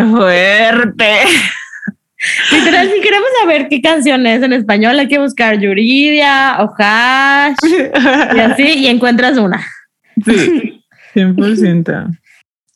fuerte. 0.04 1.04
Literal, 2.52 2.88
si 2.94 3.00
queremos 3.00 3.30
saber 3.40 3.66
qué 3.68 3.82
canción 3.82 4.24
es 4.28 4.44
en 4.44 4.52
español, 4.52 4.96
hay 4.96 5.08
que 5.08 5.18
buscar 5.18 5.58
Yuridia 5.58 6.58
o 6.60 6.72
Hash 6.78 7.56
y 8.36 8.38
así, 8.38 8.62
y 8.78 8.86
encuentras 8.86 9.38
una. 9.38 9.60
Sí, 10.24 10.84
100%. 11.16 12.20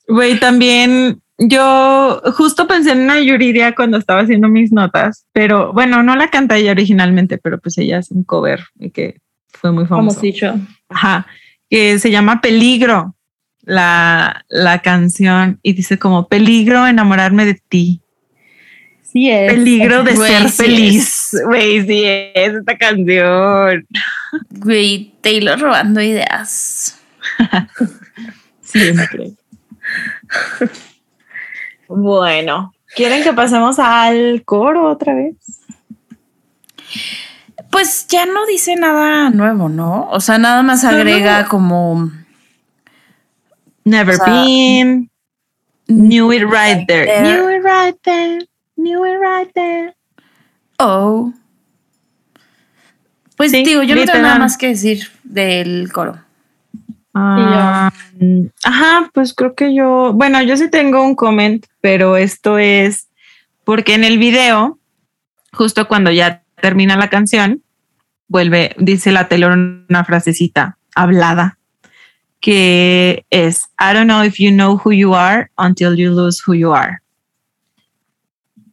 Güey, 0.08 0.38
también 0.38 1.20
yo 1.38 2.22
justo 2.36 2.66
pensé 2.66 2.92
en 2.92 3.00
una 3.00 3.20
Yuridia 3.20 3.74
cuando 3.74 3.96
estaba 3.98 4.20
haciendo 4.20 4.48
mis 4.48 4.70
notas, 4.72 5.26
pero 5.32 5.72
bueno, 5.72 6.02
no 6.02 6.14
la 6.16 6.28
canta 6.28 6.56
ella 6.56 6.72
originalmente, 6.72 7.38
pero 7.38 7.58
pues 7.58 7.76
ella 7.78 7.98
es 7.98 8.10
un 8.10 8.22
cover 8.24 8.64
y 8.78 8.90
que 8.90 9.20
fue 9.48 9.72
muy 9.72 9.86
Como 9.86 10.00
famoso. 10.10 10.20
dicho. 10.20 10.54
Ajá, 10.88 11.26
que 11.70 11.98
se 11.98 12.10
llama 12.10 12.40
Peligro, 12.40 13.16
la, 13.62 14.44
la 14.48 14.80
canción, 14.82 15.58
y 15.62 15.72
dice 15.72 15.98
como 15.98 16.28
peligro 16.28 16.86
enamorarme 16.86 17.46
de 17.46 17.54
ti, 17.68 18.00
Sí 19.02 19.30
es. 19.30 19.52
peligro 19.52 20.02
de 20.02 20.16
ser 20.16 20.50
sí 20.50 20.62
feliz. 20.64 21.30
Güey, 21.46 21.86
sí 21.86 22.02
es 22.04 22.52
esta 22.54 22.76
canción. 22.76 23.86
Güey, 24.50 25.14
Taylor 25.20 25.58
robando 25.58 26.02
ideas. 26.02 27.00
Siempre. 28.60 29.32
Bueno, 31.88 32.72
¿quieren 32.94 33.22
que 33.22 33.32
pasemos 33.32 33.78
al 33.78 34.42
coro 34.44 34.88
otra 34.90 35.14
vez? 35.14 35.36
Pues 37.70 38.06
ya 38.08 38.26
no 38.26 38.46
dice 38.46 38.76
nada 38.76 39.30
nuevo, 39.30 39.68
¿no? 39.68 40.08
O 40.10 40.20
sea, 40.20 40.38
nada 40.38 40.62
más 40.62 40.84
agrega 40.84 41.46
como. 41.46 42.10
Never 43.84 44.14
O 44.14 44.24
sea, 44.24 44.32
been. 44.32 45.10
Knew 45.86 46.32
it 46.32 46.42
right 46.44 46.86
there. 46.86 47.06
there. 47.06 47.22
Knew 47.22 47.48
it 47.50 47.62
right 47.64 47.96
there. 48.02 48.38
Knew 48.76 49.04
it 49.04 49.18
right 49.20 49.52
there. 49.54 49.94
Oh. 50.78 51.32
Pues 53.36 53.50
Sí, 53.50 53.64
digo, 53.64 53.82
yo 53.82 53.96
no 53.96 54.04
tengo 54.04 54.20
nada 54.22 54.38
más 54.38 54.56
que 54.56 54.68
decir 54.68 55.08
del 55.24 55.90
coro. 55.92 56.18
Ah, 57.14 57.92
ajá, 58.64 59.10
pues 59.14 59.34
creo 59.34 59.54
que 59.54 59.74
yo, 59.74 60.12
bueno, 60.12 60.42
yo 60.42 60.56
sí 60.56 60.68
tengo 60.68 61.02
un 61.04 61.14
comment, 61.14 61.64
pero 61.80 62.16
esto 62.16 62.58
es 62.58 63.08
porque 63.62 63.94
en 63.94 64.04
el 64.04 64.18
video, 64.18 64.78
justo 65.52 65.86
cuando 65.86 66.10
ya 66.10 66.42
termina 66.60 66.96
la 66.96 67.08
canción, 67.08 67.62
vuelve, 68.26 68.74
dice 68.78 69.12
la 69.12 69.28
Taylor 69.28 69.52
una 69.52 70.04
frasecita 70.04 70.78
hablada 70.94 71.58
que 72.40 73.24
es 73.30 73.70
I 73.80 73.94
don't 73.94 74.06
know 74.06 74.22
if 74.22 74.38
you 74.38 74.50
know 74.50 74.76
who 74.76 74.92
you 74.92 75.14
are 75.14 75.50
until 75.56 75.94
you 75.94 76.10
lose 76.10 76.42
who 76.46 76.54
you 76.54 76.74
are. 76.74 76.98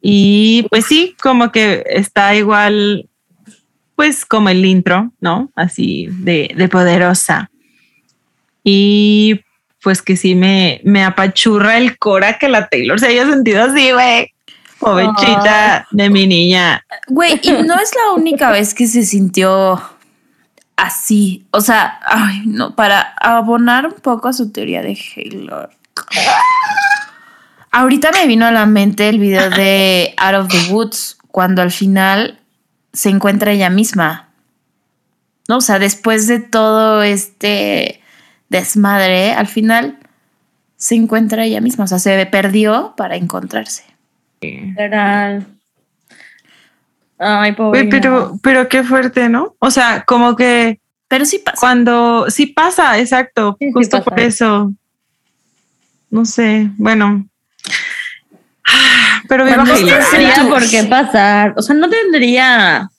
Y 0.01 0.67
pues 0.69 0.87
sí, 0.87 1.15
como 1.21 1.51
que 1.51 1.83
está 1.87 2.35
igual, 2.35 3.07
pues 3.95 4.25
como 4.25 4.49
el 4.49 4.65
intro, 4.65 5.13
¿no? 5.21 5.51
Así 5.55 6.07
de, 6.09 6.51
de 6.55 6.67
poderosa. 6.67 7.50
Y 8.63 9.41
pues 9.81 10.01
que 10.01 10.15
sí 10.15 10.35
me, 10.35 10.81
me 10.83 11.03
apachurra 11.03 11.77
el 11.77 11.97
cora 11.97 12.37
que 12.37 12.49
la 12.49 12.67
Taylor 12.67 12.99
se 12.99 13.07
haya 13.07 13.25
sentido 13.25 13.63
así, 13.63 13.91
güey. 13.91 14.33
Pobrecita 14.79 15.87
de 15.91 16.09
mi 16.09 16.25
niña. 16.25 16.83
Güey, 17.07 17.39
y 17.43 17.51
no 17.51 17.75
es 17.79 17.91
la 17.95 18.13
única 18.15 18.51
vez 18.51 18.73
que 18.73 18.87
se 18.87 19.03
sintió 19.03 19.81
así. 20.75 21.45
O 21.51 21.61
sea, 21.61 21.99
ay, 22.05 22.43
no, 22.45 22.75
para 22.75 23.13
abonar 23.21 23.85
un 23.85 23.93
poco 23.93 24.27
a 24.27 24.33
su 24.33 24.51
teoría 24.51 24.81
de 24.81 24.97
Halo. 25.15 25.69
Ahorita 27.71 28.11
me 28.11 28.27
vino 28.27 28.45
a 28.45 28.51
la 28.51 28.65
mente 28.65 29.07
el 29.07 29.19
video 29.19 29.49
de 29.51 30.13
Out 30.17 30.35
of 30.35 30.47
the 30.49 30.73
Woods, 30.73 31.17
cuando 31.27 31.61
al 31.61 31.71
final 31.71 32.39
se 32.91 33.09
encuentra 33.09 33.51
ella 33.51 33.69
misma. 33.69 34.29
¿No? 35.47 35.57
O 35.57 35.61
sea, 35.61 35.79
después 35.79 36.27
de 36.27 36.39
todo 36.39 37.03
este 37.03 38.00
desmadre, 38.51 39.31
al 39.31 39.47
final 39.47 39.97
se 40.75 40.95
encuentra 40.95 41.45
ella 41.45 41.61
misma. 41.61 41.85
O 41.85 41.87
sea, 41.87 41.99
se 41.99 42.25
perdió 42.25 42.93
para 42.97 43.15
encontrarse. 43.15 43.83
Literal. 44.41 45.45
Ay, 47.17 47.53
pobre. 47.53 47.85
Pero, 47.85 48.37
pero 48.43 48.67
qué 48.67 48.83
fuerte, 48.83 49.29
¿no? 49.29 49.55
O 49.59 49.71
sea, 49.71 50.03
como 50.05 50.35
que 50.35 50.79
Pero 51.07 51.23
sí 51.25 51.39
pasa. 51.39 51.57
cuando 51.59 52.25
sí 52.29 52.47
pasa, 52.47 52.97
exacto, 52.99 53.55
Sí, 53.59 53.67
sí 53.67 53.71
justo 53.73 53.97
pasa. 53.97 54.09
por 54.09 54.19
eso. 54.19 54.73
No 56.09 56.25
sé, 56.25 56.69
bueno. 56.77 57.27
Ah, 58.65 59.21
Pero 59.29 59.45
tu- 59.45 60.49
por 60.49 60.69
qué 60.69 60.83
pasar. 60.83 61.53
O 61.57 61.61
sea, 61.61 61.75
no 61.75 61.89
tendría. 61.89 62.89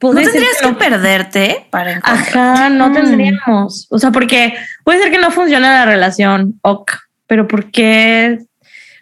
No 0.00 0.12
tendrías 0.14 0.58
que 0.62 0.72
perderte 0.74 1.66
para 1.70 1.92
encontrar. 1.92 2.18
Ajá, 2.54 2.68
no 2.70 2.90
Mm. 2.90 2.92
tendríamos. 2.92 3.86
O 3.90 3.98
sea, 3.98 4.12
porque 4.12 4.54
puede 4.84 5.02
ser 5.02 5.10
que 5.10 5.18
no 5.18 5.30
funcione 5.30 5.66
la 5.66 5.84
relación, 5.86 6.58
ok, 6.62 6.92
pero 7.26 7.48
porque 7.48 8.38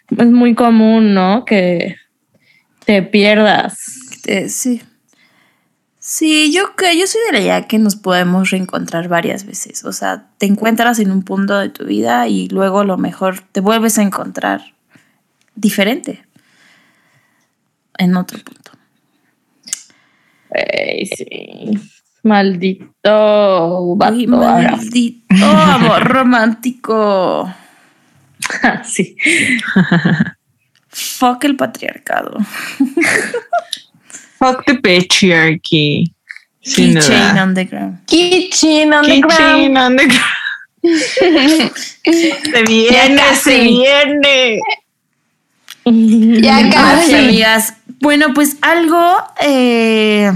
es 0.09 0.27
muy 0.27 0.55
común, 0.55 1.13
¿no? 1.13 1.45
Que 1.45 1.95
te 2.85 3.03
pierdas. 3.03 3.77
Eh, 4.25 4.49
sí. 4.49 4.81
Sí, 5.99 6.53
yo 6.53 6.73
que 6.77 6.97
yo 6.97 7.05
soy 7.05 7.19
de 7.27 7.33
la 7.33 7.39
idea 7.41 7.67
que 7.67 7.79
nos 7.79 7.97
podemos 7.97 8.49
reencontrar 8.49 9.09
varias 9.09 9.45
veces. 9.45 9.83
O 9.83 9.91
sea, 9.91 10.27
te 10.37 10.45
encuentras 10.45 10.99
en 10.99 11.11
un 11.11 11.21
punto 11.23 11.57
de 11.59 11.67
tu 11.69 11.83
vida 11.85 12.27
y 12.29 12.47
luego 12.47 12.79
a 12.79 12.85
lo 12.85 12.97
mejor 12.97 13.41
te 13.51 13.59
vuelves 13.59 13.97
a 13.97 14.03
encontrar 14.03 14.73
diferente 15.55 16.25
en 17.97 18.15
otro 18.15 18.39
punto. 18.43 18.71
Ay, 20.53 21.05
sí. 21.05 21.79
Maldito 22.23 23.95
vato. 23.95 24.15
Uy, 24.15 24.27
maldito 24.27 25.45
amor 25.45 26.03
romántico. 26.03 27.53
sí. 28.83 29.15
Fuck 30.89 31.43
el 31.45 31.55
patriarcado. 31.55 32.37
Fuck 34.39 34.65
the 34.65 34.75
patriarchy. 34.75 36.11
Keychain. 36.63 36.93
Kitchen 36.95 37.37
on 37.37 37.53
the 37.53 37.65
ground. 37.65 37.99
Keychain 38.07 38.93
on 38.93 39.05
the 39.05 39.21
ground. 39.21 40.47
Se 42.03 42.63
viene, 42.67 43.35
se 43.35 43.59
viene. 43.59 44.59
Ya 46.41 46.57
Ay, 46.57 46.69
casi. 46.69 47.15
amigas. 47.15 47.73
Bueno, 47.99 48.33
pues 48.33 48.57
algo 48.61 49.17
eh, 49.41 50.31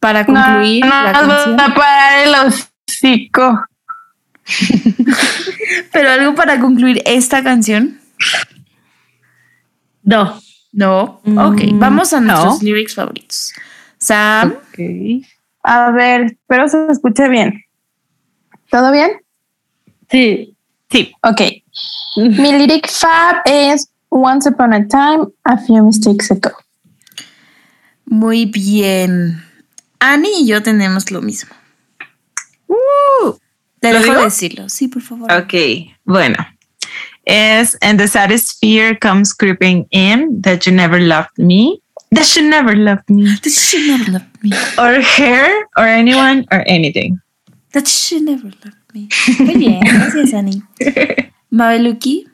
para 0.00 0.24
concluir 0.26 0.84
no, 0.84 0.90
la 0.90 1.12
nos 1.12 1.44
canción. 1.44 1.60
a 1.60 1.74
parar 1.74 2.26
el 2.26 2.34
hocico. 2.34 3.64
Pero 5.92 6.10
algo 6.10 6.34
para 6.34 6.60
concluir 6.60 7.02
esta 7.06 7.42
canción. 7.42 7.98
No. 10.02 10.40
No. 10.72 11.20
Mm, 11.24 11.38
ok, 11.38 11.60
vamos 11.74 12.12
a 12.12 12.20
nuestros 12.20 12.62
no. 12.62 12.62
lyrics 12.62 12.94
favoritos. 12.94 13.52
Sam, 13.98 14.54
A 15.62 15.90
ver, 15.92 16.24
espero 16.24 16.68
se 16.68 16.86
escuche 16.90 17.28
bien. 17.28 17.64
¿Todo 18.70 18.92
bien? 18.92 19.12
Sí. 20.10 20.54
Sí. 20.90 21.14
Ok. 21.22 21.40
Mi 22.16 22.52
lyric 22.52 22.88
fab 22.88 23.42
es 23.46 23.90
Once 24.16 24.46
upon 24.46 24.72
a 24.72 24.86
time, 24.86 25.26
a 25.44 25.56
few 25.58 25.82
mistakes 25.84 26.30
ago. 26.30 26.50
muy 28.06 28.44
bien. 28.46 29.42
Annie 29.98 30.30
y 30.42 30.46
yo 30.46 30.62
tenemos 30.62 31.10
lo 31.10 31.20
mismo. 31.20 31.50
Uh, 32.68 33.32
Te 33.80 33.92
¿Lo 33.92 33.98
dejo 33.98 34.12
digo? 34.12 34.24
decirlo. 34.24 34.68
Sí, 34.68 34.86
por 34.88 35.02
favor. 35.02 35.32
Ok, 35.32 35.54
bueno. 36.04 36.36
Es 37.24 37.76
and 37.82 37.98
the 37.98 38.06
saddest 38.06 38.60
fear 38.60 38.96
comes 38.96 39.32
creeping 39.34 39.86
in 39.90 40.40
that 40.42 40.64
you 40.66 40.72
never 40.72 41.00
loved 41.00 41.36
me. 41.38 41.80
That 42.12 42.36
you 42.36 42.42
never 42.48 42.76
loved 42.76 43.08
me. 43.10 43.24
That 43.42 43.50
she 43.50 43.88
never 43.88 44.12
loved 44.12 44.42
me. 44.42 44.50
Or 44.78 45.00
her, 45.02 45.48
or 45.76 45.86
anyone, 45.88 46.44
or 46.52 46.62
anything. 46.66 47.18
That 47.72 47.88
she 47.88 48.20
never 48.20 48.50
loved 48.64 48.94
me. 48.94 49.08
Muy 49.40 49.56
bien, 49.56 49.80
gracias, 49.80 50.32
Annie. 50.34 50.62
Mabeluki. 51.50 52.26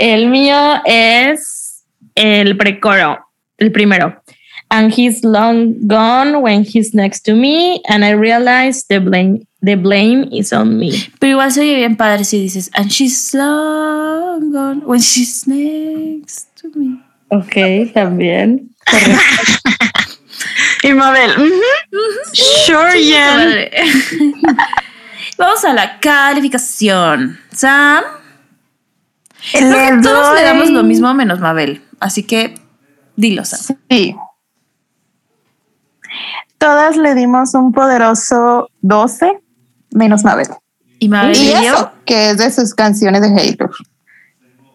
El 0.00 0.30
mío 0.30 0.80
es 0.86 1.84
el 2.14 2.56
precoro, 2.56 3.18
el 3.58 3.70
primero. 3.70 4.18
And 4.70 4.90
he's 4.90 5.22
long 5.22 5.86
gone 5.86 6.40
when 6.40 6.64
he's 6.64 6.94
next 6.94 7.20
to 7.26 7.34
me, 7.34 7.82
and 7.86 8.02
I 8.02 8.12
realize 8.12 8.86
the 8.88 8.98
blame, 8.98 9.46
the 9.60 9.74
blame 9.74 10.26
is 10.32 10.54
on 10.54 10.78
me. 10.78 10.92
Pero 11.18 11.32
igual 11.32 11.52
se 11.52 11.60
oye 11.60 11.74
bien 11.74 11.96
padre 11.96 12.24
si 12.24 12.40
dices, 12.40 12.70
and 12.72 12.90
she's 12.90 13.34
long 13.34 14.50
gone 14.50 14.80
when 14.86 15.00
she's 15.00 15.46
next 15.46 16.46
to 16.62 16.70
me. 16.74 16.98
Ok, 17.30 17.92
también. 17.92 18.70
Y 20.82 20.94
Mabel, 20.94 21.34
sure, 22.32 22.96
yeah. 23.04 23.68
Vamos 25.36 25.62
a 25.62 25.74
la 25.74 26.00
calificación. 26.00 27.38
Sam. 27.52 28.19
Creo 29.52 29.96
que 29.96 30.02
todos 30.02 30.34
le 30.34 30.42
damos 30.42 30.70
lo 30.70 30.82
mismo 30.82 31.12
menos 31.14 31.40
Mabel. 31.40 31.82
Así 32.00 32.22
que 32.22 32.54
dilo, 33.16 33.44
Sam. 33.44 33.76
Sí. 33.88 34.14
Todas 36.58 36.96
le 36.96 37.14
dimos 37.14 37.54
un 37.54 37.72
poderoso 37.72 38.68
12, 38.82 39.40
menos 39.92 40.24
Mabel. 40.24 40.48
Y 40.98 41.08
Mabel 41.08 41.36
Y 41.36 41.50
eso, 41.52 41.90
que 42.04 42.30
es 42.30 42.38
de 42.38 42.50
sus 42.50 42.74
canciones 42.74 43.22
de 43.22 43.28
Halo. 43.28 43.70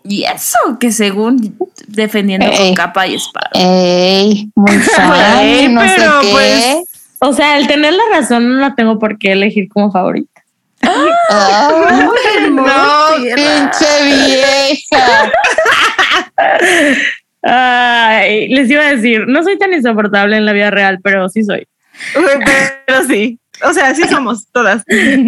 Y 0.03 0.23
eso, 0.23 0.57
que 0.79 0.91
según 0.91 1.57
defendiendo 1.87 2.47
con 2.55 2.73
capa 2.75 3.07
y 3.07 3.15
espada. 3.15 3.49
Ey, 3.53 4.51
muy 4.55 4.77
fan, 4.79 5.39
Ey, 5.39 5.67
no 5.67 5.81
sé 5.81 5.95
qué. 6.21 6.31
pues- 6.31 6.83
O 7.19 7.33
sea, 7.33 7.57
el 7.57 7.67
tener 7.67 7.93
la 7.93 8.03
razón 8.11 8.49
no 8.49 8.55
la 8.59 8.75
tengo 8.75 8.99
por 8.99 9.17
qué 9.17 9.31
elegir 9.33 9.67
como 9.69 9.91
favorita. 9.91 10.43
No, 12.51 13.07
pinche 13.35 13.85
vieja. 14.03 15.31
Ay, 17.41 18.47
les 18.49 18.69
iba 18.69 18.83
a 18.83 18.95
decir, 18.95 19.27
no 19.27 19.43
soy 19.43 19.57
tan 19.57 19.73
insoportable 19.73 20.37
en 20.37 20.45
la 20.45 20.53
vida 20.53 20.71
real, 20.71 20.99
pero 21.03 21.29
sí 21.29 21.43
soy. 21.43 21.67
Pero 22.85 23.03
sí. 23.07 23.39
O 23.63 23.73
sea, 23.73 23.93
sí 23.95 24.03
somos 24.09 24.51
todas. 24.51 24.83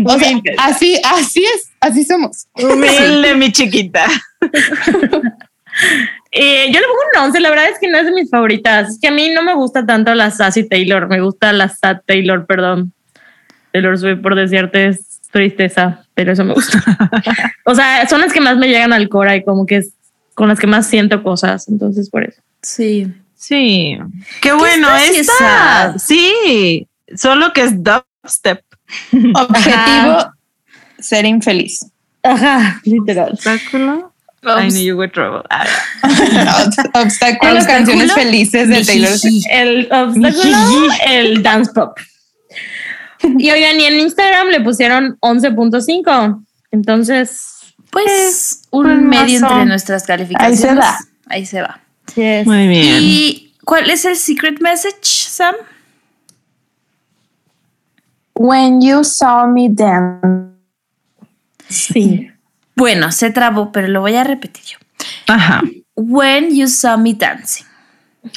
O 0.05 0.19
sea, 0.19 0.41
así, 0.59 0.99
así 1.03 1.45
es, 1.45 1.69
así 1.79 2.03
somos. 2.03 2.47
Humilde, 2.53 3.35
mi 3.35 3.51
chiquita. 3.51 4.05
Eh, 6.31 6.71
yo 6.71 6.79
le 6.79 6.85
pongo 6.87 6.99
un 7.13 7.29
11, 7.29 7.39
la 7.39 7.49
verdad 7.49 7.69
es 7.71 7.79
que 7.79 7.87
no 7.87 7.97
es 7.97 8.05
de 8.05 8.11
mis 8.11 8.29
favoritas. 8.29 8.89
Es 8.89 8.99
que 8.99 9.07
a 9.07 9.11
mí 9.11 9.29
no 9.29 9.43
me 9.43 9.53
gusta 9.53 9.85
tanto 9.85 10.13
la 10.13 10.29
Sassy 10.29 10.67
Taylor, 10.67 11.07
me 11.07 11.21
gusta 11.21 11.53
la 11.53 11.69
Sad 11.69 12.01
Taylor, 12.05 12.45
perdón. 12.45 12.93
Taylor 13.71 13.97
Swift, 13.97 14.21
por 14.21 14.35
decirte, 14.35 14.87
es 14.87 15.06
tristeza, 15.37 16.03
pero 16.13 16.33
eso 16.33 16.43
me 16.43 16.53
gusta. 16.53 16.83
o 17.65 17.75
sea, 17.75 18.07
son 18.07 18.21
las 18.21 18.33
que 18.33 18.41
más 18.41 18.57
me 18.57 18.67
llegan 18.67 18.91
al 18.91 19.07
cora 19.07 19.35
y 19.35 19.43
como 19.43 19.65
que 19.65 19.77
es 19.77 19.93
con 20.33 20.47
las 20.49 20.59
que 20.59 20.67
más 20.67 20.87
siento 20.87 21.23
cosas, 21.23 21.67
entonces 21.67 22.09
por 22.09 22.23
eso. 22.23 22.41
Sí. 22.61 23.11
Sí. 23.35 23.97
Qué 24.41 24.53
bueno. 24.53 24.87
Esta. 24.95 25.33
sad? 25.37 25.97
Sí. 25.97 26.87
Solo 27.15 27.53
que 27.53 27.63
es 27.63 27.83
dubstep. 27.83 28.61
Objetivo, 29.35 30.33
ser 30.99 31.25
infeliz. 31.25 31.85
Ajá, 32.23 32.81
literal. 32.83 33.31
Obstáculo. 33.33 34.13
I 34.43 34.69
knew 34.69 34.79
you 34.79 34.97
were 34.97 35.11
trouble. 35.11 35.43
Obstáculo, 36.03 37.01
Obstáculo, 37.03 37.65
canciones 37.65 38.13
felices 38.13 38.69
de 38.69 38.83
Taylor 38.85 39.17
Swift. 39.17 39.45
El 39.49 39.91
obstáculo, 39.91 40.87
el 41.05 41.43
dance 41.43 41.71
pop. 41.73 41.97
Y 43.37 43.51
oigan, 43.51 43.79
y 43.79 43.83
en 43.85 43.99
Instagram 43.99 44.47
le 44.49 44.61
pusieron 44.61 45.17
11.5. 45.21 46.45
Entonces, 46.71 47.73
Pues 47.91 48.63
un 48.71 48.83
pues, 48.83 49.01
medio 49.01 49.39
entre 49.39 49.65
nuestras 49.65 50.05
calificaciones. 50.05 50.63
Ahí 50.63 50.69
se 50.69 50.75
va. 50.75 50.97
Ahí 51.27 51.45
se 51.45 51.61
va. 51.61 51.79
yes. 52.15 52.45
Muy 52.45 52.67
bien. 52.67 52.99
¿Y 53.01 53.53
cuál 53.65 53.89
es 53.89 54.05
el 54.05 54.15
secret 54.15 54.59
message, 54.61 55.03
Sam? 55.03 55.55
When 58.35 58.81
You 58.81 59.03
Saw 59.03 59.47
Me 59.47 59.67
Dance. 59.69 60.53
Sí. 61.69 62.29
Bueno, 62.75 63.11
se 63.11 63.31
trabó, 63.31 63.71
pero 63.71 63.87
lo 63.87 64.01
voy 64.01 64.15
a 64.15 64.23
repetir 64.23 64.63
yo. 64.63 64.77
Ajá. 65.27 65.63
When 65.95 66.55
You 66.55 66.67
Saw 66.67 66.97
Me 66.97 67.13
Dancing. 67.13 67.65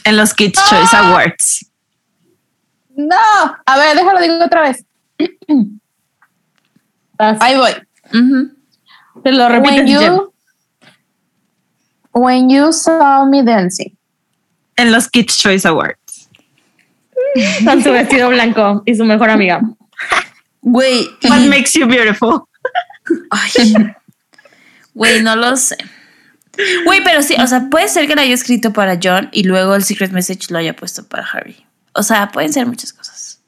En 0.05 0.17
los 0.17 0.33
Kids 0.35 0.59
Choice 0.69 0.97
Awards. 0.97 1.70
No, 3.09 3.57
a 3.67 3.79
ver, 3.79 3.97
déjalo 3.97 4.21
digo 4.21 4.45
otra 4.45 4.63
vez. 4.63 4.85
Ahí 7.19 7.57
voy. 7.57 7.73
Te 9.23 9.33
lo 9.33 9.47
When 9.49 9.63
repito. 9.65 10.33
when 12.13 12.51
you 12.51 12.73
saw 12.73 13.27
me 13.27 13.43
dancing. 13.43 13.97
En 14.77 14.93
los 14.93 15.09
Kids 15.09 15.37
Choice 15.39 15.67
Awards. 15.69 16.29
Con 17.65 17.83
su 17.83 17.93
vestido 17.93 18.31
blanco 18.31 18.83
y 18.87 18.95
su 18.95 19.05
mejor 19.05 19.31
amiga. 19.31 19.61
Güey, 20.63 21.09
What 21.25 21.47
makes 21.49 21.73
you 21.75 21.87
beautiful? 21.87 22.43
Güey, 24.95 25.23
no 25.23 25.37
lo 25.37 25.57
sé. 25.57 25.77
Güey, 26.85 27.03
pero 27.05 27.23
sí, 27.23 27.35
o 27.39 27.47
sea, 27.47 27.69
puede 27.71 27.89
ser 27.89 28.07
que 28.07 28.15
lo 28.15 28.21
haya 28.21 28.35
escrito 28.35 28.73
para 28.73 28.99
John 29.03 29.29
y 29.33 29.45
luego 29.45 29.75
el 29.75 29.85
secret 29.85 30.11
message 30.13 30.51
lo 30.51 30.59
haya 30.59 30.75
puesto 30.75 31.07
para 31.07 31.25
Harry. 31.25 31.65
O 32.01 32.03
sea, 32.03 32.31
pueden 32.31 32.51
ser 32.51 32.67
muchas 32.67 32.95
cosas. 32.95 33.43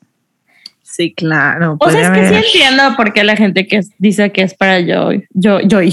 Sí, 0.82 1.14
claro. 1.14 1.78
O 1.80 1.90
sea, 1.90 2.02
es 2.02 2.10
que 2.10 2.28
sí 2.28 2.34
entiendo 2.58 2.94
por 2.96 3.14
qué 3.14 3.24
la 3.24 3.34
gente 3.34 3.66
que 3.66 3.80
dice 3.96 4.30
que 4.30 4.42
es 4.42 4.52
para 4.52 4.78
Joy. 4.78 5.26
Yo, 5.30 5.60
Joy. 5.66 5.90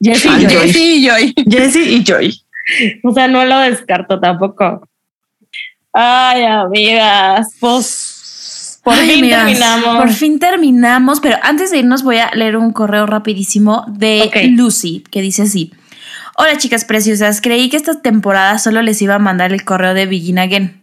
Jessie 0.00 0.30
Ah, 0.32 0.40
y 0.40 0.46
Joy. 0.46 0.54
Joy. 0.54 0.72
Sí, 0.72 0.94
y 0.94 1.06
Joy. 1.06 1.34
Jessie 1.50 1.92
y 1.92 2.02
Joy. 2.02 2.42
O 3.04 3.12
sea, 3.12 3.28
no 3.28 3.44
lo 3.44 3.58
descarto 3.58 4.18
tampoco. 4.18 4.88
Ay, 5.92 6.44
amigas, 6.44 7.56
pues 7.60 8.80
por 8.82 8.94
Ay, 8.94 9.10
fin 9.10 9.18
amigas, 9.18 9.44
terminamos. 9.44 9.96
Por 9.98 10.12
fin 10.12 10.38
terminamos, 10.38 11.20
pero 11.20 11.36
antes 11.42 11.70
de 11.70 11.80
irnos 11.80 12.02
voy 12.02 12.16
a 12.16 12.30
leer 12.32 12.56
un 12.56 12.72
correo 12.72 13.04
rapidísimo 13.04 13.84
de. 13.86 14.30
Lucy, 14.56 15.04
que 15.10 15.20
dice 15.20 15.42
así. 15.42 15.74
Hola 16.38 16.56
chicas 16.56 16.86
preciosas, 16.86 17.42
creí 17.42 17.68
que 17.68 17.76
esta 17.76 18.00
temporada 18.00 18.58
solo 18.58 18.80
les 18.80 19.02
iba 19.02 19.16
a 19.16 19.18
mandar 19.18 19.52
el 19.52 19.64
correo 19.64 19.92
de 19.92 20.06
Begin 20.06 20.38
Again. 20.38 20.81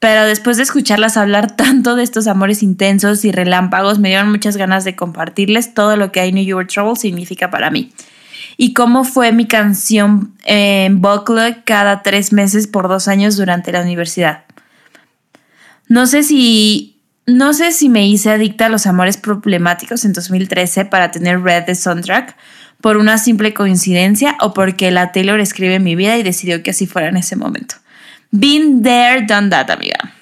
Pero 0.00 0.24
después 0.24 0.56
de 0.56 0.64
escucharlas 0.64 1.16
hablar 1.16 1.56
tanto 1.56 1.94
de 1.94 2.02
estos 2.02 2.26
amores 2.26 2.64
intensos 2.64 3.24
y 3.24 3.30
relámpagos, 3.30 4.00
me 4.00 4.08
dieron 4.08 4.30
muchas 4.30 4.56
ganas 4.56 4.84
de 4.84 4.96
compartirles 4.96 5.74
todo 5.74 5.96
lo 5.96 6.10
que 6.10 6.26
I 6.26 6.32
Knew 6.32 6.44
You 6.44 6.56
Were 6.56 6.66
Trouble 6.66 6.96
significa 6.96 7.50
para 7.50 7.70
mí. 7.70 7.92
Y 8.56 8.74
cómo 8.74 9.04
fue 9.04 9.32
mi 9.32 9.46
canción 9.46 10.34
en 10.44 11.00
Buckle 11.00 11.62
cada 11.64 12.02
tres 12.02 12.32
meses 12.32 12.66
por 12.66 12.88
dos 12.88 13.06
años 13.06 13.36
durante 13.36 13.70
la 13.70 13.82
universidad. 13.82 14.44
No 15.88 16.06
sé 16.06 16.22
si. 16.22 16.96
No 17.26 17.52
sé 17.52 17.70
si 17.70 17.88
me 17.88 18.08
hice 18.08 18.30
adicta 18.30 18.66
a 18.66 18.68
los 18.68 18.86
amores 18.86 19.16
problemáticos 19.16 20.04
en 20.04 20.12
2013 20.12 20.86
para 20.86 21.12
tener 21.12 21.40
Red 21.42 21.64
de 21.64 21.76
soundtrack 21.76 22.34
por 22.80 22.96
una 22.96 23.18
simple 23.18 23.54
coincidencia 23.54 24.36
o 24.40 24.52
porque 24.52 24.90
la 24.90 25.12
Taylor 25.12 25.38
escribe 25.38 25.78
mi 25.78 25.94
vida 25.94 26.16
y 26.18 26.24
decidió 26.24 26.62
que 26.62 26.70
así 26.70 26.86
fuera 26.86 27.08
en 27.08 27.16
ese 27.16 27.36
momento. 27.36 27.76
Been 28.30 28.82
there, 28.82 29.26
done 29.26 29.50
that, 29.50 29.70
amiga. 29.70 30.14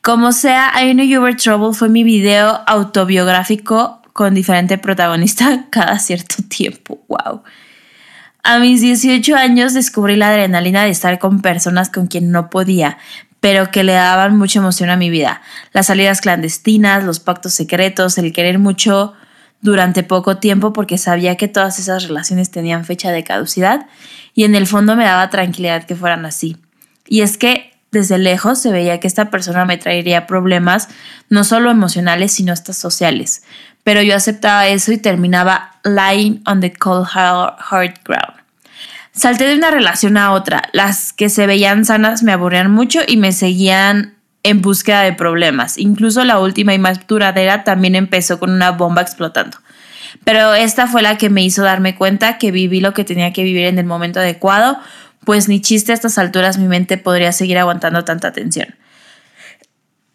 Como 0.00 0.32
sea, 0.32 0.70
I 0.76 0.92
Knew 0.92 1.04
You 1.04 1.22
Were 1.22 1.34
Trouble 1.34 1.72
fue 1.72 1.88
mi 1.88 2.04
video 2.04 2.62
autobiográfico 2.66 4.02
con 4.12 4.34
diferente 4.34 4.78
protagonista 4.78 5.66
cada 5.70 5.98
cierto 5.98 6.36
tiempo. 6.46 7.02
Wow. 7.08 7.42
A 8.42 8.58
mis 8.58 8.82
18 8.82 9.34
años 9.34 9.72
descubrí 9.72 10.16
la 10.16 10.28
adrenalina 10.28 10.84
de 10.84 10.90
estar 10.90 11.18
con 11.18 11.40
personas 11.40 11.88
con 11.88 12.06
quien 12.06 12.30
no 12.30 12.50
podía, 12.50 12.98
pero 13.40 13.70
que 13.70 13.82
le 13.82 13.94
daban 13.94 14.36
mucha 14.36 14.58
emoción 14.58 14.90
a 14.90 14.96
mi 14.96 15.10
vida. 15.10 15.40
Las 15.72 15.86
salidas 15.86 16.20
clandestinas, 16.20 17.02
los 17.02 17.20
pactos 17.20 17.54
secretos, 17.54 18.18
el 18.18 18.32
querer 18.32 18.58
mucho 18.58 19.14
durante 19.64 20.02
poco 20.02 20.36
tiempo 20.36 20.74
porque 20.74 20.98
sabía 20.98 21.36
que 21.36 21.48
todas 21.48 21.78
esas 21.78 22.06
relaciones 22.06 22.50
tenían 22.50 22.84
fecha 22.84 23.10
de 23.10 23.24
caducidad 23.24 23.86
y 24.34 24.44
en 24.44 24.54
el 24.54 24.66
fondo 24.66 24.94
me 24.94 25.04
daba 25.04 25.30
tranquilidad 25.30 25.84
que 25.84 25.96
fueran 25.96 26.26
así. 26.26 26.58
Y 27.06 27.22
es 27.22 27.38
que 27.38 27.72
desde 27.90 28.18
lejos 28.18 28.58
se 28.58 28.70
veía 28.70 29.00
que 29.00 29.06
esta 29.06 29.30
persona 29.30 29.64
me 29.64 29.78
traería 29.78 30.26
problemas 30.26 30.88
no 31.30 31.44
solo 31.44 31.70
emocionales 31.70 32.32
sino 32.32 32.52
hasta 32.52 32.74
sociales. 32.74 33.42
Pero 33.84 34.02
yo 34.02 34.14
aceptaba 34.14 34.68
eso 34.68 34.92
y 34.92 34.98
terminaba 34.98 35.80
lying 35.82 36.42
on 36.44 36.60
the 36.60 36.70
cold 36.70 37.08
hard 37.14 37.94
ground. 38.04 38.34
Salté 39.12 39.46
de 39.46 39.56
una 39.56 39.70
relación 39.70 40.18
a 40.18 40.32
otra. 40.32 40.64
Las 40.72 41.14
que 41.14 41.30
se 41.30 41.46
veían 41.46 41.86
sanas 41.86 42.22
me 42.22 42.32
aburrían 42.32 42.70
mucho 42.70 43.00
y 43.06 43.16
me 43.16 43.32
seguían 43.32 44.14
en 44.44 44.60
búsqueda 44.62 45.02
de 45.02 45.12
problemas. 45.12 45.76
Incluso 45.78 46.24
la 46.24 46.38
última 46.38 46.72
y 46.74 46.78
más 46.78 47.04
duradera 47.06 47.64
también 47.64 47.96
empezó 47.96 48.38
con 48.38 48.50
una 48.50 48.70
bomba 48.70 49.02
explotando. 49.02 49.58
Pero 50.22 50.54
esta 50.54 50.86
fue 50.86 51.02
la 51.02 51.18
que 51.18 51.30
me 51.30 51.42
hizo 51.42 51.62
darme 51.64 51.96
cuenta 51.96 52.38
que 52.38 52.52
viví 52.52 52.80
lo 52.80 52.92
que 52.94 53.04
tenía 53.04 53.32
que 53.32 53.42
vivir 53.42 53.66
en 53.66 53.78
el 53.78 53.86
momento 53.86 54.20
adecuado, 54.20 54.78
pues 55.24 55.48
ni 55.48 55.60
chiste 55.60 55.90
a 55.90 55.94
estas 55.94 56.18
alturas 56.18 56.58
mi 56.58 56.68
mente 56.68 56.98
podría 56.98 57.32
seguir 57.32 57.58
aguantando 57.58 58.04
tanta 58.04 58.32
tensión. 58.32 58.76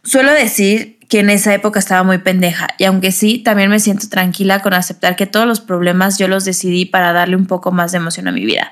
Suelo 0.03 0.31
decir 0.31 0.99
que 1.09 1.19
en 1.19 1.31
esa 1.31 1.53
época 1.53 1.79
estaba 1.79 2.03
muy 2.03 2.19
pendeja 2.19 2.67
y 2.77 2.85
aunque 2.85 3.11
sí, 3.11 3.39
también 3.39 3.69
me 3.69 3.79
siento 3.79 4.07
tranquila 4.09 4.61
con 4.61 4.73
aceptar 4.73 5.15
que 5.15 5.25
todos 5.25 5.47
los 5.47 5.59
problemas 5.59 6.19
yo 6.19 6.27
los 6.27 6.45
decidí 6.45 6.85
para 6.85 7.11
darle 7.13 7.35
un 7.35 7.47
poco 7.47 7.71
más 7.71 7.91
de 7.91 7.97
emoción 7.97 8.27
a 8.27 8.31
mi 8.31 8.45
vida. 8.45 8.71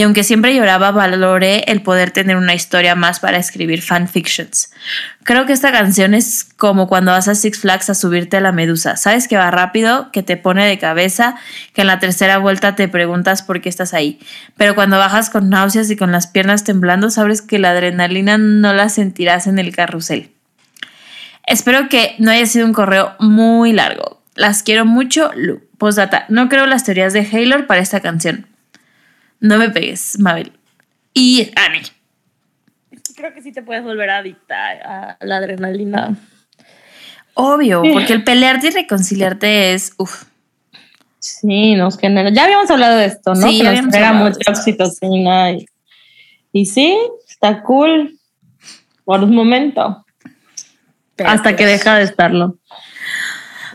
Y 0.00 0.02
aunque 0.02 0.24
siempre 0.24 0.54
lloraba, 0.54 0.92
valoré 0.92 1.64
el 1.66 1.82
poder 1.82 2.10
tener 2.10 2.38
una 2.38 2.54
historia 2.54 2.94
más 2.94 3.20
para 3.20 3.36
escribir 3.36 3.82
fanfictions. 3.82 4.72
Creo 5.24 5.44
que 5.44 5.52
esta 5.52 5.72
canción 5.72 6.14
es 6.14 6.48
como 6.56 6.88
cuando 6.88 7.12
vas 7.12 7.28
a 7.28 7.34
Six 7.34 7.58
Flags 7.58 7.90
a 7.90 7.94
subirte 7.94 8.38
a 8.38 8.40
la 8.40 8.50
medusa. 8.50 8.96
Sabes 8.96 9.28
que 9.28 9.36
va 9.36 9.50
rápido, 9.50 10.10
que 10.10 10.22
te 10.22 10.38
pone 10.38 10.66
de 10.66 10.78
cabeza, 10.78 11.36
que 11.74 11.82
en 11.82 11.86
la 11.86 11.98
tercera 11.98 12.38
vuelta 12.38 12.76
te 12.76 12.88
preguntas 12.88 13.42
por 13.42 13.60
qué 13.60 13.68
estás 13.68 13.92
ahí. 13.92 14.18
Pero 14.56 14.74
cuando 14.74 14.96
bajas 14.96 15.28
con 15.28 15.50
náuseas 15.50 15.90
y 15.90 15.96
con 15.96 16.12
las 16.12 16.26
piernas 16.26 16.64
temblando, 16.64 17.10
sabes 17.10 17.42
que 17.42 17.58
la 17.58 17.72
adrenalina 17.72 18.38
no 18.38 18.72
la 18.72 18.88
sentirás 18.88 19.46
en 19.46 19.58
el 19.58 19.76
carrusel. 19.76 20.30
Espero 21.46 21.90
que 21.90 22.14
no 22.18 22.30
haya 22.30 22.46
sido 22.46 22.64
un 22.64 22.72
correo 22.72 23.16
muy 23.18 23.74
largo. 23.74 24.22
Las 24.34 24.62
quiero 24.62 24.86
mucho, 24.86 25.30
Lu. 25.36 25.60
Postdata, 25.76 26.24
no 26.30 26.48
creo 26.48 26.64
las 26.64 26.84
teorías 26.84 27.12
de 27.12 27.20
Haylor 27.20 27.66
para 27.66 27.82
esta 27.82 28.00
canción. 28.00 28.46
No 29.40 29.58
me 29.58 29.70
pegues, 29.70 30.18
Mabel. 30.18 30.52
Y 31.14 31.50
Annie. 31.56 31.82
Creo 33.16 33.34
que 33.34 33.42
sí 33.42 33.52
te 33.52 33.62
puedes 33.62 33.82
volver 33.82 34.10
adicta 34.10 34.70
a 34.84 35.24
la 35.24 35.36
adrenalina. 35.38 36.16
Obvio, 37.34 37.82
porque 37.92 38.12
el 38.12 38.24
pelearte 38.24 38.68
y 38.68 38.70
reconciliarte 38.70 39.72
es. 39.72 39.92
Uf. 39.98 40.24
Sí, 41.18 41.74
nos 41.74 41.98
genera. 41.98 42.30
Ya 42.30 42.44
habíamos 42.44 42.70
hablado 42.70 42.96
de 42.96 43.06
esto, 43.06 43.34
¿no? 43.34 43.48
Sí, 43.48 43.58
que 43.58 43.64
ya 43.64 43.82
nos 43.82 43.92
genera 43.92 44.12
mucha 44.12 44.50
oxitocina. 44.50 45.52
Y, 45.52 45.66
y 46.52 46.66
sí, 46.66 46.98
está 47.28 47.62
cool 47.62 48.18
por 49.04 49.22
un 49.22 49.34
momento. 49.34 50.04
hasta 51.24 51.56
que 51.56 51.66
deja 51.66 51.96
de 51.96 52.04
estarlo. 52.04 52.58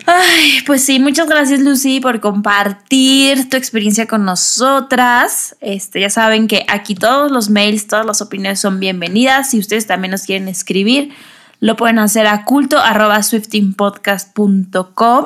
Ay, 0.06 0.62
pues 0.68 0.86
sí, 0.86 1.00
muchas 1.00 1.28
gracias 1.28 1.62
Lucy 1.62 2.00
por 2.00 2.20
compartir 2.20 3.50
tu 3.50 3.58
experiencia 3.58 4.06
con 4.06 4.24
nosotras. 4.24 5.56
Este, 5.62 6.02
ya 6.02 6.12
saben 6.12 6.48
que 6.48 6.64
aquí 6.68 6.94
todos 6.94 7.32
los 7.32 7.50
mails, 7.50 7.88
todas 7.88 8.06
las 8.06 8.22
opiniones 8.22 8.60
son 8.60 8.80
bienvenidas. 8.80 9.50
Si 9.50 9.60
ustedes 9.60 9.88
también 9.88 10.12
nos 10.12 10.24
quieren 10.24 10.48
escribir, 10.48 11.12
lo 11.60 11.76
pueden 11.76 11.98
hacer 11.98 12.28
a 12.28 12.46
culto 12.46 12.78
arroba 12.78 13.24
swiftingpodcast.com. 13.24 15.26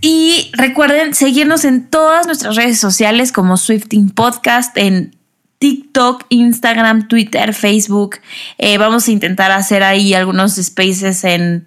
Y 0.00 0.50
recuerden 0.54 1.14
seguirnos 1.14 1.66
en 1.66 1.86
todas 1.86 2.26
nuestras 2.26 2.56
redes 2.56 2.80
sociales 2.80 3.32
como 3.32 3.58
Swifting 3.58 4.08
Podcast 4.08 4.74
en 4.78 5.14
TikTok, 5.58 6.24
Instagram, 6.30 7.06
Twitter, 7.06 7.52
Facebook. 7.52 8.16
Eh, 8.56 8.78
vamos 8.78 9.08
a 9.08 9.10
intentar 9.10 9.52
hacer 9.52 9.82
ahí 9.82 10.14
algunos 10.14 10.54
spaces 10.54 11.22
en, 11.24 11.66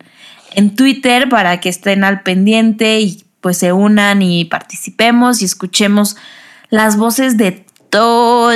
en 0.55 0.75
Twitter 0.75 1.29
para 1.29 1.59
que 1.59 1.69
estén 1.69 2.03
al 2.03 2.21
pendiente 2.21 2.99
y 2.99 3.23
pues 3.41 3.57
se 3.57 3.73
unan 3.73 4.21
y 4.21 4.45
participemos 4.45 5.41
y 5.41 5.45
escuchemos 5.45 6.15
las 6.69 6.97
voces 6.97 7.37
de 7.37 7.65
todos. 7.89 8.53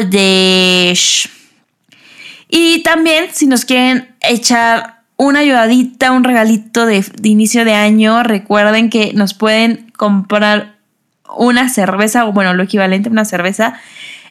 Y 2.50 2.84
también 2.84 3.26
si 3.34 3.48
nos 3.48 3.66
quieren 3.66 4.16
echar 4.22 5.02
una 5.18 5.40
ayudadita, 5.40 6.12
un 6.12 6.24
regalito 6.24 6.86
de, 6.86 7.04
inicio 7.24 7.66
de 7.66 7.74
año, 7.74 8.24
recuerden 8.24 8.90
que 8.90 9.12
nos 9.14 9.34
pueden 9.34 9.92
comprar 9.98 10.78
una 11.36 11.70
cerveza, 11.70 12.26
o 12.26 12.32
bueno, 12.32 12.54
lo 12.54 12.64
equivalente 12.64 13.10
a 13.10 13.12
una 13.12 13.26
cerveza, 13.26 13.80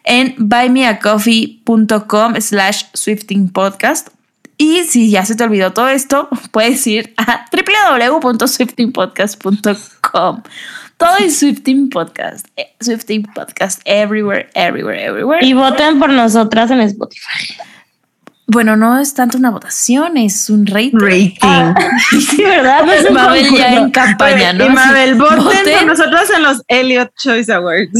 en 0.04 0.34
buymeacoffee.com 0.38 2.40
slash 2.40 2.84
swiftingpodcast. 2.94 4.15
Y 4.58 4.84
si 4.84 5.10
ya 5.10 5.24
se 5.26 5.34
te 5.34 5.44
olvidó 5.44 5.72
todo 5.72 5.88
esto, 5.88 6.28
puedes 6.50 6.86
ir 6.86 7.12
a 7.18 7.44
www.swiftingpodcast.com. 7.52 10.42
Todo 10.96 11.16
es 11.18 11.38
Swifting 11.38 11.90
Podcast. 11.90 12.46
eh, 12.56 12.74
Swifting 12.80 13.24
Podcast 13.34 13.82
everywhere, 13.84 14.48
everywhere, 14.54 15.04
everywhere. 15.04 15.44
Y 15.44 15.52
voten 15.52 15.98
por 15.98 16.08
nosotras 16.08 16.70
en 16.70 16.80
Spotify. 16.80 17.54
bueno, 18.46 18.76
no 18.76 18.98
es 18.98 19.12
tanto 19.12 19.36
una 19.36 19.50
votación, 19.50 20.16
es 20.16 20.48
un 20.48 20.64
rating. 20.66 20.98
Rating. 20.98 21.74
Sí, 22.30 22.42
¿verdad? 22.42 22.86
No 22.86 22.92
es 22.92 23.04
un 23.10 23.14
Mabel 23.14 23.50
ya 23.54 23.74
en 23.74 23.90
campaña, 23.90 24.54
¿no? 24.54 24.64
Y 24.64 24.70
Mabel, 24.70 25.16
voten 25.16 25.44
voten. 25.44 25.78
por 25.80 25.86
nosotros 25.86 26.30
en 26.34 26.42
los 26.42 26.62
Elliot 26.68 27.12
Choice 27.22 27.52
Awards. 27.52 27.92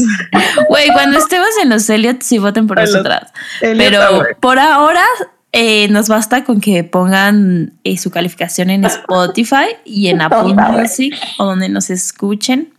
Güey, 0.67 0.89
cuando 0.91 1.19
estemos 1.19 1.49
en 1.61 1.69
los 1.69 1.87
Elliot, 1.91 2.23
sí 2.23 2.39
voten 2.39 2.65
por 2.65 2.79
nosotras. 2.79 3.31
Elliot 3.61 3.91
Pero 3.91 4.25
por 4.39 4.57
ahora 4.57 5.03
eh, 5.51 5.87
nos 5.89 6.07
basta 6.07 6.43
con 6.43 6.61
que 6.61 6.83
pongan 6.83 7.73
eh, 7.83 7.97
su 7.97 8.11
calificación 8.11 8.69
en 8.69 8.85
Spotify 8.85 9.75
y 9.85 10.07
en 10.07 10.21
Apple. 10.21 10.53
Music 10.53 11.15
o 11.37 11.45
donde 11.45 11.69
nos 11.69 11.89
escuchen. 11.89 12.73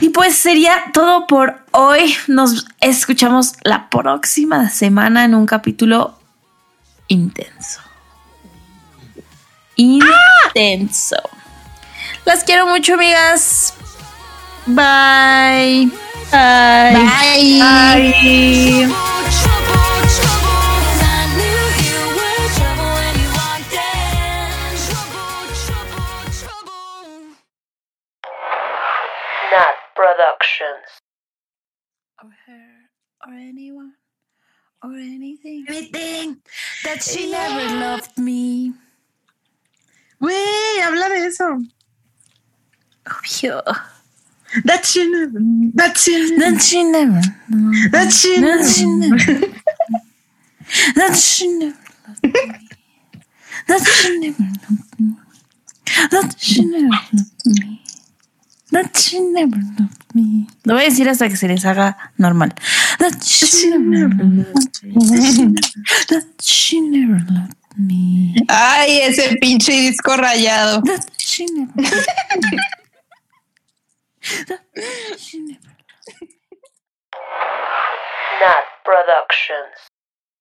Y 0.00 0.10
pues 0.10 0.36
sería 0.36 0.84
todo 0.92 1.26
por 1.26 1.64
hoy. 1.72 2.14
Nos 2.28 2.66
escuchamos 2.80 3.54
la 3.64 3.88
próxima 3.88 4.68
semana 4.68 5.24
en 5.24 5.34
un 5.34 5.46
capítulo 5.46 6.18
intenso. 7.08 7.80
Intenso. 9.76 11.16
Las 12.24 12.44
quiero 12.44 12.66
mucho, 12.66 12.94
amigas. 12.94 13.74
Bye. 14.66 15.90
Bye. 16.30 17.60
Ay. 17.62 18.86
Trouble, 18.88 19.45
Nat 30.26 30.38
Productions. 30.38 31.00
or 32.22 32.30
her 32.46 32.72
or 33.26 33.34
anyone 33.34 33.92
or 34.82 34.92
anything. 34.92 35.66
Anything 35.68 36.38
that 36.84 37.02
she 37.02 37.30
never 37.30 37.74
loved 37.80 38.18
me. 38.18 38.72
Güey, 40.20 40.80
habla 40.82 41.08
de 41.10 41.26
eso. 41.26 41.58
Obvio. 43.06 43.62
That 44.64 44.84
she 44.86 45.08
never. 45.10 45.38
That 45.74 45.96
she 45.98 46.30
never. 46.30 46.40
That 46.40 46.62
she 46.62 46.84
never. 46.84 47.20
That 47.92 48.12
she 48.12 48.40
That 48.40 48.64
she 48.64 48.86
never. 48.86 49.16
never. 49.16 49.54
That 50.96 51.16
she 51.16 51.48
never 51.48 51.78
loved 52.08 52.24
me. 52.24 52.52
That 53.68 53.84
she 53.86 54.18
never 54.18 54.42
loved 54.42 55.00
me. 55.00 55.16
That 56.10 56.34
she 56.38 56.64
never 56.64 56.88
loved 56.88 57.46
me. 57.46 57.85
That 58.72 58.96
she 58.96 59.20
never 59.20 59.56
loved 59.56 60.14
me. 60.14 60.48
Lo 60.64 60.74
voy 60.74 60.82
a 60.82 60.86
decir 60.86 61.08
hasta 61.08 61.28
que 61.28 61.36
se 61.36 61.46
les 61.46 61.64
haga 61.64 62.12
normal. 62.16 62.52
That 62.98 63.22
she 63.22 63.70
never 63.70 64.08
loved 64.08 64.82
me. 64.82 65.54
That 66.08 66.26
she 66.40 66.80
never 66.80 67.20
loved 67.30 67.54
me. 67.76 68.34
Ay, 68.48 69.02
ese 69.02 69.36
pinche 69.40 69.72
disco 69.72 70.16
rayado. 70.16 70.82
That 70.82 71.06
she 71.18 71.46
never 71.46 71.72
loved 71.76 72.50
me. 72.50 72.58
That 74.48 74.62
she 75.18 75.38
never 75.40 75.76
Nat 78.40 78.64
Productions. 78.84 79.85